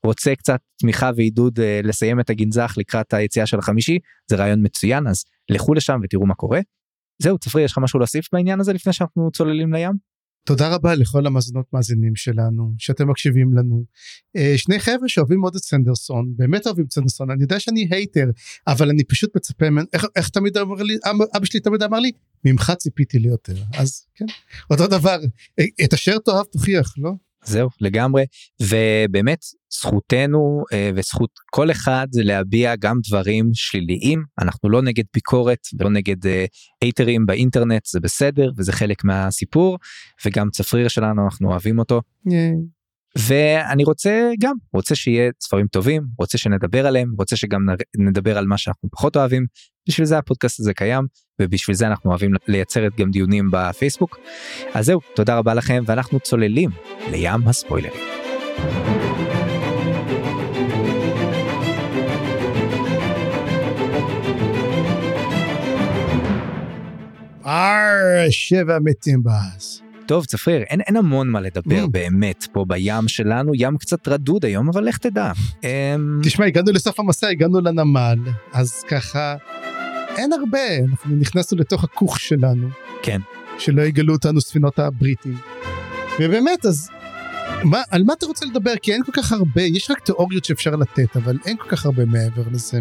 שרוצה 0.04 0.34
קצת 0.34 0.60
תמיכה 0.78 1.10
ועידוד 1.16 1.60
אה, 1.60 1.80
לסיים 1.84 2.20
את 2.20 2.30
הגנזך 2.30 2.74
לקראת 2.76 3.14
היציאה 3.14 3.46
של 3.46 3.58
החמישי 3.58 3.98
זה 4.30 4.36
רעיון 4.36 4.64
מצוין 4.64 5.06
אז 5.06 5.24
לכו 5.50 5.74
לשם 5.74 6.00
ותראו 6.02 6.26
מה 6.26 6.34
קורה. 6.34 6.60
זהו 7.22 7.38
צפרי 7.38 7.62
יש 7.62 7.72
לך 7.72 7.78
משהו 7.78 7.98
להוסיף 7.98 8.28
בעניין 8.32 8.60
הזה 8.60 8.72
לפני 8.72 8.92
שאנחנו 8.92 9.30
צוללים 9.30 9.72
לים? 9.72 9.92
תודה 10.46 10.74
רבה 10.74 10.94
לכל 10.94 11.26
המאזינות 11.26 11.66
מאזינים 11.72 12.16
שלנו 12.16 12.72
שאתם 12.78 13.10
מקשיבים 13.10 13.54
לנו. 13.54 13.84
אה, 14.36 14.54
שני 14.56 14.80
חבר'ה 14.80 15.08
שאוהבים 15.08 15.40
מאוד 15.40 15.54
את 15.56 15.62
סנדרסון 15.62 16.32
באמת 16.36 16.66
אוהבים 16.66 16.84
את 16.84 16.92
סנדרסון 16.92 17.30
אני 17.30 17.42
יודע 17.42 17.60
שאני 17.60 17.88
הייטר 17.90 18.30
אבל 18.66 18.90
אני 18.90 19.04
פשוט 19.04 19.36
מצפה 19.36 19.70
ממנו 19.70 19.86
איך, 19.92 20.06
איך 20.16 20.28
תמיד 20.28 20.56
אמר 20.56 20.82
לי 20.82 20.96
אבא 21.36 21.44
שלי 21.44 21.60
תמיד 21.60 21.82
אמר 21.82 21.98
לי 21.98 22.10
ממך 22.44 22.72
ציפיתי 22.78 23.18
לי 23.18 23.28
יותר 23.28 23.54
אז 23.74 24.06
כן 24.14 24.24
אותו 24.70 24.86
דבר 24.86 25.20
אה, 25.58 25.64
את 25.84 25.92
אשר 25.92 26.18
תאהב 26.18 26.44
תוכיח 26.44 26.94
לא. 26.98 27.12
זהו 27.44 27.68
לגמרי 27.80 28.24
ובאמת 28.62 29.38
זכותנו 29.72 30.64
אה, 30.72 30.90
וזכות 30.94 31.30
כל 31.50 31.70
אחד 31.70 32.06
להביע 32.14 32.76
גם 32.76 32.96
דברים 33.08 33.50
שליליים 33.54 34.24
אנחנו 34.42 34.68
לא 34.68 34.82
נגד 34.82 35.04
ביקורת 35.14 35.58
ולא 35.78 35.90
נגד 35.90 36.26
אה, 36.26 36.44
הייטרים 36.82 37.26
באינטרנט 37.26 37.86
זה 37.86 38.00
בסדר 38.00 38.50
וזה 38.56 38.72
חלק 38.72 39.04
מהסיפור 39.04 39.78
וגם 40.26 40.50
צפריר 40.50 40.88
שלנו 40.88 41.24
אנחנו 41.24 41.50
אוהבים 41.50 41.78
אותו. 41.78 42.00
Yeah. 42.28 42.73
ואני 43.18 43.84
רוצה 43.84 44.30
גם 44.40 44.54
רוצה 44.72 44.94
שיהיה 44.94 45.30
ספרים 45.40 45.66
טובים 45.66 46.02
רוצה 46.18 46.38
שנדבר 46.38 46.86
עליהם 46.86 47.08
רוצה 47.18 47.36
שגם 47.36 47.60
נדבר 47.98 48.38
על 48.38 48.46
מה 48.46 48.58
שאנחנו 48.58 48.88
פחות 48.90 49.16
אוהבים 49.16 49.46
בשביל 49.88 50.06
זה 50.06 50.18
הפודקאסט 50.18 50.60
הזה 50.60 50.74
קיים 50.74 51.06
ובשביל 51.42 51.76
זה 51.76 51.86
אנחנו 51.86 52.10
אוהבים 52.10 52.30
לייצר 52.48 52.88
גם 52.98 53.10
דיונים 53.10 53.48
בפייסבוק. 53.52 54.18
אז 54.74 54.86
זהו 54.86 55.00
תודה 55.14 55.38
רבה 55.38 55.54
לכם 55.54 55.82
ואנחנו 55.86 56.20
צוללים 56.20 56.70
לים 57.10 57.48
הספוילרים. 57.48 58.00
אר 67.46 68.30
שבע 68.30 68.78
מתים 68.84 69.22
באז. 69.22 69.83
טוב 70.06 70.24
צפריר 70.24 70.62
אין, 70.62 70.80
אין 70.80 70.96
המון 70.96 71.28
מה 71.28 71.40
לדבר. 71.40 71.86
באמת 71.86 72.46
פה 72.52 72.64
בים 72.68 73.08
שלנו 73.08 73.52
ים 73.54 73.78
קצת 73.78 74.08
רדוד 74.08 74.44
היום 74.44 74.68
אבל 74.68 74.84
לך 74.84 74.98
תדע. 74.98 75.32
אמ, 75.64 76.20
תשמע 76.22 76.46
הגענו 76.46 76.72
לסוף 76.72 77.00
המסע 77.00 77.28
הגענו 77.28 77.60
לנמל 77.60 78.18
אז 78.52 78.82
ככה 78.88 79.34
אין 80.16 80.32
הרבה 80.32 80.78
אנחנו 80.90 81.16
נכנסנו 81.16 81.58
לתוך 81.58 81.84
הכוך 81.84 82.20
שלנו. 82.20 82.68
כן. 83.02 83.20
שלא 83.58 83.82
יגלו 83.82 84.12
אותנו 84.12 84.40
ספינות 84.40 84.78
הבריטים. 84.78 85.36
ובאמת 86.20 86.66
אז 86.66 86.90
מה, 87.64 87.82
על 87.90 88.04
מה 88.04 88.12
אתה 88.12 88.26
רוצה 88.26 88.46
לדבר 88.46 88.76
כי 88.82 88.92
אין 88.92 89.02
כל 89.04 89.12
כך 89.12 89.32
הרבה 89.32 89.62
יש 89.62 89.90
רק 89.90 89.98
תיאוריות 89.98 90.44
שאפשר 90.44 90.70
לתת 90.70 91.16
אבל 91.16 91.38
אין 91.46 91.56
כל 91.56 91.68
כך 91.68 91.86
הרבה 91.86 92.04
מעבר 92.04 92.42
לזה. 92.52 92.80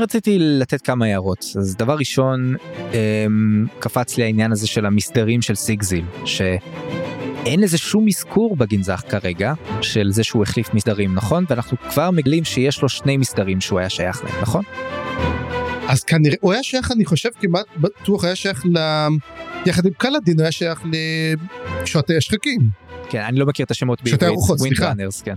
רציתי 0.00 0.38
לתת 0.40 0.82
כמה 0.82 1.06
הערות 1.06 1.44
אז 1.58 1.76
דבר 1.76 1.96
ראשון 1.98 2.54
אמ, 2.92 3.66
קפץ 3.78 4.16
לי 4.16 4.24
העניין 4.24 4.52
הזה 4.52 4.66
של 4.66 4.86
המסדרים 4.86 5.42
של 5.42 5.54
סיגזיל 5.54 6.04
שאין 6.24 7.60
לזה 7.60 7.78
שום 7.78 8.08
אזכור 8.08 8.56
בגנזך 8.56 9.02
כרגע 9.08 9.54
של 9.82 10.10
זה 10.10 10.24
שהוא 10.24 10.42
החליף 10.42 10.74
מסדרים 10.74 11.14
נכון 11.14 11.44
ואנחנו 11.48 11.76
כבר 11.90 12.10
מגלים 12.10 12.44
שיש 12.44 12.82
לו 12.82 12.88
שני 12.88 13.16
מסדרים 13.16 13.60
שהוא 13.60 13.78
היה 13.78 13.88
שייך 13.88 14.24
להם 14.24 14.42
נכון. 14.42 14.64
אז 15.88 16.04
כנראה 16.04 16.36
הוא 16.40 16.52
היה 16.52 16.62
שייך 16.62 16.92
אני 16.92 17.04
חושב 17.04 17.28
כמעט 17.40 17.66
בטוח 17.76 18.24
היה 18.24 18.36
שייך 18.36 18.66
ל... 18.66 18.78
יחד 19.66 19.86
עם 19.86 19.92
קלאדין 19.98 20.34
הוא 20.34 20.42
היה 20.42 20.52
שייך 20.52 20.82
לשעותי 21.82 22.16
השחקים. 22.16 22.60
כן 23.10 23.20
אני 23.20 23.38
לא 23.38 23.46
מכיר 23.46 23.64
את 23.64 23.70
השמות 23.70 24.02
בעברית. 24.02 24.22
הרוחות 24.22 24.58
סליחה. 24.58 24.92
כן. 25.24 25.34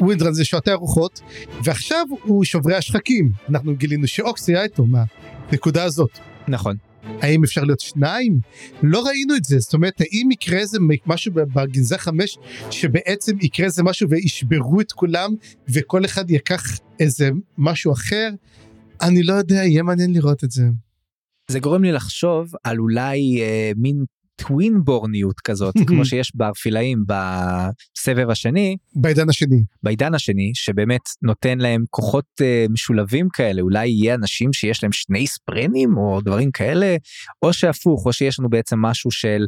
ווינדראנר 0.00 0.32
זה 0.32 0.44
שועטי 0.44 0.70
הרוחות 0.70 1.20
ועכשיו 1.64 2.06
הוא 2.22 2.44
שוברי 2.44 2.74
השחקים 2.74 3.32
אנחנו 3.48 3.76
גילינו 3.76 4.06
שאוקס 4.06 4.48
היה 4.48 4.62
איתו 4.62 4.86
מהנקודה 4.86 5.84
הזאת. 5.84 6.18
נכון. 6.48 6.76
האם 7.04 7.44
אפשר 7.44 7.64
להיות 7.64 7.80
שניים? 7.80 8.40
לא 8.82 9.06
ראינו 9.06 9.36
את 9.36 9.44
זה, 9.44 9.58
זאת 9.58 9.74
אומרת 9.74 10.00
האם 10.00 10.30
יקרה 10.30 10.58
איזה 10.58 10.78
משהו 11.06 11.32
בגנזך 11.32 11.98
חמש 11.98 12.38
שבעצם 12.70 13.36
יקרה 13.40 13.66
איזה 13.66 13.82
משהו 13.82 14.08
וישברו 14.10 14.80
את 14.80 14.92
כולם 14.92 15.34
וכל 15.68 16.04
אחד 16.04 16.30
ייקח 16.30 16.62
איזה 17.00 17.30
משהו 17.58 17.92
אחר? 17.92 18.30
אני 19.02 19.22
לא 19.22 19.32
יודע, 19.32 19.54
יהיה 19.54 19.82
מעניין 19.82 20.12
לראות 20.12 20.44
את 20.44 20.50
זה. 20.50 20.64
זה 21.48 21.60
גורם 21.60 21.84
לי 21.84 21.92
לחשוב 21.92 22.52
על 22.64 22.78
אולי 22.78 23.42
אה, 23.42 23.72
מין 23.76 24.04
טווינבורניות 24.36 25.40
כזאת 25.40 25.74
כמו 25.88 26.04
שיש 26.04 26.32
בארפילאים 26.34 27.04
בסבב 27.06 28.30
השני. 28.30 28.76
בעידן 28.94 29.28
השני. 29.28 29.62
בעידן 29.82 30.14
השני 30.14 30.50
שבאמת 30.54 31.00
נותן 31.22 31.58
להם 31.58 31.84
כוחות 31.90 32.24
uh, 32.40 32.72
משולבים 32.72 33.28
כאלה. 33.32 33.62
אולי 33.62 33.88
יהיה 33.88 34.14
אנשים 34.14 34.52
שיש 34.52 34.82
להם 34.82 34.92
שני 34.92 35.26
ספרנים 35.26 35.96
או 35.96 36.20
דברים 36.20 36.50
כאלה 36.50 36.96
או 37.42 37.52
שהפוך 37.52 38.06
או 38.06 38.12
שיש 38.12 38.38
לנו 38.38 38.50
בעצם 38.50 38.78
משהו 38.78 39.10
של 39.10 39.46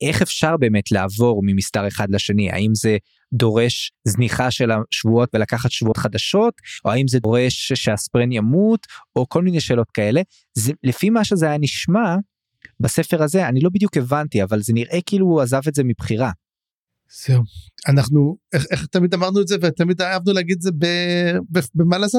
איך 0.00 0.22
אפשר 0.22 0.56
באמת 0.56 0.92
לעבור 0.92 1.40
ממסתר 1.44 1.88
אחד 1.88 2.10
לשני? 2.10 2.50
האם 2.50 2.74
זה 2.74 2.96
דורש 3.32 3.92
זניחה 4.04 4.50
של 4.50 4.70
השבועות 4.70 5.28
ולקחת 5.34 5.70
שבועות 5.70 5.96
חדשות? 5.96 6.54
או 6.84 6.90
האם 6.90 7.08
זה 7.08 7.18
דורש 7.18 7.72
שהספרן 7.72 8.32
ימות? 8.32 8.86
או 9.16 9.28
כל 9.28 9.42
מיני 9.42 9.60
שאלות 9.60 9.90
כאלה. 9.90 10.20
זה 10.54 10.72
לפי 10.84 11.10
מה 11.10 11.24
שזה 11.24 11.46
היה 11.46 11.58
נשמע 11.58 12.16
בספר 12.80 13.22
הזה 13.22 13.48
אני 13.48 13.60
לא 13.60 13.70
בדיוק 13.70 13.96
הבנתי 13.96 14.42
אבל 14.42 14.62
זה 14.62 14.72
נראה 14.72 14.98
כאילו 15.06 15.26
הוא 15.26 15.40
עזב 15.40 15.60
את 15.68 15.74
זה 15.74 15.84
מבחירה. 15.84 16.30
זהו 17.26 17.42
אנחנו 17.88 18.36
איך, 18.52 18.66
איך 18.70 18.86
תמיד 18.86 19.14
אמרנו 19.14 19.40
את 19.40 19.48
זה 19.48 19.56
ותמיד 19.62 20.02
אהבנו 20.02 20.32
להגיד 20.32 20.56
את 20.56 20.62
זה 20.62 20.70
במלאזן 21.74 22.18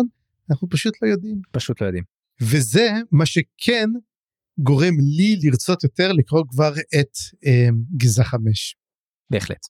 אנחנו 0.52 0.70
פשוט 0.70 0.94
לא 1.02 1.08
יודעים 1.08 1.42
פשוט 1.52 1.82
לא 1.82 1.86
יודעים 1.88 2.04
וזה 2.42 2.90
מה 3.12 3.26
שכן 3.26 3.90
גורם 4.58 4.94
לי 5.00 5.40
לרצות 5.44 5.84
יותר 5.84 6.12
לקרוא 6.12 6.44
כבר 6.50 6.74
את 6.74 7.18
אה, 7.46 7.68
גזע 7.98 8.24
חמש. 8.24 8.76
בהחלט. 9.30 9.68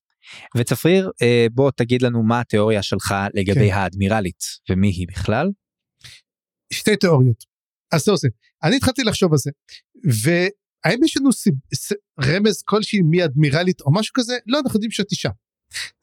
וצפריר 0.57 1.11
אה, 1.21 1.47
בוא 1.51 1.71
תגיד 1.71 2.01
לנו 2.01 2.23
מה 2.23 2.39
התיאוריה 2.39 2.83
שלך 2.83 3.15
לגבי 3.33 3.69
כן. 3.69 3.73
האדמירלית 3.75 4.43
ומי 4.69 4.87
היא 4.87 5.07
בכלל. 5.07 5.49
שתי 6.73 6.95
תיאוריות. 6.95 7.45
אז 7.91 8.03
זה 8.03 8.11
עושה. 8.11 8.27
אני 8.63 8.75
התחלתי 8.75 9.03
לחשוב 9.03 9.31
על 9.31 9.37
זה 9.37 9.51
והאם 10.85 11.03
יש 11.03 11.17
לנו 11.17 11.31
סיב, 11.31 11.53
ס, 11.75 11.93
רמז 12.21 12.61
כלשהי 12.61 13.01
מי 13.01 13.25
אדמירלית 13.25 13.81
או 13.81 13.93
משהו 13.93 14.13
כזה 14.13 14.37
לא 14.47 14.59
אנחנו 14.59 14.77
יודעים 14.77 14.91
שאת 14.91 15.11
אישה. 15.11 15.29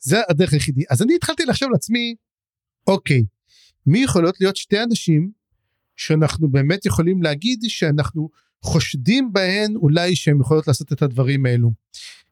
זה 0.00 0.20
הדרך 0.28 0.52
היחידי 0.52 0.82
אז 0.90 1.02
אני 1.02 1.14
התחלתי 1.14 1.44
לחשוב 1.44 1.70
לעצמי 1.70 2.14
אוקיי 2.86 3.22
מי 3.86 3.98
יכולות 3.98 4.40
להיות 4.40 4.56
שתי 4.56 4.82
אנשים 4.82 5.30
שאנחנו 5.96 6.48
באמת 6.48 6.86
יכולים 6.86 7.22
להגיד 7.22 7.60
שאנחנו 7.68 8.28
חושדים 8.62 9.32
בהן 9.32 9.76
אולי 9.76 10.16
שהן 10.16 10.40
יכולות 10.40 10.66
לעשות 10.66 10.92
את 10.92 11.02
הדברים 11.02 11.46
האלו. 11.46 11.72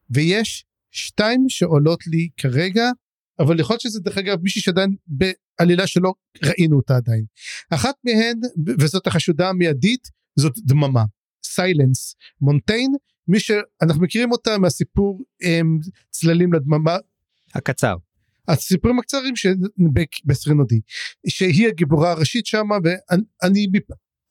ויש 0.09 0.65
שתיים 0.91 1.49
שעולות 1.49 2.07
לי 2.07 2.29
כרגע, 2.37 2.89
אבל 3.39 3.59
יכול 3.59 3.73
להיות 3.73 3.81
שזה 3.81 3.99
דרך 3.99 4.17
אגב 4.17 4.41
מישהי 4.41 4.61
שעדיין 4.61 4.95
בעלילה 5.07 5.87
שלא 5.87 6.13
ראינו 6.43 6.77
אותה 6.77 6.95
עדיין. 6.95 7.25
אחת 7.69 7.95
מהן, 8.03 8.39
וזאת 8.79 9.07
החשודה 9.07 9.49
המיידית, 9.49 10.09
זאת 10.35 10.53
דממה. 10.57 11.03
סיילנס. 11.47 12.15
מונטיין, 12.41 12.95
מי 13.27 13.39
שאנחנו 13.39 14.01
מכירים 14.01 14.31
אותה 14.31 14.57
מהסיפור 14.57 15.21
הם, 15.41 15.79
צללים 16.09 16.53
לדממה. 16.53 16.97
הקצר. 17.55 17.95
הסיפורים 18.47 18.99
הקצרים 18.99 19.33
בסרנודי 20.25 20.79
שהיא 21.27 21.67
הגיבורה 21.67 22.11
הראשית 22.11 22.45
שמה 22.45 22.75
ואני 22.83 23.67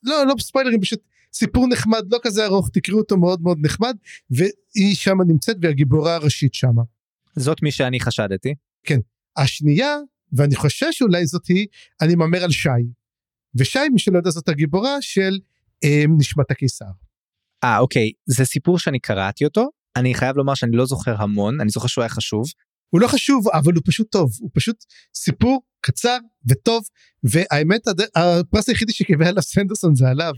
לא 0.02 0.26
לא 0.26 0.34
ספיילרים 0.40 0.80
פשוט 0.80 1.00
סיפור 1.32 1.68
נחמד 1.68 2.02
לא 2.12 2.18
כזה 2.22 2.44
ארוך 2.44 2.70
תקראו 2.72 2.98
אותו 2.98 3.16
מאוד 3.16 3.42
מאוד 3.42 3.58
נחמד 3.60 3.96
והיא 4.30 4.94
שמה 4.94 5.24
נמצאת 5.24 5.56
והגיבורה 5.62 6.14
הראשית 6.14 6.54
שמה. 6.54 6.82
זאת 7.36 7.62
מי 7.62 7.70
שאני 7.70 8.00
חשדתי. 8.00 8.54
כן. 8.84 8.98
השנייה 9.36 9.96
ואני 10.32 10.56
חושש 10.56 10.86
שאולי 10.90 11.26
זאת 11.26 11.46
היא 11.46 11.66
אני 12.00 12.14
מהמר 12.14 12.44
על 12.44 12.50
שי. 12.50 12.68
ושי 13.54 13.88
מי 13.92 13.98
שלא 13.98 14.18
יודע 14.18 14.30
זאת 14.30 14.48
הגיבורה 14.48 14.96
של 15.00 15.38
אה, 15.84 16.04
נשמת 16.18 16.50
הקיסר. 16.50 16.84
אה 17.64 17.78
אוקיי 17.78 18.10
זה 18.26 18.44
סיפור 18.44 18.78
שאני 18.78 18.98
קראתי 18.98 19.44
אותו. 19.44 19.68
אני 19.96 20.14
חייב 20.14 20.36
לומר 20.36 20.54
שאני 20.54 20.76
לא 20.76 20.86
זוכר 20.86 21.14
המון 21.18 21.60
אני 21.60 21.70
זוכר 21.70 21.86
שהוא 21.86 22.02
היה 22.02 22.08
חשוב. 22.08 22.44
הוא 22.90 23.00
לא 23.00 23.08
חשוב 23.08 23.48
אבל 23.48 23.74
הוא 23.74 23.82
פשוט 23.86 24.10
טוב. 24.10 24.30
הוא 24.40 24.50
פשוט 24.54 24.76
סיפור 25.16 25.62
קצר 25.80 26.18
וטוב 26.48 26.82
והאמת 27.22 27.80
הפרס 28.16 28.68
היחידי 28.68 28.92
שקיבל 28.92 29.26
עליו 29.26 29.42
סנדרסון 29.42 29.94
זה 29.94 30.08
עליו. 30.08 30.32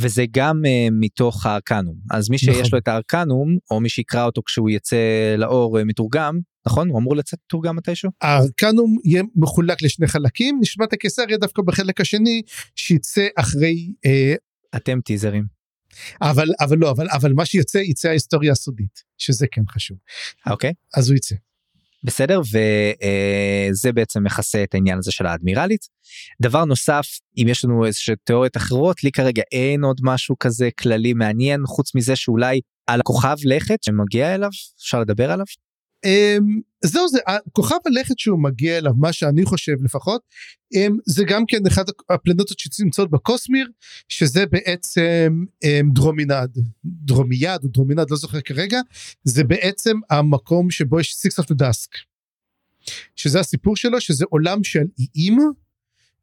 וזה 0.00 0.24
גם 0.30 0.62
uh, 0.64 0.92
מתוך 1.00 1.46
הארקנום 1.46 1.96
אז 2.10 2.30
מי 2.30 2.38
שיש 2.38 2.48
נכון. 2.48 2.70
לו 2.72 2.78
את 2.78 2.88
הארקנום 2.88 3.58
או 3.70 3.80
מי 3.80 3.88
שיקרא 3.88 4.24
אותו 4.24 4.42
כשהוא 4.42 4.70
יצא 4.70 4.96
לאור 5.38 5.78
uh, 5.78 5.84
מתורגם 5.84 6.38
נכון? 6.66 6.88
הוא 6.88 6.98
אמור 6.98 7.16
לצאת 7.16 7.38
מתורגם 7.46 7.76
מתישהו? 7.76 8.10
הארקנום 8.20 8.96
יהיה 9.04 9.22
מחולק 9.36 9.82
לשני 9.82 10.06
חלקים. 10.06 10.58
נשמת 10.60 10.92
הקיסר 10.92 11.22
יהיה 11.28 11.38
דווקא 11.38 11.62
בחלק 11.62 12.00
השני 12.00 12.42
שיצא 12.76 13.26
אחרי 13.36 13.92
uh, 14.06 14.76
אתם 14.76 15.00
טיזרים 15.00 15.57
אבל 16.22 16.48
אבל 16.60 16.78
לא 16.78 16.90
אבל 16.90 17.06
אבל 17.12 17.32
מה 17.32 17.46
שיוצא 17.46 17.78
יצא 17.78 18.08
ההיסטוריה 18.08 18.52
הסודית 18.52 19.02
שזה 19.18 19.46
כן 19.52 19.62
חשוב 19.70 19.98
אוקיי 20.46 20.70
okay. 20.70 20.98
אז 21.00 21.08
הוא 21.08 21.16
יצא. 21.16 21.34
בסדר 22.04 22.40
וזה 22.40 23.92
בעצם 23.92 24.24
מכסה 24.24 24.62
את 24.62 24.74
העניין 24.74 24.98
הזה 24.98 25.12
של 25.12 25.26
האדמירלית. 25.26 25.86
דבר 26.42 26.64
נוסף 26.64 27.06
אם 27.36 27.46
יש 27.48 27.64
לנו 27.64 27.86
איזה 27.86 27.98
תיאוריות 28.24 28.56
אחרות 28.56 29.04
לי 29.04 29.12
כרגע 29.12 29.42
אין 29.52 29.84
עוד 29.84 30.00
משהו 30.02 30.36
כזה 30.40 30.68
כללי 30.78 31.12
מעניין 31.12 31.66
חוץ 31.66 31.94
מזה 31.94 32.16
שאולי 32.16 32.60
על 32.86 33.00
הכוכב 33.00 33.36
לכת 33.44 33.82
שמגיע 33.82 34.34
אליו 34.34 34.50
אפשר 34.80 35.00
לדבר 35.00 35.30
עליו. 35.30 35.46
Um, 36.06 36.60
זהו 36.84 37.08
זה 37.08 37.18
כוכב 37.52 37.76
הלכת 37.86 38.18
שהוא 38.18 38.38
מגיע 38.38 38.78
אליו 38.78 38.92
מה 38.96 39.12
שאני 39.12 39.44
חושב 39.44 39.72
לפחות 39.82 40.22
um, 40.74 40.92
זה 41.06 41.24
גם 41.24 41.44
כן 41.48 41.66
אחת 41.66 41.86
הפלנטות 42.10 42.58
שנמצאות 42.58 43.10
בקוסמיר 43.10 43.70
שזה 44.08 44.46
בעצם 44.46 45.44
um, 45.64 45.94
דרומינד 45.94 46.32
דרומיד 46.84 47.64
או 47.64 47.68
דרומינד 47.68 48.10
לא 48.10 48.16
זוכר 48.16 48.40
כרגע 48.40 48.80
זה 49.24 49.44
בעצם 49.44 49.96
המקום 50.10 50.70
שבו 50.70 51.00
יש 51.00 51.14
Sixth 51.14 51.38
of 51.38 51.52
Dusk 51.52 51.90
שזה 53.16 53.40
הסיפור 53.40 53.76
שלו 53.76 54.00
שזה 54.00 54.24
עולם 54.30 54.64
של 54.64 54.84
איים 55.16 55.38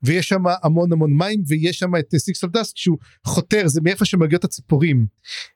ויש 0.04 0.28
שם 0.28 0.44
המון 0.64 0.92
המון 0.92 1.14
מים 1.14 1.44
ויש 1.48 1.80
שם 1.80 1.96
את 2.00 2.16
Sixth 2.18 2.44
of 2.44 2.52
Dusk 2.52 2.78
שהוא 2.78 2.98
חותר 3.26 3.68
זה 3.68 3.82
מאיפה 3.84 4.06
שמגיעות 4.06 4.44
הציפורים. 4.44 5.06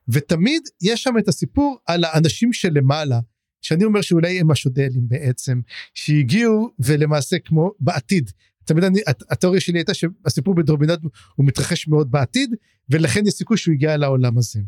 ותמיד 0.08 0.62
יש 0.82 1.02
שם 1.02 1.18
את 1.18 1.28
הסיפור 1.28 1.78
על 1.86 2.04
האנשים 2.04 2.52
שלמעלה 2.52 3.20
שאני 3.62 3.84
אומר 3.84 4.00
שאולי 4.00 4.40
הם 4.40 4.50
השודלים 4.50 5.08
בעצם 5.08 5.60
שהגיעו 5.94 6.70
ולמעשה 6.78 7.38
כמו 7.38 7.70
בעתיד. 7.80 8.30
תמיד 8.64 8.84
אני 8.84 9.00
התיאוריה 9.30 9.60
שלי 9.60 9.78
הייתה 9.78 9.94
שהסיפור 9.94 10.54
בדרומינד 10.54 10.98
הוא 11.34 11.46
מתרחש 11.46 11.88
מאוד 11.88 12.10
בעתיד 12.10 12.54
ולכן 12.90 13.26
יש 13.26 13.34
סיכוי 13.34 13.56
שהוא 13.56 13.74
הגיע 13.74 13.96
לעולם 13.96 14.38
הזה. 14.38 14.60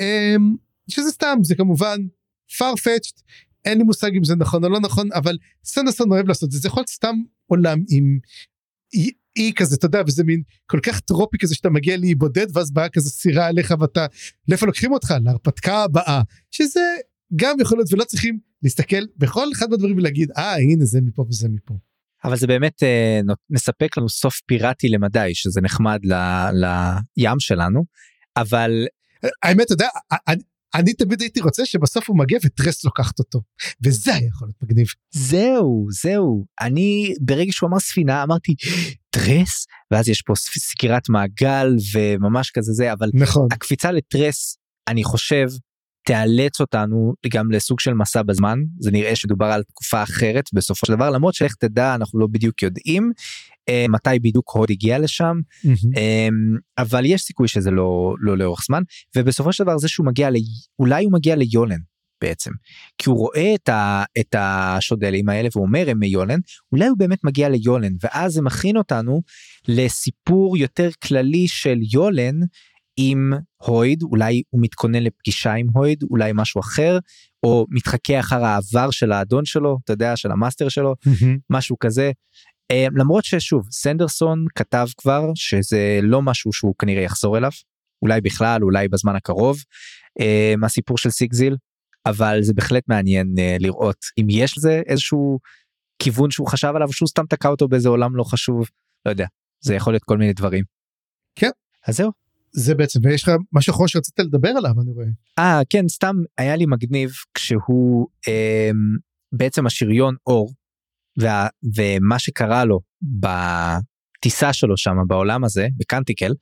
אמ, 0.00 0.56
שזה 0.88 1.10
סתם 1.10 1.38
זה 1.42 1.54
כמובן 1.54 2.00
farfetched 2.50 3.22
אין 3.64 3.78
לי 3.78 3.84
מושג 3.84 4.16
אם 4.16 4.24
זה 4.24 4.36
נכון 4.36 4.64
או 4.64 4.68
לא 4.68 4.80
נכון 4.80 5.08
אבל 5.14 5.38
סנדרסון 5.64 6.12
אוהב 6.12 6.28
לעשות 6.28 6.46
את 6.46 6.52
זה. 6.52 6.58
זה 6.58 6.68
יכול 6.68 6.80
להיות 6.80 6.88
סתם 6.88 7.14
עולם 7.46 7.82
עם 7.90 8.18
אי 9.36 9.52
כזה 9.56 9.76
אתה 9.76 9.86
יודע 9.86 10.02
וזה 10.06 10.24
מין 10.24 10.42
כל 10.66 10.80
כך 10.82 11.00
טרופי 11.00 11.38
כזה 11.38 11.54
שאתה 11.54 11.70
מגיע 11.70 11.96
לאי 11.96 12.14
בודד 12.14 12.56
ואז 12.56 12.70
באה 12.70 12.88
כזה 12.88 13.10
סירה 13.10 13.46
עליך 13.46 13.74
ואתה 13.80 14.06
לאיפה 14.48 14.66
לוקחים 14.66 14.92
אותך? 14.92 15.14
להרפתקה 15.24 15.82
הבאה. 15.82 16.22
שזה 16.50 16.80
גם 17.36 17.56
יכול 17.60 17.78
להיות 17.78 17.92
ולא 17.92 18.04
צריכים 18.04 18.38
להסתכל 18.62 19.04
בכל 19.16 19.46
אחד 19.52 19.70
מהדברים 19.70 19.96
ולהגיד 19.96 20.30
אה 20.36 20.56
הנה 20.56 20.84
זה 20.84 21.00
מפה 21.00 21.24
וזה 21.28 21.48
מפה. 21.48 21.74
אבל 22.24 22.36
זה 22.36 22.46
באמת 22.46 22.82
אה, 22.82 23.20
מספק 23.50 23.96
לנו 23.96 24.08
סוף 24.08 24.40
פיראטי 24.46 24.88
למדי 24.88 25.30
שזה 25.34 25.60
נחמד 25.60 26.00
ל, 26.04 26.14
לים 27.16 27.40
שלנו 27.40 27.84
אבל 28.36 28.86
האמת 29.42 29.66
אתה 29.66 29.72
יודע 29.72 29.88
אני, 30.28 30.42
אני 30.74 30.92
תמיד 30.94 31.20
הייתי 31.20 31.40
רוצה 31.40 31.66
שבסוף 31.66 32.08
הוא 32.08 32.18
מגיע 32.18 32.38
וטרס 32.44 32.84
לוקחת 32.84 33.18
אותו 33.18 33.42
וזה 33.84 34.14
היה 34.14 34.26
יכול 34.26 34.48
להיות 34.48 34.62
מגניב. 34.62 34.86
זהו 35.10 35.86
זהו 35.90 36.46
אני 36.60 37.14
ברגע 37.20 37.52
שהוא 37.52 37.68
אמר 37.68 37.78
ספינה 37.78 38.22
אמרתי 38.22 38.54
טרס 39.10 39.66
ואז 39.90 40.08
יש 40.08 40.22
פה 40.22 40.32
סקירת 40.36 41.08
מעגל 41.08 41.76
וממש 41.94 42.50
כזה 42.50 42.72
זה 42.72 42.92
אבל 42.92 43.10
נכון 43.14 43.48
הקפיצה 43.52 43.92
לטרס 43.92 44.56
אני 44.88 45.04
חושב 45.04 45.46
תאלץ 46.02 46.60
אותנו 46.60 47.14
גם 47.28 47.50
לסוג 47.50 47.80
של 47.80 47.94
מסע 47.94 48.22
בזמן. 48.22 48.58
זה 48.78 48.90
נראה 48.90 49.16
שדובר 49.16 49.46
על 49.46 49.62
תקופה 49.62 50.02
אחרת 50.02 50.44
בסופו 50.52 50.86
של 50.86 50.92
דבר 50.92 51.10
למרות 51.10 51.34
שאיך 51.34 51.54
תדע 51.54 51.94
אנחנו 51.94 52.18
לא 52.18 52.26
בדיוק 52.30 52.62
יודעים 52.62 53.12
אה, 53.68 53.86
מתי 53.88 54.18
בדיוק 54.18 54.50
הוד 54.54 54.70
הגיע 54.70 54.98
לשם 54.98 55.36
mm-hmm. 55.66 55.96
אה, 55.96 56.28
אבל 56.78 57.06
יש 57.06 57.22
סיכוי 57.22 57.48
שזה 57.48 57.70
לא 57.70 58.14
לא 58.20 58.38
לאורך 58.38 58.60
זמן. 58.66 58.82
ובסופו 59.16 59.52
של 59.52 59.64
דבר 59.64 59.78
זה 59.78 59.88
שהוא 59.88 60.06
מגיע 60.06 60.30
ל... 60.30 60.34
אולי 60.78 61.04
הוא 61.04 61.12
מגיע 61.12 61.36
ליולן 61.36 61.80
בעצם. 62.22 62.50
כי 62.98 63.10
הוא 63.10 63.18
רואה 63.18 63.54
את, 63.54 63.68
ה, 63.68 64.04
את 64.20 64.34
השודלים 64.38 65.28
האלה 65.28 65.48
והוא 65.52 65.66
אומר 65.66 65.90
הם 65.90 65.98
מיולן. 65.98 66.38
אולי 66.72 66.86
הוא 66.86 66.98
באמת 66.98 67.24
מגיע 67.24 67.48
ליולן 67.48 67.92
ואז 68.02 68.32
זה 68.32 68.42
מכין 68.42 68.76
אותנו 68.76 69.20
לסיפור 69.68 70.56
יותר 70.56 70.88
כללי 71.04 71.48
של 71.48 71.78
יולן 71.92 72.34
עם 72.96 73.32
הויד 73.56 74.02
אולי 74.02 74.42
הוא 74.50 74.62
מתכונן 74.62 75.02
לפגישה 75.02 75.52
עם 75.52 75.66
הויד 75.72 76.02
אולי 76.10 76.30
משהו 76.34 76.60
אחר 76.60 76.98
או 77.42 77.66
מתחכה 77.70 78.20
אחר 78.20 78.44
העבר 78.44 78.90
של 78.90 79.12
האדון 79.12 79.44
שלו 79.44 79.78
אתה 79.84 79.92
יודע 79.92 80.16
של 80.16 80.30
המאסטר 80.30 80.68
שלו. 80.68 80.94
משהו 81.50 81.78
כזה. 81.78 82.10
Uh, 82.72 82.90
למרות 82.96 83.24
ששוב 83.24 83.66
סנדרסון 83.70 84.44
כתב 84.54 84.86
כבר 84.96 85.30
שזה 85.34 86.00
לא 86.02 86.22
משהו 86.22 86.52
שהוא 86.52 86.74
כנראה 86.78 87.02
יחזור 87.02 87.38
אליו 87.38 87.50
אולי 88.02 88.20
בכלל 88.20 88.62
אולי 88.62 88.88
בזמן 88.88 89.16
הקרוב 89.16 89.56
uh, 90.20 90.56
מהסיפור 90.56 90.98
של 90.98 91.10
סיגזיל 91.10 91.56
אבל 92.06 92.38
זה 92.42 92.54
בהחלט 92.54 92.82
מעניין 92.88 93.34
uh, 93.36 93.62
לראות 93.62 93.96
אם 94.18 94.26
יש 94.30 94.58
לזה 94.58 94.82
איזשהו 94.86 95.38
כיוון 96.02 96.30
שהוא 96.30 96.46
חשב 96.46 96.72
עליו 96.76 96.92
שהוא 96.92 97.08
סתם 97.08 97.26
תקע 97.28 97.48
אותו 97.48 97.68
באיזה 97.68 97.88
עולם 97.88 98.16
לא 98.16 98.24
חשוב 98.24 98.68
לא 99.06 99.10
יודע 99.10 99.26
זה 99.60 99.74
יכול 99.74 99.92
להיות 99.92 100.04
כל 100.04 100.18
מיני 100.18 100.32
דברים. 100.32 100.64
כן. 101.34 101.50
אז 101.86 101.96
זהו 101.96 102.10
זה 102.52 102.74
בעצם 102.74 103.00
ויש 103.02 103.22
לך 103.22 103.30
משהו 103.52 103.72
אחרון 103.72 103.88
שרצית 103.88 104.18
לדבר 104.18 104.48
עליו 104.48 104.70
אני 104.82 104.92
רואה. 104.92 105.06
אה 105.38 105.60
כן 105.70 105.88
סתם 105.88 106.16
היה 106.38 106.56
לי 106.56 106.66
מגניב 106.66 107.10
כשהוא 107.34 108.08
אה, 108.28 108.70
בעצם 109.32 109.66
השריון 109.66 110.14
אור 110.26 110.54
וה, 111.18 111.48
ומה 111.76 112.18
שקרה 112.18 112.64
לו 112.64 112.80
בטיסה 113.02 114.52
שלו 114.52 114.76
שם 114.76 114.96
בעולם 115.06 115.44
הזה 115.44 115.68
בקנטיקל 115.76 116.32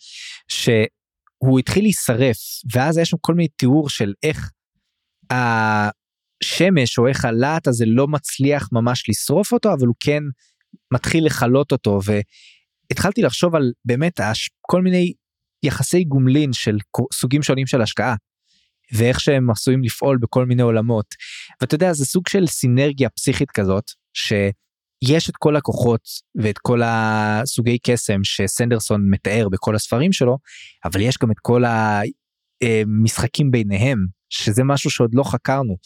שהוא 0.48 1.58
התחיל 1.58 1.84
להישרף 1.84 2.36
ואז 2.74 2.98
יש 2.98 3.08
שם 3.08 3.16
כל 3.20 3.34
מיני 3.34 3.48
תיאור 3.48 3.88
של 3.88 4.14
איך 4.22 4.50
השמש 5.30 6.98
או 6.98 7.06
איך 7.06 7.24
הלהט 7.24 7.68
הזה 7.68 7.84
לא 7.86 8.06
מצליח 8.08 8.68
ממש 8.72 9.08
לשרוף 9.08 9.52
אותו 9.52 9.72
אבל 9.72 9.86
הוא 9.86 9.96
כן 10.00 10.22
מתחיל 10.94 11.26
לכלות 11.26 11.72
אותו 11.72 11.98
והתחלתי 12.04 13.22
לחשוב 13.22 13.54
על 13.54 13.72
באמת 13.84 14.20
כל 14.60 14.82
מיני 14.82 15.12
יחסי 15.62 16.04
גומלין 16.04 16.52
של 16.52 16.78
סוגים 17.12 17.42
שונים 17.42 17.66
של 17.66 17.82
השקעה. 17.82 18.14
ואיך 18.92 19.20
שהם 19.20 19.50
עשויים 19.50 19.84
לפעול 19.84 20.18
בכל 20.22 20.46
מיני 20.46 20.62
עולמות. 20.62 21.06
ואתה 21.60 21.74
יודע 21.74 21.92
זה 21.92 22.04
סוג 22.04 22.28
של 22.28 22.46
סינרגיה 22.46 23.08
פסיכית 23.08 23.50
כזאת 23.50 23.84
שיש 24.14 25.30
את 25.30 25.36
כל 25.38 25.56
הכוחות 25.56 26.00
ואת 26.34 26.58
כל 26.58 26.80
הסוגי 26.84 27.78
קסם 27.78 28.24
שסנדרסון 28.24 29.10
מתאר 29.10 29.48
בכל 29.48 29.74
הספרים 29.74 30.12
שלו 30.12 30.38
אבל 30.84 31.00
יש 31.00 31.18
גם 31.22 31.30
את 31.30 31.38
כל 31.42 31.62
המשחקים 32.62 33.50
ביניהם 33.50 34.06
שזה 34.30 34.64
משהו 34.64 34.90
שעוד 34.90 35.10
לא 35.14 35.22
חקרנו 35.22 35.76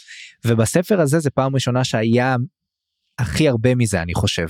ובספר 0.47 1.01
הזה 1.01 1.19
זה 1.19 1.31
פעם 1.31 1.55
ראשונה 1.55 1.85
שהיה 1.85 2.37
הכי 3.19 3.49
הרבה 3.49 3.75
מזה 3.75 4.03
אני 4.03 4.15
חושב. 4.15 4.47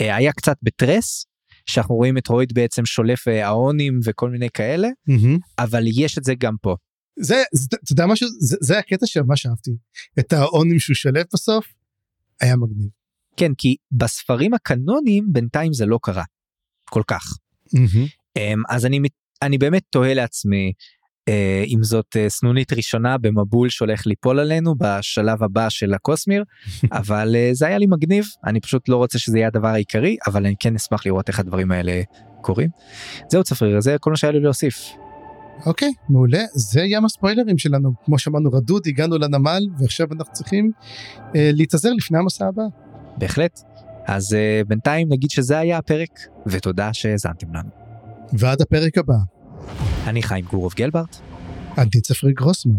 אה, 0.00 0.16
היה 0.16 0.32
קצת 0.32 0.56
בטרס 0.62 1.26
שאנחנו 1.66 1.94
רואים 1.94 2.18
את 2.18 2.28
רויד 2.28 2.52
בעצם 2.54 2.86
שולף 2.86 3.28
אה, 3.28 3.46
האונים 3.46 4.00
וכל 4.04 4.30
מיני 4.30 4.48
כאלה 4.54 4.88
mm-hmm. 4.88 5.38
אבל 5.58 5.82
יש 5.86 6.18
את 6.18 6.24
זה 6.24 6.34
גם 6.38 6.54
פה. 6.62 6.76
זה 7.18 7.42
אתה 7.84 7.92
יודע 7.92 8.06
משהו 8.06 8.28
זה, 8.40 8.56
זה 8.60 8.78
הקטע 8.78 9.06
שממש 9.06 9.46
אהבתי 9.46 9.70
את 10.18 10.32
האונים 10.32 10.78
שהוא 10.78 10.94
שלף 10.94 11.26
בסוף 11.34 11.66
היה 12.40 12.56
מגניב. 12.56 12.88
כן 13.36 13.54
כי 13.58 13.76
בספרים 13.92 14.54
הקנונים 14.54 15.26
בינתיים 15.32 15.72
זה 15.72 15.86
לא 15.86 15.98
קרה 16.02 16.24
כל 16.84 17.02
כך 17.06 17.38
mm-hmm. 17.76 18.40
אז 18.68 18.86
אני 18.86 19.00
אני 19.42 19.58
באמת 19.58 19.82
תוהה 19.90 20.14
לעצמי 20.14 20.72
אה, 21.30 21.64
אם 21.66 21.82
זאת 21.82 22.16
אה, 22.16 22.28
סנונית 22.28 22.72
ראשונה 22.72 23.18
במבול 23.18 23.68
שהולך 23.68 24.06
ליפול 24.06 24.40
עלינו 24.40 24.74
בשלב 24.78 25.42
הבא 25.42 25.68
של 25.68 25.94
הקוסמיר 25.94 26.44
אבל 26.92 27.36
אה, 27.36 27.50
זה 27.52 27.66
היה 27.66 27.78
לי 27.78 27.86
מגניב 27.86 28.24
אני 28.46 28.60
פשוט 28.60 28.88
לא 28.88 28.96
רוצה 28.96 29.18
שזה 29.18 29.38
יהיה 29.38 29.48
הדבר 29.48 29.68
העיקרי 29.68 30.16
אבל 30.26 30.46
אני 30.46 30.54
כן 30.60 30.74
אשמח 30.74 31.06
לראות 31.06 31.28
איך 31.28 31.40
הדברים 31.40 31.72
האלה 31.72 32.02
קורים. 32.40 32.70
זהו 33.28 33.44
צפריר 33.44 33.80
זה 33.80 33.96
כל 34.00 34.10
מה 34.10 34.16
שהיה 34.16 34.32
לי 34.32 34.40
להוסיף. 34.40 34.92
אוקיי 35.66 35.92
מעולה 36.08 36.42
זה 36.54 36.80
ים 36.80 37.04
הספוילרים 37.04 37.58
שלנו 37.58 37.92
כמו 38.04 38.18
שאמרנו 38.18 38.50
רדוד 38.52 38.82
הגענו 38.86 39.18
לנמל 39.18 39.62
ועכשיו 39.78 40.06
אנחנו 40.12 40.32
צריכים 40.32 40.70
אה, 41.36 41.50
להתאזר 41.52 41.92
לפני 41.92 42.18
המסע 42.18 42.46
הבא. 42.46 42.62
בהחלט 43.18 43.60
אז 44.06 44.34
אה, 44.34 44.62
בינתיים 44.68 45.08
נגיד 45.10 45.30
שזה 45.30 45.58
היה 45.58 45.78
הפרק 45.78 46.20
ותודה 46.46 46.92
שהאזנתם 46.92 47.54
לנו. 47.54 47.70
ועד 48.32 48.62
הפרק 48.62 48.98
הבא. 48.98 49.39
אני 50.06 50.22
חיים 50.22 50.44
גורוב 50.44 50.74
גלברט. 50.76 51.16
אני 51.78 52.00
צפרי 52.02 52.32
גרוסמן. 52.32 52.74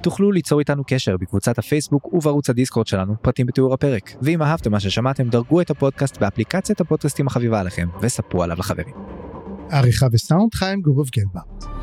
תוכלו 0.00 0.32
ליצור 0.32 0.58
איתנו 0.58 0.82
קשר 0.86 1.16
בקבוצת 1.16 1.58
הפייסבוק 1.58 2.14
ובערוץ 2.14 2.50
הדיסקורד 2.50 2.86
שלנו, 2.86 3.14
פרטים 3.22 3.46
בתיאור 3.46 3.74
הפרק. 3.74 4.10
ואם 4.22 4.42
אהבתם 4.42 4.72
מה 4.72 4.80
ששמעתם, 4.80 5.28
דרגו 5.28 5.60
את 5.60 5.70
הפודקאסט 5.70 6.18
באפליקציית 6.18 6.80
הפודקאסטים 6.80 7.26
החביבה 7.26 7.60
עליכם, 7.60 7.88
וספרו 8.02 8.42
עליו 8.42 8.56
לחברים. 8.58 8.94
עריכה 9.70 10.06
וסאונד 10.12 10.54
חיים 10.54 10.80
גורוב 10.80 11.08
גלברט. 11.16 11.77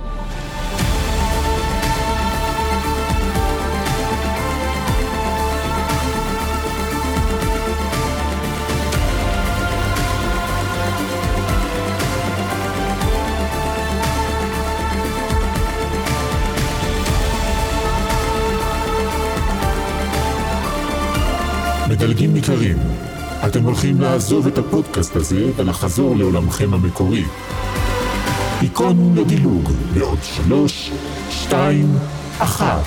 מדלגים 21.95 22.35
יקרים, 22.35 22.77
אתם 23.47 23.63
הולכים 23.63 24.01
לעזוב 24.01 24.47
את 24.47 24.57
הפודקאסט 24.57 25.15
הזה 25.15 25.51
ולחזור 25.55 26.15
לעולמכם 26.15 26.73
המקורי. 26.73 27.23
היכון 28.61 29.15
לדילוג 29.17 29.69
בעוד 29.93 30.19
שלוש, 30.23 30.91
שתיים, 31.29 31.95
אחת. 32.39 32.85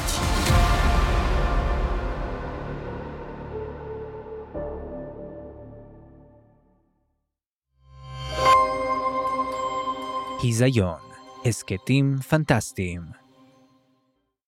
היזיון, 10.43 10.98
הסכתים 11.44 12.16
פנטסטיים 12.28 13.17